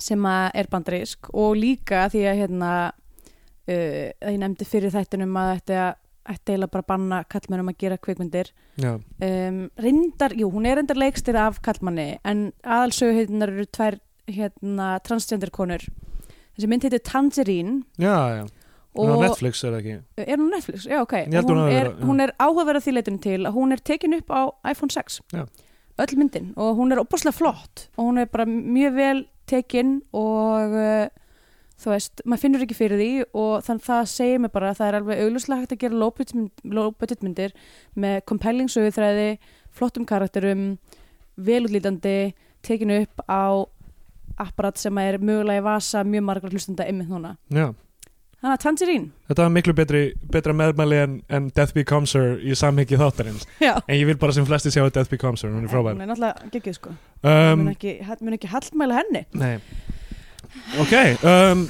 sem 0.00 0.24
er 0.26 0.70
bandarísk. 0.72 1.30
Og 1.36 1.56
líka 1.60 2.06
því 2.12 2.26
að 2.30 2.40
hérna 2.42 2.72
uh, 2.90 4.06
ég 4.10 4.38
nefndi 4.40 4.68
fyrir 4.68 4.94
þættunum 4.94 5.36
að 5.38 5.54
þetta 5.58 5.90
ætti 6.28 6.52
eiginlega 6.54 6.72
bara 6.72 6.84
að 6.84 6.90
banna 6.92 7.18
kallmennum 7.32 7.72
að 7.72 7.78
gera 7.82 7.98
kvikmyndir. 7.98 8.52
Um, 8.82 9.60
reyndar, 9.82 10.34
jú, 10.38 10.48
hún 10.52 10.66
er 10.68 10.78
reyndar 10.78 11.00
leikstir 11.00 11.38
af 11.40 11.60
kallmanni 11.64 12.16
en 12.24 12.50
aðalsöguheitinnar 12.62 13.52
eru 13.54 13.66
tvær 13.66 13.98
hérna 14.30 14.94
transgender 15.06 15.50
konur. 15.54 15.84
Þessi 16.56 16.68
mynd 16.68 16.84
heitir 16.86 17.02
Tangerine. 17.06 17.82
Já, 17.98 18.42
já. 18.42 18.44
Og 18.92 19.08
og 19.08 19.22
á 19.24 19.24
Netflix 19.24 19.62
er 19.64 19.72
það 19.72 19.78
ekki? 19.80 19.94
Er 20.20 20.36
hún 20.36 20.50
á 20.52 20.54
Netflix? 20.58 20.84
Já, 20.84 20.98
ok. 21.00 21.14
Hún 21.32 21.48
hún, 21.48 21.60
er, 21.72 21.88
hún 22.04 22.20
er 22.20 22.32
áhugaverða 22.36 22.82
því 22.84 22.92
leitinu 22.98 23.20
til 23.24 23.38
að 23.48 23.54
hún 23.56 23.72
er 23.72 23.80
tekin 23.80 24.16
upp 24.18 24.28
á 24.28 24.40
iPhone 24.68 24.92
6 24.92 25.20
Já. 25.32 25.46
öll 26.04 26.16
myndin. 26.20 26.52
Og 26.60 26.76
hún 26.76 26.92
er 26.92 27.00
opaslega 27.00 27.32
flott. 27.32 27.88
Og 27.96 28.10
hún 28.10 28.20
er 28.20 28.28
bara 28.28 28.44
mjög 28.44 28.94
vel 28.98 29.24
tekin 29.48 30.02
og 30.12 30.76
uh, 30.76 31.08
þú 31.82 31.90
veist, 31.92 32.22
maður 32.24 32.42
finnur 32.44 32.64
ekki 32.66 32.76
fyrir 32.78 33.00
því 33.00 33.10
og 33.42 33.52
þannig 33.66 33.86
það 33.88 34.08
segir 34.12 34.42
mig 34.42 34.52
bara 34.54 34.70
að 34.70 34.80
það 34.80 34.88
er 34.88 34.98
alveg 35.00 35.22
augljóslega 35.24 35.64
hægt 35.64 35.74
að 35.76 35.82
gera 35.84 36.00
low 36.02 36.10
budget 36.16 36.34
mynd- 36.38 36.64
low 36.78 36.90
budget 36.94 37.22
myndir 37.26 37.54
með 37.98 38.18
compelling 38.30 38.70
söguþræði 38.72 39.28
flottum 39.74 40.06
karakterum 40.08 40.66
velútlítandi 41.36 42.16
tekin 42.62 42.92
upp 43.00 43.24
á 43.26 43.66
apparat 44.42 44.78
sem 44.80 44.98
er 45.02 45.18
mögulega 45.18 45.60
í 45.62 45.64
vasa 45.64 46.04
mjög 46.04 46.26
margar 46.28 46.52
hlustanda 46.52 46.86
einmitt 46.88 47.10
núna. 47.10 47.34
Já, 47.52 47.72
þannig 48.40 48.54
að 48.54 48.62
Tangerine. 48.64 49.08
Þetta 49.28 49.44
var 49.44 49.52
miklu 49.56 49.74
betri, 49.76 50.02
betra 50.32 50.54
meðmæli 50.56 51.00
en, 51.02 51.16
en 51.28 51.48
Death 51.54 51.74
Becomes 51.76 52.14
Her 52.16 52.38
í 52.40 52.54
samhengi 52.58 52.98
þáttarins. 53.00 53.44
Já. 53.60 53.74
En 53.86 53.98
ég 53.98 54.06
vil 54.08 54.16
bara 54.20 54.32
sem 54.36 54.46
flesti 54.48 54.72
sjá 54.72 54.86
Death 54.88 55.10
Becomes 55.12 55.44
Her, 55.44 55.52
hún 55.52 55.66
er 55.66 55.68
hún 55.68 55.74
frábær 55.74 55.98
er 55.98 56.12
náttúrulega 56.12 56.52
geggið 56.54 56.78
sko. 56.78 56.94
Um, 57.22 57.32
um, 57.32 57.66
mun, 57.66 57.74
ekki, 57.74 57.98
ekki 58.38 58.52
hallmæla 58.54 59.02
henni. 59.02 59.26
Nei 59.36 59.56
Ok, 60.82 60.94
um, 61.26 61.64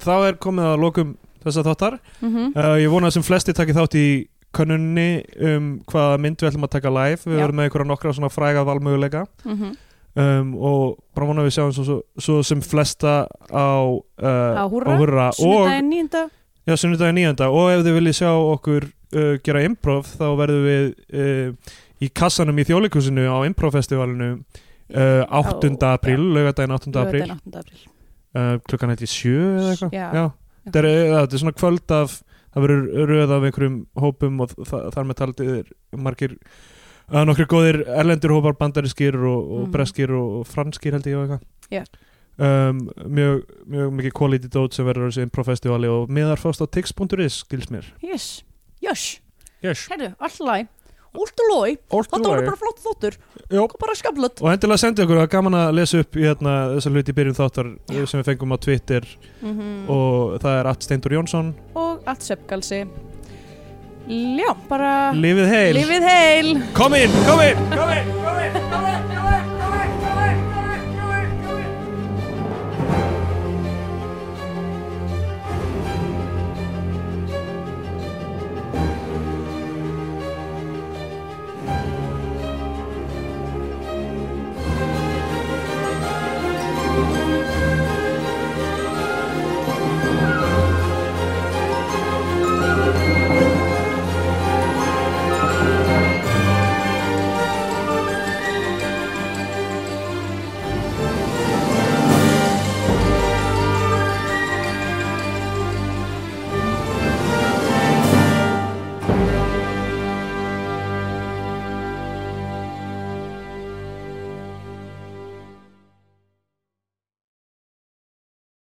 þá 0.00 0.12
er 0.28 0.38
komið 0.42 0.68
að 0.72 0.82
lokum 0.84 1.14
þessa 1.44 1.64
þáttar 1.66 1.98
mm 2.20 2.52
uh, 2.56 2.76
Ég 2.80 2.90
vona 2.92 3.10
að 3.10 3.16
sem 3.18 3.26
flesti 3.26 3.54
taki 3.56 3.76
þátt 3.76 3.96
í 3.98 4.08
könnunni 4.56 5.22
um 5.46 5.68
hvaða 5.90 6.18
mynd 6.18 6.40
við 6.42 6.50
ætlum 6.50 6.66
að 6.66 6.74
taka 6.74 6.90
live 6.90 7.22
Við 7.28 7.38
verðum 7.38 7.60
með 7.60 7.68
einhverja 7.68 7.90
nokkra 7.92 8.14
svona 8.16 8.32
fræga 8.32 8.64
valmöguleika 8.66 9.24
-hmm. 9.44 9.76
um, 10.16 10.54
og 10.58 10.98
bara 11.14 11.26
vona 11.26 11.44
við 11.46 11.54
sjáum 11.54 11.72
svo, 11.72 11.84
svo, 11.84 11.98
svo 12.18 12.42
sem 12.42 12.62
flesta 12.62 13.26
á, 13.50 13.70
uh, 13.86 14.54
Á 14.58 14.66
Húrra. 14.66 15.28
og, 15.28 15.34
sunnudaginn 15.38 15.90
nýjunda 15.90 16.24
já, 16.66 16.76
sunnudaginn 16.76 17.14
nýjönda 17.20 17.50
og 17.50 17.70
ef 17.70 17.84
þið 17.86 17.94
viljið 17.98 18.18
sjá 18.18 18.30
okkur 18.34 18.88
uh, 18.90 19.36
gera 19.44 19.62
improv 19.62 20.10
þá 20.18 20.26
verðum 20.36 20.66
við 20.66 20.84
uh, 21.14 21.54
í 22.00 22.08
kassanum 22.08 22.58
í 22.58 22.64
þjóðleikusinu 22.64 23.28
á 23.30 23.38
improv-festivalinu 23.46 24.32
uh, 24.34 25.22
8. 25.30 25.78
Á- 25.78 25.94
apríl, 25.94 26.20
laugadaginn 26.34 26.74
8. 26.74 26.90
apríl 26.98 27.26
laugardaginn 27.28 27.38
8. 27.54 27.58
apríl 27.62 27.99
uh, 28.36 28.58
klukkan 28.68 28.92
hætti 28.94 29.08
sjö 29.10 29.36
eða 29.60 29.70
eitthvað 29.74 29.94
Já. 29.96 30.06
Já. 30.14 30.24
Þetta, 30.66 30.78
er, 30.82 30.88
ja, 31.08 31.20
þetta 31.24 31.34
er 31.38 31.42
svona 31.44 31.56
kvöld 31.56 31.94
af 31.96 32.18
það 32.50 32.64
verður 32.66 33.08
röð 33.10 33.32
af 33.36 33.44
einhverjum 33.48 33.78
hópum 34.02 34.40
og 34.44 34.52
þa 34.66 34.80
þar 34.94 35.08
með 35.08 35.18
taldið 35.22 35.50
er 35.60 35.70
margir 36.04 36.34
uh, 36.36 37.22
nokkri 37.24 37.46
góðir 37.50 37.78
erlendur 37.86 38.34
hópar 38.36 38.58
bandarískir 38.60 39.16
og, 39.16 39.40
og 39.40 39.60
Mhm. 39.66 39.72
breskir 39.74 40.12
og, 40.18 40.46
franskir 40.50 40.92
held 40.98 41.06
ég 41.06 41.16
og 41.16 41.24
eitthvað 41.28 41.46
Já. 41.70 41.84
um, 42.40 42.82
mjög, 43.06 43.44
mjög 43.70 43.94
mikið 44.00 44.12
quality 44.18 44.48
dót 44.50 44.74
sem 44.74 44.86
verður 44.86 45.06
á 45.06 45.10
þessu 45.12 45.22
improfestivali 45.28 45.88
og 45.90 46.10
miðar 46.10 46.40
fást 46.42 46.60
á 46.62 46.66
tix.is 46.66 47.40
skils 47.44 47.70
mér 47.70 47.86
yes, 48.02 48.42
jöss, 48.82 49.20
yes. 49.62 49.86
herru, 49.90 50.12
alltaf 50.18 50.66
læg 51.10 51.20
Últu 51.20 51.46
lói, 51.50 51.76
þetta 51.90 52.28
voru 52.28 52.46
bara 52.46 52.56
flott 52.60 52.82
þóttur 52.84 53.16
bara 53.80 53.94
skaflut 53.98 54.40
og 54.40 54.52
endilega 54.52 54.78
sendi 54.78 55.02
okkur, 55.02 55.18
það 55.18 55.26
er 55.26 55.32
gaman 55.34 55.58
að 55.58 55.74
lesa 55.74 56.02
upp 56.04 56.14
hérna, 56.14 56.54
þessa 56.76 56.92
hluti 56.94 57.10
í 57.10 57.16
byrjun 57.18 57.38
þáttar 57.38 57.70
Já. 57.90 58.06
sem 58.06 58.20
við 58.20 58.28
fengum 58.30 58.54
á 58.54 58.58
Twitter. 58.62 59.08
Mm 59.42 59.90
og 59.90 60.40
það 60.42 60.58
er 60.60 60.66
Att 60.70 60.82
Steindur 60.82 61.12
Jónsson. 61.12 61.54
Og 61.74 62.02
allt 62.06 62.22
söpgalsi. 62.22 62.86
Já, 64.08 64.54
bara 64.68 65.12
Lifið 65.12 65.48
heil. 65.50 65.74
Lífið 65.74 66.08
heil. 66.08 66.62
Kom 66.74 66.94
inn, 66.94 67.10
kom 67.26 67.40
inn, 67.42 67.56
kom 67.74 67.94
inn, 67.94 68.12
kom 68.22 68.42
inn, 68.42 68.60
kom 68.70 68.86
inn, 68.86 69.08
kom 69.14 69.32
inn 69.34 69.49